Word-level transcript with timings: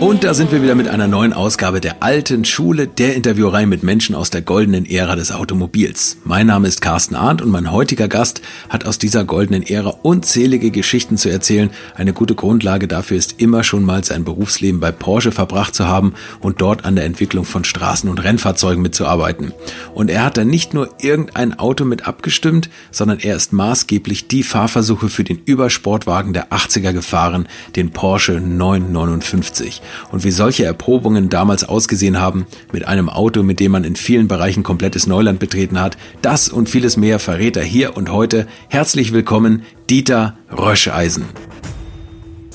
Und 0.00 0.22
da 0.22 0.32
sind 0.32 0.52
wir 0.52 0.62
wieder 0.62 0.76
mit 0.76 0.86
einer 0.86 1.08
neuen 1.08 1.32
Ausgabe 1.32 1.80
der 1.80 2.04
alten 2.04 2.44
Schule, 2.44 2.86
der 2.86 3.16
Interviewreihe 3.16 3.66
mit 3.66 3.82
Menschen 3.82 4.14
aus 4.14 4.30
der 4.30 4.42
goldenen 4.42 4.86
Ära 4.86 5.16
des 5.16 5.32
Automobils. 5.32 6.18
Mein 6.22 6.46
Name 6.46 6.68
ist 6.68 6.80
Carsten 6.80 7.16
Arndt 7.16 7.42
und 7.42 7.50
mein 7.50 7.72
heutiger 7.72 8.06
Gast 8.06 8.40
hat 8.68 8.86
aus 8.86 8.98
dieser 8.98 9.24
goldenen 9.24 9.64
Ära 9.64 9.92
unzählige 10.02 10.70
Geschichten 10.70 11.16
zu 11.16 11.30
erzählen. 11.30 11.70
Eine 11.96 12.12
gute 12.12 12.36
Grundlage 12.36 12.86
dafür 12.86 13.16
ist 13.16 13.40
immer 13.40 13.64
schon 13.64 13.82
mal 13.82 14.04
sein 14.04 14.22
Berufsleben 14.22 14.78
bei 14.78 14.92
Porsche 14.92 15.32
verbracht 15.32 15.74
zu 15.74 15.88
haben 15.88 16.14
und 16.38 16.60
dort 16.60 16.84
an 16.84 16.94
der 16.94 17.04
Entwicklung 17.04 17.44
von 17.44 17.64
Straßen- 17.64 18.08
und 18.08 18.22
Rennfahrzeugen 18.22 18.80
mitzuarbeiten. 18.80 19.52
Und 19.94 20.10
er 20.12 20.22
hat 20.24 20.36
dann 20.36 20.46
nicht 20.46 20.74
nur 20.74 20.90
irgendein 21.00 21.58
Auto 21.58 21.84
mit 21.84 22.06
abgestimmt, 22.06 22.70
sondern 22.92 23.18
er 23.18 23.34
ist 23.34 23.52
maßgeblich 23.52 24.28
die 24.28 24.44
Fahrversuche 24.44 25.08
für 25.08 25.24
den 25.24 25.40
Übersportwagen 25.44 26.34
der 26.34 26.52
80er 26.52 26.92
gefahren, 26.92 27.48
den 27.74 27.90
Porsche 27.90 28.34
959 28.40 29.82
und 30.12 30.24
wie 30.24 30.30
solche 30.30 30.64
Erprobungen 30.64 31.28
damals 31.28 31.68
ausgesehen 31.68 32.20
haben, 32.20 32.46
mit 32.72 32.86
einem 32.86 33.08
Auto, 33.08 33.42
mit 33.42 33.60
dem 33.60 33.72
man 33.72 33.84
in 33.84 33.96
vielen 33.96 34.28
Bereichen 34.28 34.62
komplettes 34.62 35.06
Neuland 35.06 35.38
betreten 35.38 35.80
hat. 35.80 35.96
Das 36.22 36.48
und 36.48 36.68
vieles 36.68 36.96
mehr 36.96 37.18
verrät 37.18 37.56
er 37.56 37.64
hier 37.64 37.96
und 37.96 38.10
heute. 38.10 38.46
Herzlich 38.68 39.12
willkommen, 39.12 39.62
Dieter 39.90 40.36
Röscheisen. 40.50 41.24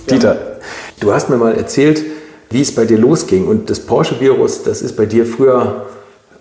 Dieter, 0.09 0.59
du 0.99 1.13
hast 1.13 1.29
mir 1.29 1.37
mal 1.37 1.55
erzählt, 1.55 2.03
wie 2.49 2.61
es 2.61 2.73
bei 2.73 2.85
dir 2.85 2.97
losging. 2.97 3.47
Und 3.47 3.69
das 3.69 3.79
Porsche-Virus, 3.79 4.63
das 4.63 4.81
ist 4.81 4.95
bei 4.95 5.05
dir 5.05 5.25
früher 5.25 5.87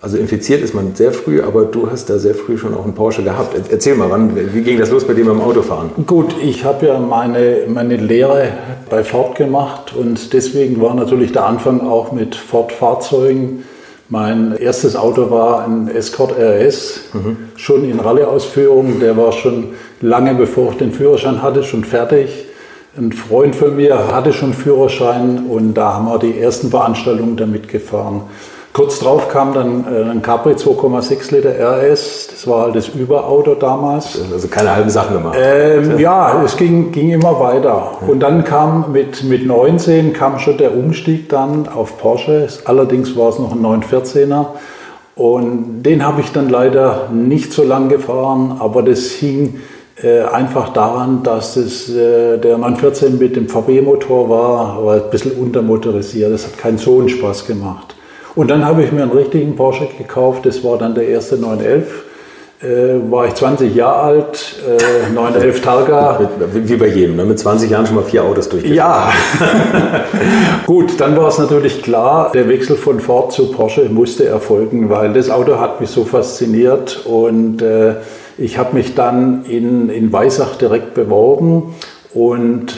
also 0.03 0.17
infiziert 0.17 0.61
ist 0.61 0.75
man 0.75 0.95
sehr 0.95 1.13
früh, 1.13 1.41
aber 1.41 1.63
du 1.63 1.89
hast 1.89 2.09
da 2.09 2.19
sehr 2.19 2.35
früh 2.35 2.57
schon 2.57 2.75
auch 2.75 2.83
einen 2.83 2.93
Porsche 2.93 3.23
gehabt. 3.23 3.55
Erzähl 3.71 3.95
mal, 3.95 4.09
wann, 4.09 4.35
wie 4.53 4.61
ging 4.61 4.77
das 4.77 4.91
los 4.91 5.07
bei 5.07 5.13
dir 5.13 5.23
beim 5.23 5.39
Autofahren? 5.39 5.91
Gut, 6.05 6.35
ich 6.43 6.65
habe 6.65 6.87
ja 6.87 6.99
meine, 6.99 7.59
meine 7.69 7.95
Lehre 7.95 8.49
bei 8.89 9.05
Ford 9.05 9.35
gemacht 9.35 9.95
und 9.95 10.33
deswegen 10.33 10.81
war 10.81 10.93
natürlich 10.93 11.31
der 11.31 11.45
Anfang 11.45 11.79
auch 11.79 12.11
mit 12.11 12.35
Ford-Fahrzeugen. 12.35 13.63
Mein 14.09 14.57
erstes 14.57 14.97
Auto 14.97 15.31
war 15.31 15.63
ein 15.63 15.87
Escort 15.87 16.37
RS, 16.37 16.99
mhm. 17.13 17.37
schon 17.55 17.89
in 17.89 18.01
Rallye-Ausführung. 18.01 18.99
Der 18.99 19.15
war 19.15 19.31
schon 19.31 19.69
lange 20.01 20.35
bevor 20.35 20.71
ich 20.71 20.77
den 20.79 20.91
Führerschein 20.91 21.41
hatte, 21.41 21.63
schon 21.63 21.85
fertig. 21.85 22.47
Ein 22.97 23.13
Freund 23.13 23.55
von 23.55 23.77
mir 23.77 24.13
hatte 24.13 24.33
schon 24.33 24.53
Führerschein 24.53 25.45
und 25.47 25.75
da 25.75 25.93
haben 25.93 26.07
wir 26.07 26.19
die 26.19 26.37
ersten 26.37 26.71
Veranstaltungen 26.71 27.37
damit 27.37 27.69
gefahren. 27.69 28.23
Kurz 28.73 28.99
drauf 28.99 29.29
kam 29.29 29.53
dann 29.53 29.85
äh, 29.85 30.09
ein 30.09 30.23
Capri 30.23 30.53
2,6 30.53 31.35
Liter 31.35 31.51
RS. 31.51 32.29
Das 32.31 32.47
war 32.47 32.63
halt 32.63 32.75
das 32.75 32.87
Überauto 32.87 33.53
damals. 33.53 34.19
Also 34.31 34.47
keine 34.47 34.75
halben 34.75 34.89
Sachen 34.89 35.13
gemacht. 35.13 35.37
Ähm, 35.39 35.99
ja, 35.99 36.41
es 36.43 36.57
ging, 36.57 36.91
ging 36.91 37.11
immer 37.11 37.39
weiter. 37.39 37.99
Und 38.07 38.21
dann 38.21 38.43
kam 38.43 38.91
mit, 38.91 39.23
mit 39.25 39.45
19 39.45 40.13
kam 40.13 40.39
schon 40.39 40.57
der 40.57 40.75
Umstieg 40.75 41.29
dann 41.29 41.67
auf 41.67 41.99
Porsche. 41.99 42.47
Allerdings 42.65 43.15
war 43.15 43.29
es 43.29 43.37
noch 43.37 43.51
ein 43.51 43.63
914er. 43.63 44.47
Und 45.15 45.83
den 45.83 46.03
habe 46.03 46.21
ich 46.21 46.31
dann 46.31 46.49
leider 46.49 47.09
nicht 47.13 47.53
so 47.53 47.63
lang 47.63 47.89
gefahren, 47.89 48.55
aber 48.57 48.81
das 48.81 49.11
hing 49.11 49.61
äh, 50.01 50.21
einfach 50.21 50.69
daran, 50.69 51.21
dass 51.21 51.55
es, 51.57 51.89
äh, 51.89 52.39
der 52.39 52.57
914 52.57 53.19
mit 53.19 53.35
dem 53.35 53.47
VW-Motor 53.47 54.29
war, 54.29 54.77
aber 54.77 54.93
ein 54.93 55.09
bisschen 55.11 55.33
untermotorisiert. 55.33 56.33
Das 56.33 56.47
hat 56.47 56.57
keinen 56.57 56.79
so 56.79 56.97
einen 56.97 57.09
Spaß 57.09 57.45
gemacht. 57.45 57.93
Und 58.35 58.49
dann 58.49 58.65
habe 58.65 58.83
ich 58.83 58.91
mir 58.91 59.03
einen 59.03 59.11
richtigen 59.11 59.55
Porsche 59.55 59.87
gekauft. 59.97 60.45
Das 60.45 60.63
war 60.63 60.77
dann 60.77 60.95
der 60.95 61.07
erste 61.07 61.37
911. 61.37 62.05
Äh, 62.63 63.11
war 63.11 63.27
ich 63.27 63.33
20 63.33 63.75
Jahre 63.75 63.99
alt, 63.99 64.55
äh, 64.65 65.13
911 65.13 65.61
Targa. 65.61 66.19
Wie 66.53 66.77
bei 66.77 66.87
jedem, 66.87 67.17
ne? 67.17 67.25
mit 67.25 67.37
20 67.37 67.69
Jahren 67.69 67.85
schon 67.85 67.95
mal 67.95 68.05
vier 68.05 68.23
Autos 68.23 68.47
durchgeführt. 68.47 68.77
Ja, 68.77 69.11
gut, 70.65 70.93
dann 70.97 71.17
war 71.17 71.27
es 71.27 71.37
natürlich 71.39 71.81
klar, 71.81 72.31
der 72.33 72.47
Wechsel 72.47 72.77
von 72.77 73.01
Ford 73.01 73.33
zu 73.33 73.51
Porsche 73.51 73.89
musste 73.89 74.25
erfolgen, 74.25 74.89
weil 74.89 75.11
das 75.11 75.29
Auto 75.29 75.59
hat 75.59 75.81
mich 75.81 75.89
so 75.89 76.05
fasziniert 76.05 77.05
und 77.05 77.61
äh, 77.61 77.95
ich 78.37 78.57
habe 78.57 78.77
mich 78.77 78.95
dann 78.95 79.43
in, 79.43 79.89
in 79.89 80.13
Weissach 80.13 80.55
direkt 80.55 80.93
beworben 80.93 81.75
und 82.13 82.77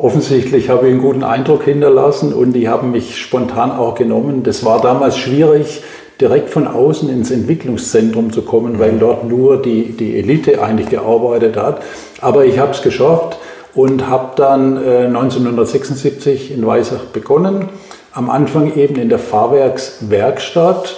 Offensichtlich 0.00 0.70
habe 0.70 0.86
ich 0.86 0.92
einen 0.94 1.02
guten 1.02 1.22
Eindruck 1.22 1.64
hinterlassen 1.64 2.32
und 2.32 2.54
die 2.54 2.70
haben 2.70 2.90
mich 2.90 3.18
spontan 3.18 3.70
auch 3.70 3.94
genommen. 3.94 4.42
Das 4.42 4.64
war 4.64 4.80
damals 4.80 5.18
schwierig, 5.18 5.82
direkt 6.18 6.48
von 6.48 6.66
außen 6.66 7.10
ins 7.10 7.30
Entwicklungszentrum 7.30 8.32
zu 8.32 8.40
kommen, 8.40 8.78
weil 8.78 8.92
dort 8.98 9.28
nur 9.28 9.60
die, 9.60 9.92
die 9.92 10.16
Elite 10.16 10.62
eigentlich 10.62 10.88
gearbeitet 10.88 11.58
hat. 11.58 11.82
Aber 12.22 12.46
ich 12.46 12.58
habe 12.58 12.70
es 12.70 12.80
geschafft 12.80 13.36
und 13.74 14.08
habe 14.08 14.30
dann 14.36 14.78
äh, 14.78 15.04
1976 15.04 16.50
in 16.50 16.66
Weissach 16.66 17.04
begonnen. 17.12 17.68
Am 18.14 18.30
Anfang 18.30 18.74
eben 18.76 18.96
in 18.96 19.10
der 19.10 19.18
Fahrwerkswerkstatt 19.18 20.96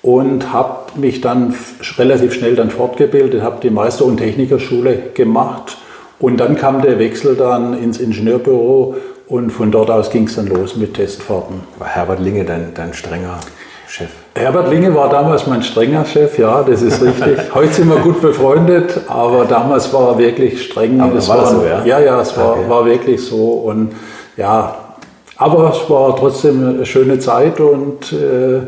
und 0.00 0.52
habe 0.52 0.96
mich 1.00 1.20
dann 1.20 1.56
relativ 1.98 2.34
schnell 2.34 2.54
dann 2.54 2.70
fortgebildet, 2.70 3.42
habe 3.42 3.56
die 3.60 3.70
Meister- 3.70 4.04
und 4.04 4.18
Technikerschule 4.18 5.10
gemacht 5.12 5.76
und 6.24 6.38
dann 6.38 6.56
kam 6.56 6.80
der 6.80 6.98
Wechsel 6.98 7.36
dann 7.36 7.78
ins 7.78 7.98
Ingenieurbüro 8.00 8.96
und 9.28 9.50
von 9.50 9.70
dort 9.70 9.90
aus 9.90 10.10
ging 10.10 10.26
es 10.26 10.36
dann 10.36 10.46
los 10.46 10.74
mit 10.74 10.94
Testfahrten. 10.94 11.60
War 11.78 11.86
Herbert 11.86 12.20
Linge 12.20 12.44
dein, 12.44 12.72
dein 12.74 12.94
strenger 12.94 13.40
Chef? 13.86 14.08
Herbert 14.34 14.70
Linge 14.70 14.94
war 14.94 15.10
damals 15.10 15.46
mein 15.46 15.62
strenger 15.62 16.06
Chef, 16.06 16.38
ja, 16.38 16.62
das 16.62 16.80
ist 16.80 17.02
richtig. 17.02 17.38
Heute 17.54 17.74
sind 17.74 17.90
wir 17.90 17.98
gut 17.98 18.22
befreundet, 18.22 19.02
aber 19.06 19.44
damals 19.44 19.92
war 19.92 20.12
er 20.12 20.18
wirklich 20.18 20.64
streng. 20.64 20.98
Aber 21.02 21.16
es 21.16 21.28
war, 21.28 21.38
war 21.38 21.46
so, 21.46 21.62
ja? 21.62 21.84
Ja, 21.84 22.00
ja, 22.00 22.18
es 22.22 22.34
war, 22.38 22.52
okay. 22.52 22.70
war 22.70 22.86
wirklich 22.86 23.22
so. 23.22 23.44
Und 23.66 23.92
ja, 24.38 24.76
aber 25.36 25.74
es 25.74 25.90
war 25.90 26.16
trotzdem 26.16 26.66
eine 26.66 26.86
schöne 26.86 27.18
Zeit 27.18 27.60
und 27.60 28.14
äh, 28.14 28.62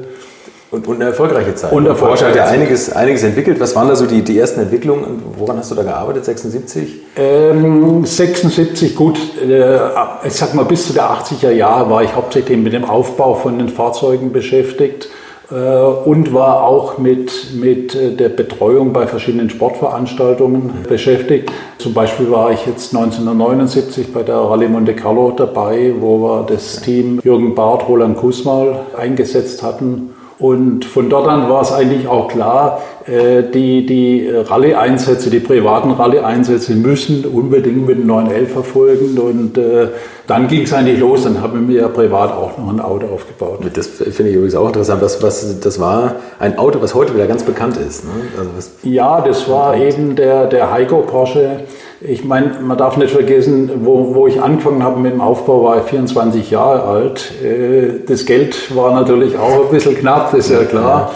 und, 0.71 0.87
und, 0.89 0.97
eine 0.97 1.07
erfolgreiche 1.07 1.55
Zeit. 1.55 1.73
Und 1.73 1.87
erfolgreiche 1.87 2.25
Porsche 2.25 2.41
hat 2.41 2.49
ja 2.49 2.53
einiges, 2.53 2.93
einiges 2.93 3.23
entwickelt. 3.23 3.61
Was 3.61 3.77
waren 3.77 3.89
da 3.89 3.95
so 3.95 4.07
die, 4.07 4.23
die 4.23 4.39
ersten 4.39 4.61
Entwicklungen? 4.61 5.23
Woran 5.37 5.59
hast 5.59 5.71
du 5.71 5.75
da 5.77 5.83
gearbeitet? 5.83 6.25
76? 6.25 7.01
Ähm, 7.17 8.05
76, 8.05 8.97
gut. 8.97 9.19
Äh, 9.41 9.77
ich 10.25 10.33
sag 10.33 10.55
mal, 10.55 10.65
bis 10.65 10.89
zu 10.89 10.93
der 10.93 11.11
80er 11.11 11.51
Jahre 11.51 11.89
war 11.89 12.03
ich 12.03 12.15
hauptsächlich 12.15 12.59
mit 12.59 12.73
dem 12.73 12.85
Aufbau 12.85 13.35
von 13.35 13.59
den 13.59 13.69
Fahrzeugen 13.69 14.33
beschäftigt 14.33 15.09
äh, 15.51 15.55
und 15.55 16.35
war 16.35 16.65
auch 16.65 16.99
mit, 16.99 17.55
mit 17.55 17.95
äh, 17.95 18.11
der 18.11 18.31
Betreuung 18.31 18.93
bei 18.93 19.07
verschiedenen 19.07 19.49
Sportveranstaltungen 19.49 20.63
mhm. 20.63 20.89
beschäftigt. 20.89 21.53
Zum 21.79 21.95
Beispiel 21.95 22.29
war 22.33 22.51
ich 22.51 22.67
jetzt 22.67 22.93
1979 22.93 24.13
bei 24.13 24.25
der 24.25 24.37
Rallye 24.37 24.67
Monte 24.67 24.97
Carlo 24.97 25.31
dabei, 25.31 25.95
wo 26.01 26.19
wir 26.21 26.47
das 26.49 26.81
Team 26.81 27.21
Jürgen 27.23 27.55
Barth, 27.55 27.89
Roland 27.89 28.17
Kusmal 28.17 28.81
eingesetzt 28.97 29.63
hatten. 29.63 30.16
Und 30.39 30.85
von 30.85 31.09
dort 31.09 31.27
an 31.29 31.49
war 31.49 31.63
es 31.63 31.73
eigentlich 31.73 32.09
auch 32.09 32.29
klar, 32.29 32.83
äh, 33.07 33.43
die, 33.43 33.87
die 33.87 34.29
Rallye-Einsätze, 34.29 35.31
die 35.31 35.41
privaten 35.41 35.93
Rallye-Einsätze 35.93 36.75
müssen 36.75 37.25
unbedingt 37.25 37.87
mit 37.87 37.99
dem 37.99 38.07
911 38.07 38.53
verfolgen. 38.53 39.19
Und 39.19 39.57
äh, 39.57 39.89
dann 40.27 40.47
ging 40.49 40.63
es 40.63 40.75
eigentlich 40.75 41.01
los, 41.01 41.23
dann 41.25 41.41
haben 41.41 41.55
wir 41.55 41.75
mir 41.83 41.89
privat 41.89 42.33
auch 42.33 42.59
noch 42.59 42.69
ein 42.69 42.81
Auto 42.81 43.07
aufgebaut. 43.07 43.61
Das 43.73 43.87
finde 43.87 44.29
ich 44.29 44.37
übrigens 44.37 44.57
auch 44.57 44.67
interessant. 44.67 45.01
Das, 45.01 45.23
was, 45.23 45.59
das 45.61 45.81
war 45.81 46.17
ein 46.39 46.59
Auto, 46.59 46.83
was 46.83 46.95
heute 46.95 47.15
wieder 47.15 47.27
ganz 47.27 47.43
bekannt 47.43 47.79
ist. 47.79 48.05
Ne? 48.05 48.11
Also 48.39 48.51
ja, 48.83 49.23
das 49.23 49.49
war 49.49 49.77
eben 49.77 50.17
der, 50.17 50.47
der 50.47 50.71
Heiko 50.71 50.99
Porsche 50.99 51.61
ich 52.01 52.25
meine, 52.25 52.59
man 52.61 52.77
darf 52.77 52.97
nicht 52.97 53.11
vergessen, 53.11 53.71
wo, 53.85 54.15
wo 54.15 54.27
ich 54.27 54.43
angefangen 54.43 54.83
habe 54.83 55.01
mit 55.01 55.13
dem 55.13 55.21
Aufbau, 55.21 55.65
war 55.65 55.79
ich 55.79 55.85
24 55.85 56.51
Jahre 56.51 56.83
alt. 56.83 57.33
Äh, 57.43 58.05
das 58.07 58.27
Geld 58.27 58.75
war 58.77 58.95
natürlich 58.95 59.39
auch 59.39 59.65
ein 59.65 59.71
bisschen 59.71 59.97
knapp, 59.97 60.31
das 60.33 60.47
ist 60.47 60.51
ja 60.51 60.65
klar. 60.65 61.13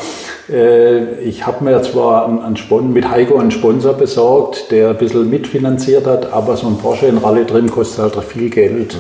Äh, 0.50 1.20
ich 1.20 1.46
habe 1.46 1.64
mir 1.64 1.82
zwar 1.82 2.26
einen 2.26 2.56
Spon 2.56 2.92
mit 2.92 3.10
Heiko 3.10 3.38
einen 3.38 3.50
Sponsor 3.50 3.92
besorgt, 3.92 4.70
der 4.70 4.90
ein 4.90 4.96
bisschen 4.96 5.28
mitfinanziert 5.28 6.06
hat, 6.06 6.32
aber 6.32 6.56
so 6.56 6.66
ein 6.66 6.78
Porsche 6.78 7.06
in 7.06 7.18
Rallye 7.18 7.44
drin 7.44 7.70
kostet 7.70 8.16
halt 8.16 8.24
viel 8.24 8.48
Geld. 8.48 8.96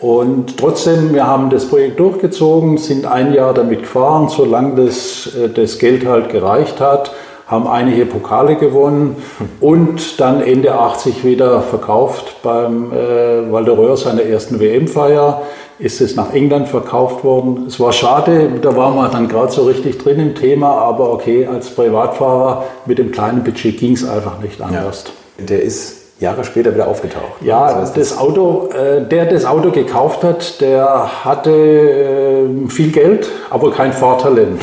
Und 0.00 0.56
trotzdem, 0.58 1.14
wir 1.14 1.26
haben 1.26 1.50
das 1.50 1.66
Projekt 1.66 2.00
durchgezogen, 2.00 2.76
sind 2.78 3.06
ein 3.06 3.32
Jahr 3.32 3.54
damit 3.54 3.82
gefahren, 3.82 4.28
solange 4.28 4.86
das, 4.86 5.30
äh, 5.36 5.50
das 5.50 5.78
Geld 5.78 6.06
halt 6.06 6.30
gereicht 6.30 6.80
hat 6.80 7.12
haben 7.52 7.68
einige 7.68 8.06
Pokale 8.06 8.56
gewonnen 8.56 9.16
und 9.60 10.18
dann 10.18 10.40
Ende 10.42 10.74
80 10.74 11.24
wieder 11.24 11.60
verkauft 11.60 12.36
beim 12.42 12.92
äh, 12.92 13.52
Walter 13.52 13.76
Röhr 13.76 13.96
seiner 13.96 14.22
ersten 14.22 14.58
WM-Feier. 14.58 15.42
Ist 15.78 16.00
es 16.00 16.16
nach 16.16 16.32
England 16.32 16.68
verkauft 16.68 17.24
worden. 17.24 17.64
Es 17.66 17.78
war 17.80 17.92
schade, 17.92 18.50
da 18.60 18.76
waren 18.76 18.94
wir 18.94 19.08
dann 19.08 19.28
gerade 19.28 19.52
so 19.52 19.64
richtig 19.64 19.98
drin 19.98 20.20
im 20.20 20.34
Thema, 20.34 20.70
aber 20.72 21.12
okay, 21.12 21.46
als 21.46 21.70
Privatfahrer 21.70 22.64
mit 22.86 22.98
dem 22.98 23.10
kleinen 23.10 23.42
Budget 23.42 23.78
ging 23.78 23.92
es 23.92 24.08
einfach 24.08 24.38
nicht 24.40 24.60
anders. 24.60 25.04
Ja. 25.38 25.44
Der 25.46 25.62
ist 25.62 26.02
Jahre 26.20 26.44
später 26.44 26.72
wieder 26.72 26.86
aufgetaucht. 26.86 27.42
Ja, 27.42 27.66
das, 27.66 27.90
heißt, 27.90 27.96
das 27.96 28.18
Auto, 28.18 28.68
äh, 28.68 29.06
der 29.06 29.26
das 29.26 29.44
Auto 29.44 29.70
gekauft 29.70 30.22
hat, 30.22 30.60
der 30.60 31.24
hatte 31.24 31.50
äh, 31.50 32.68
viel 32.68 32.92
Geld, 32.92 33.28
aber 33.50 33.72
kein 33.72 33.92
Fahrtalent. 33.92 34.62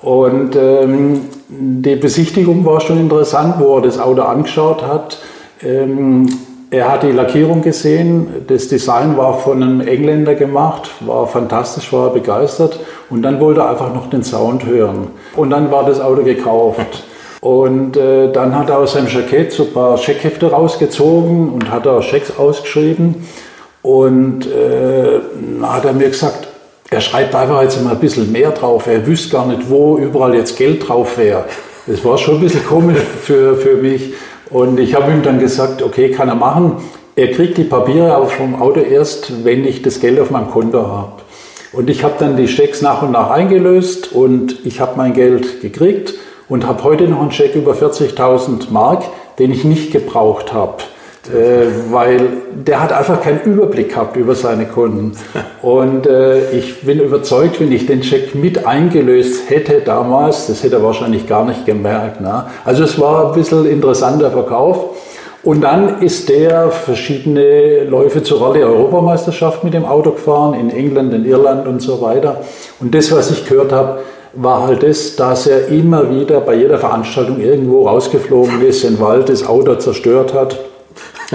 Und 0.00 0.54
ähm, 0.54 1.22
die 1.48 1.96
Besichtigung 1.96 2.64
war 2.64 2.80
schon 2.80 3.00
interessant, 3.00 3.56
wo 3.58 3.76
er 3.76 3.82
das 3.82 3.98
Auto 3.98 4.22
angeschaut 4.22 4.86
hat. 4.86 5.18
Ähm, 5.60 6.28
er 6.70 6.92
hat 6.92 7.02
die 7.02 7.12
Lackierung 7.12 7.62
gesehen, 7.62 8.28
das 8.46 8.68
Design 8.68 9.16
war 9.16 9.38
von 9.38 9.62
einem 9.62 9.80
Engländer 9.80 10.34
gemacht, 10.34 10.90
war 11.00 11.26
fantastisch, 11.26 11.92
war 11.94 12.12
begeistert 12.12 12.78
und 13.08 13.22
dann 13.22 13.40
wollte 13.40 13.60
er 13.60 13.70
einfach 13.70 13.94
noch 13.94 14.10
den 14.10 14.22
Sound 14.22 14.66
hören. 14.66 15.08
Und 15.34 15.48
dann 15.48 15.70
war 15.70 15.86
das 15.86 16.00
Auto 16.00 16.22
gekauft. 16.22 17.04
Und 17.40 17.96
äh, 17.96 18.32
dann 18.32 18.58
hat 18.58 18.68
er 18.68 18.78
aus 18.78 18.94
seinem 18.94 19.06
Jackett 19.06 19.52
so 19.52 19.62
ein 19.62 19.72
paar 19.72 19.96
Scheckhefte 19.96 20.50
rausgezogen 20.50 21.50
und 21.50 21.70
hat 21.70 21.86
da 21.86 22.02
Schecks 22.02 22.36
ausgeschrieben. 22.36 23.28
Und 23.80 24.44
äh, 24.48 25.20
hat 25.62 25.84
er 25.84 25.92
mir 25.92 26.08
gesagt, 26.08 26.47
er 26.90 27.00
schreibt 27.00 27.34
einfach 27.34 27.62
jetzt 27.62 27.82
mal 27.82 27.92
ein 27.92 28.00
bisschen 28.00 28.32
mehr 28.32 28.50
drauf. 28.50 28.86
Er 28.86 29.06
wüsste 29.06 29.30
gar 29.30 29.46
nicht, 29.46 29.68
wo 29.68 29.98
überall 29.98 30.34
jetzt 30.34 30.56
Geld 30.56 30.88
drauf 30.88 31.18
wäre. 31.18 31.44
Das 31.86 32.04
war 32.04 32.16
schon 32.16 32.36
ein 32.36 32.40
bisschen 32.40 32.66
komisch 32.66 33.00
für, 33.22 33.56
für 33.56 33.76
mich. 33.76 34.14
Und 34.50 34.80
ich 34.80 34.94
habe 34.94 35.12
ihm 35.12 35.22
dann 35.22 35.38
gesagt, 35.38 35.82
okay, 35.82 36.10
kann 36.10 36.28
er 36.28 36.34
machen. 36.34 36.76
Er 37.14 37.30
kriegt 37.32 37.58
die 37.58 37.64
Papiere 37.64 38.14
aber 38.14 38.28
vom 38.28 38.60
Auto 38.60 38.80
erst, 38.80 39.44
wenn 39.44 39.66
ich 39.66 39.82
das 39.82 40.00
Geld 40.00 40.18
auf 40.18 40.30
meinem 40.30 40.50
Konto 40.50 40.86
habe. 40.86 41.12
Und 41.72 41.90
ich 41.90 42.02
habe 42.02 42.14
dann 42.18 42.36
die 42.36 42.48
Schecks 42.48 42.80
nach 42.80 43.02
und 43.02 43.10
nach 43.10 43.30
eingelöst 43.30 44.12
und 44.12 44.64
ich 44.64 44.80
habe 44.80 44.96
mein 44.96 45.12
Geld 45.12 45.60
gekriegt 45.60 46.14
und 46.48 46.66
habe 46.66 46.84
heute 46.84 47.04
noch 47.04 47.20
einen 47.20 47.32
Scheck 47.32 47.54
über 47.54 47.72
40.000 47.72 48.70
Mark, 48.70 49.04
den 49.38 49.52
ich 49.52 49.64
nicht 49.64 49.92
gebraucht 49.92 50.54
habe. 50.54 50.76
Äh, 51.32 51.92
weil 51.92 52.28
der 52.54 52.82
hat 52.82 52.92
einfach 52.92 53.20
keinen 53.20 53.40
Überblick 53.42 53.90
gehabt 53.90 54.16
über 54.16 54.34
seine 54.34 54.64
Kunden. 54.64 55.12
Und 55.62 56.06
äh, 56.06 56.50
ich 56.52 56.82
bin 56.82 57.00
überzeugt, 57.00 57.60
wenn 57.60 57.70
ich 57.70 57.86
den 57.86 58.02
Scheck 58.02 58.34
mit 58.34 58.66
eingelöst 58.66 59.50
hätte 59.50 59.82
damals, 59.84 60.46
das 60.46 60.62
hätte 60.62 60.76
er 60.76 60.82
wahrscheinlich 60.82 61.26
gar 61.26 61.44
nicht 61.44 61.66
gemerkt. 61.66 62.22
Ne? 62.22 62.46
Also 62.64 62.84
es 62.84 62.98
war 62.98 63.28
ein 63.28 63.34
bisschen 63.34 63.66
interessanter 63.66 64.30
Verkauf. 64.30 64.96
Und 65.42 65.60
dann 65.60 66.02
ist 66.02 66.30
der 66.30 66.70
verschiedene 66.70 67.84
Läufe 67.84 68.22
zur 68.22 68.40
Rallye-Europameisterschaft 68.40 69.64
mit 69.64 69.74
dem 69.74 69.84
Auto 69.84 70.12
gefahren, 70.12 70.54
in 70.54 70.70
England, 70.70 71.12
in 71.12 71.24
Irland 71.26 71.68
und 71.68 71.80
so 71.80 72.00
weiter. 72.00 72.40
Und 72.80 72.94
das, 72.94 73.12
was 73.12 73.30
ich 73.30 73.46
gehört 73.46 73.72
habe, 73.72 74.00
war 74.32 74.66
halt 74.66 74.82
das, 74.82 75.16
dass 75.16 75.46
er 75.46 75.68
immer 75.68 76.10
wieder 76.10 76.40
bei 76.40 76.54
jeder 76.54 76.78
Veranstaltung 76.78 77.40
irgendwo 77.40 77.86
rausgeflogen 77.86 78.62
ist, 78.62 78.82
den 78.82 78.98
Wald, 79.00 79.28
das 79.28 79.46
Auto 79.46 79.74
zerstört 79.76 80.34
hat 80.34 80.58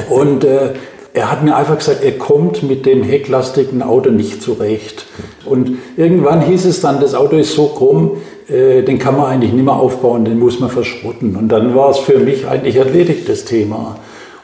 und 0.09 0.43
äh, 0.43 0.73
er 1.13 1.31
hat 1.31 1.43
mir 1.43 1.55
einfach 1.55 1.77
gesagt, 1.77 2.03
er 2.03 2.17
kommt 2.17 2.63
mit 2.63 2.85
dem 2.85 3.03
hecklastigen 3.03 3.83
Auto 3.83 4.09
nicht 4.09 4.41
zurecht. 4.41 5.05
Und 5.45 5.77
irgendwann 5.95 6.41
hieß 6.41 6.65
es 6.65 6.81
dann, 6.81 6.99
das 6.99 7.13
Auto 7.13 7.35
ist 7.35 7.53
so 7.53 7.67
krumm, 7.67 8.17
äh, 8.49 8.81
den 8.81 8.97
kann 8.97 9.17
man 9.17 9.27
eigentlich 9.27 9.53
nicht 9.53 9.65
mehr 9.65 9.75
aufbauen, 9.75 10.25
den 10.25 10.39
muss 10.39 10.59
man 10.59 10.71
verschrotten. 10.71 11.35
Und 11.35 11.49
dann 11.49 11.75
war 11.75 11.91
es 11.91 11.99
für 11.99 12.17
mich 12.17 12.47
eigentlich 12.47 12.77
erledigt, 12.77 13.29
das 13.29 13.45
Thema. 13.45 13.97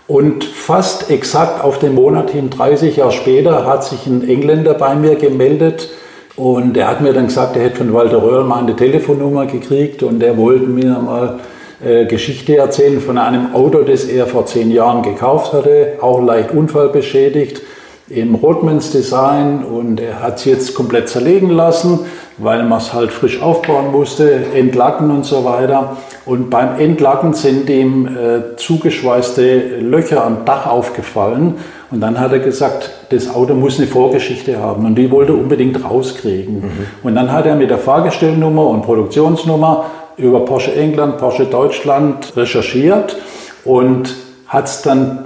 Und 0.07 0.44
fast 0.44 1.10
exakt 1.10 1.63
auf 1.63 1.80
den 1.80 1.96
Monat 1.96 2.30
hin, 2.30 2.50
30 2.50 2.98
Jahre 2.98 3.12
später, 3.12 3.66
hat 3.66 3.84
sich 3.84 4.06
ein 4.06 4.28
Engländer 4.28 4.74
bei 4.75 4.96
mir 4.96 5.16
gemeldet 5.16 5.90
und 6.36 6.78
er 6.78 6.88
hat 6.88 7.01
mir 7.01 7.13
dann 7.13 7.28
gesagt, 7.28 7.56
er 7.56 7.63
hätte 7.63 7.78
von 7.78 7.94
Walter 7.94 8.24
Röhrl 8.24 8.44
mal 8.44 8.63
eine 8.63 8.75
Telefonnummer 8.75 9.46
gekriegt 9.46 10.01
und 10.04 10.24
er 10.24 10.38
wollte 10.38 10.68
mir 10.68 10.98
mal 10.98 11.40
äh, 11.83 12.05
Geschichte 12.05 12.57
erzählen 12.57 12.99
von 12.99 13.17
einem 13.17 13.53
Auto, 13.53 13.83
das 13.83 14.05
er 14.05 14.27
vor 14.27 14.45
zehn 14.45 14.71
Jahren 14.71 15.01
gekauft 15.01 15.53
hatte, 15.53 15.93
auch 16.01 16.21
leicht 16.21 16.51
unfallbeschädigt 16.51 17.61
im 18.09 18.35
Rodmans 18.35 18.91
Design 18.91 19.63
und 19.63 19.99
er 19.99 20.21
hat 20.21 20.37
es 20.37 20.45
jetzt 20.45 20.73
komplett 20.73 21.09
zerlegen 21.09 21.51
lassen, 21.51 21.99
weil 22.37 22.63
man 22.63 22.79
es 22.79 22.93
halt 22.93 23.11
frisch 23.11 23.41
aufbauen 23.41 23.91
musste, 23.91 24.45
entlacken 24.55 25.11
und 25.11 25.25
so 25.25 25.45
weiter. 25.45 25.97
Und 26.25 26.49
beim 26.49 26.79
Entlacken 26.79 27.33
sind 27.33 27.69
ihm 27.69 28.07
äh, 28.07 28.55
zugeschweißte 28.57 29.77
Löcher 29.79 30.25
am 30.25 30.45
Dach 30.45 30.65
aufgefallen 30.65 31.55
und 31.91 32.01
dann 32.01 32.19
hat 32.19 32.31
er 32.31 32.39
gesagt, 32.39 32.91
das 33.09 33.33
Auto 33.33 33.53
muss 33.53 33.77
eine 33.77 33.87
Vorgeschichte 33.87 34.59
haben 34.59 34.85
und 34.85 34.95
die 34.95 35.09
wollte 35.11 35.33
er 35.33 35.39
unbedingt 35.39 35.83
rauskriegen. 35.83 36.55
Mhm. 36.55 36.71
Und 37.03 37.15
dann 37.15 37.31
hat 37.31 37.45
er 37.45 37.55
mit 37.55 37.69
der 37.69 37.79
Fahrgestellnummer 37.79 38.67
und 38.67 38.81
Produktionsnummer 38.81 39.85
über 40.19 40.42
Porsche 40.42 40.75
England, 40.75 41.18
Porsche 41.18 41.45
Deutschland 41.45 42.36
recherchiert 42.36 43.18
und 43.66 44.16
hat 44.48 44.66
es 44.66 44.81
dann 44.81 45.25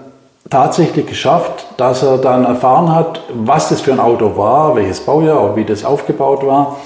tatsächlich 0.50 1.08
geschafft, 1.08 1.66
dass 1.78 2.04
er 2.04 2.18
dann 2.18 2.46
erfahren 2.46 2.94
hat, 2.94 3.24
was 3.34 3.70
das 3.70 3.82
für 3.82 3.92
ein 3.92 4.00
Auto 4.00 4.38
war, 4.38 4.76
welches 4.76 5.00
Baujahr 5.00 5.42
und 5.42 5.56
wie 5.56 5.66
das 5.66 5.84
aufgebaut 5.84 6.46
war. 6.46 6.78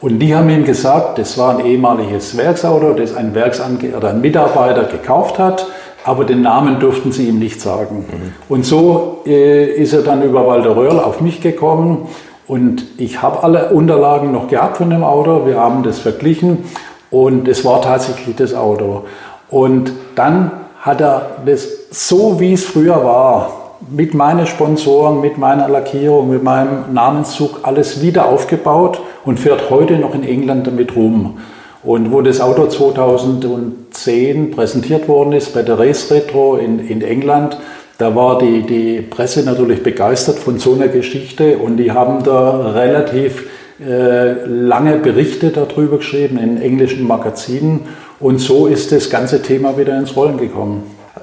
Und 0.00 0.18
die 0.18 0.34
haben 0.34 0.48
ihm 0.48 0.64
gesagt, 0.64 1.18
das 1.18 1.36
war 1.36 1.58
ein 1.58 1.66
ehemaliges 1.66 2.36
Werksauto, 2.36 2.94
das 2.94 3.14
ein, 3.14 3.34
Werksange 3.34 3.94
oder 3.94 4.10
ein 4.10 4.22
Mitarbeiter 4.22 4.84
gekauft 4.84 5.38
hat, 5.38 5.66
aber 6.04 6.24
den 6.24 6.40
Namen 6.40 6.80
durften 6.80 7.12
sie 7.12 7.28
ihm 7.28 7.38
nicht 7.38 7.60
sagen. 7.60 8.06
Mhm. 8.10 8.32
Und 8.48 8.64
so 8.64 9.20
äh, 9.26 9.66
ist 9.66 9.92
er 9.92 10.00
dann 10.00 10.22
über 10.22 10.46
Walter 10.46 10.74
Röhrl 10.74 10.98
auf 10.98 11.20
mich 11.20 11.42
gekommen 11.42 12.08
und 12.46 12.84
ich 12.96 13.20
habe 13.20 13.42
alle 13.42 13.68
Unterlagen 13.70 14.32
noch 14.32 14.48
gehabt 14.48 14.78
von 14.78 14.88
dem 14.88 15.04
Auto. 15.04 15.46
Wir 15.46 15.58
haben 15.58 15.82
das 15.82 15.98
verglichen 15.98 16.64
und 17.10 17.48
es 17.48 17.64
war 17.64 17.82
tatsächlich 17.82 18.36
das 18.36 18.54
Auto. 18.54 19.04
Und 19.48 19.92
dann 20.14 20.52
hat 20.80 21.00
er 21.00 21.38
das 21.44 21.68
so, 21.90 22.40
wie 22.40 22.52
es 22.52 22.64
früher 22.64 23.04
war, 23.04 23.76
mit 23.88 24.14
meinen 24.14 24.46
Sponsoren, 24.46 25.20
mit 25.20 25.38
meiner 25.38 25.68
Lackierung, 25.68 26.30
mit 26.30 26.42
meinem 26.42 26.92
Namenszug 26.92 27.60
alles 27.62 28.02
wieder 28.02 28.26
aufgebaut 28.26 29.00
und 29.24 29.40
fährt 29.40 29.70
heute 29.70 29.96
noch 29.96 30.14
in 30.14 30.22
England 30.22 30.66
damit 30.66 30.94
rum. 30.94 31.38
Und 31.82 32.12
wo 32.12 32.20
das 32.20 32.40
Auto 32.40 32.66
2010 32.66 34.50
präsentiert 34.50 35.08
worden 35.08 35.32
ist 35.32 35.54
bei 35.54 35.62
der 35.62 35.78
Race 35.78 36.10
Retro 36.10 36.56
in, 36.56 36.78
in 36.78 37.00
England, 37.00 37.58
da 37.96 38.14
war 38.14 38.38
die, 38.38 38.62
die 38.62 39.00
Presse 39.00 39.42
natürlich 39.44 39.82
begeistert 39.82 40.38
von 40.38 40.58
so 40.58 40.74
einer 40.74 40.88
Geschichte 40.88 41.58
und 41.58 41.78
die 41.78 41.92
haben 41.92 42.22
da 42.22 42.72
relativ 42.72 43.46
lange 43.82 44.98
Berichte 44.98 45.50
darüber 45.50 45.98
geschrieben 45.98 46.38
in 46.38 46.60
englischen 46.60 47.06
Magazinen 47.06 47.80
und 48.20 48.38
so 48.38 48.66
ist 48.66 48.92
das 48.92 49.08
ganze 49.08 49.40
Thema 49.40 49.78
wieder 49.78 49.96
ins 49.98 50.14
Rollen 50.14 50.36
gekommen. 50.36 50.82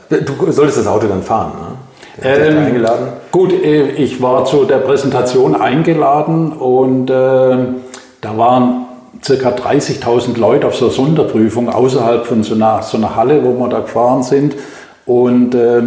Du 0.10 0.52
solltest 0.52 0.80
das 0.80 0.88
Auto 0.88 1.08
dann 1.08 1.22
fahren, 1.22 1.52
ne? 1.60 1.78
Ähm, 2.20 2.58
eingeladen? 2.58 3.08
Gut, 3.32 3.54
äh, 3.54 3.90
ich 3.92 4.22
war 4.22 4.46
zu 4.46 4.66
der 4.66 4.78
Präsentation 4.78 5.56
eingeladen 5.56 6.52
und 6.52 7.10
äh, 7.10 7.14
da 7.14 8.38
waren 8.38 8.88
ca. 9.24 9.50
30.000 9.50 10.40
Leute 10.40 10.68
auf 10.68 10.76
so 10.76 10.86
einer 10.86 10.94
Sonderprüfung 10.94 11.70
außerhalb 11.70 12.26
von 12.26 12.44
so 12.44 12.56
einer, 12.56 12.82
so 12.82 12.98
einer 12.98 13.16
Halle, 13.16 13.44
wo 13.44 13.54
wir 13.54 13.70
da 13.70 13.82
gefahren 13.82 14.24
sind. 14.24 14.56
Und 15.06 15.54
äh, 15.54 15.84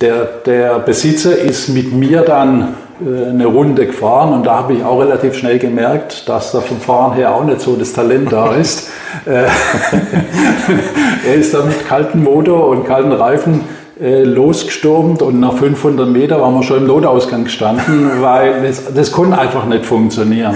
der, 0.00 0.24
der 0.44 0.78
Besitzer 0.80 1.38
ist 1.38 1.68
mit 1.68 1.92
mir 1.92 2.22
dann 2.22 2.62
äh, 2.62 2.85
eine 3.00 3.46
Runde 3.46 3.86
gefahren 3.86 4.32
und 4.32 4.46
da 4.46 4.56
habe 4.56 4.74
ich 4.74 4.84
auch 4.84 5.00
relativ 5.00 5.34
schnell 5.34 5.58
gemerkt, 5.58 6.28
dass 6.28 6.52
da 6.52 6.60
vom 6.60 6.80
Fahren 6.80 7.14
her 7.14 7.34
auch 7.34 7.44
nicht 7.44 7.60
so 7.60 7.76
das 7.76 7.92
Talent 7.92 8.32
da 8.32 8.54
ist. 8.54 8.90
Äh, 9.26 9.44
er 11.28 11.34
ist 11.34 11.52
da 11.52 11.62
mit 11.64 11.86
kaltem 11.86 12.24
Motor 12.24 12.68
und 12.68 12.84
kalten 12.86 13.12
Reifen 13.12 13.60
äh, 14.00 14.24
losgestürmt 14.24 15.22
und 15.22 15.40
nach 15.40 15.54
500 15.54 16.06
Meter 16.06 16.38
waren 16.40 16.54
wir 16.54 16.62
schon 16.62 16.78
im 16.78 16.86
Notausgang 16.86 17.44
gestanden, 17.44 18.10
weil 18.20 18.62
das, 18.62 18.92
das 18.92 19.10
konnte 19.10 19.38
einfach 19.38 19.64
nicht 19.64 19.86
funktionieren. 19.86 20.54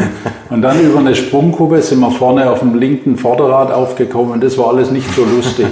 Und 0.50 0.60
dann 0.60 0.78
über 0.80 0.98
eine 0.98 1.14
Sprungkuppe 1.14 1.80
sind 1.80 2.00
wir 2.00 2.10
vorne 2.10 2.50
auf 2.50 2.58
dem 2.58 2.74
linken 2.78 3.16
Vorderrad 3.16 3.72
aufgekommen 3.72 4.32
und 4.32 4.44
das 4.44 4.58
war 4.58 4.68
alles 4.68 4.90
nicht 4.90 5.10
so 5.14 5.24
lustig. 5.24 5.68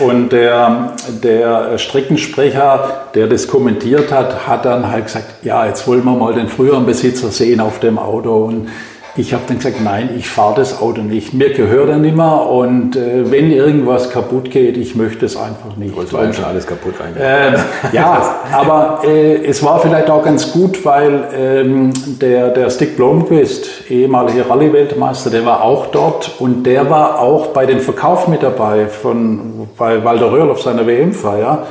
Und 0.00 0.30
der, 0.30 0.92
der 1.22 1.78
Streckensprecher, 1.78 3.08
der 3.14 3.26
das 3.28 3.48
kommentiert 3.48 4.12
hat, 4.12 4.46
hat 4.46 4.64
dann 4.64 4.90
halt 4.90 5.06
gesagt, 5.06 5.44
ja, 5.44 5.66
jetzt 5.66 5.86
wollen 5.88 6.04
wir 6.04 6.14
mal 6.14 6.34
den 6.34 6.48
früheren 6.48 6.84
Besitzer 6.84 7.30
sehen 7.30 7.60
auf 7.60 7.80
dem 7.80 7.98
Auto. 7.98 8.44
Und 8.44 8.68
ich 9.16 9.32
habe 9.32 9.44
dann 9.46 9.58
gesagt, 9.58 9.80
nein, 9.82 10.10
ich 10.16 10.28
fahre 10.28 10.56
das 10.56 10.80
Auto 10.80 11.02
nicht. 11.02 11.32
Mir 11.32 11.52
gehört 11.52 11.88
er 11.88 11.96
nicht 11.96 12.16
mehr 12.16 12.46
und 12.48 12.96
äh, 12.96 13.30
wenn 13.30 13.50
irgendwas 13.50 14.10
kaputt 14.10 14.50
geht, 14.50 14.76
ich 14.76 14.94
möchte 14.94 15.26
es 15.26 15.36
einfach 15.36 15.76
nicht. 15.76 15.96
Wolltest 15.96 16.12
du 16.14 16.32
schon 16.32 16.44
alles 16.44 16.66
kaputt 16.66 16.94
rein? 17.00 17.16
Äh, 17.16 17.56
ja, 17.92 18.40
aber 18.52 19.00
äh, 19.04 19.44
es 19.44 19.62
war 19.64 19.80
vielleicht 19.80 20.10
auch 20.10 20.22
ganz 20.22 20.52
gut, 20.52 20.84
weil 20.84 21.24
ähm, 21.34 21.92
der, 22.20 22.50
der 22.50 22.70
Stick 22.70 22.96
Blomqvist, 22.96 23.90
ehemaliger 23.90 24.48
Rallye-Weltmeister, 24.50 25.30
der 25.30 25.46
war 25.46 25.62
auch 25.62 25.86
dort 25.86 26.32
und 26.38 26.64
der 26.64 26.90
war 26.90 27.20
auch 27.20 27.48
bei 27.48 27.66
dem 27.66 27.80
Verkauf 27.80 28.28
mit 28.28 28.42
dabei 28.42 28.86
von, 28.86 29.68
bei 29.78 30.04
Walter 30.04 30.30
Röhrl 30.30 30.50
auf 30.50 30.62
seiner 30.62 30.86
WM-Feier. 30.86 31.66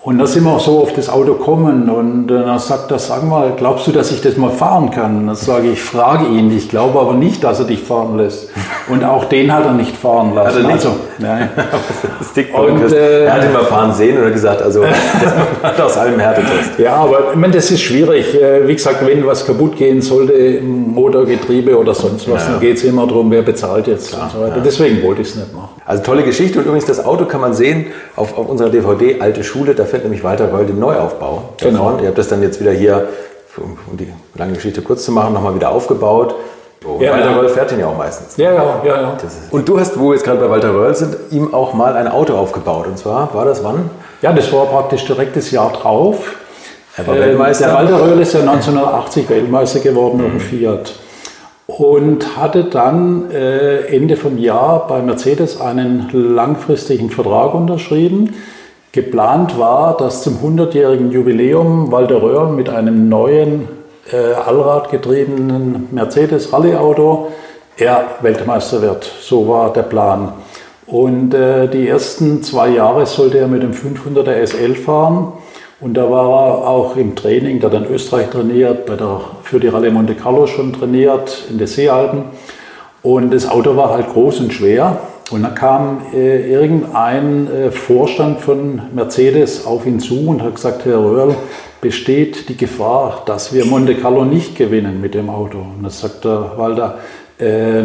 Und 0.00 0.18
da 0.18 0.26
sind 0.26 0.44
wir 0.44 0.52
auch 0.52 0.60
so 0.60 0.78
auf 0.78 0.92
das 0.92 1.08
Auto 1.08 1.34
gekommen 1.34 1.90
und 1.90 2.30
äh, 2.30 2.34
dann 2.34 2.60
sagt 2.60 2.92
er, 2.92 3.00
sag 3.00 3.24
mal, 3.24 3.54
glaubst 3.56 3.88
du, 3.88 3.90
dass 3.90 4.12
ich 4.12 4.20
das 4.20 4.36
mal 4.36 4.50
fahren 4.50 4.92
kann? 4.92 5.26
Dann 5.26 5.34
sage 5.34 5.72
ich, 5.72 5.82
frage 5.82 6.26
ihn, 6.28 6.56
ich 6.56 6.68
glaube 6.68 7.00
aber 7.00 7.14
nicht, 7.14 7.42
dass 7.42 7.58
er 7.58 7.64
dich 7.64 7.82
fahren 7.82 8.16
lässt. 8.16 8.48
Und 8.88 9.02
auch 9.02 9.24
den 9.24 9.52
hat 9.52 9.64
er 9.64 9.72
nicht 9.72 9.96
fahren 9.96 10.36
lassen. 10.36 10.56
Hat 10.56 10.62
er 10.62 10.62
nicht? 10.62 10.86
Also, 10.86 10.96
nein. 11.18 11.50
und, 12.54 12.92
äh, 12.92 13.24
er 13.24 13.34
hat 13.34 13.44
ihn 13.44 13.52
mal 13.52 13.64
fahren 13.64 13.92
sehen 13.92 14.24
hat 14.24 14.32
gesagt, 14.32 14.62
also 14.62 14.84
hat 14.84 15.80
aus 15.80 15.96
allem 15.96 16.20
Härtetest. 16.20 16.78
Ja, 16.78 16.94
aber 16.94 17.32
ich 17.32 17.36
meine, 17.36 17.54
das 17.54 17.68
ist 17.68 17.80
schwierig. 17.80 18.40
Äh, 18.40 18.68
wie 18.68 18.74
gesagt, 18.74 19.04
wenn 19.04 19.26
was 19.26 19.44
kaputt 19.44 19.76
gehen 19.76 20.00
sollte, 20.00 20.32
im 20.32 20.94
Motorgetriebe 20.94 21.76
oder 21.76 21.92
sonst 21.92 22.30
was, 22.30 22.44
ja. 22.44 22.52
dann 22.52 22.60
geht 22.60 22.76
es 22.76 22.84
immer 22.84 23.04
darum, 23.04 23.32
wer 23.32 23.42
bezahlt 23.42 23.88
jetzt 23.88 24.12
Klar, 24.12 24.22
und 24.22 24.30
so 24.30 24.40
weiter. 24.42 24.56
Ja. 24.58 24.62
Deswegen 24.62 25.02
wollte 25.02 25.22
ich 25.22 25.28
es 25.30 25.34
nicht 25.34 25.52
machen. 25.52 25.67
Also 25.88 26.02
tolle 26.02 26.22
Geschichte 26.22 26.58
und 26.58 26.66
übrigens 26.66 26.84
das 26.84 27.02
Auto 27.02 27.24
kann 27.24 27.40
man 27.40 27.54
sehen 27.54 27.86
auf, 28.14 28.36
auf 28.36 28.46
unserer 28.46 28.68
DVD 28.68 29.22
Alte 29.22 29.42
Schule, 29.42 29.74
da 29.74 29.86
fährt 29.86 30.02
nämlich 30.02 30.22
Walter 30.22 30.52
Röll 30.52 30.66
den 30.66 30.78
Neuaufbau. 30.78 31.54
Genau. 31.56 31.98
Ihr 32.02 32.08
habt 32.08 32.18
das 32.18 32.28
dann 32.28 32.42
jetzt 32.42 32.60
wieder 32.60 32.72
hier, 32.72 33.08
um 33.56 33.96
die 33.96 34.12
lange 34.34 34.52
Geschichte 34.52 34.82
kurz 34.82 35.06
zu 35.06 35.12
machen, 35.12 35.32
nochmal 35.32 35.54
wieder 35.54 35.70
aufgebaut. 35.70 36.34
Oh, 36.84 37.00
ja, 37.00 37.12
Walter 37.12 37.30
ja. 37.30 37.36
Röll 37.38 37.48
fährt 37.48 37.72
ihn 37.72 37.80
ja 37.80 37.86
auch 37.86 37.96
meistens. 37.96 38.36
Ja, 38.36 38.52
ja, 38.52 38.82
ja. 38.84 39.00
ja. 39.00 39.16
Und 39.50 39.66
du 39.66 39.80
hast, 39.80 39.98
wo 39.98 40.10
wir 40.10 40.16
jetzt 40.16 40.24
gerade 40.24 40.38
bei 40.38 40.50
Walter 40.50 40.74
Röll 40.74 40.94
sind, 40.94 41.16
ihm 41.30 41.54
auch 41.54 41.72
mal 41.72 41.96
ein 41.96 42.06
Auto 42.06 42.34
aufgebaut. 42.34 42.86
Und 42.86 42.98
zwar, 42.98 43.32
war 43.32 43.46
das 43.46 43.64
wann? 43.64 43.88
Ja, 44.20 44.34
das 44.34 44.52
war 44.52 44.66
praktisch 44.66 45.06
direkt 45.06 45.36
das 45.36 45.50
Jahr 45.50 45.72
drauf. 45.72 46.18
Er 46.98 47.06
war 47.06 47.14
Weltmeister. 47.14 47.64
Der 47.64 47.74
Walter 47.74 48.02
Röll 48.02 48.20
ist 48.20 48.34
ja 48.34 48.40
1980 48.40 49.26
Weltmeister 49.30 49.80
geworden 49.80 50.18
mhm. 50.18 50.24
auf 50.26 50.30
dem 50.32 50.40
Fiat 50.40 50.92
und 51.68 52.36
hatte 52.38 52.64
dann 52.64 53.30
äh, 53.30 53.94
Ende 53.94 54.16
vom 54.16 54.38
Jahr 54.38 54.86
bei 54.88 55.02
Mercedes 55.02 55.60
einen 55.60 56.08
langfristigen 56.12 57.10
Vertrag 57.10 57.54
unterschrieben. 57.54 58.34
Geplant 58.92 59.58
war, 59.58 59.96
dass 59.98 60.22
zum 60.22 60.38
100-jährigen 60.38 61.12
Jubiläum 61.12 61.92
Walter 61.92 62.22
Röhrl 62.22 62.52
mit 62.52 62.70
einem 62.70 63.10
neuen 63.10 63.68
äh, 64.10 64.32
allradgetriebenen 64.34 65.88
Mercedes 65.90 66.52
Rallye-Auto 66.54 67.28
er 67.76 68.04
Weltmeister 68.22 68.80
wird. 68.80 69.04
So 69.20 69.46
war 69.46 69.72
der 69.72 69.82
Plan. 69.82 70.32
Und 70.86 71.34
äh, 71.34 71.68
die 71.68 71.86
ersten 71.86 72.42
zwei 72.42 72.70
Jahre 72.70 73.04
sollte 73.04 73.38
er 73.38 73.46
mit 73.46 73.62
dem 73.62 73.72
500er 73.72 74.46
SL 74.46 74.74
fahren. 74.74 75.34
Und 75.80 75.94
da 75.94 76.10
war 76.10 76.28
er 76.28 76.66
auch 76.66 76.96
im 76.96 77.14
Training, 77.14 77.60
der 77.60 77.72
in 77.72 77.86
Österreich 77.86 78.30
trainiert, 78.30 78.84
bei 78.86 78.96
der, 78.96 79.20
für 79.44 79.60
die 79.60 79.68
Rallye 79.68 79.90
Monte 79.90 80.16
Carlo 80.16 80.48
schon 80.48 80.72
trainiert, 80.72 81.44
in 81.48 81.58
den 81.58 81.68
Seealpen. 81.68 82.24
Und 83.02 83.32
das 83.32 83.48
Auto 83.48 83.76
war 83.76 83.90
halt 83.90 84.08
groß 84.08 84.40
und 84.40 84.52
schwer. 84.52 85.00
Und 85.30 85.42
dann 85.42 85.54
kam 85.54 86.00
äh, 86.12 86.50
irgendein 86.50 87.46
äh, 87.46 87.70
Vorstand 87.70 88.40
von 88.40 88.82
Mercedes 88.92 89.66
auf 89.66 89.86
ihn 89.86 90.00
zu 90.00 90.28
und 90.28 90.42
hat 90.42 90.56
gesagt, 90.56 90.84
Herr 90.84 90.98
Röhrl, 90.98 91.36
besteht 91.80 92.48
die 92.48 92.56
Gefahr, 92.56 93.22
dass 93.26 93.52
wir 93.52 93.64
Monte 93.64 93.94
Carlo 93.94 94.24
nicht 94.24 94.56
gewinnen 94.56 95.00
mit 95.00 95.14
dem 95.14 95.30
Auto. 95.30 95.58
Und 95.58 95.82
dann 95.82 95.92
sagt 95.92 96.24
der 96.24 96.54
Walter, 96.56 96.98
äh, 97.38 97.84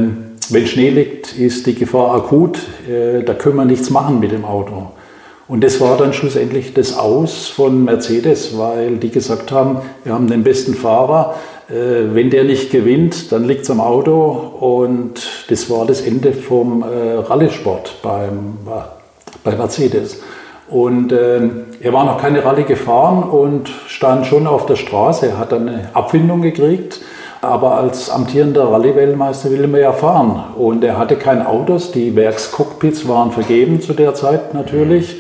wenn 0.50 0.68
Schnee 0.68 0.90
liegt, 0.90 1.38
ist 1.38 1.68
die 1.68 1.76
Gefahr 1.76 2.16
akut, 2.16 2.58
äh, 2.90 3.22
da 3.22 3.36
können 3.36 3.58
wir 3.58 3.66
nichts 3.66 3.92
machen 3.92 4.20
mit 4.20 4.32
dem 4.32 4.46
Auto. 4.46 4.94
Und 5.48 5.64
das 5.64 5.82
war 5.82 5.98
dann 5.98 6.14
schlussendlich 6.14 6.74
das 6.74 6.98
Aus 6.98 7.48
von 7.48 7.84
Mercedes, 7.84 8.58
weil 8.58 8.98
die 8.98 9.10
gesagt 9.10 9.52
haben, 9.52 9.82
wir 10.04 10.14
haben 10.14 10.28
den 10.28 10.44
besten 10.44 10.74
Fahrer, 10.74 11.36
äh, 11.70 12.14
wenn 12.14 12.30
der 12.30 12.46
nicht 12.46 12.72
gewinnt, 12.72 13.32
dann 13.32 13.44
liegt 13.46 13.64
es 13.64 13.70
am 13.70 13.82
Auto. 13.82 14.32
Und 14.60 15.46
das 15.50 15.70
war 15.70 15.86
das 15.86 16.02
Ende 16.02 16.34
vom 16.34 16.84
äh, 16.84 17.16
Rallye-Sport 17.16 17.98
beim, 18.02 18.58
bei 19.44 19.56
Mercedes. 19.56 20.22
Und 20.70 21.12
äh, 21.12 21.42
er 21.82 21.94
war 21.94 22.06
noch 22.06 22.20
keine 22.20 22.44
Rallye 22.44 22.64
gefahren 22.64 23.24
und 23.24 23.70
stand 23.88 24.26
schon 24.26 24.48
auf 24.48 24.66
der 24.66 24.78
Straße. 24.78 25.28
Er 25.28 25.38
hat 25.38 25.52
dann 25.52 25.68
eine 25.68 25.90
Abfindung 25.94 26.42
gekriegt. 26.42 27.02
Aber 27.42 27.76
als 27.76 28.10
amtierender 28.10 28.72
Rallye-Weltmeister 28.72 29.52
will 29.52 29.70
er 29.74 29.80
ja 29.82 29.92
fahren. 29.92 30.42
Und 30.56 30.82
er 30.86 30.98
hatte 30.98 31.18
kein 31.18 31.46
Autos. 31.46 31.92
Die 31.92 32.16
Werkscockpits 32.16 33.06
waren 33.10 33.34
vergeben 33.34 33.82
zu 33.82 33.92
der 33.92 34.14
Zeit 34.16 34.54
natürlich. 34.54 35.18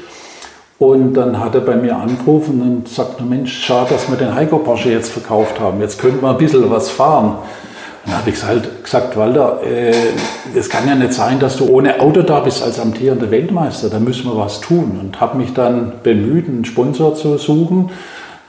Und 0.83 1.13
dann 1.13 1.39
hat 1.39 1.55
er 1.55 1.61
bei 1.61 1.77
mir 1.77 1.95
angerufen 1.95 2.61
und 2.61 2.89
sagt, 2.89 3.21
Mensch, 3.21 3.63
schade, 3.63 3.91
dass 3.91 4.09
wir 4.09 4.17
den 4.17 4.35
Heiko 4.35 4.57
Porsche 4.57 4.91
jetzt 4.91 5.11
verkauft 5.11 5.57
haben. 5.59 5.79
Jetzt 5.79 5.97
könnten 5.97 6.21
wir 6.21 6.31
ein 6.31 6.37
bisschen 6.37 6.69
was 6.69 6.89
fahren. 6.89 7.37
Dann 8.05 8.17
habe 8.17 8.29
ich 8.29 8.43
halt 8.43 8.83
gesagt, 8.83 9.15
Walter, 9.15 9.61
es 9.63 10.67
äh, 10.67 10.69
kann 10.69 10.85
ja 10.85 10.95
nicht 10.95 11.13
sein, 11.13 11.39
dass 11.39 11.55
du 11.55 11.69
ohne 11.69 12.01
Auto 12.01 12.21
da 12.21 12.41
bist 12.41 12.61
als 12.61 12.81
amtierender 12.81 13.31
Weltmeister. 13.31 13.89
Da 13.89 13.99
müssen 13.99 14.25
wir 14.25 14.37
was 14.37 14.59
tun. 14.59 14.99
Und 15.01 15.21
habe 15.21 15.37
mich 15.37 15.53
dann 15.53 15.93
bemüht, 16.03 16.49
einen 16.49 16.65
Sponsor 16.65 17.15
zu 17.15 17.37
suchen. 17.37 17.89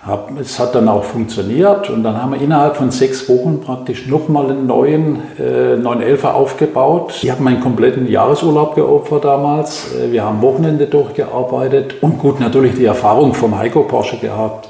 Hab, 0.06 0.38
es 0.38 0.58
hat 0.58 0.74
dann 0.74 0.86
auch 0.88 1.04
funktioniert 1.04 1.88
und 1.88 2.02
dann 2.02 2.20
haben 2.20 2.32
wir 2.32 2.40
innerhalb 2.42 2.76
von 2.76 2.90
sechs 2.90 3.26
Wochen 3.26 3.62
praktisch 3.64 4.06
nochmal 4.06 4.50
einen 4.50 4.66
neuen 4.66 5.16
äh, 5.38 5.76
911er 5.76 6.32
aufgebaut. 6.32 7.20
Ich 7.22 7.30
habe 7.30 7.42
meinen 7.42 7.60
kompletten 7.60 8.06
Jahresurlaub 8.06 8.74
geopfert 8.74 9.24
damals. 9.24 9.94
Äh, 9.94 10.12
wir 10.12 10.22
haben 10.22 10.42
Wochenende 10.42 10.86
durchgearbeitet 10.86 12.02
und 12.02 12.18
gut 12.18 12.38
natürlich 12.38 12.74
die 12.74 12.84
Erfahrung 12.84 13.32
vom 13.32 13.56
Heiko 13.56 13.84
Porsche 13.84 14.18
gehabt. 14.18 14.68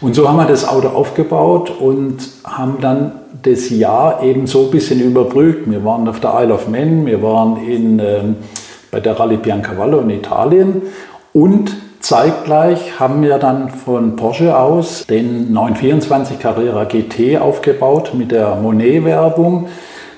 Und 0.00 0.14
so 0.14 0.26
haben 0.26 0.38
wir 0.38 0.46
das 0.46 0.66
Auto 0.66 0.88
aufgebaut 0.88 1.70
und 1.78 2.16
haben 2.44 2.78
dann 2.80 3.12
das 3.42 3.68
Jahr 3.68 4.22
eben 4.22 4.46
so 4.46 4.64
ein 4.64 4.70
bisschen 4.70 5.00
überbrückt. 5.00 5.70
Wir 5.70 5.84
waren 5.84 6.08
auf 6.08 6.20
der 6.20 6.32
Isle 6.40 6.54
of 6.54 6.68
Man, 6.68 7.04
wir 7.04 7.22
waren 7.22 7.62
in, 7.66 7.98
äh, 7.98 8.22
bei 8.90 9.00
der 9.00 9.20
Rallye 9.20 9.36
Biancavallo 9.36 10.00
in 10.00 10.08
Italien 10.08 10.82
und 11.34 11.70
Zeitgleich 12.00 12.98
haben 12.98 13.22
wir 13.22 13.38
dann 13.38 13.68
von 13.68 14.16
Porsche 14.16 14.58
aus 14.58 15.06
den 15.06 15.52
924 15.52 16.38
Carrera 16.38 16.84
GT 16.84 17.38
aufgebaut 17.38 18.12
mit 18.14 18.32
der 18.32 18.56
Monet-Werbung. 18.56 19.68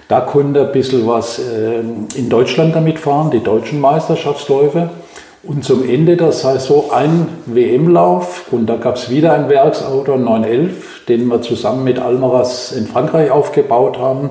Da 0.07 0.21
konnte 0.21 0.67
ein 0.67 0.73
bisschen 0.73 1.09
was 1.09 1.41
ähm, 1.41 2.07
in 2.15 2.29
Deutschland 2.29 2.77
damit 2.77 3.01
fahren, 3.01 3.33
die 3.33 3.43
deutschen 3.43 3.81
Meisterschaftsläufe. 3.81 4.91
Und 5.43 5.65
zum 5.65 5.89
Ende 5.89 6.17
der 6.17 6.31
Saison 6.31 6.93
ein 6.93 7.27
WM-Lauf 7.47 8.45
und 8.53 8.67
da 8.67 8.77
gab 8.77 8.95
es 8.95 9.11
wieder 9.11 9.33
ein 9.33 9.49
Werksauto 9.49 10.17
911, 10.17 11.07
den 11.09 11.27
wir 11.27 11.43
zusammen 11.43 11.83
mit 11.83 11.99
Almaras 11.99 12.71
in 12.71 12.87
Frankreich 12.87 13.33
aufgebaut 13.33 13.99
haben. 13.99 14.31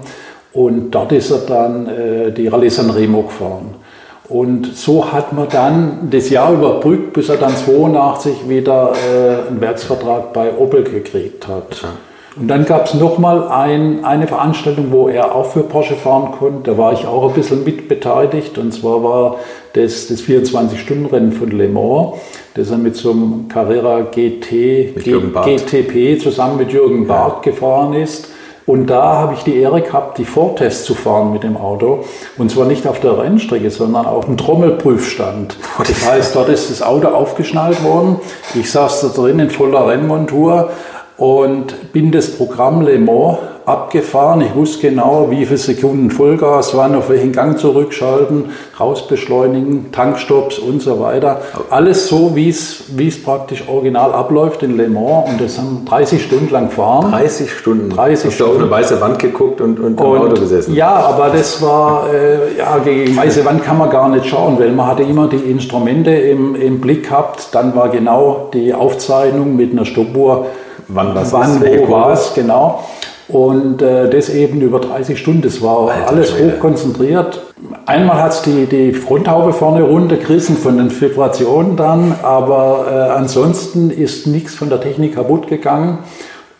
Und 0.53 0.91
dort 0.91 1.12
ist 1.12 1.31
er 1.31 1.39
dann 1.39 1.88
äh, 1.88 2.31
die 2.31 2.48
Rallye 2.48 2.70
San 2.70 2.89
Remo 2.91 3.24
gefahren. 3.24 3.75
Und 4.32 4.78
so 4.78 5.12
hat 5.12 5.34
man 5.34 5.50
dann 5.50 6.08
das 6.10 6.30
Jahr 6.30 6.54
überbrückt, 6.54 7.12
bis 7.12 7.28
er 7.28 7.36
dann 7.36 7.54
82 7.54 8.48
wieder 8.48 8.94
äh, 8.94 9.50
einen 9.50 9.60
Werksvertrag 9.60 10.32
bei 10.32 10.58
Opel 10.58 10.84
gekriegt 10.86 11.50
hat. 11.50 11.84
Und 12.38 12.48
dann 12.48 12.66
gab 12.66 12.86
es 12.86 12.94
nochmal 12.94 13.50
ein, 13.50 14.06
eine 14.06 14.28
Veranstaltung, 14.28 14.86
wo 14.92 15.10
er 15.10 15.36
auch 15.36 15.48
für 15.48 15.64
Porsche 15.64 15.96
fahren 15.96 16.32
konnte. 16.40 16.72
Da 16.72 16.78
war 16.78 16.94
ich 16.94 17.06
auch 17.06 17.28
ein 17.28 17.34
bisschen 17.34 17.66
mit 17.66 17.90
beteiligt. 17.90 18.58
Und 18.58 18.74
zwar 18.74 19.04
war 19.04 19.36
das 19.74 20.08
das 20.08 20.22
24-Stunden-Rennen 20.22 21.34
von 21.34 21.52
Le 21.52 21.68
Mans, 21.68 22.14
das 22.54 22.72
er 22.72 22.78
mit 22.78 22.96
so 22.96 23.12
einem 23.12 23.50
Carrera 23.50 24.00
GT, 24.00 24.96
GTP 24.96 26.22
zusammen 26.22 26.56
mit 26.56 26.72
Jürgen 26.72 27.06
Barth 27.06 27.46
ja. 27.46 27.52
gefahren 27.52 27.96
ist. 27.96 28.30
Und 28.65 28.88
da 28.88 29.01
habe 29.01 29.34
ich 29.34 29.44
die 29.44 29.58
Ehre 29.58 29.82
gehabt, 29.82 30.18
die 30.18 30.25
Vortests 30.25 30.86
zu 30.86 30.94
fahren 30.94 31.34
mit 31.34 31.44
dem 31.44 31.58
Auto. 31.58 32.06
Und 32.38 32.51
zwar 32.51 32.65
nicht 32.65 32.88
auf 32.88 33.00
der 33.00 33.18
Rennstrecke, 33.18 33.72
sondern 33.72 34.06
auf 34.06 34.25
dem 34.25 34.38
Trommelprüfstand. 34.38 35.58
Das 35.80 36.06
heißt, 36.06 36.36
dort 36.36 36.50
ist 36.50 36.70
das 36.70 36.82
Auto 36.82 37.08
aufgeschnallt 37.08 37.84
worden. 37.84 38.20
Ich 38.53 38.72
saß 38.72 39.01
da 39.01 39.08
drin 39.10 39.39
in 39.39 39.50
voller 39.50 39.88
Rennmontur 39.88 40.70
und 41.18 41.91
bin 41.91 42.12
das 42.12 42.32
Programm 42.32 42.82
Le 42.82 43.00
Mans 43.00 43.38
abgefahren. 43.65 44.41
Ich 44.41 44.56
wusste 44.56 44.89
genau, 44.89 45.27
wie 45.30 45.46
viele 45.46 45.58
Sekunden 45.58 46.12
Vollgas 46.12 46.75
waren, 46.75 46.96
auf 46.96 47.10
welchen 47.10 47.32
Gang 47.32 47.58
zurückschalten, 47.58 48.46
rausbeschleunigen, 48.80 49.91
Tankstops 49.91 50.60
und 50.60 50.82
so 50.82 51.00
weiter. 51.00 51.41
Alles 51.70 52.08
so, 52.08 52.36
wie 52.36 52.50
es, 52.50 53.24
praktisch 53.24 53.63
original 53.68 54.13
abläuft 54.13 54.63
in 54.63 54.77
Le 54.77 54.89
Mans. 54.89 55.30
Und 55.30 55.41
das 55.41 55.58
haben 55.58 55.86
30 55.86 56.24
Stunden 56.24 56.51
lang 56.51 56.70
gefahren. 56.70 57.12
30 57.12 57.51
Stunden? 57.51 57.89
30 57.89 58.25
Hast 58.25 58.36
Stunden. 58.36 58.53
du 58.53 58.58
auf 58.58 58.62
eine 58.63 58.72
weiße 58.72 59.01
Wand 59.01 59.20
geguckt 59.20 59.62
und, 59.62 59.80
und 59.80 60.00
im 60.00 60.06
und, 60.06 60.20
Auto 60.20 60.41
gesessen? 60.41 60.74
Ja, 60.74 60.94
aber 60.94 61.30
das 61.30 61.62
war, 61.62 62.08
äh, 62.12 62.58
ja, 62.58 62.77
gegen 62.80 63.15
weiße 63.15 63.46
Wand 63.46 63.63
kann 63.63 63.77
man 63.77 63.89
gar 63.89 64.10
nicht 64.10 64.25
schauen, 64.25 64.58
weil 64.60 64.72
man 64.72 64.88
hatte 64.88 65.03
immer 65.03 65.27
die 65.27 65.38
Instrumente 65.38 66.12
im, 66.12 66.56
im 66.56 66.82
Blick 66.82 67.03
gehabt. 67.03 67.50
Dann 67.51 67.75
war 67.75 67.89
genau 67.89 68.50
die 68.53 68.74
Aufzeichnung 68.74 69.56
mit 69.56 69.72
einer 69.72 69.86
Stoppuhr. 69.86 70.48
Wann 70.88 71.15
was 71.15 71.32
Wann, 71.32 71.62
wo 71.62 71.91
war 71.91 72.12
es, 72.12 72.34
genau. 72.34 72.84
Und 73.32 73.82
äh, 73.82 74.10
das 74.10 74.30
eben 74.30 74.62
über 74.62 74.80
30 74.80 75.18
Stunden. 75.18 75.42
Das 75.42 75.62
war 75.62 75.90
Alter, 75.90 76.10
alles 76.10 76.34
hoch 76.34 76.60
konzentriert. 76.60 77.42
Einmal 77.86 78.22
hat 78.22 78.34
es 78.34 78.42
die, 78.42 78.66
die 78.66 78.94
Fronthaube 78.94 79.54
vorne 79.54 79.84
runtergerissen 79.84 80.58
von 80.58 80.78
den 80.78 80.90
Vibrationen 81.02 81.76
dann, 81.76 82.16
aber 82.24 82.86
äh, 82.90 83.12
ansonsten 83.12 83.90
ist 83.90 84.28
nichts 84.28 84.56
von 84.56 84.70
der 84.70 84.82
Technik 84.82 85.16
kaputt 85.16 85.48
gegangen. 85.48 86.00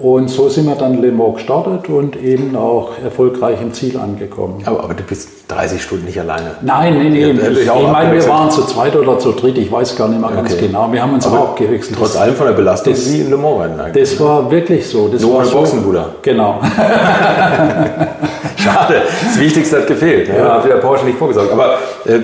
Und 0.02 0.30
so 0.30 0.50
sind 0.50 0.66
wir 0.66 0.76
dann 0.76 1.00
Le 1.00 1.12
Mans 1.12 1.36
gestartet 1.36 1.88
und 1.88 2.16
eben 2.16 2.56
auch 2.56 2.98
erfolgreich 3.04 3.62
im 3.62 3.72
Ziel 3.72 3.98
angekommen. 3.98 4.64
Aber, 4.66 4.84
aber 4.84 4.94
du 4.96 5.04
bist 5.04 5.30
30 5.48 5.82
Stunden 5.82 6.06
nicht 6.06 6.20
alleine? 6.20 6.56
Nein, 6.62 6.98
nein, 6.98 7.14
nein. 7.14 7.40
Ich, 7.52 7.60
ich 7.60 7.68
meine, 7.68 8.14
wir 8.14 8.28
waren 8.28 8.50
zu 8.50 8.64
zweit 8.64 8.96
oder 8.96 9.20
zu 9.20 9.34
dritt, 9.34 9.60
ich 9.60 9.72
weiß 9.72 9.96
gar 9.96 10.08
nicht 10.08 10.20
mehr 10.20 10.30
okay. 10.30 10.38
ganz 10.38 10.58
genau. 10.58 10.92
Wir 10.92 11.04
haben 11.04 11.14
uns 11.14 11.28
aber 11.28 11.40
auch 11.40 11.50
abgewechselt. 11.50 12.00
Trotz 12.00 12.16
allem 12.16 12.36
von 12.36 12.48
der 12.48 12.54
Belastung 12.54 12.94
das, 12.94 13.12
wie 13.12 13.22
in 13.22 13.30
Le 13.30 13.38
Mans 13.38 13.80
eigentlich. 13.80 14.10
Das 14.10 14.20
war 14.20 14.50
wirklich 14.50 14.88
so. 14.88 15.08
Das 15.08 15.22
Nur 15.22 15.36
war 15.36 15.46
so, 15.46 15.58
Boxenbruder. 15.58 16.16
Genau. 16.24 16.60
Schade, 18.64 19.02
das 19.24 19.40
Wichtigste 19.40 19.78
hat 19.78 19.88
gefehlt. 19.88 20.28
Ja. 20.28 20.56
Hat 20.56 20.66
wieder 20.66 20.78
Porsche 20.78 21.06
nicht 21.06 21.18
vorgesorgt. 21.18 21.52
Aber 21.52 21.74
äh, 22.06 22.20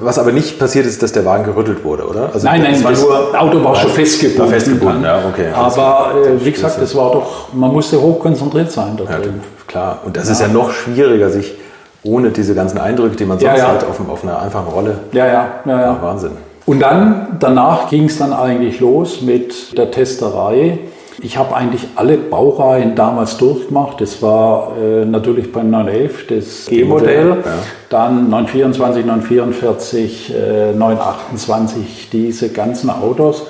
was 0.00 0.18
aber 0.18 0.32
nicht 0.32 0.58
passiert 0.58 0.86
ist, 0.86 1.02
dass 1.02 1.12
der 1.12 1.24
Wagen 1.24 1.44
gerüttelt 1.44 1.84
wurde, 1.84 2.06
oder? 2.06 2.30
Also 2.32 2.46
nein, 2.46 2.62
nein, 2.62 2.82
das 2.82 3.00
nur, 3.00 3.40
Auto 3.40 3.62
war 3.62 3.74
schon 3.76 3.90
festgebunden. 3.90 4.40
War 4.42 4.48
festgebunden, 4.48 5.04
ja, 5.04 5.22
okay. 5.28 5.48
Aber 5.52 6.12
äh, 6.14 6.44
wie 6.44 6.52
gesagt, 6.52 6.80
es 6.80 6.94
war 6.94 7.12
doch, 7.12 7.52
man 7.52 7.72
musste 7.72 8.00
hochkonzentriert 8.00 8.70
sein 8.70 8.96
drin. 8.96 9.08
Ja, 9.08 9.18
klar, 9.66 9.98
und 10.04 10.16
das 10.16 10.26
ja. 10.26 10.32
ist 10.32 10.40
ja 10.40 10.48
noch 10.48 10.72
schwieriger, 10.72 11.30
sich 11.30 11.54
ohne 12.02 12.30
diese 12.30 12.54
ganzen 12.54 12.78
Eindrücke, 12.78 13.16
die 13.16 13.24
man 13.24 13.38
sonst 13.38 13.58
ja, 13.58 13.68
hat, 13.68 13.84
auf, 13.84 14.00
auf, 14.08 14.22
einer 14.22 14.40
einfachen 14.40 14.68
Rolle. 14.68 14.98
Ja, 15.12 15.26
ja, 15.26 15.48
ja. 15.64 15.80
ja. 15.80 15.98
Wahnsinn. 16.00 16.32
Und 16.66 16.80
dann, 16.80 17.36
danach 17.40 17.90
ging 17.90 18.04
es 18.04 18.18
dann 18.18 18.32
eigentlich 18.32 18.80
los 18.80 19.20
mit 19.22 19.76
der 19.76 19.90
Testerei. 19.90 20.78
Ich 21.22 21.36
habe 21.36 21.54
eigentlich 21.54 21.86
alle 21.96 22.16
Baureihen 22.16 22.94
damals 22.94 23.36
durchgemacht. 23.36 24.00
Das 24.00 24.22
war 24.22 24.72
äh, 24.82 25.04
natürlich 25.04 25.52
beim 25.52 25.70
911 25.70 26.26
das 26.28 26.66
G-Modell, 26.66 27.42
ja. 27.44 27.52
dann 27.88 28.30
924, 28.30 29.04
944, 29.04 30.34
äh, 30.34 30.72
928, 30.72 32.08
diese 32.10 32.48
ganzen 32.50 32.90
Autos. 32.90 33.46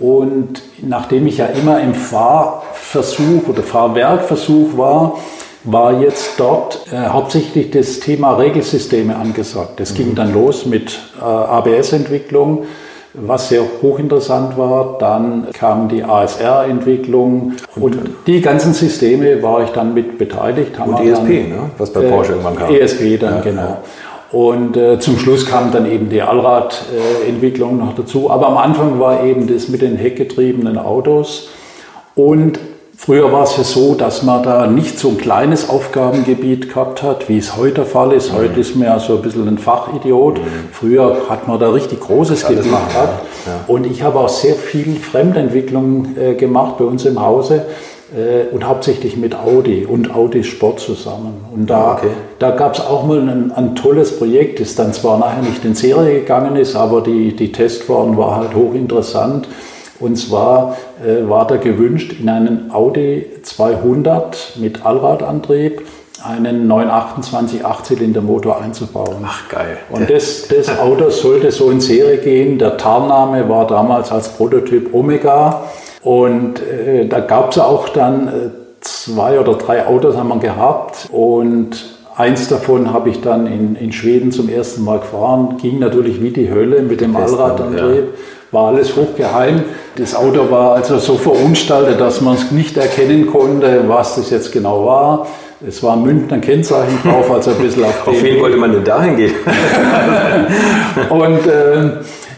Und 0.00 0.62
nachdem 0.82 1.26
ich 1.26 1.38
ja 1.38 1.46
immer 1.46 1.80
im 1.80 1.94
Fahrversuch 1.94 3.48
oder 3.48 3.62
Fahrwerkversuch 3.62 4.76
war, 4.76 5.18
war 5.64 6.00
jetzt 6.00 6.40
dort 6.40 6.86
äh, 6.92 7.06
hauptsächlich 7.08 7.70
das 7.70 8.00
Thema 8.00 8.36
Regelsysteme 8.36 9.14
angesagt. 9.14 9.78
Das 9.78 9.92
mhm. 9.92 9.96
ging 9.96 10.14
dann 10.14 10.34
los 10.34 10.66
mit 10.66 10.98
äh, 11.20 11.24
ABS-Entwicklung, 11.24 12.64
was 13.14 13.48
sehr 13.48 13.62
hochinteressant 13.82 14.56
war. 14.56 14.96
Dann 14.98 15.48
kam 15.52 15.88
die 15.88 16.02
ASR-Entwicklung 16.02 17.54
und, 17.76 17.96
und, 17.96 18.10
die 18.26 18.40
ganzen 18.40 18.72
Systeme 18.72 19.42
war 19.42 19.62
ich 19.64 19.70
dann 19.70 19.94
mit 19.94 20.18
beteiligt. 20.18 20.78
und 20.78 21.00
ESP, 21.00 21.10
dann, 21.10 21.26
ne? 21.26 21.70
was 21.78 21.92
bei 21.92 22.00
Porsche 22.00 22.32
äh, 22.32 22.36
irgendwann 22.36 22.56
kam. 22.56 22.74
ESP 22.74 23.18
dann, 23.18 23.36
ja, 23.36 23.40
genau. 23.40 23.62
Ja. 23.62 23.82
Und 24.32 24.78
äh, 24.78 24.98
zum 24.98 25.18
Schluss 25.18 25.44
kam 25.44 25.72
dann 25.72 25.90
eben 25.90 26.08
die 26.08 26.22
Allradentwicklung 26.22 27.78
noch 27.78 27.94
dazu. 27.94 28.30
Aber 28.30 28.46
am 28.48 28.56
Anfang 28.56 28.98
war 28.98 29.24
eben 29.24 29.46
das 29.46 29.68
mit 29.68 29.82
den 29.82 29.96
heckgetriebenen 29.96 30.78
Autos. 30.78 31.50
Und 32.14 32.58
Früher 33.04 33.32
war 33.32 33.42
es 33.42 33.56
ja 33.56 33.64
so, 33.64 33.96
dass 33.96 34.22
man 34.22 34.44
da 34.44 34.68
nicht 34.68 34.96
so 34.96 35.08
ein 35.08 35.18
kleines 35.18 35.68
Aufgabengebiet 35.68 36.68
gehabt 36.68 37.02
hat, 37.02 37.28
wie 37.28 37.36
es 37.36 37.56
heute 37.56 37.74
der 37.74 37.86
Fall 37.86 38.12
ist. 38.12 38.32
Heute 38.32 38.60
ist 38.60 38.76
man 38.76 38.86
ja 38.86 39.00
so 39.00 39.16
ein 39.16 39.22
bisschen 39.22 39.48
ein 39.48 39.58
Fachidiot. 39.58 40.38
Mhm. 40.38 40.44
Früher 40.70 41.16
hat 41.28 41.48
man 41.48 41.58
da 41.58 41.70
richtig 41.70 41.98
großes 41.98 42.46
Gebiet 42.46 42.62
gehabt. 42.62 43.26
Und 43.66 43.88
ich 43.88 44.04
habe 44.04 44.20
auch 44.20 44.28
sehr 44.28 44.54
viel 44.54 44.94
Fremdentwicklung 44.94 46.16
äh, 46.16 46.34
gemacht 46.34 46.78
bei 46.78 46.84
uns 46.84 47.04
im 47.04 47.20
Hause 47.20 47.66
äh, 48.14 48.54
und 48.54 48.68
hauptsächlich 48.68 49.16
mit 49.16 49.34
Audi 49.34 49.84
und 49.84 50.14
Audi 50.14 50.44
Sport 50.44 50.78
zusammen. 50.78 51.44
Und 51.52 51.68
da, 51.68 51.94
okay. 51.94 52.10
da 52.38 52.52
gab 52.52 52.74
es 52.74 52.86
auch 52.86 53.04
mal 53.04 53.18
ein, 53.18 53.50
ein, 53.50 53.74
tolles 53.74 54.16
Projekt, 54.16 54.60
das 54.60 54.76
dann 54.76 54.92
zwar 54.92 55.18
nachher 55.18 55.42
nicht 55.42 55.64
in 55.64 55.74
Serie 55.74 56.20
gegangen 56.20 56.54
ist, 56.54 56.76
aber 56.76 57.00
die, 57.00 57.34
die 57.34 57.50
Testfahren 57.50 58.16
war 58.16 58.36
halt 58.36 58.54
hochinteressant. 58.54 59.48
Und 60.02 60.16
zwar 60.16 60.76
äh, 61.04 61.28
war 61.28 61.46
da 61.46 61.56
gewünscht, 61.56 62.14
in 62.18 62.28
einen 62.28 62.70
Audi 62.72 63.26
200 63.42 64.54
mit 64.56 64.84
Allradantrieb 64.84 65.82
einen 66.24 66.66
928 66.66 67.64
Achtzylinder-Motor 67.64 68.60
einzubauen. 68.60 69.24
Ach 69.24 69.48
geil. 69.48 69.78
Und 69.90 70.10
das, 70.10 70.48
das 70.48 70.78
Auto 70.78 71.10
sollte 71.10 71.50
so 71.50 71.70
in 71.70 71.80
Serie 71.80 72.18
gehen. 72.18 72.58
Der 72.58 72.76
Tarnname 72.76 73.48
war 73.48 73.66
damals 73.66 74.12
als 74.12 74.28
Prototyp 74.30 74.94
Omega. 74.94 75.62
Und 76.02 76.60
äh, 76.60 77.06
da 77.06 77.20
gab 77.20 77.52
es 77.52 77.58
auch 77.58 77.88
dann 77.88 78.28
äh, 78.28 78.30
zwei 78.80 79.38
oder 79.38 79.54
drei 79.54 79.86
Autos 79.86 80.16
haben 80.16 80.28
wir 80.28 80.38
gehabt. 80.38 81.08
Und 81.10 81.84
eins 82.16 82.48
davon 82.48 82.92
habe 82.92 83.10
ich 83.10 83.20
dann 83.20 83.46
in, 83.46 83.76
in 83.76 83.92
Schweden 83.92 84.32
zum 84.32 84.48
ersten 84.48 84.84
Mal 84.84 85.00
gefahren. 85.00 85.58
Ging 85.60 85.78
natürlich 85.78 86.20
wie 86.20 86.30
die 86.30 86.50
Hölle 86.50 86.82
mit 86.82 87.00
dem 87.00 87.16
Allradantrieb. 87.16 88.06
Ja 88.06 88.41
war 88.52 88.68
alles 88.68 88.94
hochgeheim. 88.94 89.64
Das 89.96 90.14
Auto 90.14 90.50
war 90.50 90.74
also 90.76 90.98
so 90.98 91.16
verunstaltet, 91.16 92.00
dass 92.00 92.20
man 92.20 92.36
es 92.36 92.50
nicht 92.50 92.76
erkennen 92.76 93.26
konnte, 93.26 93.84
was 93.88 94.16
das 94.16 94.30
jetzt 94.30 94.52
genau 94.52 94.86
war. 94.86 95.26
Es 95.66 95.82
war 95.82 95.94
ein 95.94 96.02
Münchner 96.02 96.38
Kennzeichen 96.38 96.98
drauf, 97.02 97.30
also 97.30 97.52
ein 97.52 97.58
bisschen 97.58 97.84
auf 97.84 98.06
Auf 98.06 98.22
wen 98.22 98.40
wollte 98.40 98.56
man 98.56 98.72
denn 98.72 98.84
dahin 98.84 99.16
gehen? 99.16 99.34
und 101.10 101.46
äh, 101.46 101.90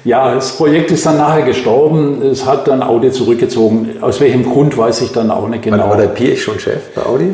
ja, 0.04 0.35
das 0.35 0.56
Projekt 0.56 0.90
ist 0.90 1.06
dann 1.06 1.16
nachher 1.16 1.42
gestorben. 1.42 2.21
Es 2.23 2.45
hat 2.45 2.69
dann 2.69 2.82
Audi 2.82 3.10
zurückgezogen. 3.10 3.97
Aus 4.02 4.21
welchem 4.21 4.45
Grund 4.45 4.76
weiß 4.76 5.00
ich 5.00 5.12
dann 5.12 5.30
auch 5.30 5.49
nicht 5.49 5.62
genau. 5.62 5.88
War 5.88 5.97
der 5.97 6.08
Piech 6.08 6.43
schon 6.43 6.60
Chef 6.60 6.91
bei 6.95 7.02
Audi? 7.02 7.30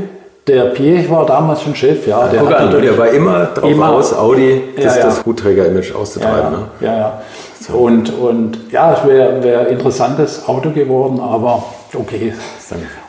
Der 0.46 0.66
Piech 0.66 1.10
war 1.10 1.26
damals 1.26 1.62
schon 1.62 1.74
Chef, 1.74 2.06
ja. 2.06 2.28
Der, 2.28 2.42
ja, 2.42 2.48
an, 2.48 2.80
der 2.80 2.96
war 2.96 3.08
immer 3.08 3.46
drauf 3.46 3.70
immer, 3.70 3.90
aus, 3.90 4.14
Audi 4.14 4.62
das, 4.76 4.84
ja, 4.84 5.00
ja. 5.00 5.06
das 5.06 5.26
Hutträger-Image 5.26 5.94
auszutreiben. 5.94 6.36
Ja, 6.36 6.50
ne? 6.50 6.66
ja. 6.80 6.98
ja. 6.98 7.22
So. 7.60 7.74
Und, 7.74 8.10
und 8.18 8.58
ja, 8.72 8.94
es 8.94 9.06
wäre 9.06 9.42
wär 9.42 9.60
ein 9.60 9.66
interessantes 9.66 10.48
Auto 10.48 10.70
geworden, 10.70 11.20
aber 11.20 11.62
okay. 11.94 12.32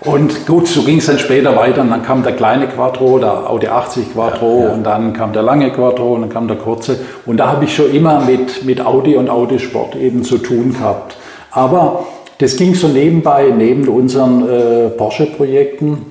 Und 0.02 0.46
gut, 0.46 0.68
so 0.68 0.84
ging 0.84 0.98
es 0.98 1.06
dann 1.06 1.20
später 1.20 1.56
weiter. 1.56 1.82
Und 1.82 1.90
dann 1.90 2.04
kam 2.04 2.22
der 2.22 2.34
kleine 2.34 2.68
Quattro, 2.68 3.18
der 3.18 3.50
Audi 3.50 3.68
80 3.68 4.14
Quattro, 4.14 4.60
ja, 4.60 4.66
ja. 4.66 4.74
und 4.74 4.84
dann 4.84 5.14
kam 5.14 5.32
der 5.32 5.44
lange 5.44 5.72
Quattro 5.72 6.16
und 6.16 6.22
dann 6.22 6.30
kam 6.30 6.50
der 6.50 6.58
kurze. 6.58 7.00
Und 7.26 7.38
da 7.38 7.48
habe 7.48 7.64
ich 7.64 7.74
schon 7.74 7.94
immer 7.94 8.20
mit, 8.20 8.66
mit 8.66 8.86
Audi 8.86 9.16
und 9.16 9.30
Audi 9.30 9.58
Sport 9.58 9.96
eben 9.96 10.24
zu 10.24 10.38
tun 10.38 10.74
gehabt. 10.74 11.16
Aber 11.52 12.06
das 12.40 12.58
ging 12.58 12.76
so 12.76 12.88
nebenbei, 12.88 13.54
neben 13.56 13.88
unseren 13.88 14.50
äh, 14.50 14.90
Porsche-Projekten. 14.90 16.11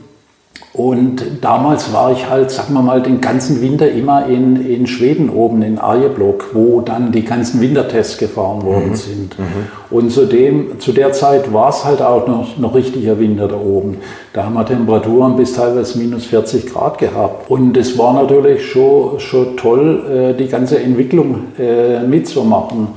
Und 0.73 1.25
damals 1.41 1.93
war 1.93 2.13
ich 2.13 2.31
halt, 2.31 2.53
sagen 2.53 2.75
wir 2.75 2.83
mal, 2.83 3.03
den 3.03 3.21
ganzen 3.21 3.61
Winter 3.61 3.91
immer 3.91 4.27
in, 4.27 4.65
in 4.65 4.87
Schweden 4.87 5.29
oben, 5.29 5.63
in 5.63 5.79
Arjeblok, 5.79 6.51
wo 6.53 6.81
dann 6.81 7.11
die 7.11 7.25
ganzen 7.25 7.61
Wintertests 7.61 8.19
gefahren 8.19 8.63
worden 8.63 8.91
mhm. 8.91 8.95
sind. 8.95 9.39
Mhm. 9.39 9.45
Und 9.91 10.13
zudem, 10.13 10.79
zu 10.79 10.93
der 10.93 11.13
Zeit 11.13 11.53
war 11.53 11.71
es 11.71 11.85
halt 11.85 12.01
auch 12.01 12.29
noch, 12.29 12.57
noch 12.57 12.77
richtiger 12.77 13.19
Winter 13.19 13.49
da 13.49 13.57
oben. 13.57 13.97
Da 14.33 14.45
haben 14.45 14.55
wir 14.55 14.65
Temperaturen 14.65 15.35
bis 15.35 15.55
teilweise 15.55 15.99
minus 15.99 16.27
40 16.27 16.73
Grad 16.73 16.99
gehabt. 16.99 17.51
Und 17.51 17.77
es 17.77 17.99
war 17.99 18.13
natürlich 18.13 18.65
schon, 18.65 19.19
schon 19.19 19.57
toll, 19.57 20.05
äh, 20.09 20.35
die 20.35 20.47
ganze 20.47 20.81
Entwicklung 20.81 21.49
äh, 21.59 21.99
mitzumachen. 22.05 22.89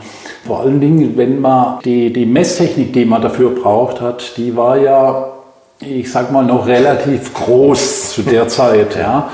Vor 0.45 0.59
allen 0.59 0.79
Dingen, 0.79 1.17
wenn 1.17 1.41
man 1.41 1.79
die, 1.83 2.13
die 2.13 2.27
Messtechnik, 2.27 2.93
die 2.93 3.05
man 3.05 3.23
dafür 3.23 3.49
braucht 3.49 3.99
hat, 3.99 4.37
die 4.37 4.55
war 4.55 4.77
ja 4.77 5.32
ich 5.87 6.11
sag 6.11 6.31
mal, 6.31 6.43
noch 6.43 6.67
relativ 6.67 7.33
groß 7.33 8.11
zu 8.11 8.21
der 8.23 8.47
Zeit. 8.47 8.95
Ja. 8.95 9.29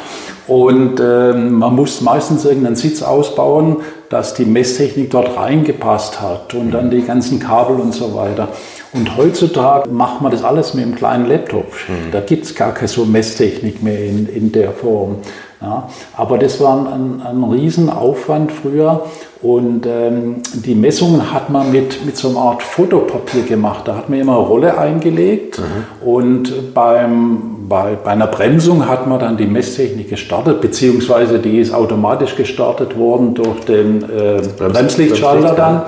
Und 0.47 0.99
ähm, 0.99 1.53
man 1.53 1.75
muss 1.75 2.01
meistens 2.01 2.43
irgendeinen 2.43 2.75
Sitz 2.75 3.03
ausbauen, 3.03 3.77
dass 4.09 4.33
die 4.33 4.45
Messtechnik 4.45 5.12
dort 5.12 5.38
reingepasst 5.38 6.21
hat 6.21 6.55
und 6.55 6.71
dann 6.71 6.89
die 6.89 7.03
ganzen 7.03 7.39
Kabel 7.39 7.75
und 7.75 7.93
so 7.93 8.15
weiter. 8.15 8.47
Und 8.91 9.15
heutzutage 9.15 9.89
macht 9.89 10.21
man 10.21 10.31
das 10.31 10.43
alles 10.43 10.73
mit 10.73 10.83
einem 10.83 10.95
kleinen 10.95 11.27
Laptop. 11.27 11.67
Mhm. 11.88 12.12
Da 12.12 12.21
gibt 12.21 12.45
es 12.45 12.55
gar 12.55 12.73
keine 12.73 12.88
so 12.88 13.05
Messtechnik 13.05 13.83
mehr 13.83 14.03
in, 14.03 14.27
in 14.27 14.51
der 14.51 14.71
Form. 14.71 15.17
Ja, 15.62 15.89
aber 16.15 16.38
das 16.38 16.62
war 16.62 16.88
ein, 16.88 17.22
ein 17.22 17.43
Riesenaufwand 17.43 18.50
früher 18.50 19.04
und 19.41 19.86
ähm, 19.86 20.38
die 20.54 20.74
Messungen 20.74 21.34
hat 21.34 21.50
man 21.50 21.74
mit, 21.74 22.06
mit 22.06 22.15
so 22.15 22.30
einer 22.30 22.39
Art 22.39 22.63
Fotopapier 22.63 23.43
gemacht. 23.43 23.82
Da 23.86 23.98
hat 23.98 24.08
man 24.08 24.19
immer 24.19 24.38
eine 24.38 24.48
Rolle 24.48 24.78
eingelegt 24.78 25.60
mhm. 25.60 26.08
und 26.08 26.74
beim, 26.74 27.67
bei, 27.67 27.98
bei 28.02 28.12
einer 28.12 28.28
Bremsung 28.28 28.88
hat 28.88 29.06
man 29.06 29.19
dann 29.19 29.36
die 29.36 29.48
Messtechnik 29.48 30.10
gestartet, 30.10 30.62
beziehungsweise 30.62 31.39
die 31.39 31.60
ist 31.60 31.74
automatisch 31.74 32.38
gestartet 32.38 32.98
worden 32.98 33.34
durch 33.34 33.60
den 33.65 34.04
äh, 34.04 34.41
Bremslichtschalter 34.58 35.56
dann. 35.56 35.82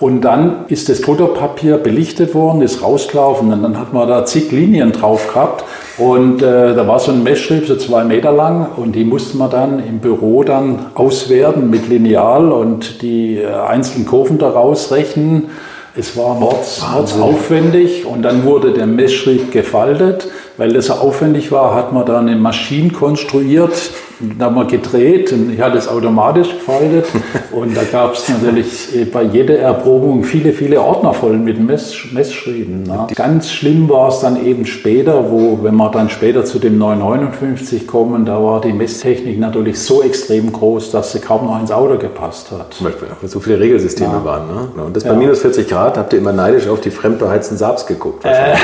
Und 0.00 0.22
dann 0.22 0.64
ist 0.68 0.88
das 0.88 1.00
Fotopapier 1.00 1.76
belichtet 1.76 2.34
worden, 2.34 2.62
ist 2.62 2.82
rausgelaufen 2.82 3.52
und 3.52 3.62
dann 3.62 3.78
hat 3.78 3.92
man 3.92 4.08
da 4.08 4.24
zig 4.24 4.50
Linien 4.50 4.92
drauf 4.92 5.28
gehabt. 5.28 5.64
Und 5.98 6.40
äh, 6.40 6.74
da 6.74 6.88
war 6.88 6.98
so 6.98 7.12
ein 7.12 7.22
Messschrieb, 7.22 7.66
so 7.66 7.76
zwei 7.76 8.04
Meter 8.04 8.32
lang, 8.32 8.66
und 8.76 8.92
die 8.92 9.04
musste 9.04 9.36
man 9.36 9.50
dann 9.50 9.86
im 9.86 9.98
Büro 9.98 10.42
dann 10.42 10.86
auswerten 10.94 11.68
mit 11.68 11.90
Lineal 11.90 12.50
und 12.50 13.02
die 13.02 13.36
äh, 13.36 13.52
einzelnen 13.52 14.06
Kurven 14.06 14.38
daraus 14.38 14.90
rechnen. 14.90 15.50
Es 15.94 16.16
war 16.16 16.34
mords, 16.34 16.82
mords 16.94 17.20
aufwendig 17.20 18.06
und 18.06 18.22
dann 18.22 18.44
wurde 18.44 18.72
der 18.72 18.86
Messschrieb 18.86 19.52
gefaltet. 19.52 20.28
Weil 20.56 20.72
das 20.72 20.86
so 20.86 20.94
aufwendig 20.94 21.52
war, 21.52 21.74
hat 21.74 21.92
man 21.92 22.06
dann 22.06 22.28
eine 22.28 22.36
Maschine 22.36 22.90
konstruiert, 22.90 23.90
da 24.38 24.46
haben 24.46 24.54
wir 24.56 24.66
gedreht 24.66 25.32
und 25.32 25.52
ich 25.52 25.60
hatte 25.60 25.78
es 25.78 25.88
automatisch 25.88 26.50
gefaltet. 26.52 27.06
und 27.52 27.76
da 27.76 27.82
gab 27.84 28.14
es 28.14 28.28
natürlich 28.28 28.94
äh, 28.94 29.04
bei 29.04 29.22
jeder 29.22 29.58
Erprobung 29.58 30.24
viele, 30.24 30.52
viele 30.52 30.80
Ordner 30.80 31.14
voll 31.14 31.38
mit 31.38 31.58
Mess, 31.58 31.94
Messschrieben. 32.12 32.82
Ne? 32.82 33.06
Ganz 33.14 33.50
schlimm 33.50 33.88
war 33.88 34.08
es 34.08 34.20
dann 34.20 34.44
eben 34.44 34.66
später, 34.66 35.30
wo, 35.30 35.60
wenn 35.62 35.74
wir 35.76 35.90
dann 35.90 36.10
später 36.10 36.44
zu 36.44 36.58
dem 36.58 36.76
959 36.78 37.86
kommen, 37.86 38.26
da 38.26 38.42
war 38.42 38.60
die 38.60 38.72
Messtechnik 38.72 39.38
natürlich 39.38 39.78
so 39.78 40.02
extrem 40.02 40.52
groß, 40.52 40.90
dass 40.90 41.12
sie 41.12 41.20
kaum 41.20 41.46
noch 41.46 41.58
ins 41.58 41.72
Auto 41.72 41.96
gepasst 41.96 42.50
hat. 42.50 42.76
Weil 42.80 42.92
so 43.28 43.40
viele 43.40 43.58
Regelsysteme 43.58 44.12
ja. 44.12 44.24
waren. 44.24 44.46
Ne? 44.48 44.84
Und 44.84 44.96
das 44.96 45.04
bei 45.04 45.10
ja. 45.10 45.16
minus 45.16 45.40
40 45.40 45.66
Grad 45.66 45.96
habt 45.96 46.12
ihr 46.12 46.18
immer 46.18 46.32
neidisch 46.32 46.68
auf 46.68 46.80
die 46.80 46.90
fremdbeheizten 46.90 47.56
Saabs 47.56 47.86
geguckt. 47.86 48.24
Äh, 48.24 48.54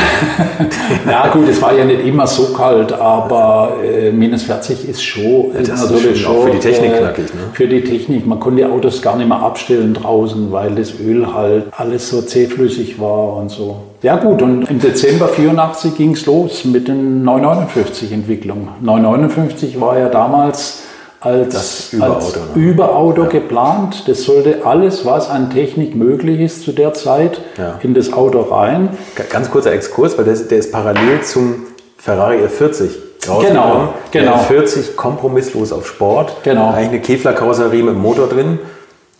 ja 1.11 1.29
gut, 1.33 1.49
es 1.49 1.63
war 1.63 1.75
ja 1.75 1.85
nicht 1.85 2.05
immer 2.05 2.27
so 2.27 2.53
kalt, 2.53 2.93
aber 2.93 3.77
äh, 3.85 4.13
minus 4.13 4.43
40 4.43 4.89
ist 4.89 5.03
schon 5.03 5.46
das 5.53 5.83
ist 5.83 5.91
natürlich 5.91 6.23
schon, 6.23 6.37
auch 6.37 6.45
für 6.45 6.51
die 6.51 6.59
Technik 6.59 6.93
äh, 6.93 6.99
knackig. 6.99 7.35
Ne? 7.35 7.41
Für 7.53 7.69
die 7.69 7.83
Technik. 7.83 8.27
Man 8.27 8.41
konnte 8.41 8.63
die 8.63 8.65
Autos 8.65 9.03
gar 9.03 9.17
nicht 9.17 9.29
mehr 9.29 9.41
abstellen 9.41 9.95
draußen, 9.95 10.53
weil 10.53 10.75
das 10.75 10.99
Öl 11.01 11.33
halt 11.33 11.65
alles 11.77 12.09
so 12.09 12.23
zähflüssig 12.23 13.01
war 13.01 13.37
und 13.37 13.51
so. 13.51 13.77
Ja 14.03 14.17
gut, 14.17 14.43
und 14.43 14.71
im 14.71 14.81
Dezember 14.81 15.29
84 15.29 15.97
ging 15.97 16.13
es 16.13 16.27
los 16.27 16.65
mit 16.65 16.89
den 16.89 17.25
959-Entwicklungen. 17.25 18.69
959 18.81 19.81
war 19.81 19.99
ja 19.99 20.09
damals 20.09 20.83
als, 21.21 21.93
Überauto, 21.93 22.15
als 22.15 22.35
ne? 22.35 22.63
Überauto 22.63 23.23
ja. 23.23 23.29
geplant. 23.29 24.05
Das 24.07 24.25
sollte 24.25 24.65
alles, 24.65 25.05
was 25.05 25.29
an 25.29 25.51
Technik 25.51 25.97
möglich 25.97 26.41
ist 26.41 26.63
zu 26.63 26.73
der 26.73 26.95
Zeit, 26.95 27.41
ja. 27.59 27.79
in 27.83 27.95
das 27.95 28.13
Auto 28.13 28.41
rein. 28.43 28.91
Ganz 29.31 29.51
kurzer 29.51 29.73
Exkurs, 29.73 30.17
weil 30.19 30.25
der, 30.25 30.37
der 30.37 30.59
ist 30.59 30.73
parallel 30.73 31.23
zum 31.23 31.67
Ferrari 31.97 32.37
F40 32.45 33.06
Genau, 33.27 33.89
genau. 34.11 34.39
40 34.39 34.97
kompromisslos 34.97 35.73
auf 35.73 35.87
Sport. 35.87 36.37
Genau. 36.43 36.71
Eigentlich 36.71 36.89
eine 36.89 37.01
Kevlar-Karosserie 37.01 37.83
mit 37.83 37.97
Motor 37.97 38.29
drin. 38.29 38.59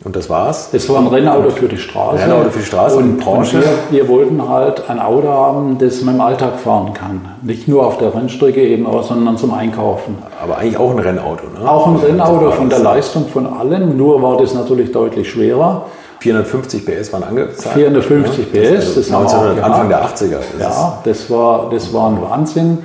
Und 0.05 0.15
das 0.15 0.29
war's. 0.29 0.69
Das 0.73 0.89
war 0.91 0.99
ein 0.99 1.07
Rennauto 1.07 1.51
für 1.51 1.69
die 1.69 1.79
Straße. 1.79 2.23
Rennauto 2.23 2.51
für 2.51 2.59
die 2.59 2.67
Straße 2.67 2.97
und 2.97 3.19
Porsche. 3.19 3.57
Und 3.57 3.65
wir, 3.91 4.03
wir, 4.03 4.09
wollten 4.09 4.47
halt 4.47 4.89
ein 4.91 5.01
Auto 5.01 5.27
haben, 5.27 5.79
das 5.79 6.03
man 6.03 6.17
im 6.17 6.21
Alltag 6.21 6.61
fahren 6.61 6.93
kann. 6.93 7.23
Nicht 7.43 7.67
nur 7.67 7.87
auf 7.87 7.97
der 7.97 8.15
Rennstrecke 8.15 8.63
eben, 8.63 8.87
aber 8.87 9.03
sondern 9.03 9.39
zum 9.39 9.55
Einkaufen. 9.55 10.19
Aber 10.41 10.59
eigentlich 10.59 10.77
auch 10.77 10.91
ein 10.91 10.99
Rennauto, 10.99 11.47
ne? 11.47 11.69
Auch 11.69 11.87
ein 11.87 11.97
Rennauto 11.97 12.51
von 12.53 12.69
der 12.69 12.81
Leistung 12.81 13.27
von 13.29 13.47
allem. 13.47 13.97
Nur 13.97 14.23
war 14.23 14.37
das 14.37 14.55
natürlich 14.55 14.93
deutlich 14.93 15.31
schwerer. 15.31 15.87
450 16.21 16.85
PS 16.85 17.13
waren 17.13 17.25
angezeigt. 17.25 17.75
450 17.75 18.53
PS, 18.53 18.95
das, 18.95 18.95
das 18.95 19.13
1900, 19.13 19.65
Anfang 19.65 19.89
der 19.89 20.05
80er. 20.05 20.39
Das 20.59 20.61
ja, 20.61 20.99
das 21.05 21.31
war, 21.31 21.71
das 21.71 21.93
war 21.93 22.11
ein 22.11 22.23
Wahnsinn. 22.23 22.79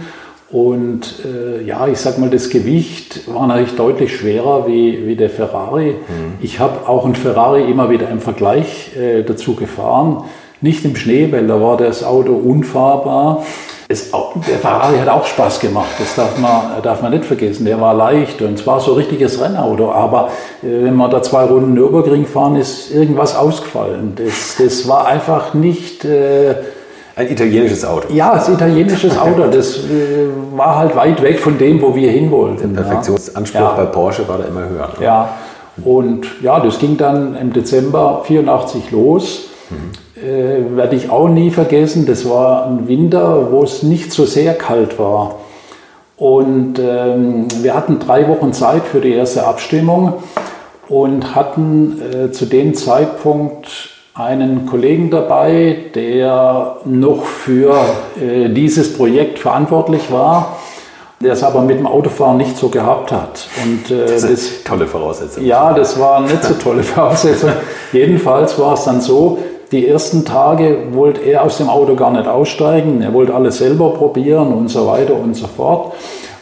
Und 0.51 1.15
äh, 1.23 1.63
ja, 1.63 1.87
ich 1.87 1.97
sag 1.99 2.17
mal, 2.17 2.29
das 2.29 2.49
Gewicht 2.49 3.21
war 3.33 3.47
natürlich 3.47 3.75
deutlich 3.77 4.17
schwerer 4.17 4.67
wie, 4.67 5.07
wie 5.07 5.15
der 5.15 5.29
Ferrari. 5.29 5.91
Mhm. 5.91 6.33
Ich 6.41 6.59
habe 6.59 6.89
auch 6.89 7.05
einen 7.05 7.15
Ferrari 7.15 7.69
immer 7.71 7.89
wieder 7.89 8.09
im 8.09 8.19
Vergleich 8.19 8.91
äh, 8.97 9.23
dazu 9.23 9.55
gefahren. 9.55 10.25
Nicht 10.59 10.83
im 10.83 10.95
Schnee, 10.97 11.31
weil 11.31 11.47
da 11.47 11.61
war 11.61 11.77
das 11.77 12.03
Auto 12.03 12.33
unfahrbar. 12.33 13.43
Es, 13.87 14.11
der 14.11 14.59
Ferrari 14.59 14.97
hat 14.97 15.07
auch 15.09 15.25
Spaß 15.25 15.59
gemacht, 15.59 15.89
das 15.99 16.15
darf 16.15 16.37
man, 16.37 16.81
darf 16.81 17.01
man 17.01 17.11
nicht 17.11 17.25
vergessen. 17.25 17.65
Der 17.65 17.79
war 17.79 17.93
leicht 17.93 18.41
und 18.41 18.53
es 18.53 18.67
war 18.67 18.79
so 18.79 18.91
ein 18.91 18.97
richtiges 18.97 19.41
Rennauto. 19.41 19.91
Aber 19.91 20.31
äh, 20.61 20.83
wenn 20.83 20.97
wir 20.97 21.07
da 21.07 21.23
zwei 21.23 21.45
Runden 21.45 21.75
Nürburgring 21.75 22.25
fahren, 22.25 22.57
ist 22.57 22.93
irgendwas 22.93 23.37
ausgefallen. 23.37 24.13
Das, 24.17 24.57
das 24.57 24.85
war 24.85 25.07
einfach 25.07 25.53
nicht... 25.53 26.03
Äh, 26.03 26.55
ein 27.15 27.30
italienisches 27.30 27.86
Auto. 27.86 28.13
Ja, 28.13 28.36
das 28.36 28.50
italienisches 28.50 29.17
Auto. 29.19 29.47
Das 29.52 29.78
äh, 29.78 30.28
war 30.56 30.78
halt 30.78 30.95
weit 30.95 31.21
weg 31.21 31.39
von 31.39 31.58
dem, 31.58 31.82
wo 31.82 31.95
wir 31.95 32.10
hin 32.12 32.32
wollten. 32.32 32.74
Der 32.74 32.84
Perfektionsanspruch 32.84 33.60
ja. 33.60 33.74
bei 33.74 33.86
Porsche 33.86 34.28
war 34.28 34.38
da 34.38 34.45
immer 34.45 34.67
höher. 34.67 34.89
Ne? 35.00 35.06
Ja, 35.06 35.30
und 35.84 36.26
ja, 36.41 36.60
das 36.60 36.80
ging 36.80 36.97
dann 36.97 37.36
im 37.36 37.54
Dezember 37.54 38.24
84 38.26 38.91
los. 38.91 39.50
Mhm. 39.69 40.21
Äh, 40.21 40.78
Werde 40.78 40.95
ich 40.95 41.10
auch 41.10 41.28
nie 41.28 41.52
vergessen. 41.52 42.06
Das 42.06 42.28
war 42.30 42.67
ein 42.67 42.88
Winter, 42.88 43.52
wo 43.52 43.63
es 43.63 43.84
nicht 43.84 44.12
so 44.12 44.26
sehr 44.26 44.54
kalt 44.54 45.00
war. 45.00 45.36
Und 46.17 46.78
ähm, 46.78 47.47
wir 47.62 47.74
hatten 47.74 47.97
drei 48.00 48.28
Wochen 48.28 48.54
Zeit 48.54 48.84
für 48.84 49.02
die 49.02 49.12
erste 49.12 49.47
Abstimmung 49.47 50.13
und 50.88 51.34
hatten 51.34 52.00
äh, 52.00 52.32
zu 52.32 52.45
dem 52.45 52.76
Zeitpunkt 52.76 53.89
einen 54.13 54.65
Kollegen 54.65 55.10
dabei, 55.10 55.78
der 55.95 56.78
noch 56.86 57.24
für 57.24 57.76
äh, 58.21 58.50
dieses 58.50 58.93
Projekt 58.97 59.39
verantwortlich 59.39 60.12
war, 60.12 60.58
der 61.21 61.34
es 61.34 61.43
aber 61.43 61.62
mit 61.62 61.80
dem 61.80 61.88
Autofahren 61.88 62.38
nicht 62.38 62.58
so 62.58 62.67
gehabt 62.69 63.12
hat. 63.12 63.47
Und, 63.63 63.89
äh, 63.89 64.06
das 64.08 64.24
ist 64.24 64.65
tolle 64.65 64.86
Voraussetzung. 64.86 65.45
Ja, 65.45 65.74
das 65.74 65.97
war 66.00 66.19
nicht 66.21 66.43
so 66.43 66.56
tolle 66.56 66.84
Voraussetzung. 66.84 67.52
Jedenfalls 67.93 68.60
war 68.60 68.74
es 68.74 68.84
dann 68.84 69.00
so, 69.00 69.38
die 69.71 69.88
ersten 69.88 70.26
Tage 70.26 70.80
wollte 70.91 71.21
er 71.21 71.43
aus 71.43 71.58
dem 71.58 71.69
Auto 71.69 71.95
gar 71.95 72.12
nicht 72.12 72.28
aussteigen, 72.28 73.02
er 73.02 73.13
wollte 73.13 73.34
alles 73.34 73.60
selber 73.60 73.91
probieren 73.91 74.54
und 74.54 74.67
so 74.67 74.86
weiter 74.86 75.15
und 75.15 75.34
so 75.34 75.47
fort. 75.47 75.93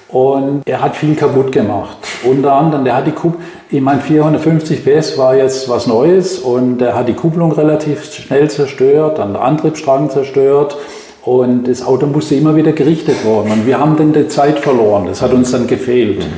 Und 0.08 0.64
er 0.66 0.82
hat 0.82 0.96
viel 0.96 1.14
kaputt 1.14 1.52
gemacht. 1.52 1.98
Unter 2.24 2.54
anderem, 2.54 2.84
der 2.84 2.96
hat 2.96 3.06
die 3.06 3.12
Kupplung, 3.12 3.44
ich 3.72 3.82
meine, 3.82 4.02
450 4.02 4.84
PS 4.84 5.18
war 5.20 5.36
jetzt 5.36 5.70
was 5.70 5.86
Neues 5.86 6.40
und 6.40 6.82
er 6.82 6.96
hat 6.96 7.08
die 7.08 7.14
Kupplung 7.14 7.52
relativ 7.52 8.04
schnell 8.12 8.50
zerstört, 8.50 9.20
dann 9.20 9.34
der 9.34 9.44
Antriebsstrang 9.44 10.10
zerstört 10.10 10.76
und 11.24 11.68
das 11.68 11.86
Auto 11.86 12.08
musste 12.08 12.34
immer 12.34 12.56
wieder 12.56 12.72
gerichtet 12.72 13.24
worden. 13.24 13.52
Und 13.52 13.68
wir 13.68 13.80
haben 13.80 13.96
dann 13.96 14.12
die 14.12 14.28
Zeit 14.28 14.58
verloren, 14.60 15.06
das 15.06 15.22
hat 15.22 15.34
uns 15.34 15.52
dann 15.52 15.68
gefehlt. 15.68 16.20
Mhm. 16.20 16.34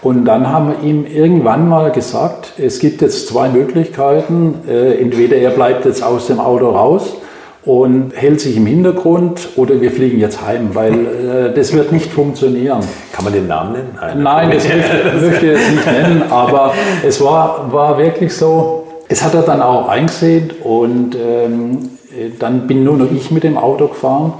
Und 0.00 0.24
dann 0.24 0.50
haben 0.50 0.68
wir 0.70 0.88
ihm 0.88 1.04
irgendwann 1.04 1.68
mal 1.68 1.92
gesagt, 1.92 2.54
es 2.58 2.78
gibt 2.78 3.02
jetzt 3.02 3.28
zwei 3.28 3.50
Möglichkeiten. 3.50 4.60
Äh, 4.66 4.94
entweder 4.94 5.36
er 5.36 5.50
bleibt 5.50 5.84
jetzt 5.84 6.02
aus 6.02 6.26
dem 6.26 6.40
Auto 6.40 6.70
raus 6.70 7.16
und 7.64 8.12
hält 8.14 8.40
sich 8.40 8.56
im 8.56 8.66
Hintergrund 8.66 9.50
oder 9.56 9.80
wir 9.80 9.92
fliegen 9.92 10.18
jetzt 10.18 10.42
heim, 10.42 10.70
weil 10.74 10.92
äh, 10.92 11.54
das 11.54 11.72
wird 11.72 11.92
nicht 11.92 12.10
funktionieren. 12.10 12.80
Kann 13.12 13.24
man 13.24 13.32
den 13.32 13.46
Namen 13.46 13.72
nennen? 13.72 13.98
Nein, 14.00 14.22
Nein 14.22 14.50
das 14.50 14.64
möchte, 14.68 15.26
möchte 15.26 15.46
ich 15.46 15.52
jetzt 15.52 15.70
nicht 15.70 15.86
nennen, 15.86 16.22
aber 16.30 16.74
es 17.06 17.22
war, 17.22 17.72
war 17.72 17.98
wirklich 17.98 18.34
so, 18.34 18.86
es 19.08 19.22
hat 19.22 19.34
er 19.34 19.42
dann 19.42 19.62
auch 19.62 19.88
eingesehen 19.88 20.50
und 20.62 21.14
ähm, 21.14 21.90
dann 22.38 22.66
bin 22.66 22.84
nur 22.84 22.96
noch 22.96 23.10
ich 23.10 23.30
mit 23.30 23.44
dem 23.44 23.56
Auto 23.56 23.88
gefahren. 23.88 24.34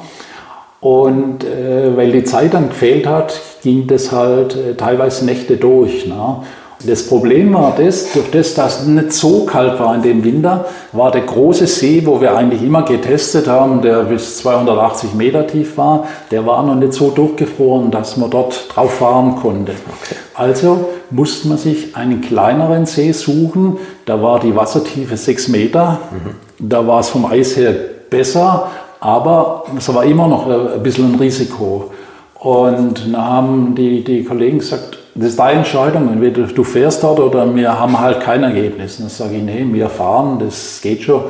Und 0.81 1.45
äh, 1.45 1.97
weil 1.97 2.11
die 2.11 2.25
Zeit 2.25 2.55
dann 2.55 2.71
gefehlt 2.71 3.07
hat, 3.07 3.41
ging 3.63 3.87
das 3.87 4.11
halt 4.11 4.57
äh, 4.57 4.75
teilweise 4.75 5.25
Nächte 5.25 5.57
durch. 5.57 6.09
Ne? 6.09 6.39
Das 6.85 7.07
Problem 7.07 7.55
war 7.55 7.75
das, 7.77 8.13
durch 8.13 8.31
das, 8.31 8.55
dass 8.55 8.81
es 8.81 8.87
nicht 8.87 9.13
so 9.13 9.45
kalt 9.45 9.79
war 9.79 9.95
in 9.95 10.03
dem 10.03 10.25
Winter, 10.25 10.67
war 10.93 11.11
der 11.11 11.23
große 11.23 11.67
See, 11.67 12.03
wo 12.05 12.21
wir 12.21 12.37
eigentlich 12.37 12.63
immer 12.63 12.83
getestet 12.83 13.47
haben, 13.47 13.83
der 13.83 14.05
bis 14.05 14.39
280 14.39 15.15
Meter 15.15 15.47
tief 15.47 15.77
war, 15.79 16.07
der 16.31 16.45
war 16.47 16.63
noch 16.65 16.75
nicht 16.75 16.93
so 16.93 17.11
durchgefroren, 17.11 17.91
dass 17.91 18.17
man 18.17 18.31
dort 18.31 18.67
drauf 18.75 18.95
fahren 18.95 19.37
konnte. 19.37 19.73
Okay. 19.73 20.17
Also 20.35 20.89
musste 21.11 21.49
man 21.49 21.59
sich 21.59 21.95
einen 21.95 22.21
kleineren 22.21 22.87
See 22.87 23.13
suchen, 23.13 23.79
da 24.07 24.21
war 24.21 24.41
die 24.41 24.57
Wassertiefe 24.57 25.17
6 25.17 25.49
Meter, 25.49 26.01
mhm. 26.11 26.69
da 26.69 26.87
war 26.87 27.01
es 27.01 27.11
vom 27.11 27.27
Eis 27.27 27.57
her 27.57 27.75
besser, 28.11 28.71
aber 28.99 29.65
es 29.77 29.93
war 29.93 30.05
immer 30.05 30.27
noch 30.27 30.49
ein 30.49 30.83
bisschen 30.83 31.13
ein 31.13 31.19
Risiko. 31.19 31.91
Und 32.39 33.07
dann 33.07 33.17
haben 33.17 33.75
die, 33.77 34.03
die 34.03 34.25
Kollegen 34.25 34.59
gesagt, 34.59 34.99
das 35.15 35.29
ist 35.31 35.39
deine 35.39 35.59
Entscheidung, 35.59 36.11
entweder 36.11 36.45
du 36.45 36.65
fährst 36.65 37.03
dort 37.03 37.21
oder 37.21 37.55
wir 37.55 37.79
haben 37.79 38.01
halt 38.01 38.21
kein 38.21 38.43
Ergebnis. 38.43 38.97
Und 38.99 39.05
dann 39.05 39.11
sage 39.11 39.37
ich, 39.37 39.43
nee, 39.43 39.67
wir 39.71 39.89
fahren, 39.89 40.39
das 40.39 40.81
geht 40.83 41.03
schon. 41.03 41.25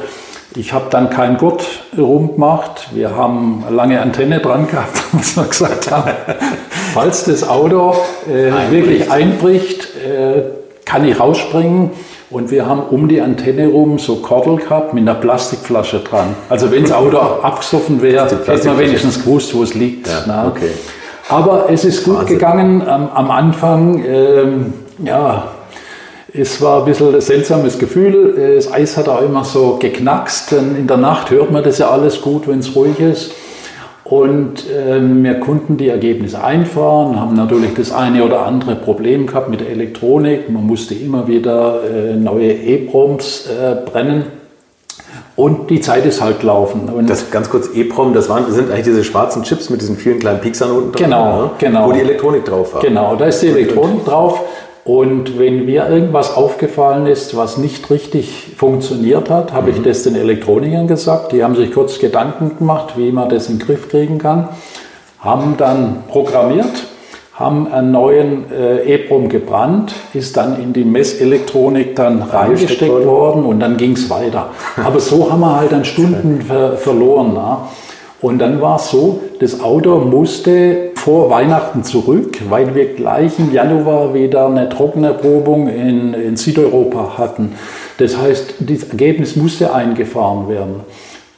Ich 0.55 0.73
habe 0.73 0.87
dann 0.91 1.11
keinen 1.11 1.39
Gurt 1.39 1.65
rumgemacht. 1.97 2.89
Wir 2.95 3.17
haben 3.17 3.65
eine 3.67 3.75
lange 3.75 4.01
Antenne 4.01 4.39
dran 4.39 4.67
gehabt, 4.67 5.03
was 5.13 5.37
wir 5.37 5.45
gesagt 5.45 5.91
haben. 5.91 6.11
Falls 6.95 7.25
das 7.25 7.49
Auto 7.49 7.97
äh, 8.29 8.71
wirklich 8.71 9.11
einbricht, 9.11 9.89
äh, 9.97 10.43
kann 10.85 11.09
ich 11.09 11.19
rausspringen. 11.19 11.91
Und 12.31 12.51
wir 12.51 12.67
haben 12.67 12.83
um 12.83 13.09
die 13.09 13.21
Antenne 13.21 13.69
rum 13.69 13.99
so 13.99 14.17
Kordel 14.17 14.57
gehabt 14.57 14.95
mit 14.95 15.03
einer 15.03 15.19
Plastikflasche 15.19 16.01
dran. 16.01 16.35
Also 16.49 16.71
wenn 16.71 16.83
das 16.83 16.93
Auto 16.93 17.19
abgesoffen 17.43 18.01
wäre, 18.01 18.27
hätte 18.47 18.69
man 18.69 18.79
wenigstens 18.79 19.23
gewusst, 19.23 19.55
wo 19.55 19.63
es 19.63 19.75
liegt. 19.75 20.07
Ja, 20.07 20.47
okay. 20.47 20.71
Aber 21.33 21.71
es 21.71 21.85
ist 21.85 22.05
gut 22.05 22.17
Wahnsinn. 22.19 22.39
gegangen. 22.39 22.83
Ähm, 22.83 23.09
am 23.15 23.31
Anfang, 23.31 24.05
ähm, 24.05 24.75
ja, 25.03 25.45
es 26.35 26.61
war 26.61 26.81
ein 26.81 26.85
bisschen 26.85 27.15
ein 27.15 27.21
seltsames 27.21 27.79
Gefühl. 27.79 28.55
Das 28.57 28.71
Eis 28.73 28.97
hat 28.97 29.09
auch 29.09 29.23
immer 29.23 29.45
so 29.45 29.79
geknackst. 29.81 30.53
In 30.53 30.87
der 30.87 30.99
Nacht 30.99 31.31
hört 31.31 31.51
man 31.51 31.65
das 31.65 31.79
ja 31.79 31.91
alles 31.91 32.21
gut, 32.21 32.49
wenn 32.49 32.59
es 32.59 32.75
ruhig 32.77 33.01
ist. 33.01 33.33
Und 34.05 34.65
ähm, 34.71 35.25
wir 35.25 35.41
konnten 35.41 35.79
die 35.79 35.89
Ergebnisse 35.89 36.43
einfahren, 36.43 37.19
haben 37.19 37.35
natürlich 37.35 37.73
das 37.75 37.93
eine 37.93 38.25
oder 38.25 38.45
andere 38.45 38.75
Problem 38.75 39.27
gehabt 39.27 39.49
mit 39.49 39.61
der 39.61 39.71
Elektronik. 39.71 40.51
Man 40.51 40.67
musste 40.67 40.95
immer 40.95 41.29
wieder 41.29 41.81
äh, 41.85 42.15
neue 42.15 42.53
E-Proms 42.53 43.47
äh, 43.47 43.77
brennen. 43.91 44.42
Und 45.35 45.71
die 45.71 45.81
Zeit 45.81 46.05
ist 46.05 46.21
halt 46.21 46.41
gelaufen. 46.41 46.91
Und 46.91 47.09
das 47.09 47.31
ganz 47.31 47.49
kurz 47.49 47.71
EPROM, 47.75 48.13
das 48.13 48.29
waren, 48.29 48.51
sind 48.53 48.71
eigentlich 48.71 48.85
diese 48.85 49.03
schwarzen 49.03 49.43
Chips 49.45 49.71
mit 49.71 49.81
diesen 49.81 49.97
vielen 49.97 50.19
kleinen 50.19 50.41
Pixern 50.41 50.71
unten 50.71 50.93
genau, 50.93 51.43
ne? 51.43 51.51
genau. 51.59 51.89
wo 51.89 51.93
die 51.93 52.01
Elektronik 52.01 52.45
drauf 52.45 52.75
war. 52.75 52.83
Genau, 52.83 53.17
da 53.17 53.27
ist 53.27 53.41
die 53.43 53.49
Elektronik 53.49 54.05
drauf. 54.05 54.41
Und 54.85 55.39
wenn 55.39 55.65
mir 55.65 55.89
irgendwas 55.89 56.35
aufgefallen 56.35 57.07
ist, 57.07 57.37
was 57.37 57.57
nicht 57.57 57.89
richtig 57.89 58.55
funktioniert 58.57 59.31
hat, 59.31 59.53
habe 59.53 59.71
mhm. 59.71 59.77
ich 59.77 59.83
das 59.83 60.03
den 60.03 60.17
Elektronikern 60.17 60.89
gesagt. 60.89 61.33
Die 61.33 61.43
haben 61.45 61.55
sich 61.55 61.73
kurz 61.73 61.99
Gedanken 61.99 62.59
gemacht, 62.59 62.95
wie 62.97 63.13
man 63.13 63.29
das 63.29 63.49
in 63.49 63.59
den 63.59 63.67
Griff 63.67 63.89
kriegen 63.89 64.19
kann, 64.19 64.49
haben 65.21 65.57
dann 65.57 66.03
programmiert 66.09 66.89
haben 67.35 67.73
einen 67.73 67.93
neuen 67.93 68.53
äh, 68.53 68.95
EPROM 68.95 69.29
gebrannt, 69.29 69.95
ist 70.13 70.37
dann 70.37 70.61
in 70.63 70.73
die 70.73 70.85
Messelektronik 70.85 71.97
dann 71.97 72.23
reingesteckt 72.23 73.07
worden 73.07 73.45
und 73.45 73.61
dann 73.61 73.79
ging 73.79 73.93
es 73.93 74.11
weiter. 74.11 74.51
Aber 74.77 75.01
so 75.01 75.31
haben 75.31 75.41
wir 75.41 75.57
halt 75.57 75.73
dann 75.73 75.85
Stunden 75.85 76.43
ver 76.43 76.77
verloren. 76.77 77.33
Na? 77.35 77.69
Und 78.21 78.39
dann 78.39 78.61
war 78.61 78.77
es 78.77 78.91
so, 78.91 79.21
das 79.41 79.61
Auto 79.61 79.99
musste 79.99 80.91
vor 80.95 81.29
Weihnachten 81.31 81.83
zurück, 81.83 82.39
weil 82.49 82.75
wir 82.77 82.95
gleich 82.95 83.37
im 83.39 83.53
Januar 83.53 84.15
wieder 84.15 84.47
eine 84.47 84.69
Trockenerprobung 84.69 85.69
in, 85.69 86.15
in 86.15 86.37
Südeuropa 86.37 87.19
hatten. 87.19 87.55
Das 87.99 88.17
heißt, 88.17 88.55
das 88.61 88.85
Ergebnis 88.85 89.35
musste 89.35 89.75
eingefahren 89.75 90.49
werden. 90.49 90.81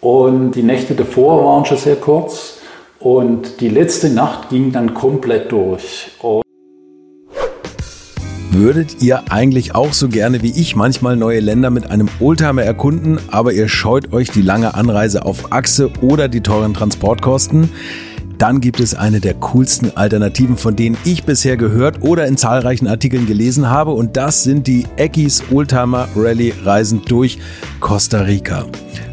Und 0.03 0.51
die 0.53 0.63
Nächte 0.63 0.95
davor 0.95 1.43
waren 1.47 1.65
schon 1.65 1.79
sehr 1.79 1.97
kurz. 1.97 2.54
Und 3.05 3.61
die 3.61 3.69
letzte 3.69 4.09
Nacht 4.09 4.49
ging 4.49 4.73
dann 4.73 4.95
komplett 4.95 5.53
durch. 5.53 6.11
Und 6.21 6.43
Würdet 8.51 9.03
ihr 9.03 9.31
eigentlich 9.31 9.75
auch 9.75 9.93
so 9.93 10.09
gerne 10.09 10.41
wie 10.41 10.59
ich 10.59 10.75
manchmal 10.75 11.15
neue 11.15 11.41
Länder 11.41 11.69
mit 11.69 11.91
einem 11.91 12.09
Oldtimer 12.19 12.63
erkunden, 12.63 13.19
aber 13.31 13.53
ihr 13.53 13.69
scheut 13.69 14.15
euch 14.15 14.31
die 14.31 14.41
lange 14.41 14.73
Anreise 14.73 15.27
auf 15.27 15.53
Achse 15.53 15.91
oder 16.01 16.29
die 16.29 16.41
teuren 16.41 16.73
Transportkosten? 16.73 17.69
Dann 18.39 18.61
gibt 18.61 18.81
es 18.81 18.95
eine 18.95 19.21
der 19.21 19.35
coolsten 19.35 19.97
Alternativen, 19.97 20.57
von 20.57 20.77
denen 20.77 20.97
ich 21.05 21.25
bisher 21.25 21.57
gehört 21.57 22.03
oder 22.03 22.27
in 22.27 22.37
zahlreichen 22.37 22.89
Artikeln 22.89 23.27
gelesen 23.27 23.71
habe 23.71 23.93
und 23.93 24.17
das 24.17 24.43
sind 24.43 24.67
die 24.67 24.87
Eckis 24.97 25.43
Oldtimer 25.51 26.09
Rally 26.17 26.53
Reisen 26.65 27.03
durch 27.07 27.39
Costa 27.81 28.23
Rica 28.23 28.67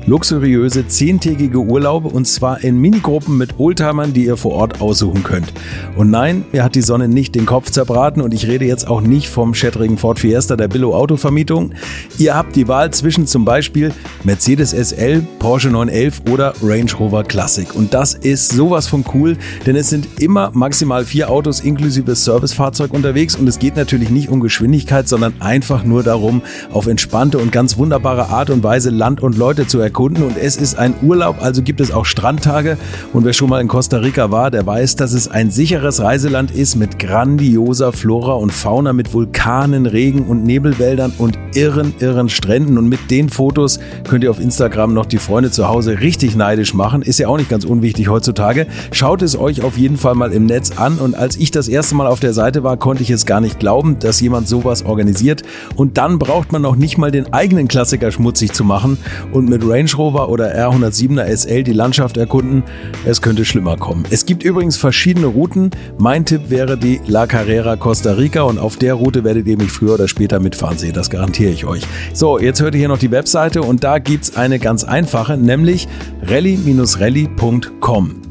luxuriöse 0.06 0.88
zehntägige 0.88 1.60
Urlaube 1.60 2.08
und 2.10 2.26
zwar 2.26 2.64
in 2.64 2.80
Minigruppen 2.80 3.38
mit 3.38 3.60
Oldtimern, 3.60 4.14
die 4.14 4.26
ihr 4.26 4.38
vor 4.38 4.54
Ort 4.54 4.82
aussuchen 4.82 5.24
könnt. 5.24 5.54
Und 5.96 6.10
nein, 6.10 6.46
mir 6.52 6.64
hat 6.64 6.76
die 6.76 6.82
Sonne 6.82 7.08
nicht 7.08 7.36
den 7.36 7.46
Kopf 7.46 7.72
zerbraten 7.72 8.22
und 8.22 8.34
ich 8.34 8.48
rede 8.48 8.66
jetzt 8.66 8.88
auch 8.88 9.02
nicht 9.02 9.30
vom 9.30 9.54
schättrigen 9.54 9.98
Ford 9.98 10.20
Fiesta 10.20 10.56
der 10.56 10.68
Billo 10.68 10.96
Autovermietung. 10.96 11.74
Ihr 12.18 12.36
habt 12.36 12.56
die 12.56 12.68
Wahl 12.68 12.92
zwischen 12.92 13.28
zum 13.28 13.46
Beispiel 13.46 13.94
Mercedes 14.24 14.72
SL, 14.72 15.22
Porsche 15.40 15.70
911 15.70 16.22
oder 16.32 16.54
Range 16.62 16.92
Rover 17.00 17.24
Classic. 17.24 17.74
Und 17.76 17.94
das 17.94 18.14
ist 18.14 18.50
sowas 18.50 18.88
von 18.88 19.04
cool, 19.14 19.38
denn 19.66 19.76
es 19.76 19.90
sind 19.90 20.08
immer 20.20 20.52
maximal 20.54 21.06
vier 21.06 21.30
Autos 21.30 21.60
inklusive 21.60 22.16
Servicefahrzeug 22.16 22.94
unterwegs 22.94 23.36
und 23.36 23.48
es 23.48 23.60
geht 23.60 23.76
natürlich 23.76 24.10
nicht 24.10 24.30
um 24.30 24.40
Geschwindigkeit, 24.40 25.08
sondern 25.08 25.34
einfach 25.40 25.84
nur 25.84 26.04
darum, 26.04 26.42
auf 26.72 26.88
entspannte 26.88 27.38
und 27.38 27.52
ganz 27.52 27.78
wunderbare 27.78 28.30
Art 28.30 28.50
und 28.50 28.64
Weise 28.64 28.90
Land 28.90 29.22
und 29.22 29.38
Leute 29.38 29.68
zu 29.68 29.80
erkunden 29.80 30.24
und 30.24 30.38
es 30.38 30.58
ist 30.58 30.78
ein 30.78 30.94
Urlaub, 31.02 31.42
also 31.42 31.62
gibt 31.62 31.82
es 31.82 31.92
auch 31.92 32.06
Strandtage. 32.06 32.78
Und 33.14 33.26
wer 33.26 33.34
schon 33.34 33.50
mal 33.50 33.62
in 33.62 33.68
Costa 33.68 33.98
Rica 33.98 34.32
war, 34.32 34.52
der 34.52 34.66
weiß, 34.66 34.96
dass 34.96 35.14
es 35.14 35.28
ein 35.28 35.52
sicheres 35.52 36.02
Reiseland 36.02 36.52
ist 36.52 36.76
mit 36.76 37.00
grandioser 37.00 37.92
Flora 37.92 38.34
und 38.34 38.52
Fauna, 38.52 38.94
mit 38.94 39.14
Vulkanen, 39.14 39.86
Regen 39.86 40.26
und 40.26 40.44
Nebelwäldern 40.44 41.14
und 41.18 41.38
irren, 41.54 41.94
irren 42.00 42.30
Stränden. 42.30 42.78
Und 42.78 42.90
mit 42.90 43.10
den 43.10 43.30
Fotos 43.30 43.80
könnt 44.08 44.24
ihr 44.24 44.32
auf 44.32 44.40
Instagram 44.40 44.94
noch 44.94 45.06
die 45.06 45.18
Freunde 45.18 45.52
zu 45.52 45.68
Hause 45.68 46.00
richtig 46.00 46.36
neidisch 46.36 46.74
machen. 46.74 47.02
Ist 47.02 47.20
ja 47.20 47.28
auch 47.28 47.38
nicht 47.38 47.50
ganz 47.50 47.66
unwichtig 47.66 48.10
heutzutage. 48.10 48.68
Schaut 49.02 49.24
es 49.24 49.36
euch 49.36 49.64
auf 49.64 49.80
jeden 49.80 49.98
Fall 49.98 50.14
mal 50.14 50.32
im 50.32 50.46
Netz 50.46 50.78
an. 50.78 51.00
Und 51.00 51.16
als 51.16 51.36
ich 51.36 51.50
das 51.50 51.68
erste 51.68 51.96
Mal 51.96 52.06
auf 52.06 52.20
der 52.20 52.34
Seite 52.34 52.62
war, 52.62 52.78
konnte 52.78 53.02
ich 53.02 53.10
es 53.10 53.26
gar 53.26 53.42
nicht 53.42 53.58
glauben, 53.58 53.98
dass 53.98 54.22
jemand 54.22 54.48
sowas 54.48 54.86
organisiert. 54.86 55.42
Und 55.76 55.98
dann 55.98 56.20
braucht 56.20 56.52
man 56.52 56.62
noch 56.62 56.76
nicht 56.76 57.00
mal 57.00 57.10
den 57.10 57.34
eigenen 57.34 57.68
Klassiker 57.68 58.12
schmutzig 58.12 58.54
zu 58.54 58.64
machen. 58.64 59.00
Und 59.32 59.50
mit 59.50 59.68
Range 59.68 59.90
Rover 59.98 60.30
oder 60.30 60.56
R107er 60.56 61.36
SL 61.36 61.64
die 61.64 61.74
Landschaft 61.74 62.18
erkunden. 62.18 62.62
Es 63.04 63.24
könnte 63.24 63.44
schlimmer 63.44 63.76
kommen. 63.76 64.04
Es 64.12 64.28
gibt 64.28 64.44
übrigens 64.44 64.78
verschiedene 64.78 65.26
Routen. 65.26 65.72
Mein 65.98 66.24
Tipp 66.24 66.52
wäre 66.52 66.78
die 66.78 67.02
La 67.08 67.26
Carrera 67.26 67.78
Costa 67.78 68.12
Rica 68.12 68.44
und 68.44 68.60
auf 68.60 68.78
der 68.78 68.94
Route 68.94 69.24
werdet 69.24 69.48
ihr 69.48 69.58
mich 69.58 69.72
früher 69.72 69.96
oder 69.96 70.08
später 70.08 70.40
mitfahren 70.40 70.78
sehen. 70.78 70.94
Das 70.94 71.10
garantiere 71.10 71.50
ich 71.50 71.66
euch. 71.66 71.82
So, 72.14 72.38
jetzt 72.38 72.62
hört 72.62 72.76
ihr 72.76 72.80
hier 72.82 72.88
noch 72.88 73.00
die 73.00 73.10
Webseite 73.10 73.64
und 73.64 73.84
da 73.84 73.98
gibt 73.98 74.26
es 74.26 74.36
eine 74.36 74.60
ganz 74.60 74.84
einfache, 74.84 75.38
nämlich 75.38 75.88
rally-rally.com. 76.22 78.31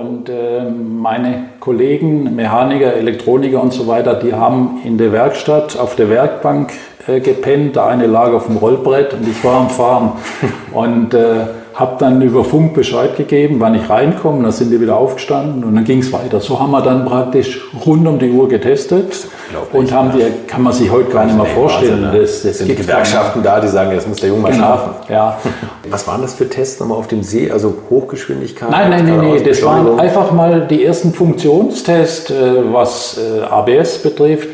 Und 0.00 0.30
äh, 0.30 0.62
meine 0.64 1.50
Kollegen, 1.60 2.34
Mechaniker, 2.34 2.94
Elektroniker 2.94 3.60
und 3.62 3.74
so 3.74 3.86
weiter, 3.86 4.14
die 4.14 4.32
haben 4.32 4.80
in 4.82 4.96
der 4.96 5.12
Werkstatt 5.12 5.78
auf 5.78 5.94
der 5.94 6.08
Werkbank 6.08 6.72
äh, 7.06 7.20
gepennt. 7.20 7.76
Der 7.76 7.84
eine 7.84 8.06
lag 8.06 8.32
auf 8.32 8.46
dem 8.46 8.56
Rollbrett 8.56 9.12
und 9.12 9.28
ich 9.28 9.44
war 9.44 9.60
am 9.60 9.68
Fahren. 9.68 10.12
Und 10.72 11.12
äh, 11.12 11.59
habe 11.80 11.96
dann 11.98 12.20
über 12.20 12.44
Funk 12.44 12.74
Bescheid 12.74 13.16
gegeben, 13.16 13.56
wann 13.58 13.74
ich 13.74 13.88
reinkomme. 13.88 14.42
Dann 14.42 14.52
sind 14.52 14.70
die 14.70 14.80
wieder 14.82 14.96
aufgestanden 14.96 15.64
und 15.64 15.74
dann 15.74 15.84
ging 15.84 16.00
es 16.00 16.12
weiter. 16.12 16.38
So 16.38 16.60
haben 16.60 16.72
wir 16.72 16.82
dann 16.82 17.06
praktisch 17.06 17.62
rund 17.86 18.06
um 18.06 18.18
die 18.18 18.30
Uhr 18.30 18.50
getestet 18.50 19.26
und 19.72 19.90
haben 19.90 20.12
die, 20.12 20.22
kann 20.46 20.62
man 20.62 20.74
sich 20.74 20.90
heute 20.90 21.10
gar 21.10 21.24
nicht 21.24 21.36
mehr 21.36 21.46
vorstellen. 21.46 22.02
Wahnsinn, 22.02 22.12
ne? 22.12 22.20
das, 22.20 22.42
das 22.42 22.58
sind 22.58 22.76
Gewerkschaften 22.76 23.42
da, 23.42 23.60
die 23.60 23.68
sagen, 23.68 23.92
jetzt 23.92 24.06
muss 24.06 24.18
der 24.18 24.28
Junge 24.28 24.42
mal 24.42 24.52
genau, 24.52 24.64
schlafen. 24.64 24.90
Ja. 25.08 25.38
Was 25.88 26.06
waren 26.06 26.20
das 26.20 26.34
für 26.34 26.48
Tests 26.50 26.78
nochmal 26.78 26.98
auf 26.98 27.08
dem 27.08 27.22
See? 27.22 27.50
Also 27.50 27.74
Hochgeschwindigkeit? 27.88 28.70
Nein, 28.70 28.90
nein, 28.90 29.06
nein, 29.06 29.16
nein. 29.16 29.42
Das 29.42 29.64
waren 29.64 29.98
einfach 29.98 30.32
mal 30.32 30.66
die 30.68 30.84
ersten 30.84 31.14
Funktionstests, 31.14 32.30
äh, 32.30 32.34
was 32.70 33.18
äh, 33.18 33.40
ABS 33.42 33.98
betrifft 34.02 34.48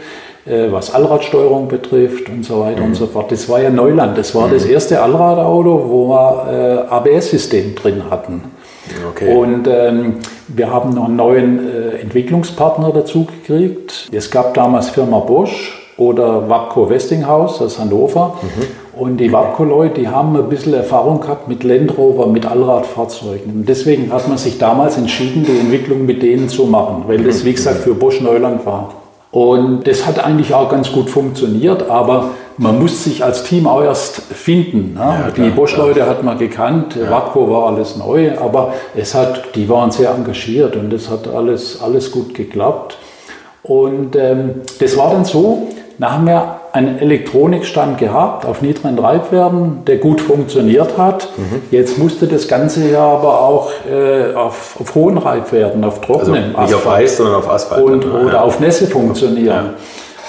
was 0.46 0.94
Allradsteuerung 0.94 1.68
betrifft 1.68 2.28
und 2.28 2.44
so 2.44 2.60
weiter 2.60 2.80
mhm. 2.80 2.86
und 2.88 2.94
so 2.94 3.06
fort. 3.06 3.32
Das 3.32 3.48
war 3.48 3.60
ja 3.60 3.70
Neuland. 3.70 4.16
Das 4.16 4.34
war 4.34 4.46
mhm. 4.46 4.52
das 4.52 4.64
erste 4.64 5.02
Allradauto, 5.02 5.86
wo 5.88 6.08
wir 6.08 6.86
äh, 6.88 6.94
ABS-System 6.94 7.74
drin 7.74 8.02
hatten. 8.10 8.42
Okay. 9.10 9.34
Und 9.34 9.66
ähm, 9.68 10.14
wir 10.48 10.70
haben 10.70 10.94
noch 10.94 11.06
einen 11.06 11.16
neuen 11.16 11.58
äh, 11.58 12.00
Entwicklungspartner 12.00 12.92
dazu 12.92 13.24
gekriegt. 13.26 14.08
Es 14.12 14.30
gab 14.30 14.54
damals 14.54 14.90
Firma 14.90 15.18
Bosch 15.18 15.82
oder 15.96 16.48
Wabco 16.48 16.88
Westinghouse 16.88 17.60
aus 17.62 17.78
Hannover. 17.78 18.36
Mhm. 18.42 19.00
Und 19.00 19.18
die 19.18 19.30
Wabco-Leute, 19.30 20.00
die 20.00 20.08
haben 20.08 20.36
ein 20.36 20.48
bisschen 20.48 20.72
Erfahrung 20.72 21.20
gehabt 21.20 21.48
mit 21.48 21.64
Land 21.64 21.98
Rover, 21.98 22.28
mit 22.28 22.46
Allradfahrzeugen. 22.46 23.52
Und 23.52 23.68
deswegen 23.68 24.10
hat 24.10 24.26
man 24.26 24.38
sich 24.38 24.58
damals 24.58 24.96
entschieden, 24.96 25.44
die 25.44 25.58
Entwicklung 25.58 26.06
mit 26.06 26.22
denen 26.22 26.48
zu 26.48 26.64
machen, 26.64 27.04
weil 27.06 27.18
das, 27.18 27.44
wie 27.44 27.52
gesagt, 27.52 27.78
für 27.78 27.94
Bosch 27.94 28.22
Neuland 28.22 28.64
war. 28.64 28.94
Und 29.36 29.86
das 29.86 30.06
hat 30.06 30.24
eigentlich 30.24 30.54
auch 30.54 30.70
ganz 30.70 30.90
gut 30.90 31.10
funktioniert, 31.10 31.90
aber 31.90 32.30
man 32.56 32.78
muss 32.78 33.04
sich 33.04 33.22
als 33.22 33.42
Team 33.42 33.66
auch 33.66 33.82
erst 33.82 34.22
finden. 34.32 34.94
Ne? 34.94 35.00
Ja, 35.00 35.30
die 35.30 35.50
Bosch-Leute 35.50 36.06
hat 36.06 36.22
man 36.22 36.38
gekannt, 36.38 36.96
ja. 36.96 37.10
Wapco 37.10 37.50
war 37.50 37.66
alles 37.66 37.98
neu, 37.98 38.32
aber 38.38 38.72
es 38.96 39.14
hat, 39.14 39.54
die 39.54 39.68
waren 39.68 39.90
sehr 39.90 40.12
engagiert 40.12 40.74
und 40.74 40.90
es 40.90 41.10
hat 41.10 41.28
alles, 41.28 41.82
alles 41.82 42.10
gut 42.10 42.32
geklappt. 42.32 42.96
Und 43.62 44.16
ähm, 44.16 44.62
das 44.80 44.96
war 44.96 45.10
dann 45.10 45.26
so, 45.26 45.68
da 45.98 46.12
haben 46.12 46.26
wir 46.26 46.60
einen 46.72 46.98
Elektronikstand 46.98 47.98
gehabt 47.98 48.44
auf 48.44 48.60
niedrigen 48.60 48.96
Treibwerten, 48.96 49.84
der 49.86 49.96
gut 49.96 50.20
funktioniert 50.20 50.98
hat. 50.98 51.28
Mhm. 51.36 51.62
Jetzt 51.70 51.98
musste 51.98 52.26
das 52.26 52.48
Ganze 52.48 52.90
ja 52.90 53.02
aber 53.02 53.40
auch 53.40 53.70
äh, 53.90 54.34
auf, 54.34 54.76
auf, 54.78 54.94
hohen 54.94 55.16
Reibwerten, 55.16 55.84
auf 55.84 56.02
trockenen 56.02 56.54
also 56.54 56.60
nicht 56.62 56.74
Asphalt. 56.74 56.86
auf 56.86 56.92
Eis, 56.92 57.16
sondern 57.16 57.34
auf 57.36 57.50
Asphalt. 57.50 57.82
Und, 57.82 58.04
oder 58.04 58.34
ja. 58.34 58.40
auf 58.42 58.60
Nässe 58.60 58.86
funktionieren. 58.86 59.46
Ja. 59.46 59.74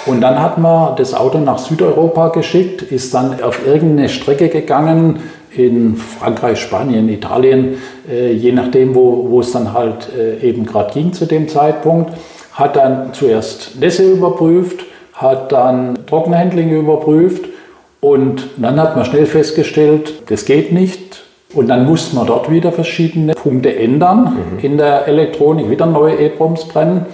Und 0.06 0.22
dann 0.22 0.40
hat 0.40 0.56
man 0.56 0.96
das 0.96 1.12
Auto 1.12 1.38
nach 1.38 1.58
Südeuropa 1.58 2.28
geschickt, 2.28 2.80
ist 2.80 3.12
dann 3.12 3.42
auf 3.42 3.66
irgendeine 3.66 4.08
Strecke 4.08 4.48
gegangen, 4.48 5.20
in 5.50 5.96
Frankreich, 5.96 6.60
Spanien, 6.60 7.08
Italien, 7.08 7.78
äh, 8.08 8.32
je 8.32 8.52
nachdem, 8.52 8.94
wo, 8.94 9.28
wo 9.30 9.40
es 9.40 9.52
dann 9.52 9.72
halt 9.72 10.08
äh, 10.16 10.46
eben 10.46 10.64
gerade 10.64 10.92
ging 10.92 11.12
zu 11.12 11.26
dem 11.26 11.48
Zeitpunkt, 11.48 12.12
hat 12.52 12.76
dann 12.76 13.12
zuerst 13.12 13.78
Nässe 13.80 14.10
überprüft, 14.12 14.84
hat 15.18 15.52
dann 15.52 15.98
Trockenhandling 16.06 16.70
überprüft 16.70 17.44
und 18.00 18.48
dann 18.56 18.80
hat 18.80 18.96
man 18.96 19.04
schnell 19.04 19.26
festgestellt, 19.26 20.22
das 20.30 20.44
geht 20.44 20.72
nicht. 20.72 21.24
Und 21.54 21.68
dann 21.68 21.86
musste 21.86 22.14
man 22.14 22.26
dort 22.26 22.50
wieder 22.50 22.72
verschiedene 22.72 23.32
Punkte 23.32 23.74
ändern 23.74 24.36
mhm. 24.52 24.58
in 24.60 24.78
der 24.78 25.08
Elektronik, 25.08 25.70
wieder 25.70 25.86
neue 25.86 26.14
E-Proms 26.16 26.66
brennen. 26.66 27.06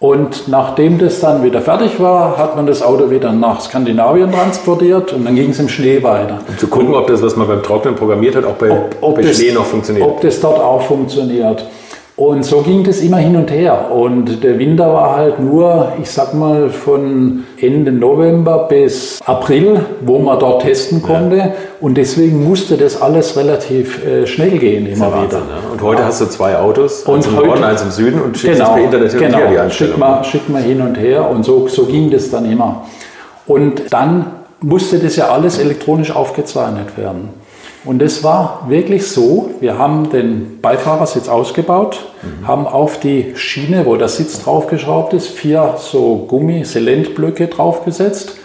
Und 0.00 0.48
nachdem 0.48 0.98
das 0.98 1.20
dann 1.20 1.44
wieder 1.44 1.60
fertig 1.60 2.00
war, 2.00 2.36
hat 2.36 2.56
man 2.56 2.66
das 2.66 2.82
Auto 2.82 3.08
wieder 3.08 3.32
nach 3.32 3.60
Skandinavien 3.60 4.32
transportiert 4.32 5.12
und 5.12 5.24
dann 5.24 5.36
ging 5.36 5.50
es 5.50 5.60
im 5.60 5.68
Schnee 5.68 6.02
weiter. 6.02 6.40
Um 6.48 6.58
zu 6.58 6.66
gucken, 6.66 6.92
ob 6.92 7.06
das, 7.06 7.22
was 7.22 7.36
man 7.36 7.46
beim 7.46 7.62
Trocknen 7.62 7.94
programmiert 7.94 8.34
hat, 8.34 8.44
auch 8.44 8.54
bei, 8.54 8.68
ob, 8.68 8.96
ob 9.00 9.14
bei 9.14 9.22
das, 9.22 9.36
Schnee 9.36 9.52
noch 9.52 9.64
funktioniert. 9.64 10.04
Ob 10.04 10.20
das 10.20 10.40
dort 10.40 10.58
auch 10.58 10.82
funktioniert. 10.82 11.64
Und 12.24 12.44
so 12.44 12.60
ging 12.60 12.84
das 12.84 13.00
immer 13.00 13.16
hin 13.16 13.34
und 13.34 13.50
her. 13.50 13.90
Und 13.90 14.44
der 14.44 14.56
Winter 14.56 14.94
war 14.94 15.16
halt 15.16 15.40
nur, 15.40 15.94
ich 16.00 16.08
sag 16.08 16.34
mal, 16.34 16.70
von 16.70 17.42
Ende 17.60 17.90
November 17.90 18.68
bis 18.68 19.20
April, 19.26 19.80
wo 20.02 20.20
man 20.20 20.38
dort 20.38 20.62
testen 20.62 21.02
konnte. 21.02 21.36
Ja. 21.36 21.52
Und 21.80 21.96
deswegen 21.96 22.48
musste 22.48 22.76
das 22.76 23.02
alles 23.02 23.36
relativ 23.36 24.06
äh, 24.06 24.24
schnell 24.28 24.56
gehen, 24.58 24.86
immer 24.86 25.10
Wahnsinn, 25.10 25.30
wieder. 25.30 25.38
Ja. 25.38 25.72
Und 25.72 25.82
heute 25.82 26.02
ja. 26.02 26.06
hast 26.06 26.20
du 26.20 26.26
zwei 26.26 26.56
Autos, 26.56 27.08
eins 27.08 27.26
im 27.26 27.34
Norden, 27.34 27.64
eins 27.64 27.82
im 27.82 27.90
Süden 27.90 28.22
und 28.22 28.38
schickst 28.38 28.60
genau, 28.60 28.74
per 28.74 28.84
Internet 28.84 29.10
hin 29.10 29.20
genau, 29.20 29.36
und 29.38 29.42
her 29.42 29.50
die 29.50 29.58
Einstellung. 29.58 29.92
Schick 29.94 30.00
mal, 30.00 30.24
schick 30.24 30.48
mal 30.48 30.62
hin 30.62 30.80
und 30.80 30.94
her 30.94 31.28
und 31.28 31.44
so, 31.44 31.66
so 31.66 31.86
ging 31.86 32.08
das 32.08 32.30
dann 32.30 32.48
immer. 32.48 32.86
Und 33.48 33.92
dann 33.92 34.26
musste 34.60 35.00
das 35.00 35.16
ja 35.16 35.26
alles 35.30 35.58
elektronisch 35.58 36.14
aufgezeichnet 36.14 36.96
werden. 36.96 37.41
Und 37.84 38.00
es 38.00 38.22
war 38.22 38.66
wirklich 38.68 39.08
so, 39.08 39.50
wir 39.60 39.76
haben 39.76 40.10
den 40.10 40.60
Beifahrersitz 40.60 41.28
ausgebaut, 41.28 41.98
mhm. 42.22 42.46
haben 42.46 42.66
auf 42.66 43.00
die 43.00 43.32
Schiene, 43.34 43.86
wo 43.86 43.96
der 43.96 44.08
Sitz 44.08 44.40
draufgeschraubt 44.40 45.14
ist, 45.14 45.28
vier 45.28 45.74
so 45.78 46.24
Gummi-Selentblöcke 46.28 47.48
draufgesetzt, 47.48 48.36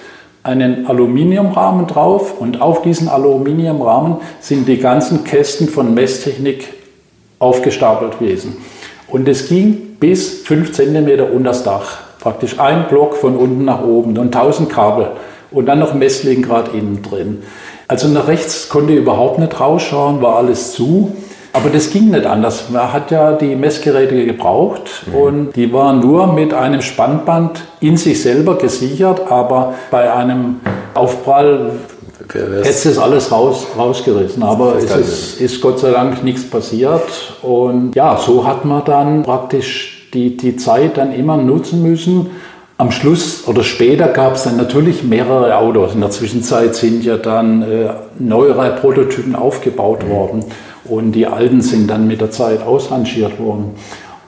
einen 0.42 0.88
Aluminiumrahmen 0.88 1.86
drauf 1.86 2.40
und 2.40 2.62
auf 2.62 2.82
diesen 2.82 3.10
Aluminiumrahmen 3.10 4.18
sind 4.40 4.68
die 4.68 4.78
ganzen 4.78 5.24
Kästen 5.24 5.68
von 5.68 5.94
Messtechnik 5.94 6.74
aufgestapelt 7.38 8.20
gewesen. 8.20 8.58
Und 9.08 9.28
es 9.28 9.48
ging 9.48 9.98
bis 10.00 10.42
5 10.42 10.72
cm 10.72 11.20
unter 11.32 11.50
das 11.50 11.64
Dach. 11.64 12.00
Praktisch 12.20 12.60
ein 12.60 12.88
Block 12.88 13.16
von 13.16 13.36
unten 13.36 13.66
nach 13.66 13.84
oben 13.84 14.18
und 14.18 14.36
1000 14.36 14.70
Kabel 14.70 15.12
und 15.52 15.66
dann 15.68 15.80
noch 15.80 15.94
Messlenkrad 15.94 16.74
innen 16.74 17.02
drin. 17.04 17.44
Also 17.88 18.10
nach 18.10 18.28
rechts 18.28 18.68
konnte 18.70 18.94
ich 18.94 19.00
überhaupt 19.00 19.40
nicht 19.40 19.60
rausschauen, 19.60 20.22
war 20.22 20.36
alles 20.38 20.74
zu. 20.74 21.16
Aber 21.54 21.70
das 21.70 21.90
ging 21.90 22.12
nicht 22.12 22.26
anders. 22.26 22.70
Man 22.70 22.92
hat 22.94 23.10
ja 23.10 23.32
die 23.32 23.56
Messgeräte 23.56 24.26
gebraucht 24.26 25.04
mhm. 25.08 25.16
und 25.16 25.56
die 25.56 25.72
waren 25.74 26.00
nur 26.00 26.28
mit 26.34 26.54
einem 26.54 26.82
Spannband 26.82 27.64
in 27.80 27.98
sich 27.98 28.22
selber 28.22 28.58
gesichert, 28.58 29.32
aber 29.32 29.74
bei 29.90 30.14
einem 30.14 30.58
Aufprall 30.94 31.72
hätte 32.32 32.90
das 32.90 32.98
alles 32.98 33.32
raus, 33.32 33.66
rausgerissen. 33.78 34.44
Aber 34.44 34.76
es 34.76 34.84
ist, 34.84 35.42
ist 35.42 35.62
Gott 35.62 35.80
sei 35.80 35.92
Dank 35.92 36.24
nichts 36.24 36.48
passiert. 36.48 37.02
Und 37.42 37.96
ja, 37.96 38.18
so 38.18 38.46
hat 38.46 38.66
man 38.66 38.84
dann 38.86 39.24
praktisch 39.24 40.10
die, 40.14 40.38
die 40.38 40.58
Zeit 40.58 40.98
dann 40.98 41.14
immer 41.14 41.38
nutzen 41.38 41.82
müssen 41.82 42.32
am 42.78 42.92
Schluss 42.92 43.48
oder 43.48 43.64
später 43.64 44.08
gab 44.10 44.36
es 44.36 44.44
dann 44.44 44.58
natürlich 44.58 45.04
mehrere 45.04 45.58
Autos. 45.58 45.96
In 45.96 46.02
der 46.02 46.12
Zwischenzeit 46.12 46.76
sind 46.76 47.04
ja 47.04 47.18
dann 47.18 47.64
äh, 47.64 47.90
neuere 48.20 48.76
Prototypen 48.76 49.36
aufgebaut 49.36 50.04
mhm. 50.04 50.10
worden 50.10 50.46
und 50.86 51.14
die 51.14 51.26
alten 51.26 51.62
sind 51.62 51.90
dann 51.90 52.08
mit 52.08 52.22
der 52.22 52.32
Zeit 52.32 52.62
ausrangiert 52.62 53.40
worden. 53.40 53.76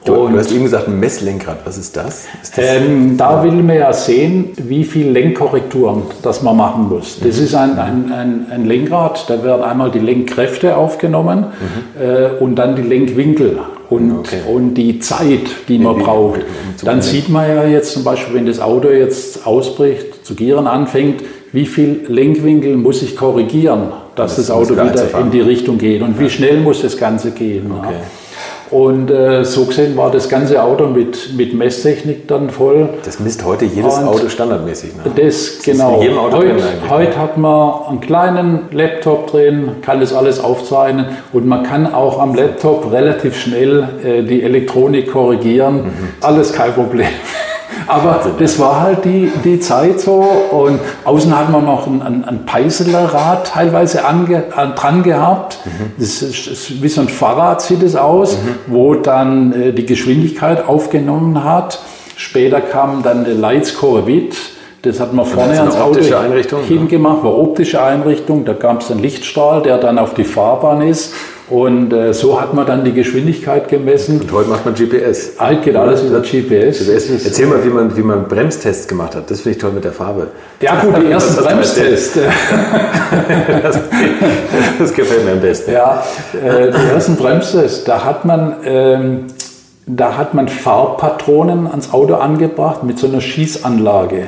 Du, 0.10 0.28
du, 0.28 0.38
hast 0.38 0.52
eben 0.52 0.64
gesagt, 0.64 0.88
ein 0.88 1.00
Messlenkrad, 1.00 1.60
was 1.66 1.78
ist 1.78 1.96
das? 1.96 2.26
Ist 2.42 2.58
das 2.58 2.66
ähm, 2.66 3.18
da 3.18 3.44
will 3.44 3.52
man 3.52 3.76
ja 3.76 3.94
sehen, 3.94 4.52
wie 4.58 4.84
viel 4.84 5.10
Lenkkorrekturen 5.10 6.04
das 6.22 6.42
man 6.42 6.58
machen 6.58 6.90
muss. 6.90 7.20
Das 7.20 7.38
mhm. 7.38 7.44
ist 7.44 7.56
ein, 7.56 7.78
ein, 7.78 8.12
ein, 8.12 8.46
ein, 8.52 8.66
Lenkrad, 8.66 9.30
da 9.30 9.44
werden 9.44 9.64
einmal 9.64 9.92
die 9.92 10.00
Lenkkräfte 10.00 10.76
aufgenommen 10.76 11.46
mhm. 11.48 12.02
äh, 12.02 12.30
und 12.40 12.56
dann 12.56 12.76
die 12.76 12.82
Lenkwinkel 12.82 13.60
und, 13.90 14.12
okay. 14.20 14.40
und 14.48 14.76
die 14.76 15.00
Zeit, 15.00 15.68
die 15.68 15.80
man 15.80 15.98
braucht. 15.98 16.42
Dann 16.84 17.02
sieht 17.02 17.30
man 17.30 17.50
ja 17.50 17.66
jetzt 17.66 17.94
zum 17.94 18.04
Beispiel, 18.04 18.36
wenn 18.36 18.46
das 18.46 18.60
Auto 18.60 18.90
jetzt 18.90 19.46
ausbricht, 19.46 20.26
zu 20.26 20.36
gieren 20.36 20.68
anfängt, 20.68 21.24
wie 21.52 21.66
viel 21.66 22.06
Lenkwinkel 22.08 22.78
muss 22.78 23.02
ich 23.02 23.16
korrigieren, 23.16 23.92
dass 24.16 24.36
das, 24.36 24.48
das 24.48 24.56
Auto 24.56 24.74
wieder 24.74 25.20
in 25.20 25.32
die 25.32 25.42
Richtung 25.42 25.78
geht 25.78 26.02
und 26.02 26.20
wie 26.20 26.30
schnell 26.30 26.60
muss 26.60 26.82
das 26.82 26.98
Ganze 26.98 27.32
gehen. 27.32 27.72
Okay. 27.72 27.94
Ja. 27.94 28.02
Und 28.72 29.10
äh, 29.10 29.44
so 29.46 29.66
gesehen 29.66 29.98
war 29.98 30.12
das 30.12 30.30
ganze 30.30 30.62
Auto 30.62 30.86
mit, 30.88 31.36
mit 31.36 31.54
Messtechnik 31.56 32.28
dann 32.28 32.50
voll. 32.52 32.90
Das 33.04 33.20
misst 33.20 33.44
heute 33.44 33.66
jedes 33.66 33.98
und 33.98 34.06
Auto 34.06 34.30
standardmäßig. 34.30 34.96
Ne? 34.96 35.04
Das, 35.16 35.58
das 35.58 35.64
genau. 35.64 35.98
heute, 35.98 36.54
heute 36.88 37.18
hat 37.18 37.38
man 37.38 37.86
einen 37.88 38.00
kleinen 38.00 38.60
Laptop 38.72 39.32
drin, 39.32 39.78
kann 39.82 40.00
das 40.00 40.14
alles 40.14 40.40
aufzeichnen 40.40 41.08
und 41.34 41.48
man 41.48 41.64
kann 41.64 41.92
auch 41.92 42.20
am 42.20 42.36
Laptop 42.36 42.92
relativ 42.92 43.38
schnell 43.38 43.88
äh, 44.04 44.24
die 44.24 44.44
Elektronik 44.44 45.12
korrigieren. 45.12 45.78
Mhm. 45.78 45.92
Alles 46.22 46.54
kein 46.54 46.74
Problem. 46.74 47.08
Aber 47.88 48.22
das 48.38 48.60
war 48.60 48.82
halt 48.82 49.06
die, 49.06 49.32
die 49.44 49.60
Zeit 49.60 50.00
so. 50.00 50.16
Und 50.52 50.80
außen 51.06 51.38
hat 51.38 51.50
man 51.50 51.66
noch 51.66 51.88
ein, 51.88 52.02
ein, 52.02 52.26
ein 52.26 52.46
Peiselerrad 52.46 53.48
teilweise 53.48 54.06
ange, 54.06 54.44
an, 54.56 54.76
dran 54.76 55.04
gehabt. 55.04 55.60
Mhm. 55.66 55.92
Das 55.98 56.22
ist, 56.22 56.48
ist, 56.48 56.84
wie 56.84 56.88
so 56.90 57.02
ein 57.02 57.10
Fahrrad 57.10 57.62
sieht 57.62 57.84
es 57.84 57.96
aus, 57.96 58.34
mhm. 58.34 58.74
wo 58.74 58.96
dann 58.96 59.54
äh, 59.54 59.74
die 59.74 59.86
Geschwindigkeit 59.86 60.68
aufgenommen 60.68 61.44
hat. 61.44 61.80
Später 62.16 62.62
kam 62.62 63.02
dann 63.04 63.24
der 63.24 63.36
Lights 63.36 63.76
Corvette. 63.76 64.36
Das 64.82 65.00
hat 65.00 65.14
man 65.14 65.26
vorne 65.26 65.60
ans 65.60 65.76
Auto 65.76 66.00
hingemacht, 66.68 67.24
war 67.24 67.38
optische 67.38 67.82
Einrichtung. 67.82 68.46
Da 68.46 68.54
gab 68.54 68.82
es 68.82 68.90
einen 68.90 69.02
Lichtstrahl, 69.02 69.62
der 69.62 69.78
dann 69.78 69.98
auf 69.98 70.14
die 70.14 70.24
Fahrbahn 70.24 70.82
ist. 70.82 71.14
Und 71.50 71.92
äh, 71.94 72.14
so 72.14 72.40
hat 72.40 72.54
man 72.54 72.68
dann 72.68 72.84
die 72.84 72.94
Geschwindigkeit 72.94 73.70
gemessen. 73.70 74.22
Und 74.22 74.32
heute 74.32 74.50
macht 74.50 74.66
man 74.66 74.76
GPS. 74.76 75.40
Alt 75.40 75.64
geht 75.64 75.76
alles 75.76 76.04
über 76.04 76.20
GPS. 76.20 76.80
GPS. 76.80 77.26
Erzähl 77.26 77.48
mal, 77.48 77.64
wie 77.64 77.70
man, 77.70 77.98
wie 77.98 78.04
man 78.04 78.28
Bremstests 78.28 78.88
gemacht 78.88 79.16
hat. 79.16 79.32
Das 79.32 79.42
finde 79.42 79.56
ich 79.56 79.62
toll 79.62 79.72
mit 79.72 79.84
der 79.84 79.92
Farbe. 79.92 80.28
Ja 80.62 80.80
gut, 80.80 80.96
die 81.02 81.06
ersten 81.12 81.44
Bremstests. 81.44 82.20
das, 83.64 83.80
das, 84.78 84.94
gefällt 84.94 85.26
mir 85.26 85.32
am 85.32 85.42
besten. 85.42 85.72
Ja, 85.72 86.04
äh, 86.34 86.72
die 86.72 86.94
ersten 86.94 87.16
Bremstests, 87.16 87.84
da 87.84 88.06
hat 88.06 88.26
man... 88.26 88.56
Ähm, 88.64 89.26
da 89.92 90.18
hat 90.18 90.36
man 90.36 90.48
Farbpatronen 90.48 91.66
ans 91.66 91.92
Auto 91.92 92.14
angebracht 92.14 92.84
mit 92.84 93.00
so 93.00 93.08
einer 93.08 93.22
Schießanlage. 93.22 94.28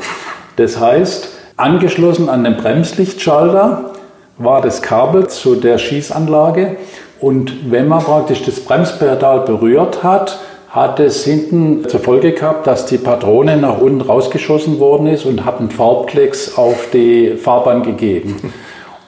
Das 0.55 0.79
heißt, 0.79 1.29
angeschlossen 1.55 2.29
an 2.29 2.43
den 2.43 2.57
Bremslichtschalter 2.57 3.91
war 4.39 4.61
das 4.61 4.81
Kabel 4.81 5.27
zu 5.27 5.53
der 5.53 5.77
Schießanlage 5.77 6.77
und 7.21 7.71
wenn 7.71 7.87
man 7.87 8.03
praktisch 8.03 8.43
das 8.43 8.59
Bremspedal 8.59 9.41
berührt 9.41 10.03
hat, 10.03 10.39
hat 10.69 10.99
es 10.99 11.23
hinten 11.23 11.87
zur 11.87 11.99
Folge 11.99 12.31
gehabt, 12.31 12.65
dass 12.65 12.85
die 12.85 12.97
Patrone 12.97 13.57
nach 13.57 13.79
unten 13.79 14.01
rausgeschossen 14.01 14.79
worden 14.79 15.07
ist 15.07 15.25
und 15.25 15.45
hat 15.45 15.59
einen 15.59 15.69
Farbklecks 15.69 16.57
auf 16.57 16.89
die 16.91 17.35
Fahrbahn 17.35 17.83
gegeben. 17.83 18.53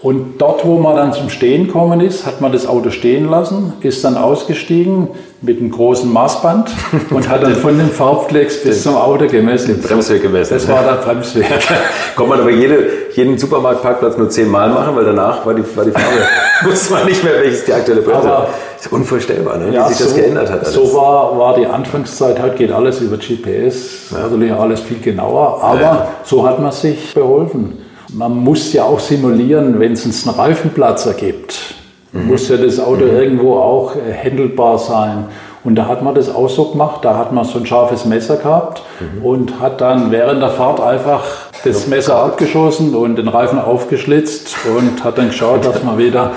Und 0.04 0.42
dort, 0.42 0.66
wo 0.66 0.80
man 0.80 0.98
dann 0.98 1.14
zum 1.14 1.30
Stehen 1.30 1.68
gekommen 1.68 2.02
ist, 2.02 2.26
hat 2.26 2.42
man 2.42 2.52
das 2.52 2.68
Auto 2.68 2.90
stehen 2.90 3.30
lassen, 3.30 3.72
ist 3.80 4.04
dann 4.04 4.18
ausgestiegen 4.18 5.08
mit 5.42 5.62
einem 5.62 5.72
großen 5.72 6.12
Maßband 6.12 6.72
und 7.10 7.30
hat 7.30 7.42
dann 7.42 7.56
von 7.56 7.78
den 7.78 7.90
Farbflex 7.90 8.64
bis 8.64 8.84
zum 8.84 8.98
Auto 8.98 9.28
gemessen. 9.28 9.68
Den 9.68 9.82
Bremsweg 9.82 10.22
gemessen. 10.22 10.56
Das 10.56 10.68
war 10.68 10.84
der 10.84 10.96
Bremsweg. 10.96 11.46
Konnte 12.18 12.30
man 12.32 12.42
aber 12.42 12.50
jede, 12.50 12.86
jeden 13.14 13.38
Supermarktparkplatz 13.38 14.18
nur 14.18 14.30
zehnmal 14.30 14.70
machen, 14.72 14.94
weil 14.94 15.06
danach 15.06 15.46
war 15.46 15.54
die, 15.54 15.64
war 15.74 15.86
die 15.86 15.92
Farbe, 15.92 16.18
wusste 16.64 16.96
man 16.96 17.06
nicht 17.06 17.24
mehr, 17.24 17.36
welches 17.40 17.64
die 17.64 17.72
aktuelle 17.72 18.02
Bremse 18.02 18.28
war. 18.28 18.50
ist 18.78 18.92
unvorstellbar, 18.92 19.58
ne? 19.58 19.74
ja, 19.74 19.86
wie 19.86 19.94
sich 19.94 20.00
so, 20.00 20.04
das 20.04 20.16
geändert 20.16 20.52
hat. 20.52 20.60
Alles. 20.64 20.74
So 20.74 20.94
war, 20.94 21.40
war 21.40 21.56
die 21.56 21.66
Anfangszeit, 21.66 22.42
heute 22.42 22.58
geht 22.58 22.74
alles 22.74 23.00
über 23.00 23.16
GPS, 23.16 24.12
ja. 24.12 24.28
natürlich 24.28 24.52
alles 24.52 24.82
viel 24.82 25.00
genauer, 25.00 25.64
aber 25.64 25.82
ja. 25.82 26.08
so 26.26 26.46
hat 26.46 26.60
man 26.60 26.74
sich 26.74 27.14
beholfen 27.14 27.83
man 28.14 28.38
muss 28.38 28.74
ja 28.74 28.84
auch 28.84 29.00
simulieren, 29.00 29.80
wenn 29.80 29.94
es 29.94 30.28
einen 30.28 30.36
Reifenplatz 30.36 31.06
ergibt, 31.06 31.76
mhm. 32.12 32.28
muss 32.28 32.48
ja 32.50 32.58
das 32.58 32.80
Auto 32.80 33.06
mhm. 33.06 33.16
irgendwo 33.18 33.56
auch 33.56 33.96
äh, 33.96 34.12
händelbar 34.12 34.78
sein. 34.78 35.26
Und 35.64 35.76
da 35.76 35.88
hat 35.88 36.04
man 36.04 36.14
das 36.14 36.34
auch 36.34 36.50
so 36.50 36.72
gemacht, 36.72 37.06
da 37.06 37.18
hat 37.18 37.32
man 37.32 37.46
so 37.46 37.58
ein 37.58 37.66
scharfes 37.66 38.04
Messer 38.04 38.36
gehabt 38.36 38.84
mhm. 39.00 39.26
und 39.26 39.60
hat 39.62 39.80
dann 39.80 40.12
während 40.12 40.42
der 40.42 40.50
Fahrt 40.50 40.82
einfach 40.82 41.24
das 41.64 41.88
Messer 41.88 42.18
abgeschossen 42.18 42.94
und 42.96 43.16
den 43.16 43.30
Reifen 43.30 43.60
aufgeschlitzt 43.60 44.56
und 44.78 45.04
hat 45.04 45.18
dann 45.18 45.28
geschaut, 45.30 45.66
dass 45.66 45.82
man 45.84 45.98
wieder 45.98 46.32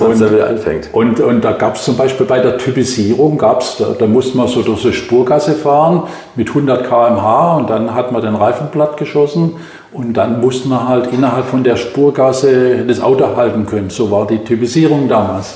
und, 0.00 0.20
da 0.20 0.32
wieder 0.32 0.48
anfängt. 0.48 0.88
Und, 0.92 1.20
und 1.20 1.42
da 1.42 1.52
gab 1.52 1.76
es 1.76 1.84
zum 1.84 1.96
Beispiel 1.96 2.26
bei 2.26 2.40
der 2.40 2.58
Typisierung, 2.58 3.38
gab's, 3.38 3.76
da, 3.78 3.94
da 3.96 4.06
musste 4.06 4.36
man 4.36 4.48
so 4.48 4.62
durch 4.62 4.82
die 4.82 4.92
Spurgasse 4.92 5.52
fahren 5.52 6.04
mit 6.34 6.48
100 6.48 6.88
km/h 6.88 7.56
und 7.56 7.70
dann 7.70 7.94
hat 7.94 8.10
man 8.10 8.22
den 8.22 8.34
Reifen 8.34 8.68
platt 8.72 8.96
geschossen 8.96 9.54
und 9.92 10.14
dann 10.14 10.40
musste 10.40 10.68
man 10.68 10.88
halt 10.88 11.12
innerhalb 11.12 11.46
von 11.46 11.62
der 11.64 11.76
Spurgasse 11.76 12.84
das 12.86 13.00
Auto 13.00 13.36
halten 13.36 13.66
können. 13.66 13.90
So 13.90 14.10
war 14.10 14.26
die 14.26 14.38
Typisierung 14.38 15.08
damals. 15.08 15.54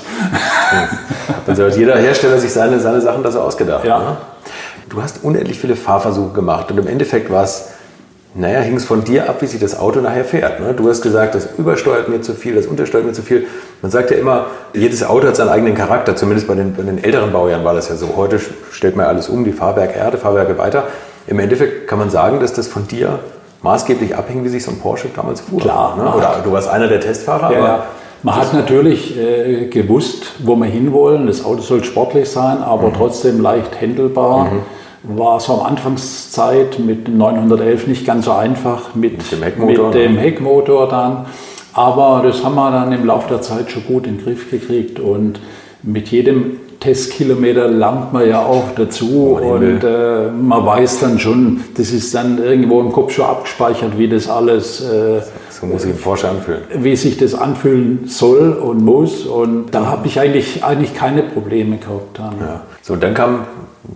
Also 1.47 1.63
hat 1.63 1.77
jeder 1.77 1.95
Hersteller 1.97 2.37
sich 2.37 2.51
seine, 2.51 2.79
seine 2.79 2.99
Sachen 2.99 3.23
da 3.23 3.31
so 3.31 3.39
ausgedacht. 3.39 3.85
Ja. 3.85 3.99
Ne? 3.99 4.17
Du 4.89 5.01
hast 5.01 5.23
unendlich 5.23 5.59
viele 5.59 5.75
Fahrversuche 5.75 6.33
gemacht 6.33 6.69
und 6.71 6.77
im 6.77 6.87
Endeffekt 6.87 7.31
war 7.31 7.43
es 7.45 7.69
naja, 8.35 8.59
hing 8.59 8.75
es 8.75 8.85
von 8.85 9.03
dir 9.03 9.27
ab, 9.29 9.41
wie 9.41 9.47
sich 9.47 9.59
das 9.59 9.79
Auto 9.79 9.99
nachher 9.99 10.23
fährt. 10.23 10.59
Ne? 10.59 10.73
Du 10.73 10.87
hast 10.87 11.01
gesagt, 11.01 11.33
das 11.33 11.47
übersteuert 11.57 12.07
mir 12.07 12.21
zu 12.21 12.33
viel, 12.33 12.53
das 12.53 12.67
untersteuert 12.67 13.05
mir 13.05 13.13
zu 13.13 13.23
viel. 13.23 13.47
Man 13.81 13.89
sagt 13.89 14.11
ja 14.11 14.17
immer, 14.17 14.47
jedes 14.73 15.03
Auto 15.03 15.27
hat 15.27 15.35
seinen 15.35 15.49
eigenen 15.49 15.73
Charakter, 15.73 16.15
zumindest 16.15 16.47
bei 16.47 16.53
den, 16.53 16.75
bei 16.75 16.83
den 16.83 17.03
älteren 17.03 17.31
Baujahren 17.31 17.65
war 17.65 17.73
das 17.73 17.89
ja 17.89 17.95
so. 17.95 18.15
Heute 18.15 18.39
stellt 18.71 18.95
man 18.95 19.07
alles 19.07 19.27
um, 19.27 19.43
die 19.43 19.53
Fahrwerke 19.53 19.97
Erde, 19.97 20.17
Fahrwerke 20.17 20.57
weiter. 20.59 20.83
Im 21.25 21.39
Endeffekt 21.39 21.87
kann 21.87 21.97
man 21.97 22.11
sagen, 22.11 22.39
dass 22.39 22.53
das 22.53 22.67
von 22.67 22.87
dir 22.87 23.19
maßgeblich 23.61 24.15
abhing, 24.15 24.43
wie 24.43 24.49
sich 24.49 24.63
so 24.63 24.71
ein 24.71 24.79
Porsche 24.79 25.09
damals 25.15 25.41
fuhr. 25.41 25.59
Klar. 25.59 25.97
Ne? 25.97 26.13
Oder 26.13 26.41
du 26.43 26.51
warst 26.51 26.69
einer 26.69 26.87
der 26.87 26.99
Testfahrer. 26.99 27.51
Ja, 27.51 27.59
ja. 27.59 27.83
Man 28.23 28.35
hat 28.35 28.53
natürlich 28.53 29.17
äh, 29.17 29.67
gewusst, 29.67 30.33
wo 30.39 30.55
wir 30.55 30.65
hinwollen. 30.65 31.27
Das 31.27 31.45
Auto 31.45 31.61
soll 31.61 31.83
sportlich 31.83 32.29
sein, 32.29 32.63
aber 32.63 32.89
mhm. 32.89 32.93
trotzdem 32.95 33.41
leicht 33.41 33.79
händelbar. 33.79 34.45
Mhm 34.45 34.61
war 35.03 35.39
so 35.39 35.53
am 35.53 35.65
Anfangszeit 35.65 36.79
mit 36.79 37.07
dem 37.07 37.17
911 37.17 37.87
nicht 37.87 38.05
ganz 38.05 38.25
so 38.25 38.31
einfach 38.31 38.95
mit, 38.95 39.17
mit 39.17 39.31
dem 39.31 39.43
Heckmotor, 39.43 39.85
mit 39.87 39.95
dem 39.95 40.17
Heckmotor 40.17 40.89
dann. 40.89 41.25
Aber 41.73 42.21
das 42.25 42.43
haben 42.43 42.55
wir 42.55 42.71
dann 42.71 42.91
im 42.91 43.05
Laufe 43.05 43.29
der 43.29 43.41
Zeit 43.41 43.71
schon 43.71 43.85
gut 43.85 44.07
in 44.07 44.17
den 44.17 44.23
Griff 44.23 44.49
gekriegt 44.49 44.99
und 44.99 45.39
mit 45.83 46.09
jedem 46.09 46.59
Testkilometer 46.79 47.67
lernt 47.67 48.13
man 48.13 48.27
ja 48.27 48.45
auch 48.45 48.75
dazu 48.75 49.39
und 49.41 49.83
äh, 49.83 50.29
man 50.29 50.65
weiß 50.65 50.99
dann 50.99 51.19
schon, 51.19 51.63
das 51.75 51.91
ist 51.91 52.13
dann 52.13 52.37
irgendwo 52.37 52.81
im 52.81 52.91
Kopf 52.91 53.13
schon 53.13 53.25
abgespeichert, 53.25 53.97
wie 53.97 54.07
das 54.07 54.29
alles, 54.29 54.81
äh, 54.81 55.21
so 55.59 55.65
muss 55.65 55.81
sich 55.83 55.91
ein 55.91 55.97
Porsche 55.97 56.29
anfühlen, 56.29 56.61
wie 56.75 56.95
sich 56.95 57.17
das 57.17 57.33
anfühlen 57.33 58.07
soll 58.07 58.53
und 58.53 58.83
muss 58.83 59.25
und 59.25 59.71
da 59.71 59.87
habe 59.87 60.07
ich 60.07 60.19
eigentlich, 60.19 60.63
eigentlich 60.63 60.93
keine 60.93 61.23
Probleme 61.23 61.77
gehabt. 61.77 62.19
Dann. 62.19 62.35
Ja. 62.39 62.61
So, 62.81 62.95
dann 62.95 63.13
kam 63.13 63.45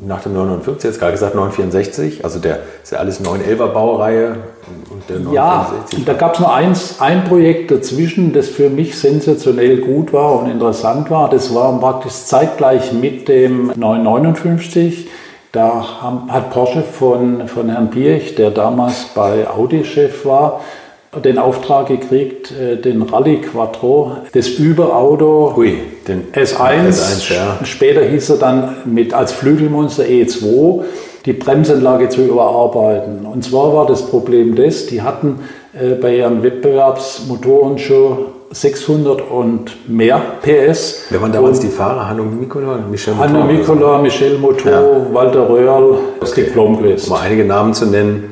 nach 0.06 0.22
dem 0.22 0.34
950, 0.34 0.90
jetzt 0.90 1.00
gerade 1.00 1.12
gesagt 1.12 1.36
964, 1.36 2.24
also 2.24 2.40
der 2.40 2.60
ist 2.82 2.92
ja 2.92 3.00
alles 3.00 3.22
911er 3.22 3.68
Baureihe. 3.68 4.38
Und 4.90 5.10
der 5.10 5.20
965. 5.20 6.00
Ja, 6.00 6.06
da 6.06 6.14
gab 6.14 6.36
es 6.36 6.40
nur 6.40 6.54
eins, 6.54 6.96
ein 7.00 7.26
Projekt 7.26 7.72
dazwischen, 7.72 8.32
das 8.32 8.48
für 8.48 8.70
mich 8.70 8.98
sensationell 8.98 9.78
gut 9.82 10.14
war 10.14 10.40
und 10.40 10.50
interessant 10.50 11.10
war. 11.10 11.30
Das 11.30 11.54
war 11.54 11.78
praktisch 11.80 12.14
zeitgleich 12.14 12.94
mit 12.94 13.28
dem 13.28 13.72
959. 13.76 15.10
Da 15.52 15.86
hat 16.30 16.52
Porsche 16.52 16.82
von, 16.82 17.48
von 17.50 17.70
Herrn 17.70 17.90
Pirch, 17.90 18.36
der 18.36 18.52
damals 18.52 19.08
bei 19.14 19.50
Audi-Chef 19.50 20.26
war, 20.26 20.62
den 21.20 21.38
Auftrag 21.38 21.88
gekriegt, 21.88 22.52
äh, 22.52 22.78
den 22.78 23.02
Rallye 23.02 23.42
Quattro, 23.42 24.18
das 24.34 24.48
Überauto 24.48 25.54
Ui, 25.58 25.78
den 26.08 26.32
S1, 26.32 26.88
S1 26.88 27.34
ja. 27.34 27.60
später 27.66 28.02
hieß 28.02 28.30
er 28.30 28.38
dann 28.38 28.76
mit 28.86 29.14
als 29.14 29.34
Flügelmonster 29.34 30.04
E2, 30.04 30.84
die 31.26 31.34
Bremsanlage 31.34 32.08
zu 32.08 32.22
überarbeiten. 32.22 33.26
Und 33.26 33.44
zwar 33.44 33.74
war 33.74 33.88
das 33.88 34.04
Problem 34.04 34.56
das, 34.56 34.86
die 34.86 35.02
hatten 35.02 35.40
äh, 35.74 35.96
bei 35.96 36.16
ihren 36.16 36.44
Wettbewerbsmotoren 36.44 37.78
schon 37.78 38.18
600 38.52 39.22
und 39.30 39.90
mehr 39.90 40.22
PS. 40.42 41.06
Wer 41.10 41.22
waren 41.22 41.32
damals 41.34 41.60
und 41.60 41.66
die 41.68 41.72
Fahrer? 41.72 42.08
Hanno 42.08 42.24
Mikola, 42.24 42.80
Michel 42.90 43.14
Motor? 43.14 43.30
Hanno 43.30 43.46
Mikola, 43.46 43.98
Michel 44.02 44.38
Motor, 44.38 44.72
ja. 44.72 45.14
Walter 45.14 45.50
Röhrl, 45.50 45.98
das 46.22 46.32
okay. 46.32 46.46
Diplom 46.46 46.78
gewesen. 46.78 47.12
Um 47.12 47.18
einige 47.18 47.46
Namen 47.46 47.74
zu 47.74 47.86
nennen. 47.86 48.31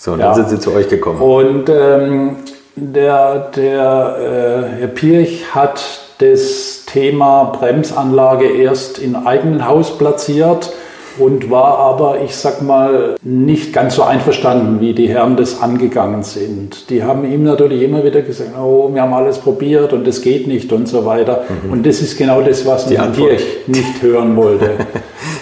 So, 0.00 0.12
und 0.12 0.20
ja. 0.20 0.32
dann 0.32 0.34
sind 0.34 0.48
Sie 0.48 0.58
zu 0.58 0.72
euch 0.72 0.88
gekommen. 0.88 1.20
Und 1.20 1.68
ähm, 1.68 2.36
der, 2.74 3.50
der 3.54 4.16
äh, 4.18 4.80
Herr 4.80 4.88
Pirch 4.88 5.54
hat 5.54 5.82
das 6.16 6.86
Thema 6.86 7.44
Bremsanlage 7.44 8.46
erst 8.46 8.98
in 8.98 9.14
eigenen 9.14 9.68
Haus 9.68 9.98
platziert 9.98 10.72
und 11.18 11.50
war 11.50 11.78
aber, 11.78 12.22
ich 12.24 12.34
sag 12.34 12.62
mal, 12.62 13.16
nicht 13.22 13.74
ganz 13.74 13.96
so 13.96 14.02
einverstanden, 14.02 14.80
wie 14.80 14.94
die 14.94 15.10
Herren 15.10 15.36
das 15.36 15.60
angegangen 15.60 16.22
sind. 16.22 16.88
Die 16.88 17.02
haben 17.02 17.30
ihm 17.30 17.42
natürlich 17.42 17.82
immer 17.82 18.02
wieder 18.02 18.22
gesagt, 18.22 18.52
oh, 18.58 18.88
wir 18.94 19.02
haben 19.02 19.12
alles 19.12 19.36
probiert 19.36 19.92
und 19.92 20.06
das 20.06 20.22
geht 20.22 20.46
nicht 20.46 20.72
und 20.72 20.88
so 20.88 21.04
weiter. 21.04 21.44
Mhm. 21.64 21.72
Und 21.72 21.86
das 21.86 22.00
ist 22.00 22.16
genau 22.16 22.40
das, 22.40 22.64
was 22.64 22.86
die 22.86 22.96
Pirch 22.96 23.44
nicht 23.66 24.00
hören 24.00 24.34
wollte. 24.34 24.70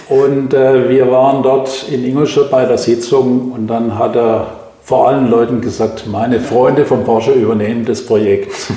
Und 0.09 0.55
äh, 0.55 0.89
wir 0.89 1.11
waren 1.11 1.43
dort 1.43 1.87
in 1.91 2.05
Ingolstadt 2.05 2.51
bei 2.51 2.65
der 2.65 2.79
Sitzung 2.79 3.53
und 3.53 3.67
dann 3.67 3.99
hat 3.99 4.17
er 4.17 4.47
vor 4.83 5.09
allen 5.09 5.31
Leuten 5.31 5.61
gesagt, 5.61 6.07
meine 6.07 6.41
Freunde 6.41 6.87
von 6.87 7.05
Porsche 7.05 7.33
übernehmen 7.33 7.85
das 7.85 8.07
Projekt. 8.07 8.55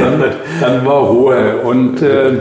dann, 0.00 0.24
dann, 0.60 0.86
war 0.86 1.08
Ruhe. 1.08 1.58
Und 1.62 2.00
äh, 2.00 2.32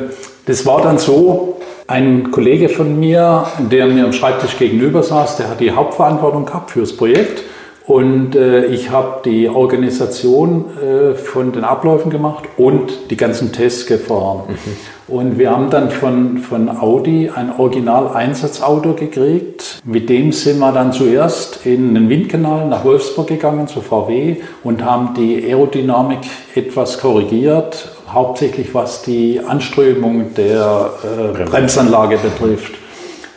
das 0.46 0.66
war 0.66 0.82
dann 0.82 0.98
so, 0.98 1.58
ein 1.88 2.32
Kollege 2.32 2.70
von 2.70 2.98
mir, 2.98 3.46
der 3.60 3.88
mir 3.88 4.06
am 4.06 4.14
Schreibtisch 4.14 4.58
gegenüber 4.58 5.04
saß, 5.04 5.36
der 5.36 5.50
hat 5.50 5.60
die 5.60 5.72
Hauptverantwortung 5.72 6.46
gehabt 6.46 6.72
fürs 6.72 6.96
Projekt. 6.96 7.44
Und 7.86 8.34
äh, 8.38 8.68
ich 8.68 8.92
habe 8.92 9.22
die 9.26 9.50
Organisation 9.50 10.66
äh, 10.82 11.16
von 11.16 11.52
den 11.52 11.66
Abläufen 11.66 12.10
gemacht 12.10 12.46
und 12.56 13.12
die 13.12 13.18
ganzen 13.18 13.52
Tests 13.52 13.86
gefahren. 13.86 14.44
Mhm. 14.48 14.78
Und 15.08 15.38
wir 15.38 15.52
haben 15.52 15.70
dann 15.70 15.92
von, 15.92 16.38
von 16.38 16.70
Audi 16.70 17.30
ein 17.30 17.52
Original-Einsatzauto 17.58 18.94
gekriegt. 18.94 19.82
Mit 19.84 20.10
dem 20.10 20.32
sind 20.32 20.60
wir 20.60 20.72
dann 20.72 20.94
zuerst 20.94 21.66
in 21.66 21.94
den 21.94 22.10
Windkanal 22.10 22.68
nach 22.70 22.86
Wolfsburg 22.86 23.28
gegangen 23.28 23.68
zu 23.68 23.82
VW 23.82 24.38
und 24.64 24.86
haben 24.86 25.14
die 25.14 25.44
Aerodynamik 25.44 26.22
etwas 26.56 27.00
korrigiert, 27.00 27.90
hauptsächlich 28.08 28.74
was 28.74 29.02
die 29.02 29.42
Anströmung 29.46 30.34
der 30.36 30.92
äh, 31.04 31.44
Bremsanlage 31.44 32.18
betrifft. 32.18 32.74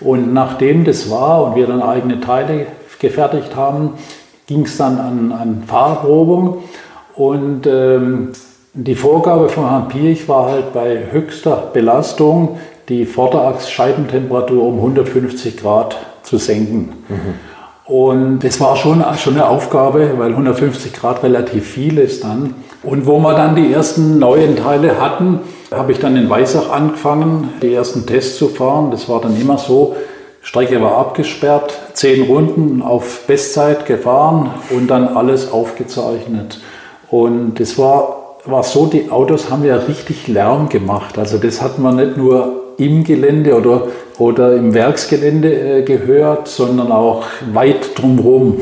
Und 0.00 0.32
nachdem 0.32 0.84
das 0.84 1.10
war 1.10 1.44
und 1.44 1.56
wir 1.56 1.66
dann 1.66 1.82
eigene 1.82 2.20
Teile 2.20 2.66
gefertigt 3.00 3.56
haben, 3.56 3.94
ging 4.46 4.62
es 4.62 4.76
dann 4.76 4.98
an, 4.98 5.32
an 5.32 5.64
Fahrerprobung 5.66 6.58
und 7.16 7.66
ähm, 7.66 8.30
die 8.76 8.94
Vorgabe 8.94 9.48
von 9.48 9.68
Herrn 9.68 9.88
Pirch 9.88 10.28
war 10.28 10.50
halt 10.50 10.74
bei 10.74 11.04
höchster 11.10 11.70
Belastung 11.72 12.58
die 12.90 13.06
Vorderachsscheibentemperatur 13.06 14.62
um 14.62 14.76
150 14.76 15.56
Grad 15.56 15.96
zu 16.22 16.36
senken. 16.36 16.92
Mhm. 17.08 17.34
Und 17.86 18.40
das 18.40 18.60
war 18.60 18.76
schon, 18.76 19.02
schon 19.16 19.34
eine 19.34 19.48
Aufgabe, 19.48 20.10
weil 20.18 20.30
150 20.30 20.92
Grad 20.92 21.22
relativ 21.22 21.66
viel 21.66 21.98
ist 21.98 22.24
dann. 22.24 22.54
Und 22.82 23.06
wo 23.06 23.18
wir 23.18 23.34
dann 23.34 23.56
die 23.56 23.72
ersten 23.72 24.18
neuen 24.18 24.56
Teile 24.56 25.00
hatten, 25.00 25.40
habe 25.72 25.92
ich 25.92 25.98
dann 25.98 26.16
in 26.16 26.28
Weissach 26.28 26.70
angefangen, 26.70 27.54
die 27.62 27.72
ersten 27.72 28.04
Tests 28.04 28.36
zu 28.36 28.48
fahren. 28.48 28.90
Das 28.90 29.08
war 29.08 29.20
dann 29.20 29.40
immer 29.40 29.56
so, 29.56 29.96
Strecke 30.42 30.82
war 30.82 30.98
abgesperrt, 30.98 31.78
zehn 31.94 32.24
Runden 32.24 32.82
auf 32.82 33.22
Bestzeit 33.26 33.86
gefahren 33.86 34.50
und 34.70 34.88
dann 34.88 35.08
alles 35.16 35.50
aufgezeichnet. 35.50 36.60
Und 37.08 37.58
das 37.58 37.78
war, 37.78 38.25
war 38.50 38.62
so, 38.62 38.86
die 38.86 39.10
Autos 39.10 39.50
haben 39.50 39.64
ja 39.64 39.76
richtig 39.76 40.28
Lärm 40.28 40.68
gemacht. 40.68 41.18
Also 41.18 41.38
das 41.38 41.62
hat 41.62 41.78
man 41.78 41.96
nicht 41.96 42.16
nur 42.16 42.64
im 42.78 43.04
Gelände 43.04 43.54
oder, 43.56 43.88
oder 44.18 44.54
im 44.54 44.74
Werksgelände 44.74 45.52
äh, 45.52 45.82
gehört, 45.82 46.48
sondern 46.48 46.92
auch 46.92 47.24
weit 47.52 47.98
drumherum. 47.98 48.60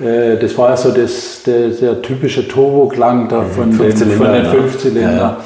Äh, 0.00 0.36
das 0.38 0.56
war 0.56 0.70
also 0.70 0.90
das, 0.90 1.42
der, 1.44 1.68
der 1.70 2.02
typische 2.02 2.46
Turboklang 2.46 3.28
da 3.28 3.42
von, 3.42 3.76
den, 3.76 3.96
von 3.96 4.32
den 4.32 4.46
Fünfzylinder. 4.46 5.16
Ja. 5.16 5.36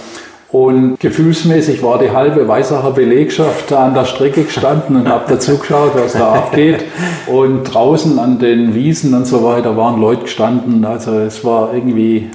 Und 0.52 1.00
gefühlsmäßig 1.00 1.82
war 1.82 1.98
die 1.98 2.10
halbe 2.10 2.46
Weißacher 2.46 2.90
Belegschaft 2.90 3.70
da 3.70 3.86
an 3.86 3.94
der 3.94 4.04
Strecke 4.04 4.44
gestanden 4.44 4.96
und 4.96 5.08
habe 5.08 5.24
dazu 5.26 5.56
geschaut, 5.56 5.92
was 5.94 6.12
da 6.12 6.34
abgeht. 6.34 6.84
Und 7.26 7.64
draußen 7.64 8.18
an 8.18 8.38
den 8.38 8.74
Wiesen 8.74 9.14
und 9.14 9.26
so 9.26 9.42
weiter 9.42 9.78
waren 9.78 9.98
Leute 9.98 10.24
gestanden. 10.24 10.84
Also 10.84 11.20
es 11.20 11.42
war 11.42 11.72
irgendwie, 11.72 12.28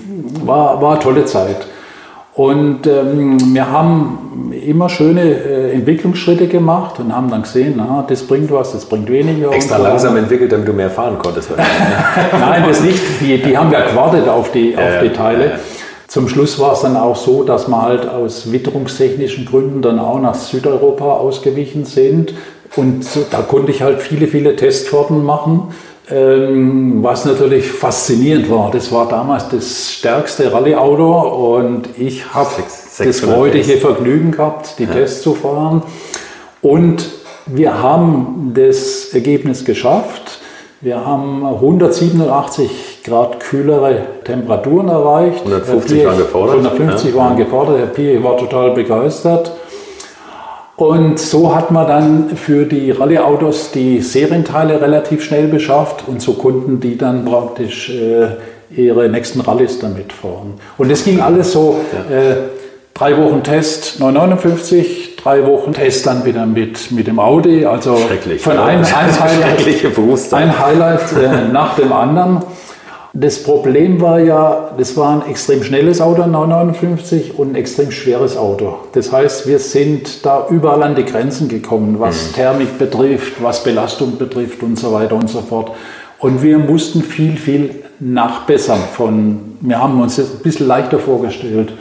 war, 0.46 0.82
war 0.82 0.94
eine 0.94 1.00
tolle 1.00 1.26
Zeit. 1.26 1.68
Und 2.34 2.86
ähm, 2.86 3.56
wir 3.56 3.72
haben 3.72 4.52
immer 4.52 4.90
schöne 4.90 5.24
äh, 5.24 5.72
Entwicklungsschritte 5.72 6.48
gemacht 6.48 7.00
und 7.00 7.16
haben 7.16 7.32
dann 7.32 7.42
gesehen, 7.42 7.74
na, 7.78 8.06
das 8.08 8.22
bringt 8.22 8.52
was, 8.52 8.74
das 8.74 8.86
bringt 8.86 9.10
weniger. 9.10 9.52
Extra 9.52 9.78
langsam 9.78 10.16
entwickelt, 10.18 10.52
damit 10.52 10.68
du 10.68 10.74
mehr 10.74 10.92
fahren 10.92 11.18
konntest. 11.18 11.50
Nein, 12.40 12.64
das 12.68 12.82
nicht. 12.82 13.00
Die, 13.22 13.42
die 13.42 13.58
haben 13.58 13.72
ja 13.72 13.82
gewartet 13.82 14.28
auf 14.28 14.52
die, 14.52 14.78
auf 14.78 15.02
die 15.02 15.10
Teile. 15.10 15.54
Zum 16.08 16.30
Schluss 16.30 16.60
war 16.60 16.74
es 16.74 16.82
dann 16.82 16.96
auch 16.96 17.16
so, 17.16 17.44
dass 17.44 17.68
wir 17.68 17.82
halt 17.82 18.08
aus 18.08 18.52
witterungstechnischen 18.52 19.46
Gründen 19.46 19.82
dann 19.82 19.98
auch 19.98 20.22
nach 20.22 20.36
Südeuropa 20.36 21.06
ausgewichen 21.06 21.86
sind. 21.86 22.34
Und 22.76 23.04
so, 23.04 23.26
da 23.30 23.40
konnte 23.42 23.72
ich 23.72 23.82
halt 23.82 24.00
viele, 24.00 24.28
viele 24.28 24.56
Testfahrten 24.56 25.24
machen, 25.24 25.74
was 26.10 27.26
natürlich 27.26 27.70
faszinierend 27.70 28.50
war. 28.50 28.72
Das 28.72 28.92
war 28.94 29.10
damals 29.10 29.50
das 29.50 29.92
stärkste 29.92 30.52
Rallye-Auto 30.54 31.56
und 31.58 31.90
ich 31.98 32.34
habe 32.34 32.50
das 32.98 33.20
freudige 33.20 33.78
Vergnügen 33.78 34.32
gehabt, 34.32 34.80
die 34.80 34.86
ja. 34.86 34.94
Tests 34.94 35.22
zu 35.22 35.34
fahren. 35.34 35.84
Und 36.62 37.10
wir 37.46 37.82
haben 37.82 38.54
das 38.56 39.14
Ergebnis 39.14 39.66
geschafft. 39.66 40.40
Wir 40.80 41.06
haben 41.06 41.46
187 41.46 43.02
Grad 43.04 43.40
kühlere 43.40 44.02
Temperaturen 44.24 44.88
erreicht. 44.88 45.40
150 45.40 46.06
waren 46.06 46.18
gefordert. 46.18 46.56
150 46.58 47.10
ja. 47.10 47.16
waren 47.18 47.38
gefordert. 47.38 47.80
Herr 47.80 47.88
Pier 47.88 48.24
war 48.24 48.38
total 48.38 48.72
begeistert. 48.72 49.52
Und 50.78 51.18
so 51.18 51.56
hat 51.56 51.72
man 51.72 51.88
dann 51.88 52.30
für 52.38 52.66
die 52.66 52.92
Rallye-Autos 52.92 53.72
die 53.72 54.00
Serienteile 54.00 54.80
relativ 54.80 55.24
schnell 55.24 55.48
beschafft 55.48 56.04
und 56.08 56.22
so 56.22 56.34
konnten 56.34 56.80
die 56.80 56.96
dann 56.96 57.26
praktisch 57.26 57.90
äh, 57.90 58.28
ihre 58.70 59.10
nächsten 59.10 59.42
Rallyes 59.42 59.80
damit 59.80 60.14
fahren. 60.14 60.54
Und 60.78 60.92
es 60.92 61.04
ging 61.04 61.20
alles 61.20 61.52
so, 61.52 61.80
äh, 62.12 62.36
drei 62.94 63.18
Wochen 63.18 63.42
Test 63.42 64.00
959, 64.00 65.16
drei 65.16 65.46
Wochen 65.48 65.74
Test 65.74 66.06
dann 66.06 66.26
wieder 66.26 66.46
mit, 66.46 66.92
mit 66.92 67.08
dem 67.08 67.20
Audi. 67.20 67.66
Also 67.66 67.98
von 68.38 68.58
einem 68.60 68.84
ein 68.84 69.20
Highlight, 69.20 70.34
ein 70.34 70.60
Highlight 70.60 71.02
äh, 71.14 71.52
nach 71.52 71.76
dem 71.76 71.92
anderen. 71.92 72.44
Das 73.14 73.42
Problem 73.42 74.02
war 74.02 74.20
ja, 74.20 74.72
das 74.78 74.96
war 74.98 75.12
ein 75.12 75.30
extrem 75.30 75.64
schnelles 75.64 76.02
Auto, 76.02 76.26
959, 76.26 77.38
und 77.38 77.52
ein 77.52 77.56
extrem 77.56 77.92
schweres 77.92 78.38
Auto. 78.38 78.76
Das 78.94 79.12
heißt, 79.12 79.48
wir 79.48 79.60
sind 79.60 80.26
da 80.26 80.48
überall 80.50 80.84
an 80.84 80.96
die 80.96 81.06
Grenzen 81.06 81.48
gekommen, 81.48 82.00
was 82.00 82.30
mhm. 82.30 82.34
Thermik 82.34 82.78
betrifft, 82.78 83.42
was 83.42 83.64
Belastung 83.64 84.18
betrifft 84.18 84.62
und 84.62 84.78
so 84.78 84.94
weiter 84.94 85.16
und 85.16 85.30
so 85.30 85.42
fort. 85.42 85.72
Und 86.20 86.42
wir 86.42 86.58
mussten 86.58 87.02
viel, 87.02 87.38
viel 87.38 87.84
nachbessern. 88.00 88.80
Von, 88.94 89.58
wir 89.62 89.82
haben 89.82 90.02
uns 90.02 90.18
das 90.18 90.32
ein 90.32 90.40
bisschen 90.40 90.68
leichter 90.68 91.00
vorgestellt. 91.00 91.74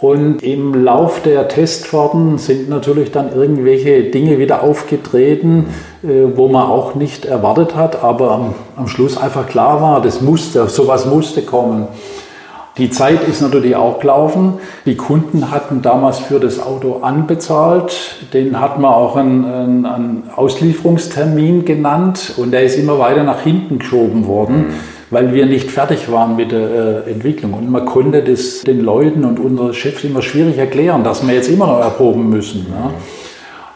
Und 0.00 0.44
im 0.44 0.84
Lauf 0.84 1.22
der 1.22 1.48
Testfahrten 1.48 2.38
sind 2.38 2.68
natürlich 2.68 3.10
dann 3.10 3.34
irgendwelche 3.34 4.04
Dinge 4.04 4.38
wieder 4.38 4.62
aufgetreten, 4.62 5.66
äh, 6.04 6.36
wo 6.36 6.46
man 6.46 6.62
auch 6.68 6.94
nicht 6.94 7.24
erwartet 7.24 7.74
hat, 7.74 8.04
aber 8.04 8.52
am, 8.76 8.86
Schluss 8.86 9.18
einfach 9.18 9.48
klar 9.48 9.82
war, 9.82 10.00
das 10.00 10.20
musste, 10.20 10.68
sowas 10.68 11.04
musste 11.06 11.42
kommen. 11.42 11.88
Die 12.76 12.90
Zeit 12.90 13.26
ist 13.26 13.42
natürlich 13.42 13.74
auch 13.74 13.98
gelaufen. 13.98 14.60
Die 14.86 14.96
Kunden 14.96 15.50
hatten 15.50 15.82
damals 15.82 16.20
für 16.20 16.38
das 16.38 16.60
Auto 16.64 17.00
anbezahlt. 17.02 18.24
Den 18.32 18.60
hat 18.60 18.78
man 18.78 18.92
auch 18.92 19.16
einen, 19.16 19.44
einen, 19.44 19.84
einen 19.84 20.30
Auslieferungstermin 20.36 21.64
genannt 21.64 22.34
und 22.36 22.52
der 22.52 22.62
ist 22.62 22.78
immer 22.78 23.00
weiter 23.00 23.24
nach 23.24 23.40
hinten 23.40 23.80
geschoben 23.80 24.28
worden. 24.28 24.68
Mhm 24.68 24.97
weil 25.10 25.32
wir 25.32 25.46
nicht 25.46 25.70
fertig 25.70 26.10
waren 26.10 26.36
mit 26.36 26.52
der 26.52 27.04
äh, 27.06 27.10
Entwicklung. 27.10 27.54
Und 27.54 27.70
man 27.70 27.84
konnte 27.84 28.22
das 28.22 28.62
den 28.62 28.80
Leuten 28.80 29.24
und 29.24 29.38
unseren 29.38 29.72
Chefs 29.74 30.04
immer 30.04 30.22
schwierig 30.22 30.58
erklären, 30.58 31.04
dass 31.04 31.26
wir 31.26 31.34
jetzt 31.34 31.48
immer 31.48 31.66
noch 31.66 31.80
erproben 31.80 32.28
müssen. 32.28 32.66
Ja. 32.70 32.90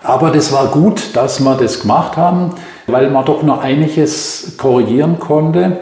Aber 0.03 0.31
das 0.31 0.53
war 0.53 0.69
gut, 0.69 1.15
dass 1.15 1.41
wir 1.41 1.55
das 1.55 1.81
gemacht 1.81 2.17
haben, 2.17 2.55
weil 2.87 3.11
man 3.11 3.25
doch 3.25 3.43
noch 3.43 3.63
einiges 3.63 4.57
korrigieren 4.59 5.19
konnte. 5.19 5.79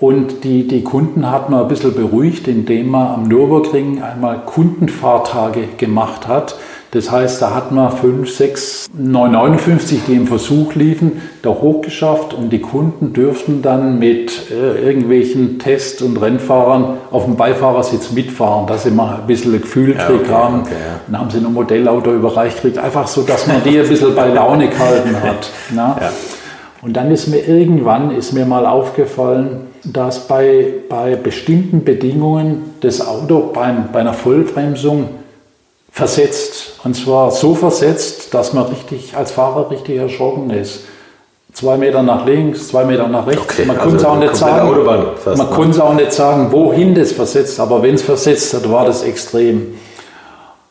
Und 0.00 0.42
die, 0.42 0.66
die 0.66 0.82
Kunden 0.82 1.30
hat 1.30 1.48
man 1.48 1.62
ein 1.62 1.68
bisschen 1.68 1.94
beruhigt, 1.94 2.48
indem 2.48 2.88
man 2.88 3.06
am 3.06 3.28
Nürburgring 3.28 4.02
einmal 4.02 4.40
Kundenfahrtage 4.44 5.68
gemacht 5.76 6.26
hat 6.26 6.56
das 6.92 7.10
heißt, 7.10 7.40
da 7.40 7.54
hat 7.54 7.72
man 7.72 7.90
5, 7.90 8.30
6, 8.30 8.90
959, 8.92 10.02
die 10.06 10.12
im 10.12 10.26
Versuch 10.26 10.74
liefen, 10.74 11.22
da 11.40 11.48
hochgeschafft 11.48 12.34
und 12.34 12.50
die 12.50 12.60
Kunden 12.60 13.14
dürften 13.14 13.62
dann 13.62 13.98
mit 13.98 14.50
äh, 14.50 14.86
irgendwelchen 14.86 15.58
Test- 15.58 16.02
und 16.02 16.18
Rennfahrern 16.18 16.98
auf 17.10 17.24
dem 17.24 17.36
Beifahrersitz 17.36 18.12
mitfahren, 18.12 18.66
dass 18.66 18.82
sie 18.82 18.90
mal 18.90 19.20
ein 19.20 19.26
bisschen 19.26 19.54
ein 19.54 19.62
Gefühl 19.62 19.96
ja, 19.96 20.06
okay, 20.06 20.30
haben. 20.30 20.60
Okay, 20.60 20.72
ja. 20.72 21.00
Dann 21.06 21.18
haben 21.18 21.30
sie 21.30 21.38
ein 21.38 21.50
Modellauto 21.50 22.12
überreicht 22.12 22.56
gekriegt, 22.56 22.76
einfach 22.76 23.08
so, 23.08 23.22
dass 23.22 23.46
man 23.46 23.62
die 23.64 23.80
ein 23.80 23.88
bisschen 23.88 24.14
bei 24.14 24.28
Laune 24.28 24.68
gehalten 24.68 25.16
hat. 25.22 25.50
Ja. 25.74 25.96
Und 26.82 26.96
dann 26.96 27.10
ist 27.10 27.28
mir 27.28 27.48
irgendwann 27.48 28.10
ist 28.10 28.32
mir 28.32 28.44
mal 28.44 28.66
aufgefallen, 28.66 29.68
dass 29.84 30.26
bei, 30.28 30.74
bei 30.88 31.16
bestimmten 31.16 31.84
Bedingungen 31.84 32.74
das 32.80 33.06
Auto 33.06 33.50
beim, 33.54 33.88
bei 33.92 34.00
einer 34.00 34.12
Vollbremsung 34.12 35.08
versetzt. 35.92 36.80
Und 36.82 36.96
zwar 36.96 37.30
so 37.30 37.54
versetzt, 37.54 38.34
dass 38.34 38.52
man 38.52 38.64
richtig 38.64 39.14
als 39.16 39.30
Fahrer 39.30 39.70
richtig 39.70 39.98
erschrocken 39.98 40.50
ist. 40.50 40.80
Zwei 41.52 41.76
Meter 41.76 42.02
nach 42.02 42.24
links, 42.24 42.68
zwei 42.68 42.84
Meter 42.84 43.06
nach 43.08 43.26
rechts. 43.26 43.42
Okay, 43.42 43.66
man 43.66 43.76
also 43.76 43.90
konnte 43.90 44.02
es 44.02 44.04
auch 44.06 44.18
nicht 44.18 44.36
sagen. 44.36 44.84
man 44.84 45.36
ne? 45.36 45.54
konnte 45.54 45.70
es 45.70 45.80
auch 45.80 45.94
nicht 45.94 46.12
sagen, 46.12 46.50
wohin 46.50 46.94
das 46.94 47.12
versetzt. 47.12 47.60
Aber 47.60 47.82
wenn 47.82 47.94
es 47.94 48.02
versetzt 48.02 48.54
hat, 48.54 48.70
war 48.72 48.86
das 48.86 49.02
extrem. 49.02 49.74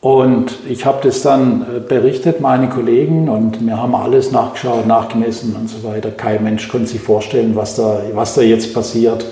Und 0.00 0.58
ich 0.68 0.84
habe 0.84 0.98
das 1.04 1.22
dann 1.22 1.62
äh, 1.62 1.78
berichtet, 1.78 2.40
meine 2.40 2.68
Kollegen, 2.68 3.28
und 3.28 3.64
wir 3.64 3.80
haben 3.80 3.94
alles 3.94 4.32
nachgeschaut, 4.32 4.84
nachgemessen 4.84 5.54
und 5.54 5.70
so 5.70 5.88
weiter. 5.88 6.10
Kein 6.10 6.42
Mensch 6.42 6.68
konnte 6.68 6.88
sich 6.88 7.00
vorstellen, 7.00 7.54
was 7.54 7.76
da, 7.76 8.00
was 8.12 8.34
da 8.34 8.42
jetzt 8.42 8.74
passiert. 8.74 9.24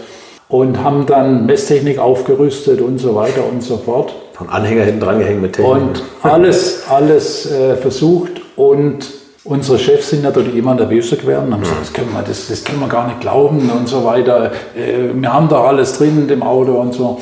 Und 0.48 0.84
haben 0.84 1.06
dann 1.06 1.46
Messtechnik 1.46 1.98
aufgerüstet 1.98 2.80
und 2.80 2.98
so 2.98 3.16
weiter 3.16 3.42
und 3.50 3.64
so 3.64 3.78
fort. 3.78 4.14
Von 4.40 4.48
Anhänger 4.48 4.84
hinten 4.84 5.00
dran 5.00 5.18
gehängt 5.18 5.42
mit 5.42 5.52
Technik. 5.52 5.74
Und 5.74 6.02
alles, 6.22 6.84
alles 6.88 7.52
äh, 7.52 7.76
versucht 7.76 8.40
und 8.56 9.06
unsere 9.44 9.78
Chefs 9.78 10.08
sind 10.08 10.22
natürlich 10.22 10.56
immer 10.56 10.74
nervöser 10.74 11.16
geworden 11.16 11.48
und 11.48 11.52
haben 11.52 11.60
gesagt, 11.60 11.82
das 11.82 11.92
können, 11.92 12.08
wir, 12.14 12.22
das, 12.22 12.48
das 12.48 12.64
können 12.64 12.80
wir 12.80 12.88
gar 12.88 13.06
nicht 13.06 13.20
glauben 13.20 13.68
und 13.70 13.86
so 13.86 14.02
weiter. 14.02 14.50
Äh, 14.74 15.12
wir 15.12 15.30
haben 15.30 15.50
da 15.50 15.62
alles 15.64 15.98
drin 15.98 16.22
in 16.22 16.28
dem 16.28 16.42
Auto 16.42 16.72
und 16.72 16.94
so. 16.94 17.20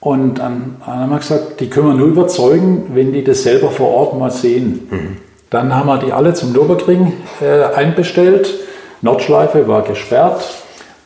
Und 0.00 0.38
dann 0.38 0.76
haben 0.80 1.10
wir 1.10 1.18
gesagt, 1.18 1.60
die 1.60 1.68
können 1.68 1.88
wir 1.88 1.94
nur 1.94 2.08
überzeugen, 2.08 2.86
wenn 2.94 3.12
die 3.12 3.22
das 3.22 3.42
selber 3.42 3.68
vor 3.68 3.88
Ort 3.88 4.18
mal 4.18 4.30
sehen. 4.30 4.88
Mhm. 4.90 5.16
Dann 5.50 5.74
haben 5.74 5.88
wir 5.88 5.98
die 5.98 6.14
alle 6.14 6.32
zum 6.32 6.52
Nürburgring 6.52 7.12
äh, 7.42 7.74
einbestellt. 7.74 8.54
Nordschleife 9.02 9.68
war 9.68 9.82
gesperrt 9.82 10.42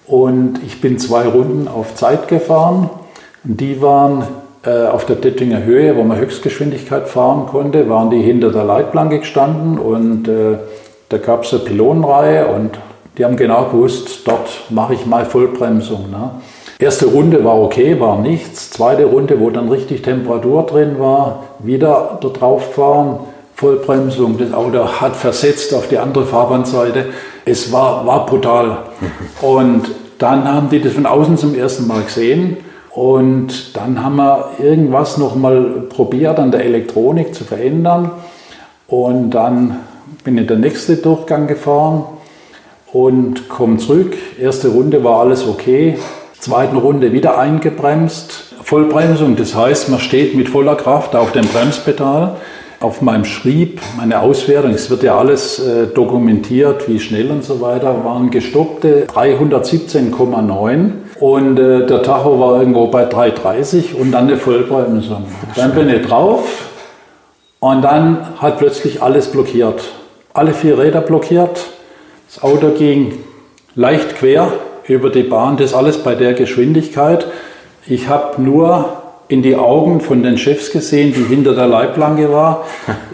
und 0.06 0.60
ich 0.64 0.80
bin 0.80 1.00
zwei 1.00 1.26
Runden 1.26 1.66
auf 1.66 1.96
Zeit 1.96 2.28
gefahren. 2.28 2.88
Und 3.42 3.60
die 3.60 3.82
waren 3.82 4.22
auf 4.68 5.06
der 5.06 5.16
Dittinger 5.16 5.64
Höhe, 5.64 5.96
wo 5.96 6.02
man 6.02 6.18
Höchstgeschwindigkeit 6.18 7.08
fahren 7.08 7.46
konnte, 7.46 7.88
waren 7.88 8.10
die 8.10 8.20
hinter 8.20 8.52
der 8.52 8.64
Leitplanke 8.64 9.20
gestanden 9.20 9.78
und 9.78 10.28
äh, 10.28 10.58
da 11.08 11.16
gab 11.16 11.44
es 11.44 11.54
eine 11.54 11.62
Pylonenreihe 11.62 12.46
und 12.46 12.78
die 13.16 13.24
haben 13.24 13.36
genau 13.36 13.64
gewusst, 13.64 14.20
dort 14.26 14.48
mache 14.70 14.94
ich 14.94 15.06
mal 15.06 15.24
Vollbremsung. 15.24 16.10
Ne? 16.10 16.30
Erste 16.78 17.06
Runde 17.06 17.44
war 17.44 17.60
okay, 17.60 17.98
war 18.00 18.18
nichts. 18.18 18.70
Zweite 18.70 19.04
Runde, 19.04 19.40
wo 19.40 19.50
dann 19.50 19.68
richtig 19.68 20.02
Temperatur 20.02 20.64
drin 20.64 20.98
war, 20.98 21.44
wieder 21.58 22.18
da 22.20 22.28
drauf 22.28 22.74
fahren, 22.74 23.20
Vollbremsung. 23.54 24.38
Das 24.38 24.52
Auto 24.52 24.86
hat 25.00 25.16
versetzt 25.16 25.74
auf 25.74 25.88
die 25.88 25.98
andere 25.98 26.24
Fahrbahnseite. 26.24 27.06
Es 27.44 27.72
war, 27.72 28.06
war 28.06 28.24
brutal. 28.26 28.78
Und 29.42 29.90
dann 30.18 30.46
haben 30.50 30.68
die 30.70 30.80
das 30.80 30.92
von 30.92 31.06
außen 31.06 31.36
zum 31.36 31.54
ersten 31.54 31.86
Mal 31.86 32.02
gesehen 32.02 32.58
und 32.92 33.76
dann 33.76 34.02
haben 34.02 34.16
wir 34.16 34.50
irgendwas 34.58 35.16
nochmal 35.16 35.84
probiert 35.88 36.38
an 36.38 36.50
der 36.50 36.64
Elektronik 36.64 37.34
zu 37.34 37.44
verändern. 37.44 38.10
Und 38.88 39.30
dann 39.30 39.80
bin 40.24 40.36
ich 40.36 40.48
der 40.48 40.56
nächste 40.56 40.96
Durchgang 40.96 41.46
gefahren 41.46 42.04
und 42.92 43.48
komme 43.48 43.78
zurück. 43.78 44.16
Erste 44.40 44.68
Runde 44.68 45.04
war 45.04 45.20
alles 45.20 45.46
okay. 45.46 45.98
Zweiten 46.40 46.76
Runde 46.76 47.12
wieder 47.12 47.38
eingebremst. 47.38 48.54
Vollbremsung, 48.64 49.36
das 49.36 49.54
heißt, 49.54 49.88
man 49.88 50.00
steht 50.00 50.34
mit 50.34 50.48
voller 50.48 50.74
Kraft 50.74 51.14
auf 51.14 51.32
dem 51.32 51.46
Bremspedal. 51.46 52.36
Auf 52.82 53.02
meinem 53.02 53.26
Schrieb, 53.26 53.82
meine 53.98 54.20
Auswertung, 54.20 54.70
es 54.70 54.88
wird 54.88 55.02
ja 55.02 55.18
alles 55.18 55.58
äh, 55.58 55.88
dokumentiert, 55.88 56.88
wie 56.88 56.98
schnell 56.98 57.30
und 57.30 57.44
so 57.44 57.60
weiter, 57.60 58.06
waren 58.06 58.30
gestoppte 58.30 59.06
317,9 59.06 60.90
und 61.20 61.58
äh, 61.58 61.86
der 61.86 62.02
Tacho 62.02 62.40
war 62.40 62.58
irgendwo 62.58 62.86
bei 62.86 63.06
3,30 63.06 63.94
und 63.94 64.12
dann 64.12 64.28
eine 64.28 64.38
Vollbremsung. 64.38 65.24
Dann 65.56 65.74
bin 65.74 65.90
ich 65.90 66.06
drauf 66.06 66.70
und 67.58 67.82
dann 67.82 68.26
hat 68.38 68.56
plötzlich 68.56 69.02
alles 69.02 69.28
blockiert. 69.28 69.82
Alle 70.32 70.54
vier 70.54 70.78
Räder 70.78 71.02
blockiert. 71.02 71.66
Das 72.28 72.42
Auto 72.42 72.70
ging 72.70 73.18
leicht 73.74 74.16
quer 74.16 74.54
über 74.84 75.10
die 75.10 75.24
Bahn, 75.24 75.58
das 75.58 75.74
alles 75.74 75.98
bei 75.98 76.14
der 76.14 76.32
Geschwindigkeit. 76.32 77.26
Ich 77.86 78.08
habe 78.08 78.40
nur 78.40 78.99
in 79.30 79.42
die 79.42 79.56
Augen 79.56 80.00
von 80.00 80.22
den 80.22 80.36
Chefs 80.36 80.72
gesehen, 80.72 81.14
die 81.14 81.22
hinter 81.22 81.54
der 81.54 81.68
Leitplanke 81.68 82.32
war. 82.32 82.64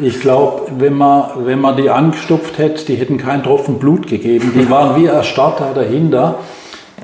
Ich 0.01 0.21
glaube, 0.21 0.63
wenn 0.79 0.95
man, 0.95 1.29
wenn 1.45 1.61
man 1.61 1.77
die 1.77 1.91
angestupft 1.91 2.59
hätte, 2.59 2.87
die 2.87 2.95
hätten 2.95 3.19
keinen 3.19 3.43
Tropfen 3.43 3.79
Blut 3.79 4.07
gegeben. 4.07 4.53
Die 4.59 4.69
waren 4.71 5.01
wie 5.01 5.07
erstarrt 5.07 5.61
da 5.61 5.73
dahinter 5.75 6.37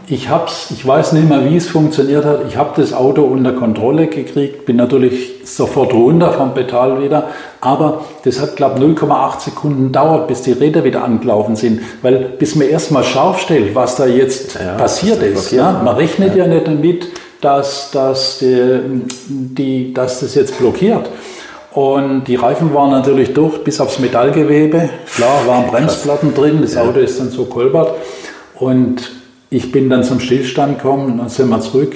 ich 0.09 0.29
hab's, 0.29 0.71
ich 0.71 0.87
weiß 0.87 1.13
nicht 1.13 1.29
mehr, 1.29 1.49
wie 1.49 1.57
es 1.57 1.69
funktioniert 1.69 2.25
hat. 2.25 2.41
Ich 2.49 2.57
habe 2.57 2.71
das 2.81 2.93
Auto 2.93 3.23
unter 3.23 3.53
Kontrolle 3.53 4.09
gekriegt, 4.09 4.67
bin 4.67 4.77
natürlich 4.77 5.41
sofort 5.45 5.93
runter 5.95 6.33
vom 6.33 6.55
Pedal 6.55 7.03
wieder, 7.03 7.29
aber 7.61 8.05
das 8.25 8.41
hat, 8.41 8.57
glaube 8.57 8.79
ich, 8.79 8.99
0,8 8.99 9.41
Sekunden 9.41 9.93
dauert, 9.93 10.29
bis 10.29 10.43
die 10.43 10.53
Räder 10.53 10.85
wieder 10.85 11.05
angelaufen 11.05 11.57
sind, 11.57 11.81
weil 12.03 12.17
bis 12.39 12.57
man 12.57 12.69
erstmal 12.69 13.05
scharf 13.05 13.41
stellt, 13.41 13.75
was 13.75 13.97
da 13.97 14.07
jetzt 14.07 14.59
ja, 14.61 14.75
passiert 14.75 15.23
ist. 15.23 15.53
Ja? 15.53 15.81
Man 15.85 15.97
rechnet 15.97 16.35
ja. 16.35 16.45
ja 16.45 16.55
nicht 16.55 16.67
damit, 16.67 17.09
dass, 17.43 17.91
dass, 17.91 18.39
die, 18.39 18.81
die, 19.29 19.93
dass 19.93 20.21
das 20.21 20.35
jetzt 20.35 20.59
blockiert. 20.59 21.11
Und 21.73 22.25
die 22.25 22.37
Reifen 22.37 22.73
waren 22.75 22.91
natürlich 22.91 23.33
durch 23.33 23.65
bis 23.65 23.81
aufs 23.81 23.99
Metallgewebe. 23.99 24.91
Klar, 25.15 25.47
waren 25.47 25.67
Bremsplatten 25.67 26.35
drin, 26.35 26.59
das 26.63 26.77
Auto 26.77 27.01
ist 27.01 27.19
dann 27.19 27.31
so 27.31 27.47
kolbert. 27.47 27.95
Und 28.59 29.11
ich 29.51 29.73
bin 29.73 29.91
dann 29.91 30.05
zum 30.05 30.21
Stillstand 30.21 30.79
gekommen 30.79 31.13
und 31.13 31.19
dann 31.19 31.29
sind 31.29 31.49
wir 31.49 31.61
zurück 31.61 31.95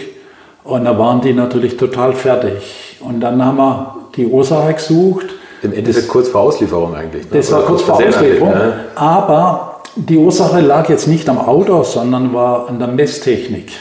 und 0.64 0.84
da 0.84 0.98
waren 0.98 1.20
die 1.20 1.32
natürlich 1.32 1.76
total 1.76 2.12
fertig. 2.12 2.98
Und 3.00 3.20
dann 3.20 3.42
haben 3.44 3.56
wir 3.56 3.96
die 4.16 4.26
Ursache 4.26 4.74
gesucht. 4.74 5.26
Im 5.62 5.72
Endeffekt 5.72 6.08
kurz 6.08 6.28
vor 6.28 6.42
Auslieferung 6.42 6.94
eigentlich. 6.94 7.24
Ne? 7.24 7.36
Das 7.36 7.52
war 7.52 7.62
kurz 7.62 7.82
vor 7.82 7.96
Auslieferung. 7.96 8.50
Ne? 8.50 8.84
Aber 8.94 9.80
die 9.94 10.16
Ursache 10.16 10.60
lag 10.60 10.88
jetzt 10.88 11.06
nicht 11.06 11.28
am 11.28 11.38
Auto, 11.38 11.82
sondern 11.82 12.34
war 12.34 12.68
an 12.68 12.78
der 12.78 12.88
Messtechnik. 12.88 13.72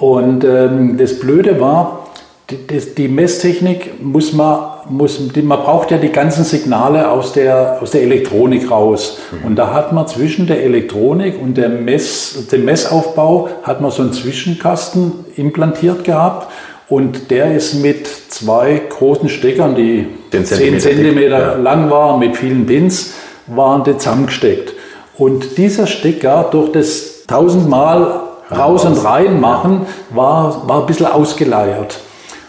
Und 0.00 0.44
ähm, 0.44 0.96
das 0.96 1.20
Blöde 1.20 1.60
war, 1.60 2.06
die, 2.48 2.56
die, 2.96 3.06
Messtechnik 3.06 4.02
muss 4.02 4.32
man, 4.32 4.60
muss, 4.88 5.20
man 5.20 5.58
braucht 5.60 5.90
ja 5.90 5.98
die 5.98 6.08
ganzen 6.08 6.42
Signale 6.42 7.10
aus 7.10 7.34
der, 7.34 7.78
aus 7.82 7.90
der 7.90 8.02
Elektronik 8.02 8.70
raus. 8.70 9.18
Mhm. 9.30 9.46
Und 9.46 9.56
da 9.56 9.74
hat 9.74 9.92
man 9.92 10.06
zwischen 10.08 10.46
der 10.46 10.64
Elektronik 10.64 11.40
und 11.40 11.58
der 11.58 11.68
Mess, 11.68 12.46
dem 12.50 12.64
Messaufbau 12.64 13.50
hat 13.62 13.82
man 13.82 13.90
so 13.90 14.02
einen 14.02 14.14
Zwischenkasten 14.14 15.12
implantiert 15.36 16.02
gehabt. 16.02 16.50
Und 16.88 17.30
der 17.30 17.54
ist 17.54 17.74
mit 17.74 18.06
zwei 18.06 18.80
großen 18.88 19.28
Steckern, 19.28 19.76
die 19.76 20.06
10 20.30 20.44
cm, 20.46 20.78
10 20.78 20.80
cm 20.80 21.18
ja. 21.30 21.54
lang 21.56 21.90
waren, 21.90 22.18
mit 22.18 22.38
vielen 22.38 22.64
Pins, 22.64 23.12
waren 23.46 23.84
die 23.84 23.96
zusammengesteckt. 23.98 24.72
Und 25.18 25.58
dieser 25.58 25.86
Stecker 25.86 26.48
durch 26.50 26.72
das 26.72 27.26
tausendmal 27.26 28.19
raus 28.50 28.84
und 28.84 29.04
rein 29.04 29.40
machen, 29.40 29.82
war, 30.10 30.68
war 30.68 30.80
ein 30.80 30.86
bisschen 30.86 31.06
ausgeleiert. 31.06 32.00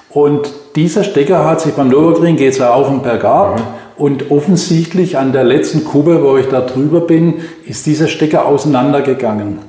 Und 0.09 0.51
dieser 0.75 1.03
Stecker 1.03 1.45
hat 1.45 1.61
sich 1.61 1.73
beim 1.73 1.89
Nürburgring, 1.89 2.35
geht 2.35 2.53
es 2.53 2.61
auf 2.61 2.89
und 2.89 3.03
bergab. 3.03 3.59
Mhm. 3.59 3.63
Und 3.97 4.31
offensichtlich 4.31 5.17
an 5.17 5.31
der 5.31 5.43
letzten 5.43 5.83
Kuppe, 5.83 6.23
wo 6.23 6.37
ich 6.37 6.47
da 6.47 6.61
drüber 6.61 7.01
bin, 7.01 7.35
ist 7.65 7.85
dieser 7.85 8.07
Stecker 8.07 8.45
auseinandergegangen. 8.45 9.59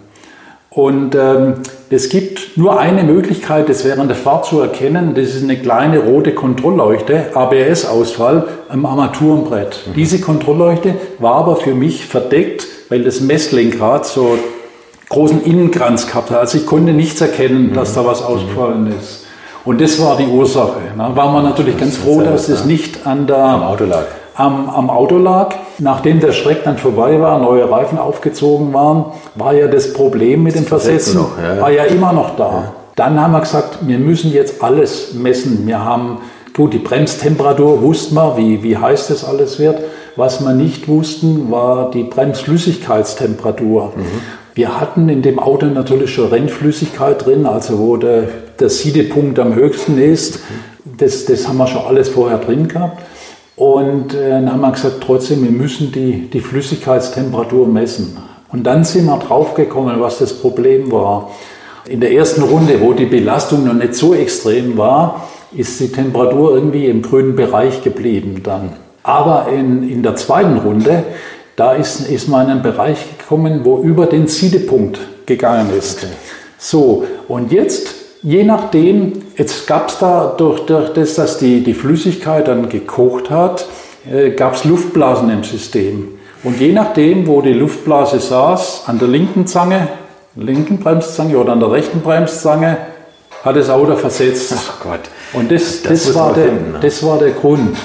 Und 0.71 1.15
ähm, 1.15 1.57
es 1.91 2.09
gibt 2.09 2.57
nur 2.57 2.81
eine 2.81 3.03
Möglichkeit, 3.03 3.69
das 3.69 3.85
während 3.85 4.09
der 4.09 4.17
Fahrt 4.17 4.47
zu 4.47 4.61
erkennen. 4.61 5.13
Das 5.15 5.35
ist 5.35 5.43
eine 5.43 5.59
kleine 5.59 5.99
rote 5.99 6.33
Kontrollleuchte, 6.33 7.27
ABS-Ausfall 7.35 8.49
am 8.71 8.87
Armaturenbrett. 8.87 9.81
Mhm. 9.87 9.95
Diese 9.95 10.19
Kontrollleuchte 10.19 10.95
war 11.19 11.35
aber 11.35 11.57
für 11.57 11.75
mich 11.75 12.07
verdeckt, 12.07 12.67
weil 12.89 13.05
das 13.05 13.21
Messlenkrad 13.21 14.07
so 14.07 14.39
großen 15.13 15.43
Innenkranz 15.45 16.07
gehabt 16.07 16.31
hat. 16.31 16.39
Also 16.39 16.59
ich 16.59 16.67
konnte 16.67 16.93
nichts 16.93 17.21
erkennen, 17.21 17.75
dass 17.75 17.93
mhm. 17.93 17.95
da 17.97 18.07
was 18.07 18.23
ausgefallen 18.23 18.93
ist. 18.99 19.27
Und 19.65 19.81
das 19.81 20.01
war 20.01 20.17
die 20.17 20.27
Ursache. 20.27 20.81
Da 20.97 21.15
war 21.15 21.31
man 21.31 21.45
natürlich 21.45 21.77
ganz 21.77 21.97
froh, 21.97 22.23
dass 22.23 22.49
es 22.49 22.65
nicht 22.65 23.07
an 23.07 23.27
der, 23.27 23.37
am 23.37 23.63
Auto 23.63 23.85
lag. 23.85 24.05
Am, 24.35 24.69
am, 24.71 24.91
Auto 24.91 25.19
lag. 25.19 25.55
Nachdem 25.79 26.19
der 26.19 26.33
Schreck 26.33 26.65
dann 26.65 26.79
vorbei 26.79 27.21
war, 27.21 27.39
neue 27.39 27.71
Reifen 27.71 27.99
aufgezogen 27.99 28.73
waren, 28.73 29.05
war 29.35 29.53
ja 29.53 29.69
das 29.69 29.93
Problem 29.93 30.43
mit 30.43 30.55
dem 30.55 30.65
Versetzen, 30.65 31.19
noch, 31.19 31.39
ja. 31.39 31.61
war 31.61 31.71
ja 31.71 31.85
immer 31.85 32.13
noch 32.13 32.35
da. 32.37 32.51
Ja. 32.51 32.73
Dann 32.97 33.21
haben 33.21 33.33
wir 33.33 33.41
gesagt, 33.41 33.79
wir 33.83 33.99
müssen 33.99 34.33
jetzt 34.33 34.63
alles 34.63 35.13
messen. 35.13 35.67
Wir 35.67 35.85
haben, 35.85 36.19
gut, 36.55 36.73
die 36.73 36.79
Bremstemperatur 36.79 37.83
wussten 37.83 38.15
wir, 38.15 38.37
wie, 38.39 38.63
wie 38.63 38.79
heiß 38.79 39.09
das 39.09 39.25
alles 39.25 39.59
wird. 39.59 39.79
Was 40.17 40.41
wir 40.41 40.55
nicht 40.55 40.89
wussten, 40.89 41.51
war 41.51 41.91
die 41.91 42.03
Bremsflüssigkeitstemperatur. 42.03 43.93
Mhm. 43.95 44.03
Wir 44.55 44.79
hatten 44.81 45.09
in 45.09 45.23
dem 45.23 45.39
Auto 45.39 45.67
natürlich 45.67 46.13
schon 46.13 46.29
Rennflüssigkeit 46.29 47.25
drin, 47.25 47.47
also 47.47 47.79
wo 47.79 47.97
der, 47.97 48.29
der 48.61 48.69
Siedepunkt 48.69 49.39
am 49.39 49.55
höchsten 49.55 49.99
ist. 49.99 50.41
Das, 50.99 51.25
das 51.25 51.49
haben 51.49 51.57
wir 51.57 51.67
schon 51.67 51.87
alles 51.87 52.11
vorher 52.11 52.39
drin 52.39 52.69
gehabt. 52.69 53.03
Und 53.57 54.15
äh, 54.15 54.31
dann 54.31 54.53
haben 54.53 54.61
wir 54.61 54.73
gesagt, 54.73 55.03
trotzdem, 55.05 55.43
wir 55.43 55.51
müssen 55.51 55.91
die, 55.93 56.29
die 56.31 56.41
Flüssigkeitstemperatur 56.41 57.67
messen. 57.67 58.19
Und 58.51 58.65
dann 58.65 58.85
sind 58.85 59.07
wir 59.07 59.17
draufgekommen, 59.19 60.01
was 60.01 60.19
das 60.19 60.35
Problem 60.35 60.93
war. 60.93 61.31
In 61.87 62.01
der 62.01 62.13
ersten 62.13 62.43
Runde, 62.43 62.81
wo 62.81 62.93
die 62.93 63.07
Belastung 63.07 63.65
noch 63.65 63.75
nicht 63.75 63.95
so 63.95 64.15
extrem 64.15 64.77
war, 64.77 65.29
ist 65.55 65.81
die 65.81 65.91
Temperatur 65.91 66.55
irgendwie 66.55 66.87
im 66.87 67.03
grünen 67.03 67.37
Bereich 67.37 67.83
geblieben 67.83 68.43
dann. 68.43 68.75
Aber 69.03 69.49
in, 69.49 69.89
in 69.89 70.03
der 70.03 70.17
zweiten 70.17 70.59
Runde 70.59 71.05
da 71.57 71.73
ist, 71.73 72.09
ist 72.09 72.29
man 72.29 72.47
in 72.47 72.53
einen 72.53 72.63
Bereich 72.63 73.19
gekommen, 73.19 73.61
wo 73.65 73.83
über 73.83 74.07
den 74.07 74.27
Siedepunkt 74.27 74.99
gegangen 75.27 75.71
ist. 75.77 75.99
Okay. 75.99 76.13
So, 76.59 77.05
und 77.29 77.53
jetzt, 77.53 77.95
je 78.23 78.45
nachdem, 78.45 79.23
jetzt 79.37 79.67
gab 79.67 79.89
es 79.89 79.99
da 79.99 80.35
durch, 80.37 80.61
durch 80.67 80.93
das, 80.93 81.15
dass 81.17 81.39
die, 81.39 81.63
die 81.63 81.75
Flüssigkeit 81.75 82.49
dann 82.49 82.69
gekocht 82.69 83.31
hat, 83.31 83.67
äh, 84.11 84.31
gab 84.31 84.55
es 84.55 84.65
Luftblasen 84.65 85.31
im 85.31 85.45
System. 85.45 86.19
Und 86.45 86.61
je 86.61 86.73
nachdem, 86.73 87.27
wo 87.27 87.41
die 87.41 87.53
Luftblase 87.53 88.19
saß, 88.19 88.85
an 88.87 88.99
der 88.99 89.09
linken 89.09 89.47
Zange, 89.47 89.89
linken 90.35 90.79
Bremszange 90.79 91.37
oder 91.37 91.53
an 91.53 91.61
der 91.61 91.71
rechten 91.71 92.01
Bremszange, 92.01 92.79
hat 93.45 93.57
das 93.57 93.69
Auto 93.71 93.97
versetzt. 93.97 94.55
Ach 94.57 94.81
Gott. 94.83 95.01
Und 95.33 95.51
das, 95.51 95.83
das, 95.83 96.07
das 96.07 96.15
war, 96.15 96.33
der, 96.33 96.45
finden, 96.45 96.73
ne? 96.73 96.79
das 96.81 97.03
war 97.05 97.19
der 97.19 97.31
Grund. 97.31 97.77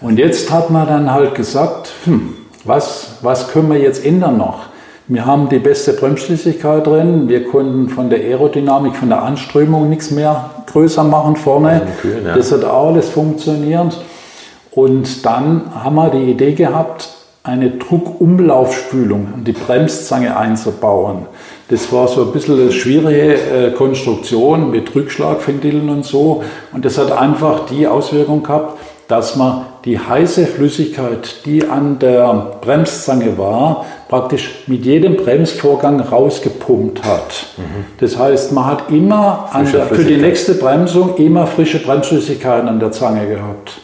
Und 0.00 0.18
jetzt 0.18 0.50
hat 0.50 0.70
man 0.70 0.86
dann 0.86 1.12
halt 1.12 1.34
gesagt, 1.34 1.92
hm, 2.04 2.34
was, 2.64 3.18
was 3.22 3.48
können 3.48 3.70
wir 3.70 3.78
jetzt 3.78 4.04
ändern 4.04 4.38
noch? 4.38 4.66
Wir 5.08 5.26
haben 5.26 5.48
die 5.48 5.58
beste 5.58 5.92
Bremsflüssigkeit 5.92 6.86
drin. 6.86 7.28
Wir 7.28 7.44
konnten 7.44 7.88
von 7.88 8.10
der 8.10 8.20
Aerodynamik, 8.20 8.94
von 8.94 9.08
der 9.08 9.22
Anströmung 9.22 9.88
nichts 9.88 10.12
mehr 10.12 10.50
größer 10.66 11.02
machen 11.02 11.34
vorne. 11.34 11.82
Kühl, 12.00 12.22
ja. 12.24 12.36
Das 12.36 12.52
hat 12.52 12.64
alles 12.64 13.08
funktioniert. 13.08 14.00
Und 14.70 15.26
dann 15.26 15.62
haben 15.74 15.96
wir 15.96 16.10
die 16.10 16.30
Idee 16.30 16.52
gehabt, 16.52 17.08
eine 17.42 17.70
Druckumlaufspülung 17.70 19.28
an 19.34 19.44
die 19.44 19.52
Bremszange 19.52 20.36
einzubauen. 20.36 21.26
Das 21.68 21.90
war 21.92 22.06
so 22.06 22.22
ein 22.22 22.32
bisschen 22.32 22.60
eine 22.60 22.70
schwierige 22.70 23.34
äh, 23.34 23.70
Konstruktion 23.72 24.70
mit 24.70 24.94
Rückschlagventilen 24.94 25.88
und 25.88 26.04
so. 26.04 26.44
Und 26.72 26.84
das 26.84 26.98
hat 26.98 27.10
einfach 27.10 27.66
die 27.66 27.88
Auswirkung 27.88 28.42
gehabt, 28.42 28.78
dass 29.08 29.34
man 29.34 29.66
die 29.84 29.98
heiße 29.98 30.46
Flüssigkeit, 30.46 31.46
die 31.46 31.64
an 31.66 31.98
der 31.98 32.58
Bremszange 32.60 33.38
war, 33.38 33.86
praktisch 34.08 34.64
mit 34.66 34.84
jedem 34.84 35.16
Bremsvorgang 35.16 36.00
rausgepumpt 36.00 37.04
hat. 37.04 37.46
Mhm. 37.56 37.84
Das 37.98 38.18
heißt, 38.18 38.52
man 38.52 38.66
hat 38.66 38.90
immer 38.90 39.48
der, 39.72 39.86
für 39.86 40.04
die 40.04 40.16
nächste 40.16 40.54
Bremsung 40.54 41.16
immer 41.16 41.46
frische 41.46 41.78
Bremsflüssigkeiten 41.78 42.68
an 42.68 42.80
der 42.80 42.92
Zange 42.92 43.26
gehabt. 43.26 43.80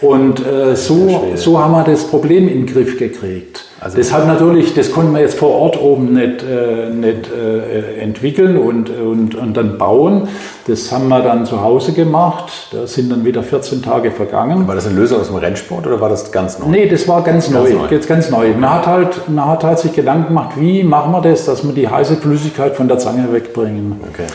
Und 0.00 0.44
äh, 0.44 0.76
so, 0.76 1.32
so 1.34 1.58
haben 1.58 1.72
wir 1.72 1.84
das 1.84 2.04
Problem 2.04 2.48
in 2.48 2.66
den 2.66 2.66
Griff 2.66 2.98
gekriegt. 2.98 3.67
Also 3.80 3.96
das 3.96 4.12
hat 4.12 4.26
natürlich, 4.26 4.74
das 4.74 4.90
konnten 4.90 5.12
wir 5.12 5.20
jetzt 5.20 5.38
vor 5.38 5.50
Ort 5.50 5.80
oben 5.80 6.12
nicht, 6.12 6.42
äh, 6.42 6.90
nicht 6.90 7.30
äh, 7.30 8.00
entwickeln 8.00 8.56
und, 8.56 8.90
und, 8.90 9.36
und 9.36 9.56
dann 9.56 9.78
bauen. 9.78 10.26
Das 10.66 10.90
haben 10.90 11.08
wir 11.08 11.20
dann 11.20 11.46
zu 11.46 11.62
Hause 11.62 11.92
gemacht. 11.92 12.50
Da 12.72 12.88
sind 12.88 13.10
dann 13.10 13.24
wieder 13.24 13.42
14 13.42 13.82
Tage 13.82 14.10
vergangen. 14.10 14.66
War 14.66 14.74
das 14.74 14.86
eine 14.86 14.96
Lösung 14.96 15.20
aus 15.20 15.28
dem 15.28 15.36
Rennsport 15.36 15.86
oder 15.86 16.00
war 16.00 16.08
das 16.08 16.32
ganz 16.32 16.58
neu? 16.58 16.66
Nee, 16.66 16.88
das 16.88 17.06
war 17.06 17.22
ganz, 17.22 17.52
ganz 17.52 17.70
neu. 17.70 17.76
neu. 17.76 17.86
Jetzt 17.88 18.08
ganz 18.08 18.30
neu. 18.30 18.52
Man 18.54 18.68
hat, 18.68 18.86
halt, 18.86 19.28
man 19.28 19.46
hat 19.46 19.62
halt 19.62 19.78
sich 19.78 19.92
Gedanken 19.92 20.28
gemacht, 20.28 20.56
wie 20.56 20.82
machen 20.82 21.12
wir 21.12 21.20
das, 21.20 21.44
dass 21.44 21.64
wir 21.64 21.72
die 21.72 21.88
heiße 21.88 22.16
Flüssigkeit 22.16 22.74
von 22.74 22.88
der 22.88 22.98
Zange 22.98 23.32
wegbringen. 23.32 24.00
Okay. 24.12 24.26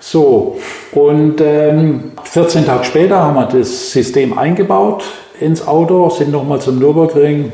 So, 0.00 0.56
und 0.92 1.40
ähm, 1.40 2.12
14 2.24 2.66
Tage 2.66 2.84
später 2.84 3.20
haben 3.20 3.34
wir 3.34 3.46
das 3.46 3.92
System 3.92 4.36
eingebaut 4.36 5.04
ins 5.40 5.66
Auto, 5.66 6.08
sind 6.10 6.32
nochmal 6.32 6.60
zum 6.60 6.78
Nürburgring, 6.78 7.52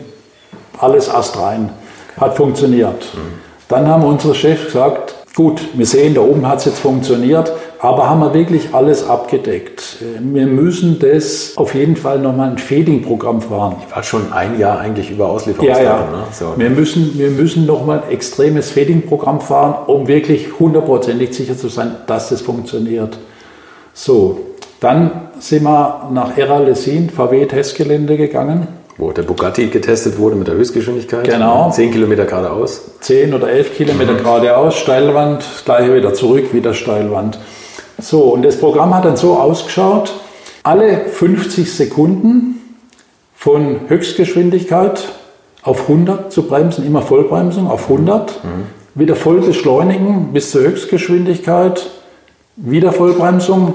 alles 0.84 1.08
astrein. 1.08 1.70
Hat 2.20 2.36
funktioniert. 2.36 3.06
Dann 3.68 3.88
haben 3.88 4.04
unsere 4.04 4.34
Chefs 4.34 4.66
gesagt, 4.66 5.14
gut, 5.34 5.60
wir 5.74 5.86
sehen, 5.86 6.14
da 6.14 6.20
oben 6.20 6.46
hat 6.46 6.58
es 6.58 6.66
jetzt 6.66 6.78
funktioniert, 6.78 7.52
aber 7.80 8.08
haben 8.08 8.20
wir 8.20 8.34
wirklich 8.34 8.72
alles 8.72 9.08
abgedeckt. 9.08 9.96
Wir 10.20 10.46
müssen 10.46 10.98
das 11.00 11.54
auf 11.56 11.74
jeden 11.74 11.96
Fall 11.96 12.20
nochmal 12.20 12.50
ein 12.50 12.58
Fading-Programm 12.58 13.42
fahren. 13.42 13.76
Ich 13.86 13.94
war 13.94 14.02
schon 14.02 14.32
ein 14.32 14.58
Jahr 14.60 14.78
eigentlich 14.78 15.10
über 15.10 15.28
Auslieferung. 15.28 15.68
Ja, 15.68 15.82
ja. 15.82 15.96
Ne? 15.98 16.24
So. 16.30 16.54
Wir 16.56 16.70
müssen, 16.70 17.18
wir 17.18 17.30
müssen 17.30 17.66
nochmal 17.66 18.02
ein 18.06 18.12
extremes 18.12 18.70
Fading-Programm 18.70 19.40
fahren, 19.40 19.74
um 19.86 20.06
wirklich 20.06 20.60
hundertprozentig 20.60 21.34
sicher 21.34 21.56
zu 21.56 21.68
sein, 21.68 21.96
dass 22.06 22.28
das 22.28 22.42
funktioniert. 22.42 23.18
So, 23.92 24.40
dann 24.80 25.28
sind 25.40 25.64
wir 25.64 26.10
nach 26.12 26.38
Era-Lessin, 26.38 27.10
VW-Testgelände 27.10 28.16
gegangen 28.16 28.83
wo 28.96 29.10
der 29.10 29.22
Bugatti 29.22 29.66
getestet 29.68 30.18
wurde 30.18 30.36
mit 30.36 30.46
der 30.46 30.54
Höchstgeschwindigkeit. 30.54 31.24
Genau. 31.24 31.70
10 31.70 31.90
Kilometer 31.90 32.24
geradeaus. 32.26 32.82
10 33.00 33.34
oder 33.34 33.48
11 33.50 33.76
Kilometer 33.76 34.12
mhm. 34.12 34.18
geradeaus, 34.18 34.76
Steilwand, 34.76 35.44
gleiche 35.64 35.94
wieder 35.94 36.14
zurück, 36.14 36.52
wieder 36.52 36.74
Steilwand. 36.74 37.38
So, 37.98 38.22
und 38.22 38.42
das 38.42 38.56
Programm 38.56 38.94
hat 38.94 39.04
dann 39.04 39.16
so 39.16 39.34
ausgeschaut, 39.34 40.12
alle 40.62 41.00
50 41.06 41.72
Sekunden 41.72 42.60
von 43.34 43.80
Höchstgeschwindigkeit 43.88 45.08
auf 45.62 45.82
100 45.82 46.32
zu 46.32 46.44
bremsen, 46.44 46.86
immer 46.86 47.02
Vollbremsung 47.02 47.68
auf 47.68 47.90
100, 47.90 48.44
mhm. 48.44 48.48
wieder 48.94 49.16
voll 49.16 49.40
beschleunigen 49.40 50.32
bis 50.32 50.52
zur 50.52 50.62
Höchstgeschwindigkeit, 50.62 51.90
wieder 52.56 52.92
Vollbremsung 52.92 53.74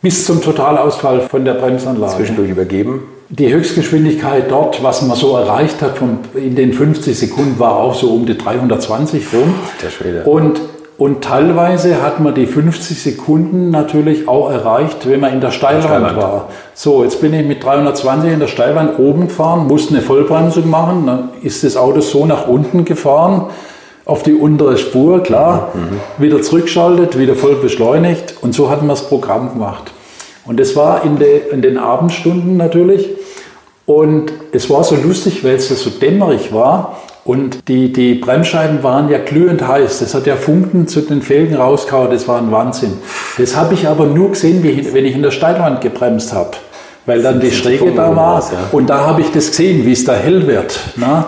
bis 0.00 0.26
zum 0.26 0.40
Totalausfall 0.42 1.22
von 1.22 1.44
der 1.44 1.54
Bremsanlage. 1.54 2.16
Zwischendurch 2.16 2.50
übergeben 2.50 3.02
die 3.38 3.52
Höchstgeschwindigkeit 3.52 4.50
dort, 4.50 4.82
was 4.82 5.02
man 5.02 5.16
so 5.16 5.36
erreicht 5.36 5.82
hat 5.82 5.98
von, 5.98 6.18
in 6.34 6.54
den 6.54 6.72
50 6.72 7.18
Sekunden, 7.18 7.58
war 7.58 7.76
auch 7.76 7.94
so 7.94 8.10
um 8.10 8.26
die 8.26 8.38
320 8.38 9.24
rum. 9.32 9.54
Der 9.82 9.90
Schwede. 9.90 10.24
Und 10.24 10.60
Und 10.96 11.24
teilweise 11.24 12.00
hat 12.02 12.20
man 12.20 12.36
die 12.36 12.46
50 12.46 13.02
Sekunden 13.02 13.70
natürlich 13.70 14.28
auch 14.28 14.48
erreicht, 14.48 15.08
wenn 15.08 15.18
man 15.18 15.32
in 15.32 15.40
der 15.40 15.50
Steilwand, 15.50 15.84
Steilwand. 15.84 16.16
war. 16.16 16.48
So, 16.74 17.02
jetzt 17.02 17.20
bin 17.20 17.34
ich 17.34 17.44
mit 17.44 17.64
320 17.64 18.32
in 18.32 18.38
der 18.38 18.46
Steilwand 18.46 19.00
oben 19.00 19.26
gefahren, 19.26 19.66
musste 19.66 19.94
eine 19.94 20.02
Vollbremsung 20.02 20.70
machen. 20.70 21.06
Dann 21.06 21.28
ist 21.42 21.64
das 21.64 21.76
Auto 21.76 22.00
so 22.00 22.26
nach 22.26 22.46
unten 22.46 22.84
gefahren, 22.84 23.46
auf 24.04 24.22
die 24.22 24.34
untere 24.34 24.76
Spur, 24.76 25.20
klar, 25.24 25.72
mhm. 25.74 26.22
wieder 26.22 26.40
zurückschaltet, 26.42 27.18
wieder 27.18 27.34
voll 27.34 27.56
beschleunigt. 27.56 28.36
Und 28.40 28.54
so 28.54 28.70
hatten 28.70 28.86
wir 28.86 28.92
das 28.92 29.08
Programm 29.08 29.52
gemacht. 29.52 29.93
Und 30.46 30.60
das 30.60 30.76
war 30.76 31.04
in, 31.04 31.18
de, 31.18 31.50
in 31.50 31.62
den 31.62 31.78
Abendstunden 31.78 32.56
natürlich. 32.56 33.08
Und 33.86 34.32
es 34.52 34.70
war 34.70 34.84
so 34.84 34.96
lustig, 34.96 35.44
weil 35.44 35.56
es 35.56 35.68
so 35.68 35.90
dämmerig 35.90 36.52
war. 36.52 37.00
Und 37.24 37.68
die, 37.68 37.90
die 37.92 38.14
Bremsscheiben 38.14 38.82
waren 38.82 39.08
ja 39.08 39.18
glühend 39.18 39.66
heiß. 39.66 40.00
Das 40.00 40.14
hat 40.14 40.26
ja 40.26 40.36
Funken 40.36 40.86
zu 40.88 41.00
den 41.00 41.22
Felgen 41.22 41.56
rausgehauen. 41.56 42.10
Das 42.10 42.28
war 42.28 42.38
ein 42.38 42.52
Wahnsinn. 42.52 42.98
Das 43.38 43.56
habe 43.56 43.74
ich 43.74 43.88
aber 43.88 44.06
nur 44.06 44.32
gesehen, 44.32 44.62
wenn 44.62 45.04
ich 45.06 45.14
in 45.14 45.22
der 45.22 45.30
Steilwand 45.30 45.80
gebremst 45.80 46.34
habe. 46.34 46.50
Weil 47.06 47.22
dann 47.22 47.40
die 47.40 47.50
Schräge 47.50 47.92
da 47.92 48.14
war. 48.14 48.42
Und 48.72 48.88
da 48.90 49.06
habe 49.06 49.22
ich 49.22 49.30
das 49.30 49.48
gesehen, 49.48 49.86
wie 49.86 49.92
es 49.92 50.04
da 50.04 50.14
hell 50.14 50.46
wird. 50.46 50.78
Na? 50.96 51.26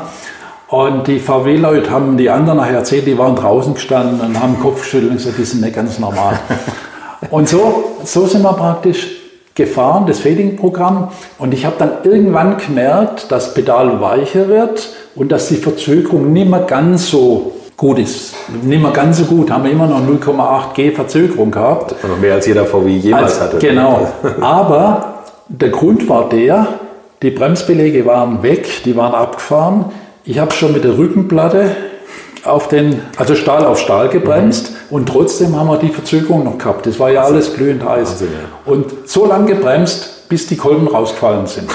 Und 0.69 1.07
die 1.07 1.21
VW-Leute 1.21 1.91
haben 1.91 2.17
die 2.17 2.29
anderen 2.29 2.59
nachher 2.59 2.79
erzählt, 2.79 3.07
die 3.07 3.17
waren 3.17 3.37
draußen 3.37 3.75
gestanden 3.75 4.21
und 4.21 4.41
haben 4.41 4.59
Kopf 4.61 4.81
geschüttelt 4.81 5.13
und 5.13 5.19
gesagt, 5.19 5.39
die 5.39 5.45
sind 5.45 5.61
nicht 5.61 5.77
ganz 5.77 5.99
normal. 5.99 6.39
und 7.31 7.49
so, 7.49 7.97
so 8.05 8.27
sind 8.27 8.43
wir 8.43 8.53
praktisch 8.53 9.17
gefahren, 9.55 10.05
das 10.07 10.21
Fading-Programm. 10.21 11.09
Und 11.39 11.55
ich 11.55 11.65
habe 11.65 11.77
dann 11.79 11.91
irgendwann 12.05 12.59
gemerkt, 12.59 13.33
dass 13.33 13.55
Pedal 13.55 14.01
weicher 14.01 14.49
wird 14.49 14.89
und 15.15 15.33
dass 15.33 15.49
die 15.49 15.57
Verzögerung 15.57 16.33
nicht 16.33 16.49
mehr 16.49 16.61
ganz 16.61 17.11
so 17.11 17.53
gut 17.77 17.99
ist. 17.99 18.35
Nicht 18.63 18.83
mehr 18.83 18.93
ganz 18.93 19.19
so 19.19 19.25
gut, 19.25 19.51
haben 19.51 19.65
wir 19.65 19.73
immer 19.73 19.87
noch 19.87 20.01
0,8 20.01 20.75
G 20.75 20.91
Verzögerung 20.93 21.51
gehabt. 21.51 21.95
Noch 22.07 22.19
mehr 22.19 22.35
als 22.35 22.47
jeder 22.47 22.65
VW 22.65 22.91
jemals 22.91 23.33
als, 23.33 23.41
hatte. 23.41 23.59
Genau. 23.59 24.07
Aber 24.41 25.25
der 25.49 25.71
Grund 25.71 26.09
war 26.09 26.29
der, 26.29 26.69
die 27.23 27.31
Bremsbeläge 27.31 28.05
waren 28.05 28.43
weg, 28.43 28.85
die 28.85 28.95
waren 28.97 29.15
abgefahren. 29.15 29.87
Ich 30.25 30.39
habe 30.39 30.53
schon 30.53 30.73
mit 30.73 30.85
der 30.85 30.99
Rückenplatte 30.99 31.71
auf 32.45 32.69
den, 32.69 33.01
also 33.17 33.35
Stahl 33.35 33.65
auf 33.65 33.79
Stahl 33.79 34.09
gebremst 34.09 34.71
mhm. 34.71 34.76
Und 34.91 35.09
trotzdem 35.09 35.57
haben 35.57 35.69
wir 35.69 35.79
die 35.79 35.91
Verzögerung 35.91 36.45
noch 36.45 36.59
gehabt. 36.59 36.87
Das 36.87 36.99
war 36.99 37.11
ja 37.11 37.23
alles 37.23 37.55
glühend 37.55 37.85
heiß. 37.85 38.11
Wahnsinn, 38.11 38.29
ja. 38.33 38.73
Und 38.73 39.09
so 39.09 39.27
lange 39.27 39.55
gebremst, 39.55 40.29
bis 40.29 40.47
die 40.47 40.57
Kolben 40.57 40.89
rausgefallen 40.89 41.47
sind. 41.47 41.71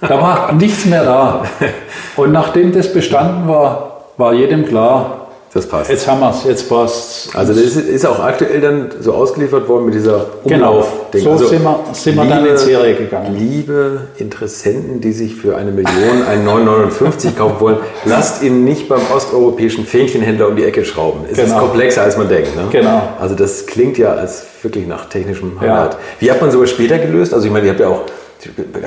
Da 0.00 0.20
war 0.20 0.52
nichts 0.52 0.86
mehr 0.86 1.04
da. 1.04 1.42
Und 2.16 2.32
nachdem 2.32 2.72
das 2.72 2.92
bestanden 2.92 3.48
war, 3.48 4.02
war 4.16 4.32
jedem 4.32 4.66
klar, 4.66 5.19
das 5.52 5.66
passt. 5.66 5.90
Jetzt 5.90 6.06
haben 6.06 6.20
wir 6.20 6.30
es, 6.30 6.44
jetzt 6.44 6.68
passt 6.68 7.34
Also 7.34 7.52
das 7.52 7.74
ist 7.74 8.06
auch 8.06 8.20
aktuell 8.20 8.60
dann 8.60 8.90
so 9.00 9.12
ausgeliefert 9.14 9.68
worden 9.68 9.86
mit 9.86 9.94
dieser 9.94 10.26
Umlauf. 10.44 11.10
Genau, 11.10 11.24
so 11.24 11.30
also 11.32 11.48
sind 11.48 11.64
wir, 11.64 11.80
sind 11.92 12.14
wir 12.14 12.22
liebe, 12.22 12.34
dann 12.36 12.46
in 12.46 12.56
Serie 12.56 12.94
gegangen. 12.94 13.36
Liebe 13.36 14.00
Interessenten, 14.18 15.00
die 15.00 15.12
sich 15.12 15.34
für 15.34 15.56
eine 15.56 15.72
Million 15.72 16.22
einen 16.28 16.44
959 16.44 17.36
kaufen 17.36 17.56
wollen, 17.58 17.78
lasst 18.04 18.44
ihn 18.44 18.64
nicht 18.64 18.88
beim 18.88 19.00
osteuropäischen 19.12 19.86
Fähnchenhändler 19.86 20.46
um 20.46 20.54
die 20.54 20.64
Ecke 20.64 20.84
schrauben. 20.84 21.24
Es 21.28 21.36
genau. 21.36 21.48
ist 21.48 21.58
komplexer, 21.58 22.02
als 22.02 22.16
man 22.16 22.28
denkt. 22.28 22.54
Ne? 22.54 22.66
Genau. 22.70 23.02
Also 23.20 23.34
das 23.34 23.66
klingt 23.66 23.98
ja 23.98 24.12
als 24.12 24.44
wirklich 24.62 24.86
nach 24.86 25.06
technischem 25.06 25.60
Highlight. 25.60 25.94
Ja. 25.94 25.98
Wie 26.20 26.30
hat 26.30 26.40
man 26.40 26.52
sowas 26.52 26.70
später 26.70 26.98
gelöst? 26.98 27.34
Also 27.34 27.46
ich 27.46 27.52
meine, 27.52 27.66
ihr 27.66 27.72
habt 27.72 27.80
ja 27.80 27.88
auch 27.88 28.02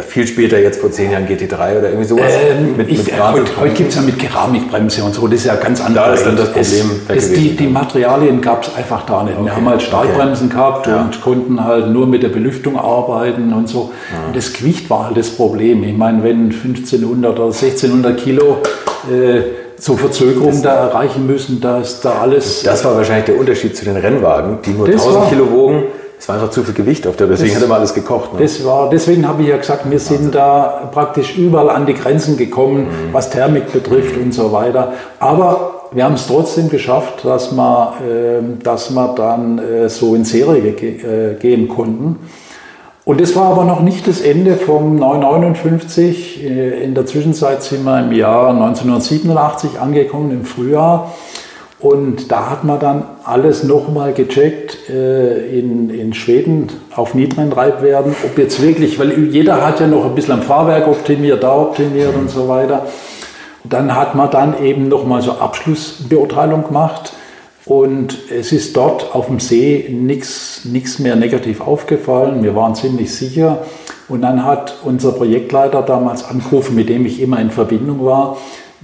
viel 0.07 0.25
später, 0.25 0.59
jetzt 0.59 0.81
vor 0.81 0.91
zehn 0.91 1.11
Jahren 1.11 1.27
GT3 1.27 1.77
oder 1.77 1.89
irgendwie 1.89 2.05
sowas? 2.05 2.31
Ähm, 2.49 2.75
mit, 2.75 2.89
ich, 2.89 3.05
mit 3.05 3.19
heute, 3.19 3.51
heute 3.59 3.73
gibt 3.73 3.89
es 3.89 3.95
ja 3.95 4.01
mit 4.01 4.17
Keramikbremse 4.17 5.03
und 5.03 5.13
so, 5.13 5.27
das 5.27 5.41
ist 5.41 5.45
ja 5.45 5.55
ganz 5.55 5.79
anders. 5.79 6.05
Da 6.05 6.13
ist 6.13 6.25
dann 6.25 6.37
das 6.37 6.47
Problem. 6.47 6.91
Es, 7.07 7.25
es, 7.25 7.33
die, 7.33 7.55
die, 7.55 7.67
Materialien 7.67 8.41
gab 8.41 8.63
es 8.63 8.75
einfach 8.75 9.05
da 9.05 9.23
nicht. 9.23 9.35
Okay. 9.37 9.45
Wir 9.45 9.55
haben 9.55 9.69
halt 9.69 9.81
Stahlbremsen 9.81 10.47
okay. 10.47 10.55
gehabt 10.55 10.87
ja. 10.87 11.01
und 11.01 11.21
konnten 11.21 11.63
halt 11.63 11.89
nur 11.89 12.07
mit 12.07 12.23
der 12.23 12.29
Belüftung 12.29 12.77
arbeiten 12.77 13.53
und 13.53 13.69
so. 13.69 13.91
Ja. 14.11 14.27
Und 14.27 14.35
das 14.35 14.53
Gewicht 14.53 14.89
war 14.89 15.07
halt 15.07 15.17
das 15.17 15.29
Problem. 15.29 15.83
Ich 15.83 15.95
meine, 15.95 16.23
wenn 16.23 16.45
1500 16.45 17.33
oder 17.33 17.45
1600 17.45 18.17
Kilo 18.17 18.57
äh, 19.11 19.41
so 19.77 19.95
Verzögerung 19.97 20.61
da 20.63 20.87
erreichen 20.87 21.27
müssen, 21.27 21.61
da 21.61 21.81
ist 21.81 22.01
da 22.01 22.13
alles. 22.21 22.63
Das 22.63 22.83
war 22.85 22.95
wahrscheinlich 22.95 23.25
der 23.25 23.37
Unterschied 23.37 23.75
zu 23.75 23.85
den 23.85 23.97
Rennwagen, 23.97 24.59
die 24.65 24.71
nur 24.71 24.87
1000 24.87 25.29
Kilo 25.29 25.51
wogen 25.51 25.83
es 26.23 26.29
war 26.29 26.35
einfach 26.35 26.51
zu 26.51 26.63
viel 26.63 26.73
Gewicht 26.73 27.05
auf 27.05 27.17
der, 27.17 27.27
deswegen 27.27 27.49
das, 27.49 27.57
hat 27.57 27.65
immer 27.65 27.75
alles 27.75 27.93
gekocht. 27.93 28.33
Ne? 28.33 28.39
Das 28.39 28.63
war, 28.63 28.89
deswegen 28.89 29.27
habe 29.27 29.41
ich 29.41 29.49
ja 29.49 29.57
gesagt, 29.57 29.91
wir 29.91 29.99
sind 29.99 30.33
da 30.33 30.89
praktisch 30.89 31.37
überall 31.37 31.69
an 31.69 31.85
die 31.85 31.95
Grenzen 31.95 32.37
gekommen, 32.37 32.83
mhm. 32.85 33.13
was 33.13 33.29
Thermik 33.29 33.73
betrifft 33.73 34.15
und 34.15 34.33
so 34.33 34.53
weiter. 34.53 34.93
Aber 35.19 35.89
wir 35.91 36.05
haben 36.05 36.13
es 36.13 36.25
trotzdem 36.25 36.69
geschafft, 36.69 37.25
dass 37.25 37.51
wir, 37.51 37.95
äh, 38.07 38.63
dass 38.63 38.91
wir 38.91 39.13
dann 39.17 39.59
äh, 39.59 39.89
so 39.89 40.15
in 40.15 40.23
Serie 40.23 40.71
ge 40.71 41.33
äh, 41.33 41.35
gehen 41.35 41.67
konnten. 41.67 42.19
Und 43.03 43.19
das 43.19 43.35
war 43.35 43.51
aber 43.51 43.65
noch 43.65 43.81
nicht 43.81 44.07
das 44.07 44.21
Ende 44.21 44.55
vom 44.55 44.95
959. 44.95 46.41
Äh, 46.41 46.85
in 46.85 46.95
der 46.95 47.05
Zwischenzeit 47.05 47.63
sind 47.63 47.83
wir 47.83 47.99
im 47.99 48.13
Jahr 48.13 48.51
1987 48.51 49.77
angekommen, 49.77 50.31
im 50.31 50.45
Frühjahr. 50.45 51.11
Und 51.83 52.31
da 52.31 52.49
hat 52.49 52.63
man 52.63 52.79
dann 52.79 53.03
alles 53.25 53.65
nochmal 53.65 54.13
gecheckt 54.13 54.89
äh, 54.89 55.59
in, 55.59 55.89
in 55.89 56.13
Schweden 56.13 56.69
auf 56.95 57.13
niedrigen 57.13 57.51
Treibwerten, 57.51 58.15
ob 58.23 58.37
jetzt 58.37 58.61
wirklich, 58.61 58.97
weil 58.99 59.25
jeder 59.25 59.67
hat 59.67 59.81
ja 59.81 59.87
noch 59.87 60.05
ein 60.05 60.15
bisschen 60.15 60.35
am 60.35 60.43
Fahrwerk 60.43 60.87
optimiert, 60.87 61.43
da 61.43 61.53
optimiert 61.53 62.15
und 62.15 62.29
so 62.29 62.47
weiter. 62.47 62.85
Dann 63.65 63.93
hat 63.93 64.15
man 64.15 64.31
dann 64.31 64.63
eben 64.63 64.87
nochmal 64.87 65.21
so 65.21 65.33
Abschlussbeurteilung 65.33 66.63
gemacht 66.67 67.11
und 67.65 68.17
es 68.31 68.53
ist 68.53 68.77
dort 68.77 69.13
auf 69.13 69.27
dem 69.27 69.41
See 69.41 69.89
nichts 69.91 70.99
mehr 70.99 71.17
negativ 71.17 71.59
aufgefallen. 71.59 72.43
Wir 72.43 72.55
waren 72.55 72.75
ziemlich 72.75 73.13
sicher. 73.13 73.57
Und 74.07 74.21
dann 74.21 74.45
hat 74.45 74.75
unser 74.83 75.11
Projektleiter 75.13 75.81
damals 75.81 76.23
angerufen, 76.23 76.75
mit 76.75 76.87
dem 76.87 77.05
ich 77.05 77.21
immer 77.21 77.39
in 77.39 77.51
Verbindung 77.51 78.05
war, 78.05 78.37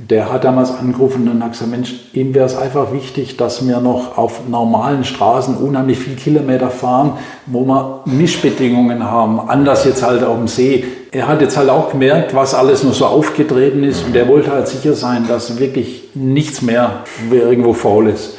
der 0.07 0.31
hat 0.31 0.45
damals 0.45 0.71
angerufen 0.71 1.27
und 1.27 1.43
hat 1.43 1.51
gesagt, 1.51 1.71
Mensch, 1.71 1.93
ihm 2.13 2.33
wäre 2.33 2.45
es 2.45 2.55
einfach 2.55 2.93
wichtig, 2.93 3.35
dass 3.35 3.67
wir 3.67 3.79
noch 3.79 4.17
auf 4.17 4.47
normalen 4.47 5.03
Straßen 5.03 5.57
unheimlich 5.57 5.99
viele 5.99 6.15
Kilometer 6.15 6.69
fahren, 6.69 7.13
wo 7.45 7.65
wir 7.65 8.01
Mischbedingungen 8.05 9.03
haben, 9.03 9.39
anders 9.39 9.83
jetzt 9.83 10.01
halt 10.03 10.23
auf 10.23 10.37
dem 10.37 10.47
See. 10.47 10.85
Er 11.11 11.27
hat 11.27 11.41
jetzt 11.41 11.57
halt 11.57 11.69
auch 11.69 11.91
gemerkt, 11.91 12.33
was 12.33 12.53
alles 12.53 12.83
nur 12.83 12.93
so 12.93 13.05
aufgetreten 13.07 13.83
ist 13.83 14.05
und 14.05 14.15
er 14.15 14.27
wollte 14.27 14.51
halt 14.51 14.67
sicher 14.67 14.93
sein, 14.93 15.25
dass 15.27 15.59
wirklich 15.59 16.09
nichts 16.13 16.61
mehr 16.61 17.03
irgendwo 17.29 17.73
faul 17.73 18.07
ist. 18.07 18.37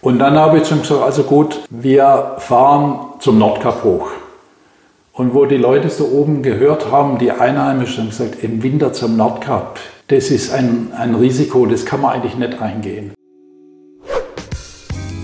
Und 0.00 0.18
dann 0.18 0.36
habe 0.36 0.58
ich 0.58 0.70
ihm 0.70 0.80
gesagt, 0.80 1.02
also 1.02 1.22
gut, 1.22 1.60
wir 1.70 2.36
fahren 2.38 2.98
zum 3.20 3.38
Nordkap 3.38 3.84
hoch. 3.84 4.08
Und 5.12 5.34
wo 5.34 5.46
die 5.46 5.56
Leute 5.56 5.90
so 5.90 6.06
oben 6.06 6.42
gehört 6.42 6.92
haben, 6.92 7.18
die 7.18 7.32
Einheimischen 7.32 8.04
haben 8.04 8.10
gesagt, 8.10 8.42
im 8.42 8.62
Winter 8.62 8.92
zum 8.92 9.16
Nordkap, 9.16 9.78
das 10.08 10.30
ist 10.30 10.52
ein, 10.52 10.92
ein 10.92 11.14
Risiko, 11.14 11.66
das 11.66 11.84
kann 11.84 12.00
man 12.00 12.14
eigentlich 12.14 12.36
nicht 12.36 12.60
eingehen. 12.60 13.12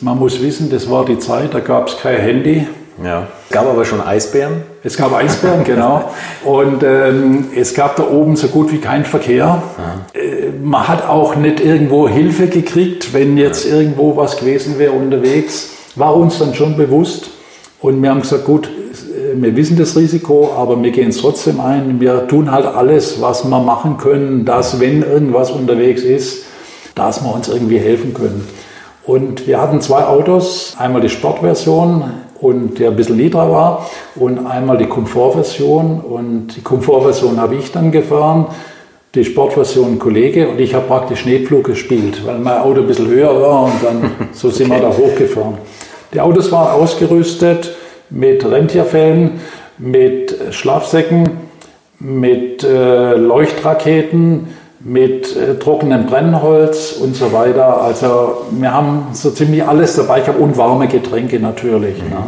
Man 0.00 0.18
muss 0.18 0.40
wissen, 0.40 0.70
das 0.70 0.88
war 0.88 1.04
die 1.04 1.18
Zeit, 1.18 1.54
da 1.54 1.60
gab 1.60 1.88
es 1.88 1.98
kein 1.98 2.18
Handy. 2.18 2.66
Ja. 3.02 3.26
Es 3.48 3.54
gab 3.54 3.66
aber 3.66 3.84
schon 3.84 4.00
Eisbären. 4.00 4.62
Es 4.82 4.96
gab 4.96 5.12
Eisbären, 5.12 5.64
genau. 5.64 6.12
Und 6.44 6.82
ähm, 6.84 7.46
es 7.54 7.74
gab 7.74 7.96
da 7.96 8.08
oben 8.08 8.36
so 8.36 8.48
gut 8.48 8.72
wie 8.72 8.78
keinen 8.78 9.04
Verkehr. 9.04 9.62
Äh, 10.14 10.50
man 10.62 10.86
hat 10.86 11.08
auch 11.08 11.34
nicht 11.36 11.60
irgendwo 11.60 12.08
Hilfe 12.08 12.46
gekriegt, 12.46 13.12
wenn 13.12 13.36
jetzt 13.36 13.66
irgendwo 13.66 14.16
was 14.16 14.36
gewesen 14.36 14.78
wäre 14.78 14.92
unterwegs. 14.92 15.70
War 15.96 16.14
uns 16.14 16.38
dann 16.38 16.54
schon 16.54 16.76
bewusst. 16.76 17.30
Und 17.80 18.02
wir 18.02 18.10
haben 18.10 18.22
gesagt, 18.22 18.44
gut, 18.44 18.66
äh, 18.66 19.40
wir 19.40 19.56
wissen 19.56 19.76
das 19.76 19.96
Risiko, 19.96 20.52
aber 20.56 20.80
wir 20.80 20.90
gehen 20.90 21.08
es 21.08 21.18
trotzdem 21.18 21.60
ein. 21.60 22.00
Wir 22.00 22.26
tun 22.28 22.50
halt 22.50 22.66
alles, 22.66 23.20
was 23.20 23.44
wir 23.44 23.60
machen 23.60 23.96
können, 23.96 24.44
dass 24.44 24.80
wenn 24.80 25.02
irgendwas 25.02 25.50
unterwegs 25.50 26.02
ist, 26.02 26.44
dass 26.94 27.22
wir 27.22 27.32
uns 27.32 27.48
irgendwie 27.48 27.78
helfen 27.78 28.14
können. 28.14 28.46
Und 29.08 29.46
wir 29.46 29.58
hatten 29.58 29.80
zwei 29.80 30.04
Autos, 30.04 30.76
einmal 30.78 31.00
die 31.00 31.08
Sportversion 31.08 32.04
und 32.42 32.78
der 32.78 32.90
ein 32.90 32.96
bisschen 32.96 33.16
niedriger 33.16 33.50
war 33.50 33.90
und 34.16 34.46
einmal 34.46 34.76
die 34.76 34.84
Komfortversion 34.84 36.00
und 36.00 36.48
die 36.54 36.60
Komfortversion 36.60 37.40
habe 37.40 37.54
ich 37.54 37.72
dann 37.72 37.90
gefahren, 37.90 38.48
die 39.14 39.24
Sportversion 39.24 39.98
Kollege 39.98 40.50
und 40.50 40.60
ich 40.60 40.74
habe 40.74 40.86
praktisch 40.86 41.20
Schneepflug 41.20 41.64
gespielt, 41.64 42.20
weil 42.26 42.38
mein 42.38 42.58
Auto 42.58 42.82
ein 42.82 42.86
bisschen 42.86 43.06
höher 43.08 43.34
war 43.40 43.64
und 43.64 43.82
dann 43.82 44.10
so 44.32 44.50
sind 44.50 44.68
wir 44.68 44.78
da 44.78 44.90
hochgefahren. 44.94 45.54
Die 46.12 46.20
Autos 46.20 46.52
waren 46.52 46.78
ausgerüstet 46.78 47.74
mit 48.10 48.44
Rentierfällen, 48.44 49.40
mit 49.78 50.36
Schlafsäcken, 50.50 51.30
mit 51.98 52.62
äh, 52.62 53.14
Leuchtraketen, 53.14 54.48
mit 54.80 55.36
äh, 55.36 55.58
trockenem 55.58 56.06
Brennholz 56.06 56.92
und 56.92 57.16
so 57.16 57.32
weiter. 57.32 57.82
Also 57.82 58.46
wir 58.52 58.72
haben 58.72 59.08
so 59.12 59.30
ziemlich 59.30 59.64
alles 59.64 59.96
dabei 59.96 60.20
gehabt 60.20 60.38
und 60.38 60.56
warme 60.56 60.86
Getränke 60.88 61.40
natürlich. 61.40 62.02
Mhm. 62.02 62.10
Ne? 62.10 62.22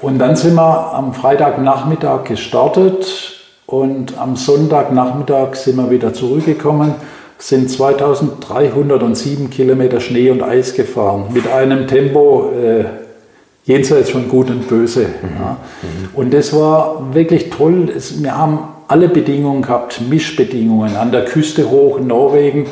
Und 0.00 0.18
dann 0.18 0.36
sind 0.36 0.54
wir 0.54 0.94
am 0.94 1.12
Freitagnachmittag 1.12 2.24
gestartet 2.24 3.40
und 3.66 4.16
am 4.18 4.36
Sonntagnachmittag 4.36 5.54
sind 5.54 5.76
wir 5.76 5.90
wieder 5.90 6.12
zurückgekommen, 6.12 6.94
sind 7.38 7.70
2307 7.70 9.50
Kilometer 9.50 10.00
Schnee 10.00 10.30
und 10.30 10.42
Eis 10.42 10.74
gefahren 10.74 11.24
mit 11.32 11.50
einem 11.50 11.86
Tempo 11.86 12.50
äh, 12.50 12.84
jenseits 13.64 14.10
von 14.10 14.28
Gut 14.28 14.50
und 14.50 14.68
Böse. 14.68 15.00
Mhm. 15.00 15.40
Ja. 15.40 15.56
Mhm. 15.82 16.08
Und 16.14 16.32
das 16.32 16.54
war 16.54 17.12
wirklich 17.12 17.50
toll. 17.50 17.92
Wir 18.20 18.36
haben 18.36 18.75
alle 18.88 19.08
Bedingungen 19.08 19.62
gehabt, 19.62 20.00
Mischbedingungen. 20.08 20.96
An 20.96 21.12
der 21.12 21.24
Küste 21.24 21.70
hoch 21.70 21.98
in 21.98 22.06
Norwegen 22.06 22.66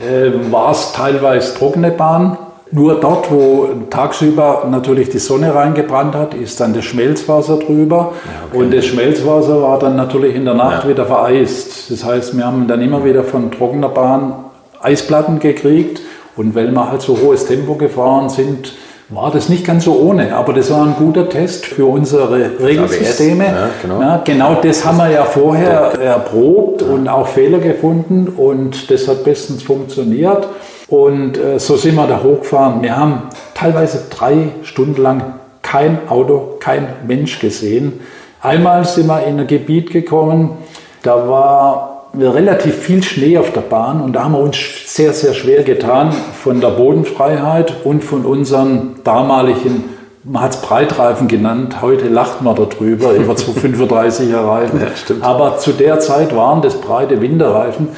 äh, 0.00 0.52
war 0.52 0.72
es 0.72 0.92
teilweise 0.92 1.56
trockene 1.56 1.90
Bahn. 1.90 2.38
Nur 2.72 3.00
dort, 3.00 3.30
wo 3.30 3.68
tagsüber 3.90 4.66
natürlich 4.68 5.08
die 5.08 5.20
Sonne 5.20 5.54
reingebrannt 5.54 6.14
hat, 6.16 6.34
ist 6.34 6.58
dann 6.58 6.74
das 6.74 6.84
Schmelzwasser 6.84 7.58
drüber. 7.58 8.12
Ja, 8.24 8.30
okay. 8.50 8.58
Und 8.58 8.74
das 8.74 8.86
Schmelzwasser 8.86 9.62
war 9.62 9.78
dann 9.78 9.94
natürlich 9.94 10.34
in 10.34 10.44
der 10.44 10.54
Nacht 10.54 10.82
ja. 10.82 10.90
wieder 10.90 11.06
vereist. 11.06 11.90
Das 11.90 12.04
heißt, 12.04 12.36
wir 12.36 12.44
haben 12.44 12.66
dann 12.66 12.82
immer 12.82 13.04
wieder 13.04 13.22
von 13.22 13.52
trockener 13.52 13.88
Bahn 13.88 14.46
Eisplatten 14.80 15.38
gekriegt. 15.38 16.00
Und 16.36 16.54
weil 16.54 16.70
wir 16.70 16.90
halt 16.90 17.02
so 17.02 17.16
hohes 17.18 17.46
Tempo 17.46 17.76
gefahren 17.76 18.28
sind, 18.28 18.74
war 19.08 19.30
das 19.30 19.48
nicht 19.48 19.64
ganz 19.64 19.84
so 19.84 20.00
ohne, 20.00 20.34
aber 20.34 20.52
das 20.52 20.70
war 20.70 20.84
ein 20.84 20.96
guter 20.98 21.28
Test 21.28 21.64
für 21.64 21.86
unsere 21.86 22.58
Regelsysteme. 22.60 23.44
Ja, 23.44 23.70
genau. 23.80 24.00
Ja, 24.00 24.22
genau. 24.24 24.54
das 24.60 24.84
haben 24.84 24.98
wir 24.98 25.10
ja 25.10 25.24
vorher 25.24 25.92
erprobt 26.00 26.82
ja. 26.82 26.88
und 26.88 27.08
auch 27.08 27.28
Fehler 27.28 27.58
gefunden 27.58 28.28
und 28.28 28.90
das 28.90 29.06
hat 29.06 29.22
bestens 29.22 29.62
funktioniert. 29.62 30.48
Und 30.88 31.38
äh, 31.38 31.58
so 31.58 31.76
sind 31.76 31.94
wir 31.94 32.06
da 32.06 32.22
hochgefahren. 32.22 32.82
Wir 32.82 32.96
haben 32.96 33.22
teilweise 33.54 34.06
drei 34.10 34.50
Stunden 34.62 35.00
lang 35.00 35.34
kein 35.62 36.08
Auto, 36.08 36.56
kein 36.58 36.88
Mensch 37.06 37.38
gesehen. 37.38 38.00
Einmal 38.40 38.84
sind 38.84 39.06
wir 39.06 39.24
in 39.24 39.38
ein 39.40 39.46
Gebiet 39.46 39.90
gekommen, 39.90 40.58
da 41.02 41.28
war 41.28 41.95
relativ 42.18 42.74
viel 42.76 43.02
Schnee 43.02 43.38
auf 43.38 43.52
der 43.52 43.60
Bahn 43.60 44.00
und 44.00 44.14
da 44.14 44.24
haben 44.24 44.32
wir 44.32 44.40
uns 44.40 44.56
sehr, 44.86 45.12
sehr 45.12 45.34
schwer 45.34 45.62
getan 45.62 46.12
von 46.12 46.60
der 46.60 46.70
Bodenfreiheit 46.70 47.74
und 47.84 48.02
von 48.02 48.24
unseren 48.24 48.96
damaligen, 49.04 49.84
man 50.24 50.42
hat 50.42 50.54
es 50.54 50.60
Breitreifen 50.60 51.28
genannt, 51.28 51.82
heute 51.82 52.08
lacht 52.08 52.42
man 52.42 52.56
darüber, 52.56 53.12
über 53.12 53.34
235er 53.34 54.46
Reifen. 54.46 54.80
Ja, 54.80 54.88
Aber 55.20 55.58
zu 55.58 55.72
der 55.72 56.00
Zeit 56.00 56.34
waren 56.34 56.62
das 56.62 56.80
breite 56.80 57.20
Winterreifen 57.20 57.88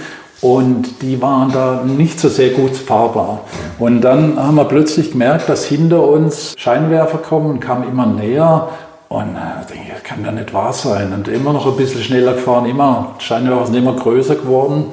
und 0.40 1.02
die 1.02 1.20
waren 1.20 1.50
da 1.52 1.82
nicht 1.84 2.20
so 2.20 2.28
sehr 2.28 2.50
gut 2.50 2.76
fahrbar. 2.76 3.40
Und 3.78 4.02
dann 4.02 4.38
haben 4.38 4.56
wir 4.56 4.64
plötzlich 4.64 5.12
gemerkt, 5.12 5.48
dass 5.48 5.64
hinter 5.64 6.06
uns 6.06 6.54
Scheinwerfer 6.56 7.18
kommen 7.18 7.50
und 7.50 7.60
kamen 7.60 7.88
immer 7.88 8.06
näher 8.06 8.68
und 9.08 9.36
äh, 9.36 9.66
denke 9.68 9.84
ich, 9.86 9.92
das 9.94 10.02
kann 10.02 10.24
ja 10.24 10.32
nicht 10.32 10.52
wahr 10.52 10.72
sein. 10.72 11.12
Und 11.12 11.28
immer 11.28 11.52
noch 11.52 11.66
ein 11.66 11.76
bisschen 11.76 12.02
schneller 12.02 12.34
gefahren, 12.34 12.66
immer, 12.66 13.14
scheinbar 13.18 13.64
sind 13.66 13.76
immer 13.76 13.94
größer 13.94 14.34
geworden. 14.34 14.86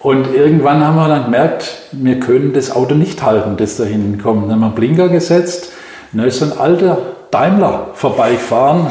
Und 0.00 0.34
irgendwann 0.34 0.84
haben 0.84 0.96
wir 0.96 1.08
dann 1.08 1.24
gemerkt, 1.24 1.70
wir 1.92 2.18
können 2.18 2.54
das 2.54 2.74
Auto 2.74 2.94
nicht 2.94 3.22
halten, 3.22 3.56
das 3.56 3.76
da 3.76 3.84
hinten 3.84 4.20
kommt. 4.20 4.44
Dann 4.44 4.52
haben 4.52 4.60
wir 4.60 4.66
einen 4.66 4.74
Blinker 4.74 5.08
gesetzt. 5.08 5.70
Und 6.12 6.20
da 6.20 6.24
ist 6.24 6.38
so 6.38 6.46
ein 6.46 6.58
alter 6.58 6.98
Daimler 7.30 7.90
vorbeigefahren, 7.94 8.88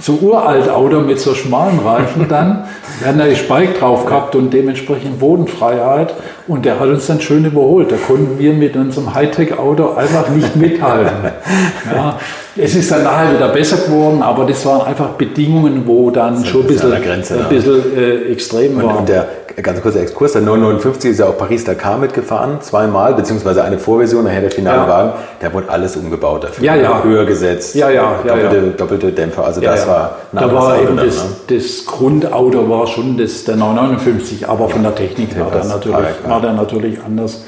so 0.00 0.18
uralt 0.20 0.68
Auto 0.68 1.00
mit 1.00 1.18
so 1.18 1.34
schmalen 1.34 1.78
Reifen 1.78 2.28
dann. 2.28 2.64
Wir 2.98 3.08
hatten 3.08 3.18
da 3.18 3.26
die 3.26 3.36
Spike 3.36 3.78
drauf 3.78 4.06
gehabt 4.06 4.34
und 4.34 4.52
dementsprechend 4.52 5.18
Bodenfreiheit. 5.18 6.14
Und 6.46 6.64
der 6.64 6.78
hat 6.78 6.88
uns 6.88 7.06
dann 7.06 7.20
schön 7.20 7.44
überholt. 7.44 7.90
Da 7.90 7.96
konnten 7.96 8.38
wir 8.38 8.52
mit 8.52 8.76
unserem 8.76 9.14
Hightech-Auto 9.14 9.94
einfach 9.94 10.28
nicht 10.30 10.56
mithalten. 10.56 11.32
Ja, 11.94 12.18
es 12.56 12.74
ist 12.74 12.90
dann 12.90 13.04
nachher 13.04 13.34
wieder 13.34 13.48
besser 13.48 13.76
geworden, 13.76 14.20
aber 14.20 14.44
das 14.44 14.66
waren 14.66 14.86
einfach 14.86 15.10
Bedingungen, 15.10 15.82
wo 15.86 16.10
dann 16.10 16.44
schon 16.44 16.62
ein 16.62 16.66
bisschen, 16.66 17.02
Grenze, 17.02 17.38
ein 17.38 17.48
bisschen 17.48 17.96
äh, 17.96 18.32
extrem 18.32 18.82
war. 18.82 18.98
Und 18.98 19.08
der 19.08 19.28
ganz 19.62 19.80
kurzer 19.80 20.00
Exkurs, 20.00 20.32
der 20.32 20.42
959 20.42 21.12
ist 21.12 21.18
ja 21.18 21.26
auch 21.26 21.38
Paris-Dakar 21.38 21.96
mitgefahren, 21.96 22.60
zweimal, 22.60 23.14
beziehungsweise 23.14 23.64
eine 23.64 23.78
Vorversion, 23.78 24.24
nachher 24.24 24.42
der 24.42 24.50
finale 24.50 24.82
ja. 24.82 24.88
Wagen, 24.88 25.12
der 25.40 25.54
wurde 25.54 25.70
alles 25.70 25.96
umgebaut 25.96 26.44
dafür. 26.44 26.64
Ja, 26.64 26.74
ja. 26.74 27.02
Höher 27.02 27.24
gesetzt, 27.24 27.74
ja, 27.74 27.88
ja, 27.88 28.20
doppelte, 28.26 28.56
ja, 28.56 28.72
doppelte 28.76 29.12
Dämpfer, 29.12 29.44
also 29.44 29.60
das 29.62 29.86
war 29.86 30.16
ein 30.32 30.38
Da 30.38 30.52
war 30.54 30.80
eben 30.80 30.96
das, 30.96 31.16
dann, 31.16 31.28
ne? 31.28 31.58
das, 31.58 31.86
Grundauto 31.86 32.68
war 32.68 32.86
schon 32.86 33.16
das, 33.16 33.44
der 33.44 33.56
959, 33.56 34.48
aber 34.48 34.68
von 34.68 34.82
der 34.82 34.94
Technik 34.94 35.38
war 35.40 35.50
der, 35.50 35.64
natürlich, 35.64 35.96
war 36.26 36.40
der 36.40 36.52
natürlich 36.52 36.98
anders. 37.02 37.44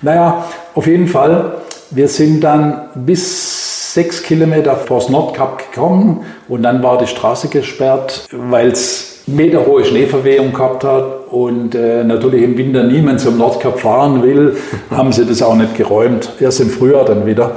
Naja, 0.00 0.44
auf 0.74 0.86
jeden 0.88 1.06
Fall, 1.06 1.58
wir 1.90 2.08
sind 2.08 2.42
dann 2.42 2.88
bis 2.96 3.94
sechs 3.94 4.22
Kilometer 4.22 4.74
vors 4.76 5.08
Nordkap 5.10 5.70
gekommen 5.70 6.24
und 6.48 6.62
dann 6.62 6.82
war 6.82 6.98
die 6.98 7.06
Straße 7.06 7.48
gesperrt, 7.48 8.26
weil 8.32 8.72
es 8.72 9.11
meterhohe 9.26 9.84
Schneeverwehung 9.84 10.52
gehabt 10.52 10.84
hat 10.84 11.04
und 11.30 11.74
äh, 11.74 12.04
natürlich 12.04 12.42
im 12.42 12.58
Winter 12.58 12.82
niemand 12.82 13.20
zum 13.20 13.38
Nordkap 13.38 13.80
fahren 13.80 14.22
will, 14.22 14.56
haben 14.90 15.12
sie 15.12 15.24
das 15.24 15.42
auch 15.42 15.54
nicht 15.54 15.76
geräumt. 15.76 16.30
Erst 16.40 16.60
im 16.60 16.70
Frühjahr 16.70 17.04
dann 17.04 17.26
wieder. 17.26 17.52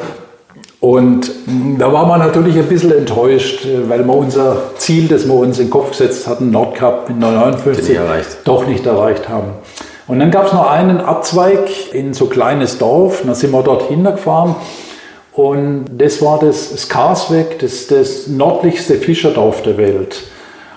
Und 0.80 1.32
hm, 1.46 1.78
da 1.80 1.92
war 1.92 2.06
man 2.06 2.20
natürlich 2.20 2.58
ein 2.58 2.68
bisschen 2.68 2.92
enttäuscht, 2.92 3.66
äh, 3.66 3.90
weil 3.90 4.06
wir 4.06 4.16
unser 4.16 4.58
Ziel, 4.78 5.08
das 5.08 5.28
wir 5.28 5.34
uns 5.34 5.58
in 5.60 5.66
den 5.66 5.72
Kopf 5.72 5.90
gesetzt 5.90 6.28
hatten, 6.28 6.52
Nordkap 6.52 7.10
in 7.10 7.20
59, 7.20 7.90
nicht 7.90 8.38
doch 8.44 8.68
nicht 8.68 8.86
erreicht 8.86 9.28
haben. 9.28 9.54
Und 10.08 10.20
dann 10.20 10.30
gab 10.30 10.46
es 10.46 10.54
noch 10.54 10.70
einen 10.70 11.02
Abzweig 11.02 11.94
in 11.94 12.14
so 12.14 12.26
ein 12.26 12.30
kleines 12.30 12.78
Dorf, 12.78 13.24
da 13.26 13.34
sind 13.34 13.52
wir 13.52 13.64
dort 13.64 13.88
hingefahren 13.88 14.56
Und 15.34 15.86
das 15.98 16.22
war 16.22 16.40
das 16.40 16.78
Skarsweg, 16.78 17.58
das, 17.58 17.88
das 17.88 18.28
nördlichste 18.28 18.96
Fischerdorf 18.96 19.64
der 19.64 19.78
Welt. 19.78 20.26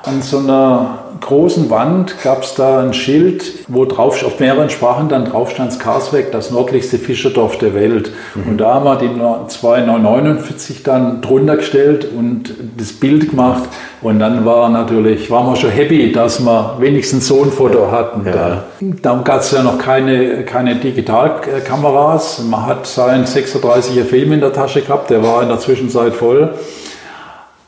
An 0.05 0.23
so 0.23 0.39
einer 0.39 0.99
großen 1.21 1.71
Wand 1.71 2.15
gab 2.23 2.45
es 2.45 2.55
da 2.55 2.81
ein 2.81 2.95
Schild, 2.95 3.45
wo 3.69 3.85
drauf 3.85 4.25
auf 4.25 4.39
mehreren 4.39 4.71
Sprachen 4.71 5.09
dann 5.09 5.25
drauf 5.25 5.51
stand 5.51 5.73
Skarsweg, 5.73 6.31
das 6.31 6.51
nördlichste 6.51 6.99
Fischerdorf 6.99 7.59
der 7.59 7.75
Welt. 7.75 8.13
Mhm. 8.35 8.51
Und 8.51 8.59
da 8.59 8.75
haben 8.75 8.85
wir 8.85 8.97
die 8.97 9.11
249 9.49 10.83
dann 10.83 11.21
drunter 11.21 11.57
gestellt 11.57 12.07
und 12.17 12.55
das 12.77 12.93
Bild 12.93 13.31
gemacht. 13.31 13.65
Und 14.01 14.21
dann 14.21 14.45
war 14.45 14.69
natürlich, 14.69 15.31
waren 15.31 15.47
wir 15.47 15.57
schon 15.57 15.71
happy, 15.71 16.13
dass 16.13 16.41
wir 16.41 16.77
wenigstens 16.79 17.27
so 17.27 17.43
ein 17.43 17.51
Foto 17.51 17.91
hatten. 17.91 18.25
Ja. 18.25 18.33
Da, 18.33 18.65
da 19.03 19.21
gab 19.25 19.41
es 19.41 19.51
ja 19.51 19.63
noch 19.63 19.79
keine, 19.79 20.45
keine 20.45 20.77
Digitalkameras. 20.77 22.45
Man 22.49 22.67
hat 22.67 22.87
seinen 22.87 23.25
36er 23.25 24.05
Film 24.05 24.33
in 24.33 24.41
der 24.41 24.53
Tasche 24.53 24.83
gehabt, 24.83 25.11
der 25.11 25.23
war 25.25 25.43
in 25.43 25.49
der 25.49 25.59
Zwischenzeit 25.59 26.15
voll. 26.15 26.55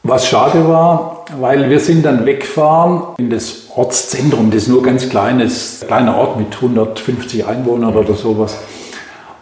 Was 0.03 0.27
schade 0.27 0.67
war, 0.67 1.20
weil 1.39 1.71
wir 1.71 1.81
sind 1.81 2.05
dann 2.05 2.27
weggefahren 2.27 3.03
in 3.19 3.31
das 3.31 3.69
Ortszentrum, 3.75 4.51
das 4.51 4.63
ist 4.63 4.69
nur 4.69 4.83
ganz 4.83 5.09
kleines, 5.09 5.85
kleiner 5.87 6.17
Ort 6.17 6.39
mit 6.39 6.55
150 6.55 7.47
Einwohnern 7.47 7.95
oder 7.95 8.15
sowas. 8.15 8.59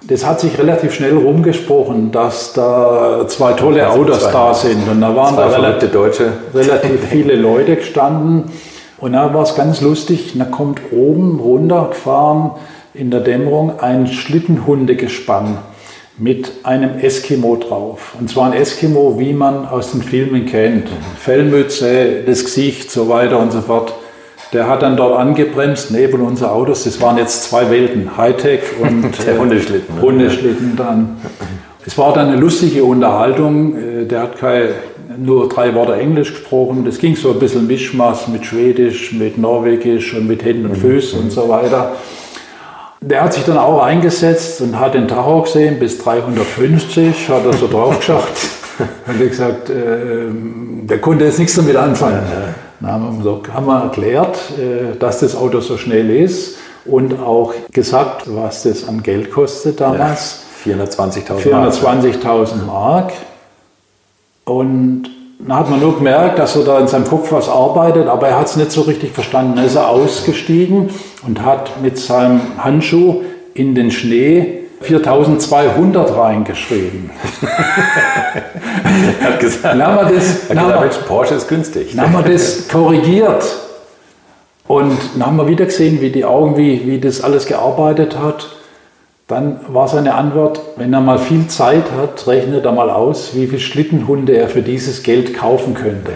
Das 0.02 0.24
hat 0.24 0.40
sich 0.40 0.56
relativ 0.58 0.94
schnell 0.94 1.16
rumgesprochen, 1.16 2.12
dass 2.12 2.52
da 2.52 3.26
zwei 3.28 3.52
tolle 3.52 3.86
also 3.86 4.00
Autos 4.00 4.20
zwei, 4.20 4.32
da 4.32 4.54
sind. 4.54 4.88
Und 4.88 5.00
da 5.00 5.14
waren 5.14 5.36
da 5.36 5.48
relativ, 5.48 5.90
Deutsche. 5.90 6.32
relativ 6.54 7.04
viele 7.10 7.34
Leute 7.36 7.76
gestanden. 7.76 8.44
Und 8.98 9.12
da 9.12 9.34
war 9.34 9.42
es 9.42 9.54
ganz 9.54 9.80
lustig, 9.80 10.32
da 10.36 10.44
kommt 10.44 10.80
oben 10.92 11.38
runtergefahren 11.40 12.52
in 12.94 13.10
der 13.10 13.20
Dämmerung 13.20 13.80
ein 13.80 14.06
Schlittenhundegespann 14.06 15.58
mit 16.18 16.50
einem 16.64 16.98
Eskimo 16.98 17.56
drauf. 17.56 18.16
Und 18.18 18.28
zwar 18.28 18.50
ein 18.50 18.52
Eskimo, 18.52 19.18
wie 19.18 19.32
man 19.32 19.66
aus 19.66 19.92
den 19.92 20.02
Filmen 20.02 20.46
kennt. 20.46 20.88
Fellmütze, 21.18 22.22
das 22.26 22.44
Gesicht, 22.44 22.90
so 22.90 23.08
weiter 23.08 23.38
und 23.38 23.52
so 23.52 23.60
fort. 23.60 23.94
Der 24.52 24.68
hat 24.68 24.82
dann 24.82 24.96
dort 24.96 25.18
angebremst, 25.18 25.90
neben 25.90 26.22
unseren 26.22 26.50
Autos. 26.50 26.84
Das 26.84 27.00
waren 27.00 27.18
jetzt 27.18 27.44
zwei 27.44 27.70
Welten, 27.70 28.16
Hightech 28.16 28.60
und 28.80 29.12
der 29.26 29.36
äh, 29.36 29.38
Hundeschlitten. 29.38 29.96
Ne? 29.96 30.02
Hundeschlitten 30.02 30.76
dann. 30.76 31.18
Es 31.86 31.96
war 31.96 32.12
dann 32.14 32.28
eine 32.28 32.36
lustige 32.36 32.82
Unterhaltung. 32.82 33.76
Äh, 33.76 34.06
der 34.06 34.22
hat 34.22 34.38
keine, 34.38 34.70
nur 35.18 35.48
drei 35.48 35.74
Worte 35.74 35.94
Englisch 35.94 36.30
gesprochen. 36.30 36.84
Das 36.84 36.98
ging 36.98 37.14
so 37.14 37.32
ein 37.32 37.38
bisschen 37.38 37.66
Mischmaß 37.66 38.28
mit 38.28 38.46
Schwedisch, 38.46 39.12
mit 39.12 39.38
Norwegisch 39.38 40.14
und 40.14 40.26
mit 40.26 40.44
Händen 40.44 40.64
und 40.64 40.72
mhm. 40.72 40.80
Füßen 40.80 41.20
und 41.20 41.30
so 41.30 41.48
weiter. 41.48 41.92
Der 43.00 43.22
hat 43.22 43.32
sich 43.32 43.44
dann 43.44 43.58
auch 43.58 43.82
eingesetzt 43.82 44.60
und 44.60 44.78
hat 44.78 44.94
den 44.94 45.06
Tacho 45.06 45.42
gesehen, 45.42 45.78
bis 45.78 45.98
350 45.98 47.28
hat 47.28 47.44
er 47.44 47.52
so 47.52 47.68
drauf 47.68 47.98
geschaut. 47.98 48.24
und 48.78 49.06
hat 49.06 49.18
gesagt, 49.18 49.70
äh, 49.70 50.26
der 50.82 50.98
konnte 51.00 51.24
jetzt 51.24 51.38
nichts 51.38 51.54
damit 51.54 51.76
anfangen. 51.76 52.22
Dann 52.80 52.90
haben 52.90 53.24
wir, 53.24 53.54
haben 53.54 53.66
wir 53.66 53.82
erklärt, 53.82 54.36
äh, 54.58 54.96
dass 54.98 55.20
das 55.20 55.36
Auto 55.36 55.60
so 55.60 55.76
schnell 55.76 56.10
ist 56.10 56.56
und 56.84 57.20
auch 57.20 57.54
gesagt, 57.72 58.22
was 58.26 58.64
das 58.64 58.86
an 58.88 59.02
Geld 59.02 59.30
kostet 59.30 59.80
damals. 59.80 60.44
Ja, 60.64 60.74
420.000 60.74 61.38
420.000 61.38 62.64
Mark. 62.66 63.12
Und 64.44 65.10
dann 65.38 65.56
hat 65.56 65.70
man 65.70 65.80
nur 65.80 65.96
gemerkt, 65.96 66.38
dass 66.38 66.56
er 66.56 66.64
da 66.64 66.80
in 66.80 66.88
seinem 66.88 67.06
Kopf 67.06 67.30
was 67.30 67.48
arbeitet, 67.48 68.08
aber 68.08 68.28
er 68.28 68.38
hat 68.38 68.46
es 68.46 68.56
nicht 68.56 68.72
so 68.72 68.82
richtig 68.82 69.12
verstanden. 69.12 69.54
Dann 69.56 69.64
ist 69.64 69.76
er 69.76 69.88
ausgestiegen 69.88 70.90
und 71.26 71.42
hat 71.44 71.80
mit 71.80 71.96
seinem 71.96 72.40
Handschuh 72.58 73.22
in 73.54 73.74
den 73.74 73.90
Schnee 73.90 74.64
4200 74.80 76.16
reingeschrieben. 76.16 77.10
er 79.20 79.26
hat 79.32 79.40
gesagt, 79.40 79.64
dann 79.64 79.82
haben 79.82 80.08
wir 80.08 80.16
das, 80.16 80.48
dann 80.48 80.60
haben 80.60 80.82
wir, 80.82 80.88
Porsche 81.06 81.34
ist 81.34 81.48
günstig. 81.48 81.94
Dann 81.94 82.12
haben 82.12 82.24
wir 82.24 82.32
das 82.32 82.68
korrigiert. 82.72 83.44
Und 84.66 84.98
dann 85.14 85.26
haben 85.26 85.36
wir 85.36 85.48
wieder 85.48 85.64
gesehen, 85.64 86.00
wie 86.00 86.10
die 86.10 86.24
Augen, 86.24 86.56
wie, 86.56 86.86
wie 86.86 87.00
das 87.00 87.22
alles 87.22 87.46
gearbeitet 87.46 88.18
hat. 88.18 88.57
Dann 89.28 89.60
war 89.68 89.88
seine 89.88 90.14
Antwort, 90.14 90.58
wenn 90.76 90.90
er 90.94 91.02
mal 91.02 91.18
viel 91.18 91.48
Zeit 91.48 91.84
hat, 92.00 92.26
rechnet 92.26 92.64
er 92.64 92.72
mal 92.72 92.88
aus, 92.88 93.34
wie 93.34 93.46
viele 93.46 93.60
Schlittenhunde 93.60 94.34
er 94.34 94.48
für 94.48 94.62
dieses 94.62 95.02
Geld 95.02 95.34
kaufen 95.34 95.74
könnte. 95.74 96.12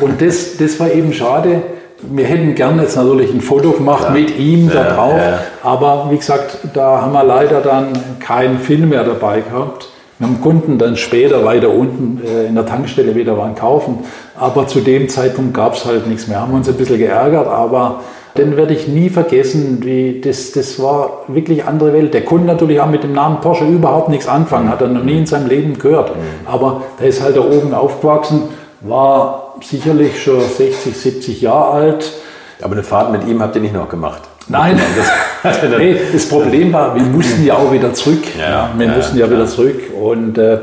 Und 0.00 0.22
das, 0.22 0.56
das 0.56 0.80
war 0.80 0.90
eben 0.90 1.12
schade. 1.12 1.60
Wir 2.00 2.24
hätten 2.24 2.54
gerne 2.54 2.82
jetzt 2.82 2.96
natürlich 2.96 3.34
ein 3.34 3.42
Foto 3.42 3.72
gemacht 3.72 4.04
ja. 4.04 4.10
mit 4.12 4.38
ihm 4.38 4.70
da 4.70 4.94
drauf, 4.94 5.18
ja, 5.18 5.40
aber 5.62 6.08
wie 6.10 6.16
gesagt, 6.16 6.56
da 6.72 7.02
haben 7.02 7.12
wir 7.12 7.22
leider 7.22 7.60
dann 7.60 7.92
keinen 8.18 8.58
Film 8.58 8.88
mehr 8.88 9.04
dabei 9.04 9.42
gehabt. 9.42 9.90
Wir 10.18 10.26
haben 10.26 10.40
Kunden 10.40 10.78
dann 10.78 10.96
später 10.96 11.44
weiter 11.44 11.68
unten 11.68 12.22
äh, 12.26 12.46
in 12.46 12.54
der 12.54 12.64
Tankstelle 12.64 13.14
wieder 13.14 13.36
waren 13.36 13.54
kaufen, 13.54 14.04
aber 14.38 14.66
zu 14.66 14.80
dem 14.80 15.10
Zeitpunkt 15.10 15.52
gab 15.52 15.74
es 15.74 15.84
halt 15.84 16.06
nichts 16.06 16.28
mehr. 16.28 16.40
Haben 16.40 16.54
uns 16.54 16.66
ein 16.66 16.76
bisschen 16.76 16.98
geärgert, 16.98 17.46
aber 17.46 18.00
den 18.36 18.56
werde 18.56 18.74
ich 18.74 18.88
nie 18.88 19.10
vergessen. 19.10 19.78
Wie 19.82 20.20
das, 20.20 20.52
das 20.52 20.80
war 20.82 21.22
wirklich 21.28 21.64
andere 21.64 21.92
Welt. 21.92 22.14
Der 22.14 22.24
konnte 22.24 22.46
natürlich 22.46 22.80
auch 22.80 22.88
mit 22.88 23.04
dem 23.04 23.12
Namen 23.12 23.40
Porsche 23.40 23.64
überhaupt 23.64 24.08
nichts 24.08 24.26
anfangen, 24.26 24.68
hat 24.68 24.80
er 24.80 24.88
noch 24.88 25.04
nie 25.04 25.18
in 25.18 25.26
seinem 25.26 25.48
Leben 25.48 25.78
gehört. 25.78 26.12
Aber 26.44 26.82
der 26.98 27.08
ist 27.08 27.22
halt 27.22 27.36
da 27.36 27.40
oben 27.40 27.72
aufgewachsen, 27.74 28.42
war 28.80 29.54
sicherlich 29.62 30.22
schon 30.22 30.40
60, 30.40 30.96
70 30.96 31.40
Jahre 31.40 31.70
alt. 31.70 32.12
Aber 32.60 32.72
eine 32.72 32.82
Fahrt 32.82 33.12
mit 33.12 33.26
ihm 33.26 33.40
habt 33.40 33.54
ihr 33.56 33.62
nicht 33.62 33.74
noch 33.74 33.88
gemacht? 33.88 34.22
Nein, 34.48 34.78
das, 35.42 35.58
nee, 35.78 35.96
das 36.12 36.28
Problem 36.28 36.72
war, 36.72 36.94
wir 36.94 37.02
mussten 37.02 37.44
ja 37.44 37.56
auch 37.56 37.72
wieder 37.72 37.94
zurück. 37.94 38.22
Ja, 38.38 38.70
wir 38.76 38.86
ja, 38.86 38.94
mussten 38.94 39.16
ja 39.16 39.26
klar. 39.26 39.38
wieder 39.38 39.48
zurück. 39.48 39.80
Und 40.00 40.38
äh, 40.38 40.58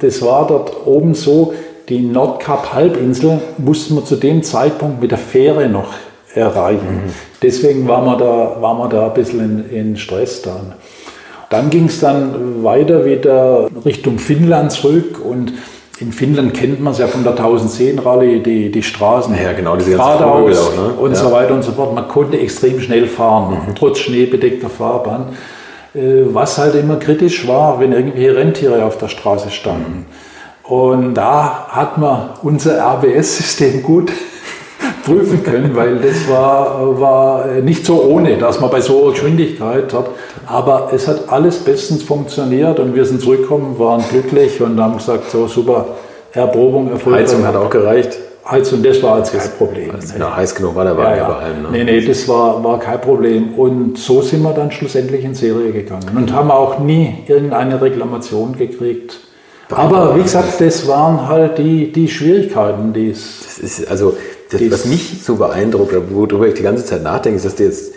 das 0.00 0.22
war 0.22 0.46
dort 0.46 0.86
oben 0.86 1.14
so, 1.14 1.54
die 1.88 2.00
Nordkap-Halbinsel 2.00 3.40
mussten 3.58 3.94
wir 3.94 4.04
zu 4.04 4.16
dem 4.16 4.42
Zeitpunkt 4.42 5.00
mit 5.00 5.10
der 5.10 5.18
Fähre 5.18 5.68
noch 5.68 5.94
erreichen. 6.38 7.04
Mhm. 7.06 7.12
Deswegen 7.42 7.86
waren 7.88 8.04
wir, 8.04 8.16
da, 8.16 8.60
waren 8.60 8.78
wir 8.78 8.88
da 8.88 9.06
ein 9.06 9.14
bisschen 9.14 9.68
in, 9.70 9.70
in 9.70 9.96
Stress 9.96 10.42
dann. 10.42 10.74
Dann 11.50 11.70
ging 11.70 11.86
es 11.86 12.00
dann 12.00 12.62
weiter 12.62 13.04
wieder 13.04 13.68
Richtung 13.84 14.18
Finnland 14.18 14.72
zurück 14.72 15.18
und 15.24 15.54
in 16.00 16.12
Finnland 16.12 16.54
kennt 16.54 16.80
man 16.80 16.92
es 16.92 16.98
ja 16.98 17.08
von 17.08 17.24
der 17.24 17.36
1010-Rallye, 17.36 18.40
die, 18.40 18.70
die 18.70 18.82
Straßen. 18.82 19.34
Ja, 19.34 19.52
genau, 19.52 19.76
diese 19.76 19.92
geradeaus 19.92 20.68
auch, 20.68 20.76
ne? 20.76 20.92
und 20.94 21.10
ja. 21.10 21.16
so 21.16 21.32
weiter 21.32 21.54
und 21.54 21.64
so 21.64 21.72
fort. 21.72 21.94
Man 21.94 22.06
konnte 22.06 22.38
extrem 22.38 22.80
schnell 22.80 23.06
fahren, 23.06 23.54
mhm. 23.66 23.74
trotz 23.74 23.98
schneebedeckter 23.98 24.68
Fahrbahn. 24.68 25.30
Äh, 25.94 26.26
was 26.32 26.58
halt 26.58 26.74
immer 26.74 26.96
kritisch 26.96 27.48
war, 27.48 27.80
wenn 27.80 27.92
irgendwelche 27.92 28.36
Rentiere 28.36 28.84
auf 28.84 28.98
der 28.98 29.08
Straße 29.08 29.50
standen. 29.50 30.06
Und 30.62 31.14
da 31.14 31.66
hat 31.68 31.98
man 31.98 32.30
unser 32.42 32.78
RBS-System 32.78 33.82
gut 33.82 34.12
prüfen 35.08 35.42
können, 35.42 35.74
weil 35.74 35.96
das 35.96 36.28
war, 36.28 37.00
war 37.00 37.46
nicht 37.62 37.84
so 37.84 38.02
ohne, 38.02 38.36
dass 38.36 38.60
man 38.60 38.70
bei 38.70 38.80
so 38.80 39.02
einer 39.02 39.12
Geschwindigkeit 39.12 39.92
hat. 39.92 40.06
Aber 40.46 40.90
es 40.92 41.08
hat 41.08 41.28
alles 41.28 41.58
bestens 41.58 42.02
funktioniert 42.02 42.78
und 42.78 42.94
wir 42.94 43.04
sind 43.04 43.20
zurückgekommen, 43.20 43.78
waren 43.78 44.02
glücklich 44.10 44.60
und 44.60 44.80
haben 44.80 44.96
gesagt, 44.98 45.30
so 45.30 45.46
super, 45.46 45.86
Erprobung 46.32 46.90
erfolgreich. 46.90 47.22
Heizung 47.22 47.46
hat 47.46 47.56
auch 47.56 47.70
gereicht. 47.70 48.18
Heizung, 48.50 48.82
das 48.82 49.02
war 49.02 49.18
jetzt 49.18 49.32
kein 49.32 49.50
Problem. 49.58 49.90
Also, 49.94 50.18
nee. 50.18 50.24
heiß 50.24 50.54
genug 50.54 50.74
war 50.74 50.84
der 50.84 50.96
Wagen 50.96 51.10
ja, 51.10 51.16
ja. 51.16 51.28
bei 51.28 51.34
allem. 51.34 51.62
Ne? 51.62 51.68
Nee, 51.70 51.84
nee, 51.84 52.00
das 52.00 52.26
war, 52.28 52.62
war 52.64 52.78
kein 52.78 53.00
Problem. 53.00 53.54
Und 53.58 53.98
so 53.98 54.22
sind 54.22 54.42
wir 54.42 54.52
dann 54.52 54.70
schlussendlich 54.70 55.22
in 55.24 55.34
Serie 55.34 55.70
gegangen 55.70 56.16
und 56.16 56.32
haben 56.32 56.50
auch 56.50 56.78
nie 56.78 57.24
irgendeine 57.26 57.80
Reklamation 57.80 58.56
gekriegt. 58.56 59.20
Aber 59.70 60.16
wie 60.16 60.22
gesagt, 60.22 60.60
das 60.60 60.88
waren 60.88 61.28
halt 61.28 61.58
die, 61.58 61.92
die 61.92 62.08
Schwierigkeiten, 62.08 62.94
die 62.94 63.10
es. 63.10 63.40
Das 63.44 63.58
ist 63.58 63.90
also 63.90 64.16
das, 64.50 64.60
was 64.70 64.84
mich 64.86 65.22
so 65.22 65.36
beeindruckt, 65.36 65.94
worüber 66.10 66.46
ich 66.46 66.54
die 66.54 66.62
ganze 66.62 66.84
Zeit 66.84 67.02
nachdenke, 67.02 67.36
ist, 67.36 67.44
dass 67.44 67.56
du 67.56 67.64
jetzt, 67.64 67.92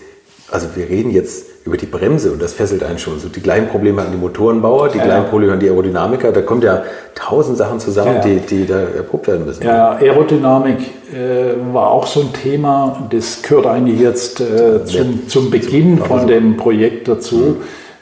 also 0.49 0.67
wir 0.75 0.89
reden 0.89 1.11
jetzt 1.11 1.45
über 1.63 1.77
die 1.77 1.85
Bremse 1.85 2.31
und 2.31 2.41
das 2.41 2.53
fesselt 2.53 2.83
einen 2.83 2.97
schon. 2.97 3.19
So 3.19 3.29
die 3.29 3.41
gleichen 3.41 3.67
Probleme 3.67 4.01
an 4.01 4.11
die 4.11 4.17
Motorenbauer, 4.17 4.89
die 4.89 4.97
ja, 4.97 5.05
gleichen 5.05 5.27
Probleme 5.27 5.53
an 5.53 5.59
die 5.59 5.69
Aerodynamiker. 5.69 6.31
Da 6.31 6.41
kommt 6.41 6.63
ja 6.63 6.83
tausend 7.13 7.57
Sachen 7.57 7.79
zusammen, 7.79 8.15
ja, 8.15 8.21
die, 8.21 8.39
die 8.39 8.65
da 8.65 8.79
erprobt 8.79 9.27
werden 9.27 9.45
müssen. 9.45 9.63
Ja, 9.63 9.91
Aerodynamik 9.91 10.79
äh, 11.13 11.73
war 11.73 11.91
auch 11.91 12.07
so 12.07 12.21
ein 12.21 12.33
Thema. 12.33 13.07
Das 13.11 13.41
gehört 13.43 13.67
eigentlich 13.67 13.99
jetzt 13.99 14.41
äh, 14.41 14.83
zum, 14.85 15.27
zum 15.27 15.51
Beginn 15.51 15.99
von 15.99 16.27
dem 16.27 16.57
Projekt 16.57 17.07
dazu. 17.07 17.35
Mhm. 17.35 17.57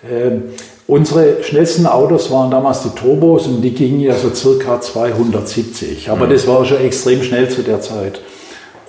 Äh, 0.10 0.38
Unsere 0.90 1.44
schnellsten 1.44 1.86
Autos 1.86 2.32
waren 2.32 2.50
damals 2.50 2.82
die 2.82 2.90
Turbos 2.90 3.46
und 3.46 3.62
die 3.62 3.76
gingen 3.76 4.00
ja 4.00 4.16
so 4.16 4.34
circa 4.34 4.82
270. 4.82 6.10
Aber 6.10 6.26
mhm. 6.26 6.32
das 6.32 6.48
war 6.48 6.66
schon 6.66 6.80
extrem 6.80 7.22
schnell 7.22 7.48
zu 7.48 7.62
der 7.62 7.80
Zeit. 7.80 8.20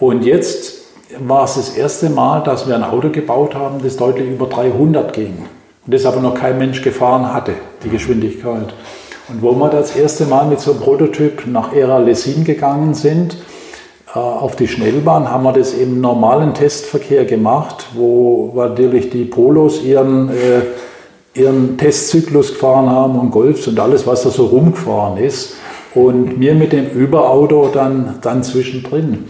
Und 0.01 0.24
jetzt 0.24 0.80
war 1.18 1.44
es 1.44 1.55
das 1.55 1.76
erste 1.76 2.11
Mal, 2.11 2.42
dass 2.42 2.66
wir 2.66 2.74
ein 2.74 2.82
Auto 2.82 3.11
gebaut 3.11 3.55
haben, 3.55 3.80
das 3.82 3.96
deutlich 3.96 4.28
über 4.28 4.46
300 4.46 5.12
ging. 5.12 5.44
Und 5.86 5.94
das 5.94 6.07
aber 6.07 6.20
noch 6.20 6.34
kein 6.34 6.59
Mensch 6.59 6.82
gefahren 6.82 7.32
hatte, 7.32 7.53
die 7.84 7.90
Geschwindigkeit. 7.90 8.74
Und 9.28 9.42
wo 9.42 9.53
wir 9.53 9.68
das 9.68 9.94
erste 9.94 10.24
Mal 10.24 10.46
mit 10.46 10.61
so 10.61 10.72
einem 10.72 10.80
Prototyp 10.80 11.46
nach 11.46 11.72
Era 11.72 11.98
Lesin 11.98 12.44
gegangen 12.44 12.94
sind, 12.94 13.36
äh, 14.14 14.18
auf 14.18 14.57
die 14.57 14.66
Schnellbahn, 14.66 15.30
haben 15.30 15.44
wir 15.44 15.53
das 15.53 15.74
im 15.74 16.01
normalen 16.01 16.55
Testverkehr 16.55 17.24
gemacht, 17.26 17.86
wo 17.94 18.53
natürlich 18.57 19.11
die 19.11 19.24
Polos 19.24 19.82
ihren 19.82 20.30
äh, 20.30 20.62
ihren 21.34 21.78
Testzyklus 21.78 22.55
gefahren 22.55 22.90
haben 22.90 23.18
und 23.18 23.30
Golfs 23.30 23.66
und 23.68 23.78
alles, 23.78 24.07
was 24.07 24.22
da 24.22 24.30
so 24.30 24.46
rumgefahren 24.46 25.18
ist. 25.18 25.55
Und 25.94 26.38
mir 26.38 26.55
mit 26.55 26.72
dem 26.72 26.88
Überauto 26.90 27.68
dann, 27.72 28.18
dann 28.20 28.44
zwischendrin. 28.44 29.24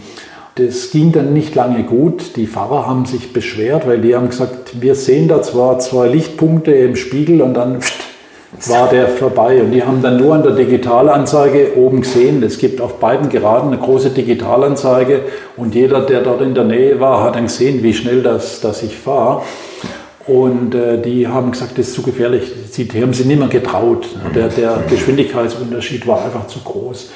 Das 0.55 0.91
ging 0.91 1.13
dann 1.13 1.33
nicht 1.33 1.55
lange 1.55 1.83
gut. 1.83 2.35
Die 2.35 2.45
Fahrer 2.45 2.85
haben 2.85 3.05
sich 3.05 3.31
beschwert, 3.31 3.87
weil 3.87 3.99
die 4.01 4.15
haben 4.15 4.29
gesagt, 4.29 4.81
wir 4.81 4.95
sehen 4.95 5.29
da 5.29 5.41
zwar 5.41 5.79
zwei 5.79 6.07
Lichtpunkte 6.07 6.73
im 6.73 6.97
Spiegel 6.97 7.41
und 7.41 7.53
dann 7.53 7.79
war 8.67 8.89
der 8.89 9.07
vorbei. 9.07 9.61
Und 9.61 9.71
die 9.71 9.83
haben 9.83 10.01
dann 10.01 10.17
nur 10.17 10.35
an 10.35 10.43
der 10.43 10.51
Digitalanzeige 10.51 11.77
oben 11.77 12.01
gesehen, 12.01 12.43
es 12.43 12.57
gibt 12.57 12.81
auf 12.81 12.99
beiden 12.99 13.29
Geraden 13.29 13.71
eine 13.71 13.81
große 13.81 14.09
Digitalanzeige 14.09 15.21
und 15.55 15.73
jeder, 15.73 16.01
der 16.01 16.19
dort 16.21 16.41
in 16.41 16.53
der 16.53 16.65
Nähe 16.65 16.99
war, 16.99 17.23
hat 17.23 17.35
dann 17.35 17.45
gesehen, 17.45 17.81
wie 17.81 17.93
schnell 17.93 18.21
das, 18.21 18.59
das 18.59 18.83
ich 18.83 18.97
fahre. 18.97 19.43
Und 20.27 20.75
äh, 20.75 21.01
die 21.01 21.27
haben 21.27 21.51
gesagt, 21.51 21.77
das 21.77 21.87
ist 21.87 21.93
zu 21.95 22.03
gefährlich. 22.03 22.51
Die 22.75 23.01
haben 23.01 23.13
sie 23.13 23.23
nicht 23.23 23.39
mehr 23.39 23.47
getraut. 23.47 24.07
Der, 24.35 24.49
der 24.49 24.83
Geschwindigkeitsunterschied 24.89 26.05
war 26.05 26.23
einfach 26.23 26.47
zu 26.47 26.59
groß. 26.59 27.09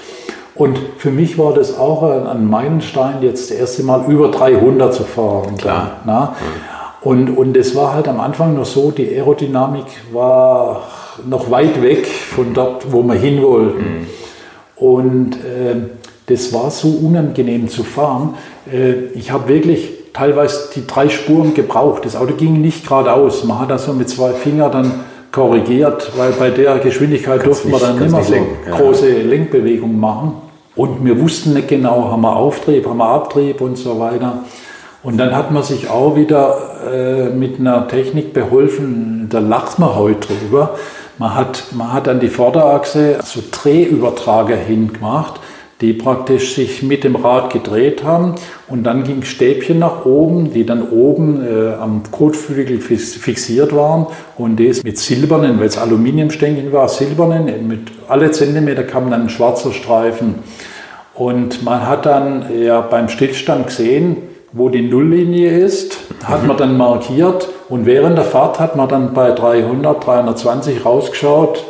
Und 0.56 0.80
für 0.98 1.12
mich 1.12 1.38
war 1.38 1.54
das 1.54 1.78
auch 1.78 2.04
ein 2.04 2.50
Meilenstein, 2.50 3.22
jetzt 3.22 3.52
das 3.52 3.58
erste 3.58 3.84
Mal 3.84 4.06
über 4.10 4.30
300 4.30 4.94
zu 4.94 5.04
fahren. 5.04 5.58
Klar. 5.58 5.98
Na? 6.06 6.36
Und, 7.02 7.30
und 7.38 7.56
es 7.58 7.76
war 7.76 7.94
halt 7.94 8.08
am 8.08 8.20
Anfang 8.20 8.56
noch 8.56 8.66
so, 8.66 8.90
die 8.90 9.08
Aerodynamik 9.08 9.86
war 10.12 10.88
noch 11.28 11.52
weit 11.52 11.82
weg 11.82 12.08
von 12.08 12.54
dort, 12.54 12.92
wo 12.92 13.04
wir 13.04 13.16
hin 13.16 13.44
wollten. 13.44 13.84
Mhm. 13.84 14.08
Und 14.76 15.36
äh, 15.36 15.76
das 16.28 16.52
war 16.54 16.72
so 16.72 16.88
unangenehm 16.88 17.68
zu 17.68 17.84
fahren. 17.84 18.36
Äh, 18.72 19.10
ich 19.14 19.32
habe 19.32 19.50
wirklich 19.50 19.92
teilweise 20.14 20.70
die 20.74 20.88
drei 20.88 21.10
Spuren 21.10 21.54
gebraucht. 21.54 22.06
Das 22.06 22.16
Auto 22.16 22.34
ging 22.34 22.62
nicht 22.62 22.88
geradeaus. 22.88 23.44
Man 23.44 23.60
hat 23.60 23.72
also 23.72 23.94
mit 23.94 24.10
zwei 24.10 24.32
Fingern 24.32 24.72
dann 24.72 24.92
korrigiert, 25.32 26.12
weil 26.16 26.32
bei 26.32 26.50
der 26.50 26.80
Geschwindigkeit 26.80 27.46
durften 27.46 27.72
wir 27.72 27.80
dann 27.80 28.00
nicht 28.00 28.12
mehr 28.12 28.24
so 28.24 28.34
ja. 28.34 28.78
große 28.78 29.22
Lenkbewegungen 29.22 30.00
machen. 30.00 30.42
Und 30.76 31.06
wir 31.06 31.20
wussten 31.20 31.54
nicht 31.54 31.70
genau, 31.70 32.12
haben 32.12 32.22
wir 32.22 32.36
Auftrieb, 32.36 32.86
haben 32.88 32.98
wir 32.98 33.08
Abtrieb 33.10 33.62
und 33.62 33.78
so 33.78 34.00
weiter. 34.00 34.44
Und 35.04 35.18
dann 35.18 35.36
hat 35.36 35.52
man 35.52 35.64
sich 35.64 35.90
auch 35.90 36.16
wieder 36.16 36.58
äh, 36.92 37.30
mit 37.30 37.60
einer 37.60 37.88
Technik 37.88 38.34
beholfen, 38.34 39.28
da 39.30 39.40
lacht 39.40 39.80
man 39.80 39.96
heute 39.96 40.28
drüber. 40.28 40.76
Man 41.18 41.36
hat, 41.36 41.66
man 41.72 41.94
hat 41.94 42.08
an 42.08 42.20
die 42.20 42.28
Vorderachse 42.28 43.20
so 43.24 43.42
Drehübertrager 43.52 44.56
hingemacht 44.58 45.40
die 45.82 45.94
praktisch 45.94 46.56
sich 46.56 46.84
mit 46.84 47.04
dem 47.04 47.16
Rad 47.16 47.52
gedreht 47.52 48.04
haben. 48.04 48.36
Und 48.68 48.84
dann 48.84 49.04
ging 49.04 49.24
Stäbchen 49.24 49.80
nach 49.80 50.06
oben, 50.06 50.54
die 50.54 50.66
dann 50.66 50.90
oben 50.90 51.46
äh, 51.46 51.74
am 51.74 52.04
Kotflügel 52.12 52.80
fixiert 52.80 53.76
waren. 53.76 54.08
Und 54.38 54.60
das 54.60 54.84
mit 54.84 54.98
silbernen, 54.98 55.60
weil 55.60 55.68
es 55.68 55.78
Aluminiumstängchen 55.78 56.72
war, 56.72 56.88
silbernen, 56.88 57.68
mit 57.68 57.92
alle 58.08 58.32
Zentimeter 58.32 58.84
kam 58.84 59.10
dann 59.10 59.24
ein 59.24 59.30
schwarzer 59.30 59.74
Streifen. 59.74 60.36
Und 61.14 61.64
man 61.64 61.88
hat 61.88 62.06
dann 62.06 62.46
ja 62.58 62.82
beim 62.82 63.10
Stillstand 63.10 63.68
gesehen, 63.68 64.18
wo 64.52 64.70
die 64.70 64.82
Nulllinie 64.82 65.50
ist, 65.50 65.98
hat 66.24 66.48
man 66.48 66.58
dann 66.58 66.78
markiert. 66.78 67.50
Und 67.68 67.86
während 67.86 68.18
der 68.18 68.26
Fahrt 68.26 68.60
hat 68.60 68.76
man 68.76 68.88
dann 68.88 69.14
bei 69.14 69.32
300, 69.32 70.06
320 70.06 70.86
rausgeschaut, 70.86 71.66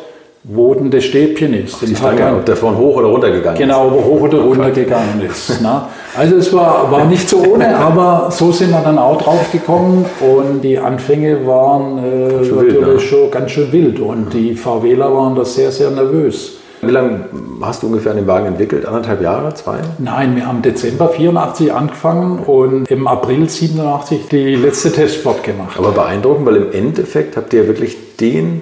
wo 0.48 0.74
denn 0.76 0.92
das 0.92 1.04
Stäbchen 1.06 1.54
ist. 1.54 1.82
Die 1.82 1.96
Stange, 1.96 2.36
ob 2.36 2.46
der 2.46 2.56
von 2.56 2.78
hoch 2.78 2.98
oder 2.98 3.08
runter 3.08 3.32
gegangen 3.32 3.58
genau, 3.58 3.88
ist. 3.88 3.94
Genau, 3.94 4.06
hoch 4.06 4.22
oder 4.22 4.38
runter 4.42 4.72
gegangen 4.72 5.22
ist. 5.28 5.62
Ne? 5.62 5.82
Also 6.16 6.36
es 6.36 6.54
war, 6.54 6.92
war 6.92 7.06
nicht 7.06 7.28
so 7.28 7.44
ohne, 7.44 7.76
aber 7.78 8.30
so 8.32 8.52
sind 8.52 8.72
wir 8.72 8.82
dann 8.82 9.00
auch 9.00 9.22
drauf 9.22 9.52
gekommen 9.52 10.06
und 10.22 10.62
die 10.62 10.78
Anfänge 10.78 11.46
waren 11.48 11.98
äh, 11.98 12.34
natürlich 12.34 12.76
wild, 12.76 12.88
ne? 12.88 13.00
schon 13.00 13.32
ganz 13.32 13.52
schön 13.52 13.72
wild 13.72 14.00
und 14.00 14.34
die 14.34 14.54
VWler 14.56 15.14
waren 15.14 15.36
da 15.36 15.44
sehr, 15.44 15.72
sehr 15.72 15.90
nervös. 15.90 16.58
Wie 16.82 16.92
lange 16.92 17.22
hast 17.62 17.82
du 17.82 17.88
ungefähr 17.88 18.12
an 18.12 18.18
dem 18.18 18.28
Wagen 18.28 18.46
entwickelt? 18.46 18.86
Anderthalb 18.86 19.22
Jahre? 19.22 19.52
Zwei? 19.56 19.78
Nein, 19.98 20.36
wir 20.36 20.46
haben 20.46 20.62
Dezember 20.62 21.10
84 21.10 21.74
angefangen 21.74 22.40
und 22.40 22.92
im 22.92 23.08
April 23.08 23.50
87 23.50 24.28
die 24.30 24.56
letzte 24.56 24.92
Testfahrt 24.92 25.44
gemacht. 25.44 25.80
Aber 25.80 25.92
beeindruckend, 25.92 26.46
weil 26.46 26.58
im 26.58 26.72
Endeffekt 26.72 27.38
habt 27.38 27.54
ihr 27.54 27.68
wirklich 27.68 28.18
den 28.18 28.62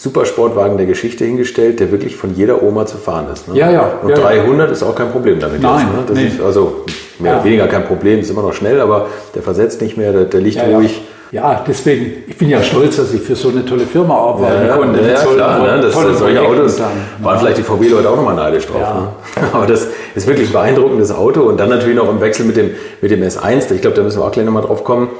Supersportwagen 0.00 0.78
der 0.78 0.86
Geschichte 0.86 1.26
hingestellt, 1.26 1.78
der 1.78 1.92
wirklich 1.92 2.16
von 2.16 2.34
jeder 2.34 2.62
Oma 2.62 2.86
zu 2.86 2.96
fahren 2.96 3.26
ist. 3.30 3.48
Ne? 3.48 3.58
Ja, 3.58 3.70
ja. 3.70 3.98
Und 4.02 4.08
ja, 4.08 4.16
300 4.16 4.68
ja. 4.68 4.72
ist 4.72 4.82
auch 4.82 4.94
kein 4.94 5.10
Problem 5.10 5.38
damit. 5.38 5.60
Nein, 5.60 5.88
jetzt, 5.88 5.94
ne? 5.94 6.04
Das 6.06 6.16
nee. 6.16 6.26
ist 6.26 6.40
also 6.40 6.86
mehr 7.18 7.32
ja. 7.32 7.36
oder 7.36 7.44
weniger 7.44 7.66
kein 7.66 7.84
Problem, 7.84 8.18
ist 8.18 8.30
immer 8.30 8.40
noch 8.40 8.54
schnell, 8.54 8.80
aber 8.80 9.08
der 9.34 9.42
versetzt 9.42 9.82
nicht 9.82 9.98
mehr, 9.98 10.12
der, 10.12 10.24
der 10.24 10.40
liegt 10.40 10.56
ja, 10.56 10.64
ruhig. 10.74 11.02
Ja, 11.32 11.62
deswegen, 11.68 12.24
ich 12.26 12.38
bin 12.38 12.48
ja 12.48 12.62
stolz, 12.62 12.96
dass 12.96 13.12
ich 13.12 13.20
für 13.20 13.36
so 13.36 13.50
eine 13.50 13.62
tolle 13.62 13.82
Firma 13.82 14.14
arbeiten 14.14 14.66
ja, 14.66 14.76
konnte. 14.78 15.00
Ja, 15.02 15.22
klar, 15.22 15.58
ne? 15.58 15.82
das, 15.82 15.92
solche 15.92 16.18
Projekten 16.18 16.46
Autos 16.46 16.76
dann, 16.78 16.92
waren 17.18 17.38
vielleicht 17.38 17.58
die 17.58 17.62
VW-Leute 17.62 18.08
auch 18.08 18.16
nochmal 18.16 18.36
neidisch 18.36 18.66
drauf. 18.66 18.80
Ne? 18.80 19.08
Aber 19.52 19.66
das 19.66 19.86
ist 20.14 20.26
wirklich 20.26 20.48
ein 20.48 20.52
beeindruckendes 20.54 21.12
Auto 21.12 21.42
und 21.42 21.60
dann 21.60 21.68
natürlich 21.68 21.94
noch 21.94 22.08
im 22.08 22.22
Wechsel 22.22 22.46
mit 22.46 22.56
dem, 22.56 22.70
mit 23.02 23.10
dem 23.10 23.22
S1, 23.22 23.70
ich 23.74 23.82
glaube, 23.82 23.96
da 23.96 24.02
müssen 24.02 24.18
wir 24.18 24.24
auch 24.24 24.32
gleich 24.32 24.46
nochmal 24.46 24.62
drauf 24.62 24.82
kommen. 24.82 25.10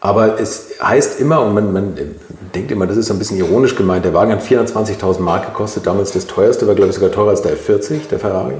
Aber 0.00 0.40
es 0.40 0.70
heißt 0.80 1.20
immer, 1.20 1.42
und 1.42 1.54
man, 1.54 1.72
man 1.72 1.94
denkt 2.54 2.70
immer, 2.70 2.86
das 2.86 2.96
ist 2.96 3.10
ein 3.10 3.18
bisschen 3.18 3.38
ironisch 3.38 3.74
gemeint, 3.74 4.04
der 4.04 4.14
Wagen 4.14 4.32
hat 4.32 4.42
420.000 4.42 5.20
Mark 5.20 5.46
gekostet, 5.46 5.86
damals 5.86 6.12
das 6.12 6.26
teuerste, 6.26 6.66
war 6.68 6.74
glaube 6.74 6.90
ich 6.90 6.94
sogar 6.94 7.10
teurer 7.10 7.30
als 7.30 7.42
der 7.42 7.56
F40, 7.56 8.08
der 8.10 8.18
Ferrari. 8.20 8.54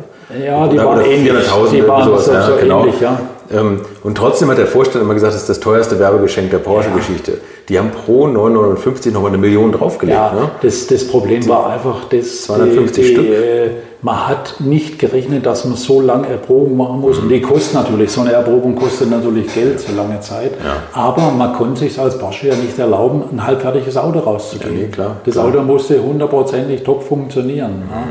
Ja, 0.45 0.66
die 0.66 0.76
oder, 0.76 0.86
waren 0.86 1.05
ähnlich. 1.05 1.32
Die 1.72 1.86
waren 1.86 2.05
sowas, 2.05 2.26
so, 2.26 2.32
ja, 2.32 2.51
genau. 2.61 2.80
ähnlich, 2.80 3.01
ja. 3.01 3.20
Ähm, 3.51 3.80
und 4.03 4.18
trotzdem 4.18 4.51
hat 4.51 4.59
der 4.59 4.66
Vorstand 4.66 5.05
immer 5.05 5.14
gesagt, 5.14 5.32
das 5.32 5.43
ist 5.43 5.49
das 5.49 5.61
teuerste 5.61 5.99
Werbegeschenk 5.99 6.51
der 6.51 6.59
Porsche-Geschichte. 6.59 7.32
Ja. 7.32 7.39
Die 7.68 7.78
haben 7.78 7.91
pro 7.93 8.26
950 8.26 9.12
nochmal 9.12 9.30
eine 9.30 9.39
Million 9.39 9.72
draufgelegt. 9.72 10.18
Ja, 10.18 10.32
ne? 10.32 10.51
das, 10.61 10.86
das 10.86 11.07
Problem 11.07 11.47
war 11.49 11.70
einfach, 11.70 12.05
dass 12.11 12.43
250 12.43 13.05
die, 13.05 13.12
Stück. 13.12 13.26
Äh, 13.26 13.70
man 14.01 14.28
hat 14.28 14.61
nicht 14.61 14.99
gerechnet, 14.99 15.44
dass 15.44 15.64
man 15.64 15.76
so 15.76 16.01
lange 16.01 16.28
Erprobung 16.28 16.76
machen 16.76 17.01
muss. 17.01 17.16
Mhm. 17.16 17.24
Und 17.24 17.28
die 17.30 17.40
kostet 17.40 17.74
natürlich, 17.74 18.12
so 18.12 18.20
eine 18.20 18.32
Erprobung 18.32 18.76
kostet 18.76 19.11
natürlich 19.11 19.53
Geld, 19.53 19.80
so 19.80 19.92
lange 19.94 20.20
Zeit. 20.20 20.53
Ja. 20.64 20.82
Aber 20.92 21.30
man 21.32 21.53
konnte 21.53 21.80
sich 21.80 21.99
als 21.99 22.16
Porsche 22.18 22.49
ja 22.49 22.55
nicht 22.55 22.78
erlauben, 22.78 23.24
ein 23.32 23.44
halbfertiges 23.44 23.96
Auto 23.96 24.20
rauszugeben. 24.20 24.82
Ja, 24.82 24.86
klar, 24.88 25.16
das 25.24 25.34
klar. 25.34 25.46
Auto 25.46 25.62
musste 25.62 26.03
hundertprozentig 26.03 26.82
top 26.84 27.03
funktionieren. 27.03 27.84
Mhm. 27.84 27.90
Ja. 27.90 28.07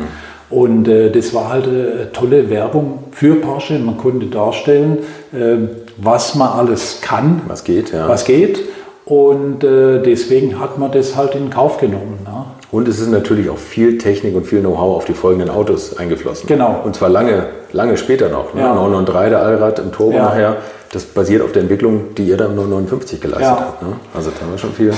Und 0.49 0.87
äh, 0.87 1.09
das 1.11 1.33
war 1.33 1.49
halt 1.49 1.67
eine 1.67 2.11
tolle 2.13 2.49
Werbung 2.49 2.99
für 3.11 3.35
Porsche. 3.35 3.79
Man 3.79 3.97
konnte 3.97 4.27
darstellen, 4.27 4.99
äh, 5.33 5.57
was 5.97 6.35
man 6.35 6.49
alles 6.49 6.99
kann. 7.01 7.41
Was 7.47 7.63
geht, 7.63 7.91
ja. 7.91 8.07
Was 8.07 8.23
geht. 8.23 8.59
Und 9.03 9.63
äh, 9.63 10.01
deswegen 10.01 10.59
hat 10.59 10.77
man 10.77 10.91
das 10.91 11.15
halt 11.15 11.35
in 11.35 11.49
Kauf 11.49 11.77
genommen. 11.77 12.19
Ne? 12.25 12.45
Und 12.69 12.87
es 12.87 12.99
ist 12.99 13.09
natürlich 13.09 13.49
auch 13.49 13.57
viel 13.57 13.97
Technik 13.97 14.35
und 14.35 14.45
viel 14.45 14.59
Know-how 14.59 14.97
auf 14.97 15.05
die 15.05 15.13
folgenden 15.13 15.49
Autos 15.49 15.97
eingeflossen. 15.97 16.47
Genau. 16.47 16.81
Und 16.83 16.95
zwar 16.95 17.07
lange, 17.09 17.45
lange 17.71 17.95
später 17.95 18.27
noch. 18.29 18.53
Ne? 18.53 18.61
Ja. 18.61 18.73
993, 18.75 19.29
der 19.29 19.41
Allrad 19.41 19.79
im 19.79 19.91
Turbo 19.91 20.17
ja. 20.17 20.25
nachher. 20.25 20.57
Das 20.91 21.05
basiert 21.05 21.41
auf 21.43 21.53
der 21.53 21.63
Entwicklung, 21.63 22.15
die 22.15 22.23
ihr 22.23 22.37
dann 22.37 22.51
im 22.51 22.55
959 22.57 23.21
geleistet 23.21 23.47
ja. 23.47 23.59
habt. 23.59 23.81
Ne? 23.81 23.93
Also 24.13 24.31
da 24.31 24.41
haben 24.41 24.51
wir 24.51 24.57
schon 24.57 24.73
viel. 24.73 24.93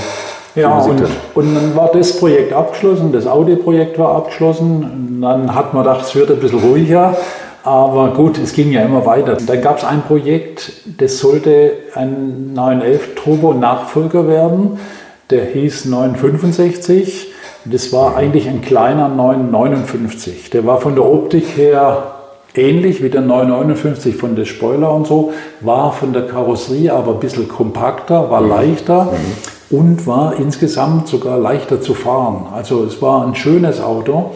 Ja, 0.56 0.78
und, 0.78 1.00
und, 1.34 1.54
dann 1.54 1.76
war 1.76 1.92
das 1.92 2.18
Projekt 2.18 2.52
abgeschlossen, 2.52 3.12
das 3.12 3.24
Audi-Projekt 3.24 3.98
war 4.00 4.16
abgeschlossen. 4.16 4.82
Und 4.82 5.22
dann 5.22 5.54
hat 5.54 5.72
man 5.74 5.84
gedacht, 5.84 6.04
es 6.06 6.14
wird 6.16 6.30
ein 6.30 6.40
bisschen 6.40 6.58
ruhiger. 6.58 7.16
Aber 7.62 8.14
gut, 8.14 8.38
es 8.38 8.52
ging 8.52 8.72
ja 8.72 8.82
immer 8.82 9.06
weiter. 9.06 9.36
Dann 9.36 9.60
gab 9.60 9.78
es 9.78 9.84
ein 9.84 10.02
Projekt, 10.02 10.72
das 10.98 11.18
sollte 11.18 11.72
ein 11.94 12.52
911 12.54 13.14
Turbo-Nachfolger 13.14 14.26
werden. 14.26 14.80
Der 15.28 15.44
hieß 15.44 15.84
965. 15.84 17.29
Das 17.64 17.92
war 17.92 18.16
eigentlich 18.16 18.48
ein 18.48 18.62
kleiner 18.62 19.08
959. 19.08 20.50
Der 20.50 20.66
war 20.66 20.80
von 20.80 20.94
der 20.94 21.04
Optik 21.04 21.56
her 21.56 22.14
ähnlich 22.54 23.02
wie 23.02 23.10
der 23.10 23.20
959 23.20 24.16
von 24.16 24.34
der 24.34 24.44
Spoiler 24.44 24.92
und 24.92 25.06
so, 25.06 25.32
war 25.60 25.92
von 25.92 26.12
der 26.12 26.26
Karosserie 26.26 26.92
aber 26.92 27.12
ein 27.12 27.20
bisschen 27.20 27.48
kompakter, 27.48 28.30
war 28.30 28.40
mhm. 28.40 28.48
leichter 28.48 29.04
mhm. 29.04 29.78
und 29.78 30.06
war 30.06 30.34
insgesamt 30.38 31.08
sogar 31.08 31.38
leichter 31.38 31.80
zu 31.80 31.94
fahren. 31.94 32.46
Also 32.52 32.84
es 32.84 33.00
war 33.00 33.26
ein 33.26 33.34
schönes 33.34 33.80
Auto. 33.80 34.32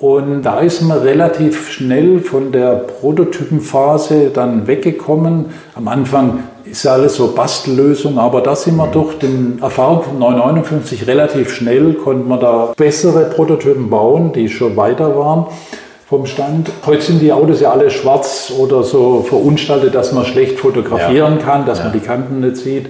Und 0.00 0.42
da 0.44 0.60
ist 0.60 0.80
man 0.80 0.98
relativ 1.00 1.70
schnell 1.70 2.20
von 2.20 2.52
der 2.52 2.86
Prototypenphase 3.00 4.30
dann 4.32 4.66
weggekommen. 4.66 5.50
Am 5.74 5.88
Anfang 5.88 6.44
ist 6.64 6.84
ja 6.84 6.92
alles 6.92 7.16
so 7.16 7.34
Bastellösung, 7.34 8.18
aber 8.18 8.40
da 8.40 8.56
sind 8.56 8.76
wir 8.76 8.86
durch 8.86 9.18
den 9.18 9.58
Erfahrung 9.60 10.02
von 10.02 10.18
959 10.18 11.06
relativ 11.06 11.52
schnell, 11.52 11.92
konnten 11.92 12.28
wir 12.28 12.38
da 12.38 12.72
bessere 12.78 13.26
Prototypen 13.26 13.90
bauen, 13.90 14.32
die 14.32 14.48
schon 14.48 14.74
weiter 14.74 15.18
waren 15.18 15.48
vom 16.08 16.24
Stand. 16.24 16.70
Heute 16.86 17.02
sind 17.02 17.20
die 17.20 17.30
Autos 17.30 17.60
ja 17.60 17.70
alle 17.70 17.90
schwarz 17.90 18.50
oder 18.58 18.82
so 18.82 19.22
verunstaltet, 19.28 19.94
dass 19.94 20.12
man 20.12 20.24
schlecht 20.24 20.58
fotografieren 20.58 21.36
ja. 21.38 21.44
kann, 21.44 21.66
dass 21.66 21.78
ja. 21.78 21.84
man 21.84 21.92
die 21.92 22.00
Kanten 22.00 22.40
nicht 22.40 22.56
sieht. 22.56 22.86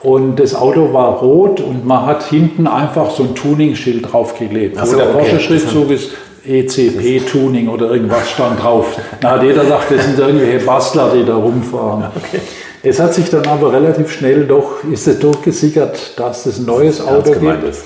Und 0.00 0.38
das 0.38 0.54
Auto 0.54 0.92
war 0.92 1.18
rot 1.18 1.60
und 1.60 1.84
man 1.84 2.06
hat 2.06 2.22
hinten 2.22 2.68
einfach 2.68 3.10
so 3.10 3.24
ein 3.24 3.34
Tuning-Schild 3.34 4.12
draufgeklebt, 4.12 4.78
so, 4.78 4.92
wo 4.92 4.96
der 4.96 5.08
okay. 5.08 5.18
Porsche-Schriftzug 5.18 5.90
ist 5.90 6.10
ECP-Tuning 6.46 7.68
oder 7.68 7.90
irgendwas 7.90 8.30
stand 8.30 8.62
drauf. 8.62 8.98
Da 9.20 9.32
hat 9.32 9.42
jeder 9.42 9.62
gesagt, 9.62 9.90
das 9.90 10.04
sind 10.04 10.18
irgendwelche 10.18 10.64
Bastler, 10.64 11.12
die 11.14 11.24
da 11.24 11.36
rumfahren. 11.36 12.04
Okay. 12.14 12.40
Es 12.82 13.00
hat 13.00 13.14
sich 13.14 13.28
dann 13.30 13.46
aber 13.46 13.72
relativ 13.72 14.12
schnell 14.12 14.44
doch, 14.44 14.84
ist 14.84 15.08
es 15.08 15.18
durchgesickert, 15.18 16.18
dass 16.18 16.46
es 16.46 16.58
ein 16.58 16.66
neues 16.66 17.04
Auto 17.04 17.32
gibt. 17.32 17.64
Ist. 17.64 17.84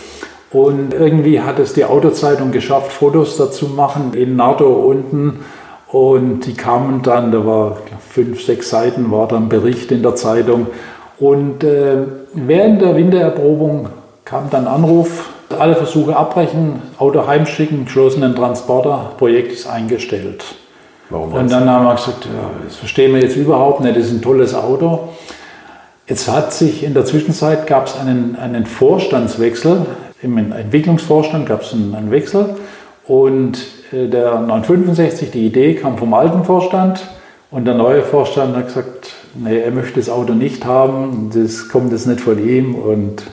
Und 0.50 0.92
irgendwie 0.92 1.40
hat 1.40 1.58
es 1.58 1.72
die 1.74 1.84
Autozeitung 1.84 2.50
geschafft, 2.50 2.92
Fotos 2.92 3.36
dazu 3.36 3.68
machen 3.68 4.12
in 4.14 4.36
NATO 4.36 4.66
unten. 4.66 5.44
Und 5.88 6.40
die 6.40 6.54
kamen 6.54 7.02
dann, 7.02 7.32
da 7.32 7.46
war 7.46 7.78
fünf, 8.08 8.44
sechs 8.44 8.70
Seiten, 8.70 9.10
war 9.10 9.26
dann 9.26 9.48
Bericht 9.48 9.90
in 9.90 10.02
der 10.02 10.16
Zeitung. 10.16 10.66
Und 11.18 11.64
äh, 11.64 11.98
während 12.34 12.82
der 12.82 12.96
Wintererprobung 12.96 13.88
kam 14.24 14.50
dann 14.50 14.66
Anruf, 14.66 15.30
alle 15.58 15.74
Versuche 15.74 16.16
abbrechen, 16.16 16.82
Auto 16.98 17.26
heimschicken, 17.26 17.84
geschlossenen 17.84 18.34
Transporter, 18.34 19.12
Projekt 19.18 19.52
ist 19.52 19.66
eingestellt. 19.66 20.44
Warum 21.08 21.32
und 21.32 21.50
dann 21.50 21.68
haben 21.68 21.86
wir 21.86 21.94
gesagt, 21.94 22.26
ja, 22.26 22.50
das 22.64 22.76
verstehen 22.76 23.12
wir 23.12 23.20
jetzt 23.20 23.36
überhaupt 23.36 23.80
nicht, 23.80 23.96
das 23.96 24.06
ist 24.06 24.12
ein 24.12 24.22
tolles 24.22 24.54
Auto. 24.54 25.08
Jetzt 26.06 26.28
hat 26.28 26.52
sich 26.52 26.84
in 26.84 26.94
der 26.94 27.04
Zwischenzeit 27.04 27.66
gab 27.66 27.86
es 27.86 27.96
einen, 27.96 28.36
einen 28.36 28.66
Vorstandswechsel, 28.66 29.86
im 30.22 30.38
Entwicklungsvorstand 30.38 31.46
gab 31.46 31.62
es 31.62 31.72
einen, 31.72 31.94
einen 31.94 32.10
Wechsel 32.10 32.56
und 33.06 33.58
äh, 33.92 34.06
der 34.06 34.40
965, 34.40 35.30
die 35.30 35.46
Idee 35.46 35.74
kam 35.74 35.98
vom 35.98 36.14
alten 36.14 36.44
Vorstand 36.44 37.08
und 37.50 37.64
der 37.64 37.74
neue 37.74 38.02
Vorstand 38.02 38.56
hat 38.56 38.66
gesagt, 38.66 39.14
nee, 39.34 39.58
er 39.58 39.72
möchte 39.72 39.98
das 39.98 40.08
Auto 40.08 40.32
nicht 40.32 40.64
haben, 40.64 41.30
das 41.34 41.68
kommt 41.68 41.90
jetzt 41.90 42.06
nicht 42.06 42.20
von 42.20 42.38
ihm 42.38 42.76
und 42.76 43.24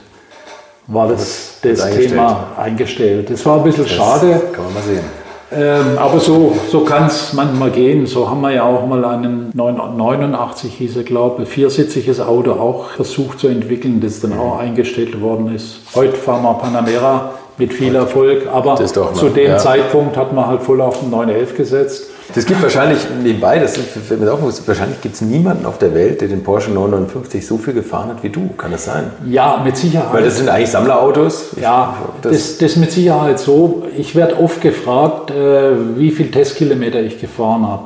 war 0.88 1.08
das, 1.08 1.58
das, 1.62 1.78
das 1.78 1.90
Thema 1.90 2.48
eingestellt. 2.56 3.30
Das 3.30 3.44
war 3.46 3.58
ein 3.58 3.64
bisschen 3.64 3.84
das 3.84 3.92
schade. 3.92 4.42
Kann 4.52 4.64
man 4.64 4.74
mal 4.74 4.82
sehen. 4.82 5.04
Ähm, 5.50 5.96
aber 5.96 6.20
so, 6.20 6.54
so 6.70 6.80
kann 6.80 7.06
es 7.06 7.32
manchmal 7.32 7.70
gehen. 7.70 8.06
So 8.06 8.28
haben 8.28 8.40
wir 8.40 8.52
ja 8.52 8.64
auch 8.64 8.86
mal 8.86 9.04
einen 9.04 9.50
989 9.54 10.74
hieß 10.74 10.96
er, 10.96 11.02
glaube 11.04 11.44
ich, 11.44 11.48
viersitziges 11.48 12.20
Auto 12.20 12.52
auch 12.52 12.90
versucht 12.90 13.38
zu 13.38 13.48
entwickeln, 13.48 14.00
das 14.00 14.20
dann 14.20 14.38
auch 14.38 14.58
eingestellt 14.58 15.20
worden 15.20 15.54
ist. 15.54 15.80
Heute 15.94 16.16
fahren 16.16 16.42
wir 16.42 16.54
Panamera 16.54 17.32
mit 17.56 17.72
viel 17.72 17.94
Erfolg, 17.94 18.46
aber 18.52 18.76
zu 18.76 19.28
dem 19.30 19.52
ja. 19.52 19.56
Zeitpunkt 19.56 20.16
hat 20.16 20.32
man 20.32 20.46
halt 20.46 20.62
voll 20.62 20.80
auf 20.80 21.00
den 21.00 21.10
911 21.10 21.56
gesetzt. 21.56 22.07
Das 22.34 22.44
gibt 22.44 22.62
wahrscheinlich 22.62 22.98
nebenbei, 23.22 23.58
das 23.58 23.76
fällt 23.76 24.20
mir 24.20 24.32
auch 24.32 24.40
wahrscheinlich 24.42 25.00
gibt 25.00 25.14
es 25.14 25.22
niemanden 25.22 25.64
auf 25.64 25.78
der 25.78 25.94
Welt, 25.94 26.20
der 26.20 26.28
den 26.28 26.42
Porsche 26.42 26.70
959 26.70 27.46
so 27.46 27.56
viel 27.56 27.72
gefahren 27.72 28.10
hat 28.10 28.22
wie 28.22 28.28
du. 28.28 28.50
Kann 28.58 28.70
das 28.70 28.84
sein? 28.84 29.10
Ja, 29.26 29.62
mit 29.64 29.76
Sicherheit. 29.76 30.12
Weil 30.12 30.24
das 30.24 30.36
sind 30.36 30.48
eigentlich 30.48 30.70
Sammlerautos. 30.70 31.56
Ja, 31.60 31.96
das, 32.20 32.32
das, 32.32 32.58
das 32.58 32.76
mit 32.76 32.92
Sicherheit 32.92 33.38
so. 33.38 33.86
Ich 33.96 34.14
werde 34.14 34.38
oft 34.38 34.60
gefragt, 34.60 35.30
äh, 35.30 35.70
wie 35.96 36.10
viele 36.10 36.30
Testkilometer 36.30 37.00
ich 37.00 37.18
gefahren 37.18 37.66
habe. 37.66 37.84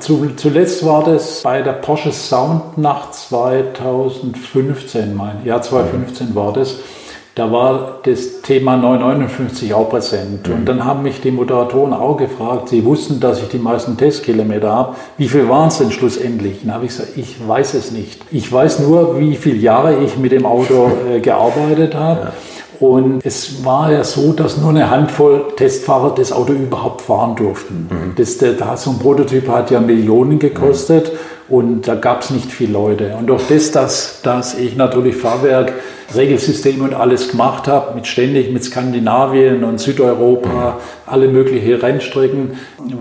Zuletzt 0.00 0.84
war 0.84 1.04
das 1.04 1.42
bei 1.42 1.62
der 1.62 1.72
Porsche 1.72 2.12
Soundnacht 2.12 3.14
2015, 3.14 5.14
mein 5.14 5.44
Jahr 5.44 5.62
2015 5.62 6.34
war 6.34 6.52
das 6.52 6.76
da 7.38 7.52
war 7.52 7.98
das 8.02 8.42
Thema 8.42 8.76
959 8.76 9.72
auch 9.72 9.88
präsent. 9.88 10.48
Mhm. 10.48 10.54
Und 10.54 10.64
dann 10.66 10.84
haben 10.84 11.04
mich 11.04 11.20
die 11.20 11.30
Moderatoren 11.30 11.92
auch 11.92 12.16
gefragt, 12.16 12.70
sie 12.70 12.84
wussten, 12.84 13.20
dass 13.20 13.40
ich 13.40 13.48
die 13.48 13.58
meisten 13.58 13.96
Testkilometer 13.96 14.70
habe. 14.70 14.96
Wie 15.16 15.28
viel 15.28 15.48
waren 15.48 15.68
es 15.68 15.78
denn 15.78 15.92
schlussendlich? 15.92 16.62
Dann 16.64 16.74
habe 16.74 16.86
ich 16.86 16.90
gesagt, 16.90 17.16
ich 17.16 17.36
weiß 17.46 17.74
es 17.74 17.92
nicht. 17.92 18.22
Ich 18.32 18.52
weiß 18.52 18.80
nur, 18.80 19.20
wie 19.20 19.36
viele 19.36 19.58
Jahre 19.58 20.02
ich 20.02 20.18
mit 20.18 20.32
dem 20.32 20.46
Auto 20.46 20.90
äh, 21.08 21.20
gearbeitet 21.20 21.94
habe. 21.94 22.20
Ja. 22.20 22.32
Und 22.80 23.24
es 23.24 23.64
war 23.64 23.92
ja 23.92 24.04
so, 24.04 24.32
dass 24.32 24.56
nur 24.56 24.70
eine 24.70 24.90
Handvoll 24.90 25.46
Testfahrer 25.56 26.14
das 26.14 26.32
Auto 26.32 26.52
überhaupt 26.52 27.02
fahren 27.02 27.34
durften. 27.36 27.88
Mhm. 27.90 28.12
Das, 28.16 28.38
der, 28.38 28.54
so 28.76 28.90
ein 28.90 28.98
Prototyp 28.98 29.48
hat 29.48 29.70
ja 29.70 29.80
Millionen 29.80 30.38
gekostet. 30.38 31.12
Mhm. 31.12 31.18
Und 31.48 31.88
da 31.88 31.94
gab 31.94 32.22
es 32.22 32.30
nicht 32.30 32.52
viele 32.52 32.74
Leute. 32.74 33.16
Und 33.18 33.28
durch 33.28 33.48
das, 33.48 33.70
dass, 33.70 34.20
dass 34.22 34.58
ich 34.58 34.76
natürlich 34.76 35.16
Fahrwerk, 35.16 35.72
Regelsystem 36.14 36.80
und 36.82 36.94
alles 36.94 37.30
gemacht 37.30 37.68
habe, 37.68 37.94
mit 37.94 38.06
ständig 38.06 38.50
mit 38.50 38.64
Skandinavien 38.64 39.62
und 39.64 39.78
Südeuropa, 39.78 40.78
alle 41.06 41.28
möglichen 41.28 41.74
Rennstrecken, 41.74 42.52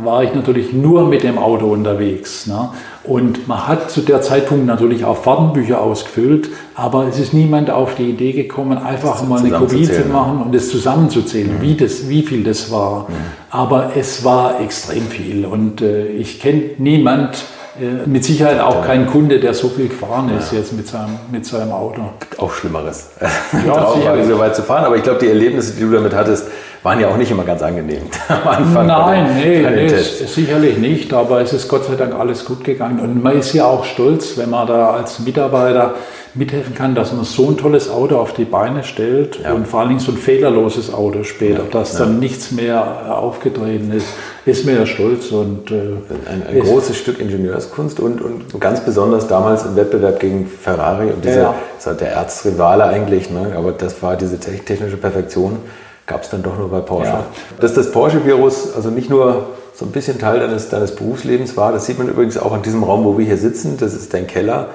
war 0.04 0.24
ich 0.24 0.34
natürlich 0.34 0.74
nur 0.74 1.08
mit 1.08 1.24
dem 1.24 1.38
Auto 1.38 1.68
unterwegs. 1.68 2.48
Ne? 2.48 2.70
Und 3.04 3.48
man 3.48 3.68
hat 3.68 3.92
zu 3.92 4.02
der 4.02 4.22
Zeitpunkt 4.22 4.66
natürlich 4.66 5.06
auch 5.06 5.18
Fahrtenbücher 5.18 5.82
ausgefüllt, 5.82 6.50
aber 6.76 7.08
es 7.08 7.18
ist 7.18 7.34
niemand 7.34 7.70
auf 7.70 7.96
die 7.96 8.10
Idee 8.10 8.34
gekommen, 8.34 8.78
einfach 8.78 9.26
mal 9.26 9.40
eine 9.40 9.52
Kopie 9.52 9.84
zu 9.84 10.06
machen 10.06 10.42
und 10.42 10.54
es 10.54 10.70
zusammenzuzählen, 10.70 11.58
mhm. 11.58 11.62
wie, 11.62 11.76
das, 11.76 12.10
wie 12.10 12.24
viel 12.24 12.44
das 12.44 12.72
war. 12.72 13.08
Mhm. 13.10 13.14
Aber 13.50 13.92
es 13.96 14.26
war 14.26 14.60
extrem 14.60 15.04
viel 15.04 15.46
und 15.46 15.82
äh, 15.82 16.08
ich 16.08 16.42
kenne 16.42 16.72
niemand, 16.78 17.36
äh, 17.36 17.57
mit 18.06 18.24
Sicherheit 18.24 18.60
auch 18.60 18.86
kein 18.86 19.08
Kunde, 19.08 19.40
der 19.40 19.54
so 19.54 19.70
viel 19.70 19.88
gefahren 19.88 20.32
ist 20.38 20.52
ja. 20.52 20.60
jetzt 20.60 20.74
mit 20.74 20.88
seinem, 20.88 21.18
mit 21.32 21.46
seinem 21.46 21.72
Auto. 21.72 22.02
Auch 22.38 22.52
Schlimmeres. 22.52 23.10
Ja, 23.66 23.94
sicherlich. 23.94 24.28
so 24.28 24.40
weit 24.40 24.56
zu 24.56 24.64
fahren. 24.64 24.86
Aber 24.86 24.96
ich 24.96 25.04
glaube, 25.04 25.20
die 25.20 25.28
Erlebnisse, 25.28 25.74
die 25.74 25.82
du 25.82 25.92
damit 25.92 26.14
hattest, 26.14 26.48
waren 26.84 27.00
ja 27.00 27.08
auch 27.08 27.18
nicht 27.18 27.32
immer 27.32 27.44
ganz 27.44 27.62
angenehm 27.62 28.04
am 28.28 28.48
Anfang. 28.48 28.88
Nein, 28.88 29.36
nee, 29.36 29.66
nee 29.70 29.88
sicherlich 29.88 30.78
nicht. 30.78 31.14
Aber 31.14 31.42
es 31.42 31.54
ist 31.54 31.68
Gott 31.68 31.86
sei 31.86 31.96
Dank 31.96 32.14
alles 32.14 32.46
gut 32.46 32.64
gegangen. 32.64 33.00
Und 33.00 33.22
man 33.22 33.38
ist 33.38 33.54
ja 33.54 33.66
auch 33.66 33.86
stolz, 33.86 34.38
wenn 34.38 34.50
man 34.50 34.68
da 34.68 34.92
als 34.92 35.20
Mitarbeiter 35.20 35.96
mithelfen 36.34 36.76
kann, 36.76 36.96
dass 36.96 37.14
man 37.14 37.26
so 37.26 37.50
ein 37.50 37.58
tolles 37.58 37.90
Auto 37.90 38.18
auf 38.18 38.34
die 38.34 38.46
Beine 38.46 38.84
stellt 38.84 39.40
ja. 39.44 39.54
und 39.54 39.68
vor 39.68 39.80
allen 39.80 39.90
Dingen 39.90 40.00
so 40.00 40.12
ein 40.12 40.18
fehlerloses 40.18 40.94
Auto 40.94 41.24
später, 41.24 41.64
ja, 41.64 41.70
dass 41.72 41.98
dann 41.98 42.20
nichts 42.20 42.52
mehr 42.52 43.18
aufgetreten 43.18 43.92
ist, 43.92 44.08
ist 44.52 44.66
mir 44.66 44.76
ja 44.76 44.86
stolz. 44.86 45.32
Und, 45.32 45.72
äh, 45.72 45.94
ein, 46.30 46.44
ein 46.48 46.60
großes 46.60 46.98
Stück 46.98 47.20
Ingenieurskunst 47.20 48.00
und, 48.00 48.22
und 48.22 48.60
ganz 48.60 48.82
besonders 48.82 49.28
damals 49.28 49.66
im 49.66 49.76
Wettbewerb 49.76 50.20
gegen 50.20 50.48
Ferrari 50.48 51.12
und 51.12 51.24
diese, 51.24 51.54
das 51.76 51.88
war 51.88 51.94
der 51.94 52.12
Erzrivale 52.12 52.86
eigentlich, 52.86 53.30
ne? 53.30 53.54
aber 53.56 53.72
das 53.72 54.02
war 54.02 54.16
diese 54.16 54.40
technische 54.40 54.98
Perfektion, 54.98 55.58
gab 56.06 56.24
es 56.24 56.30
dann 56.30 56.44
doch 56.44 56.58
nur 56.58 56.70
bei 56.70 56.80
Porsche. 56.80 57.26
Dass 57.60 57.74
das 57.74 57.92
Porsche-Virus 57.92 58.74
also 58.76 58.90
nicht 58.90 59.10
nur 59.10 59.48
so 59.78 59.86
ein 59.86 59.92
bisschen 59.92 60.18
Teil 60.18 60.40
deines, 60.40 60.70
deines 60.70 60.96
Berufslebens 60.96 61.56
war. 61.56 61.72
Das 61.72 61.86
sieht 61.86 62.00
man 62.00 62.10
übrigens 62.10 62.38
auch 62.38 62.56
in 62.56 62.64
diesem 62.64 62.84
Raum, 62.84 63.06
wo 63.06 63.18
wir 63.18 63.26
hier 63.26 63.38
sitzen. 63.38 63.78
Das 63.78 63.94
ist 63.94 64.12
dein 64.12 64.26
Keller. 64.26 64.70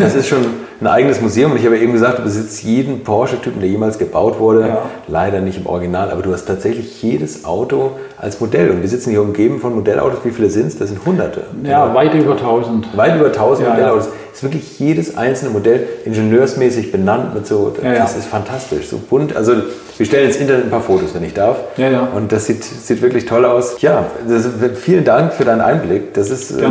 Das 0.00 0.14
ist 0.14 0.26
schon 0.26 0.44
ein 0.80 0.86
eigenes 0.86 1.20
Museum. 1.20 1.52
Und 1.52 1.58
ich 1.58 1.66
habe 1.66 1.78
eben 1.78 1.92
gesagt, 1.92 2.18
du 2.18 2.22
besitzt 2.22 2.62
jeden 2.62 3.04
Porsche-Typen, 3.04 3.60
der 3.60 3.68
jemals 3.68 3.98
gebaut 3.98 4.38
wurde. 4.38 4.60
Ja. 4.68 4.82
Leider 5.06 5.40
nicht 5.40 5.58
im 5.58 5.66
Original, 5.66 6.10
aber 6.10 6.22
du 6.22 6.32
hast 6.32 6.46
tatsächlich 6.46 7.02
jedes 7.02 7.44
Auto 7.44 7.92
als 8.16 8.40
Modell. 8.40 8.70
Und 8.70 8.82
wir 8.82 8.88
sitzen 8.88 9.10
hier 9.10 9.22
umgeben 9.22 9.60
von 9.60 9.74
Modellautos. 9.74 10.20
Wie 10.24 10.30
viele 10.30 10.50
sind 10.50 10.66
es? 10.66 10.78
Das 10.78 10.88
sind 10.88 11.04
Hunderte. 11.04 11.44
Ja, 11.62 11.84
oder? 11.84 11.94
weit 11.94 12.14
über 12.14 12.32
1000. 12.32 12.96
Weit 12.96 13.16
über 13.16 13.26
1000 13.26 13.66
ja, 13.66 13.74
Modellautos. 13.74 14.06
Ja. 14.06 14.12
Ist 14.32 14.42
wirklich 14.44 14.78
jedes 14.78 15.16
einzelne 15.16 15.50
Modell 15.50 15.86
ingenieursmäßig 16.04 16.92
benannt 16.92 17.34
mit 17.34 17.46
so. 17.46 17.74
Das 17.82 18.16
ist 18.16 18.26
fantastisch. 18.26 18.88
So 18.88 18.98
bunt. 18.98 19.34
Also 19.34 19.54
wir 19.96 20.06
stellen 20.06 20.28
ins 20.28 20.36
Internet 20.36 20.64
ein 20.66 20.70
paar 20.70 20.80
Fotos, 20.80 21.12
wenn 21.14 21.24
ich 21.24 21.34
darf. 21.34 21.56
Ja, 21.76 21.90
ja. 21.90 22.08
Und 22.14 22.30
das 22.30 22.46
sieht, 22.46 22.62
sieht 22.62 23.02
wirklich 23.02 23.26
toll 23.26 23.44
aus. 23.44 23.80
Ja, 23.80 24.06
das, 24.28 24.48
vielen 24.76 25.04
Dank 25.04 25.32
für 25.32 25.44
deinen 25.44 25.60
Einblick. 25.60 26.14
Das 26.14 26.30
ist 26.30 26.52
äh, 26.52 26.70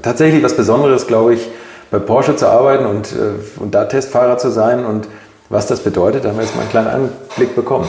tatsächlich 0.00 0.44
was 0.44 0.54
Besonderes, 0.54 1.08
glaube 1.08 1.34
ich, 1.34 1.48
bei 1.90 1.98
Porsche 1.98 2.36
zu 2.36 2.48
arbeiten 2.48 2.86
und, 2.86 3.12
äh, 3.12 3.60
und 3.60 3.74
da 3.74 3.84
Testfahrer 3.84 4.38
zu 4.38 4.50
sein. 4.50 4.84
Und 4.84 5.08
was 5.48 5.66
das 5.66 5.80
bedeutet, 5.80 6.24
da 6.24 6.30
haben 6.30 6.36
wir 6.36 6.44
jetzt 6.44 6.54
mal 6.54 6.62
einen 6.62 6.70
kleinen 6.70 6.88
Einblick 6.88 7.54
bekommen. 7.54 7.88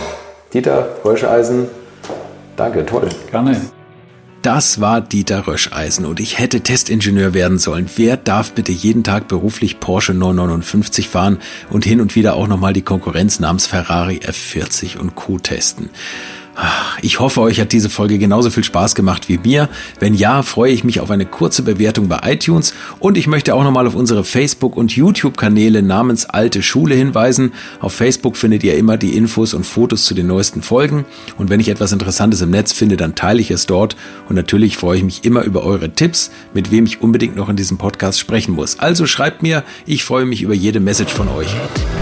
Dieter 0.54 0.88
Röscheisen, 1.06 1.68
danke, 2.58 2.86
toll. 2.86 3.08
Gerne. 3.30 3.62
Das 4.42 4.82
war 4.82 5.02
Dieter 5.02 5.46
Röscheisen 5.46 6.04
und 6.04 6.20
ich 6.20 6.40
hätte 6.40 6.62
Testingenieur 6.62 7.36
werden 7.36 7.60
sollen. 7.60 7.88
Wer 7.96 8.18
darf 8.18 8.54
bitte 8.54 8.72
jeden 8.72 9.04
Tag 9.04 9.28
beruflich 9.28 9.80
Porsche 9.80 10.16
959 10.16 11.10
fahren 11.10 11.38
und 11.70 11.86
hin 11.86 12.02
und 12.02 12.16
wieder 12.16 12.34
auch 12.34 12.48
nochmal 12.48 12.74
die 12.74 12.82
Konkurrenz 12.82 13.40
namens 13.40 13.68
Ferrari 13.68 14.20
F40 14.24 14.98
und 14.98 15.14
Q 15.14 15.38
testen? 15.38 15.92
Ich 17.02 17.20
hoffe, 17.20 17.42
euch 17.42 17.60
hat 17.60 17.72
diese 17.72 17.90
Folge 17.90 18.20
genauso 18.20 18.52
viel 18.52 18.64
Spaß 18.64 18.94
gemacht 18.94 19.28
wie 19.28 19.40
mir. 19.40 19.70
Wenn 20.00 20.14
ja, 20.14 20.44
freue 20.44 20.72
ich 20.72 20.84
mich 20.84 21.00
auf 21.00 21.10
eine 21.10 21.26
kurze 21.26 21.64
Bewertung 21.64 22.08
bei 22.08 22.20
iTunes 22.24 22.74
und 23.00 23.18
ich 23.18 23.28
möchte 23.28 23.56
auch 23.56 23.64
nochmal 23.64 23.88
auf 23.88 23.96
unsere 23.96 24.24
Facebook- 24.24 24.78
und 24.78 24.96
YouTube-Kanäle 24.96 25.82
namens 25.82 26.26
Alte 26.26 26.62
Schule 26.62 26.94
hinweisen. 26.94 27.54
Auf 27.80 27.94
Facebook 27.94 28.38
findet 28.38 28.64
ihr 28.64 28.78
immer 28.78 28.98
die 28.98 29.18
Infos 29.18 29.54
und 29.54 29.66
Fotos 29.66 30.06
zu 30.06 30.14
den 30.14 30.28
neuesten 30.28 30.62
Folgen 30.62 31.06
und 31.38 31.50
wenn 31.50 31.60
ich 31.60 31.70
etwas 31.70 31.92
Interessantes 31.92 32.42
im 32.42 32.52
Netz 32.52 32.74
finde, 32.74 32.98
dann 32.98 33.16
teile 33.16 33.42
ich 33.42 33.50
es 33.50 33.66
dort 33.66 33.96
und 34.30 34.36
natürlich 34.36 34.78
freue 34.78 34.98
ich 34.98 35.04
mich 35.04 35.26
immer 35.26 35.44
über 35.44 35.64
eure 35.64 35.90
Tipps, 35.90 36.30
mit 36.54 36.72
wem 36.72 36.86
ich 36.86 37.02
unbedingt 37.02 37.36
noch 37.36 37.50
in 37.50 37.56
diesem 37.56 37.78
Podcast 37.78 38.20
sprechen 38.20 38.54
muss. 38.54 38.78
Also 38.78 39.08
schreibt 39.08 39.42
mir, 39.42 39.64
ich 39.86 40.04
freue 40.04 40.26
mich 40.26 40.44
über 40.44 40.54
jede 40.54 40.80
Message 40.80 41.14
von 41.14 41.28
euch. 41.30 41.48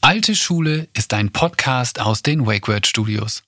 Alte 0.00 0.34
Schule 0.36 0.88
ist 0.92 1.12
ein 1.14 1.32
Podcast 1.32 2.00
aus 2.00 2.22
den 2.22 2.46
WakeWord 2.46 2.86
Studios. 2.86 3.42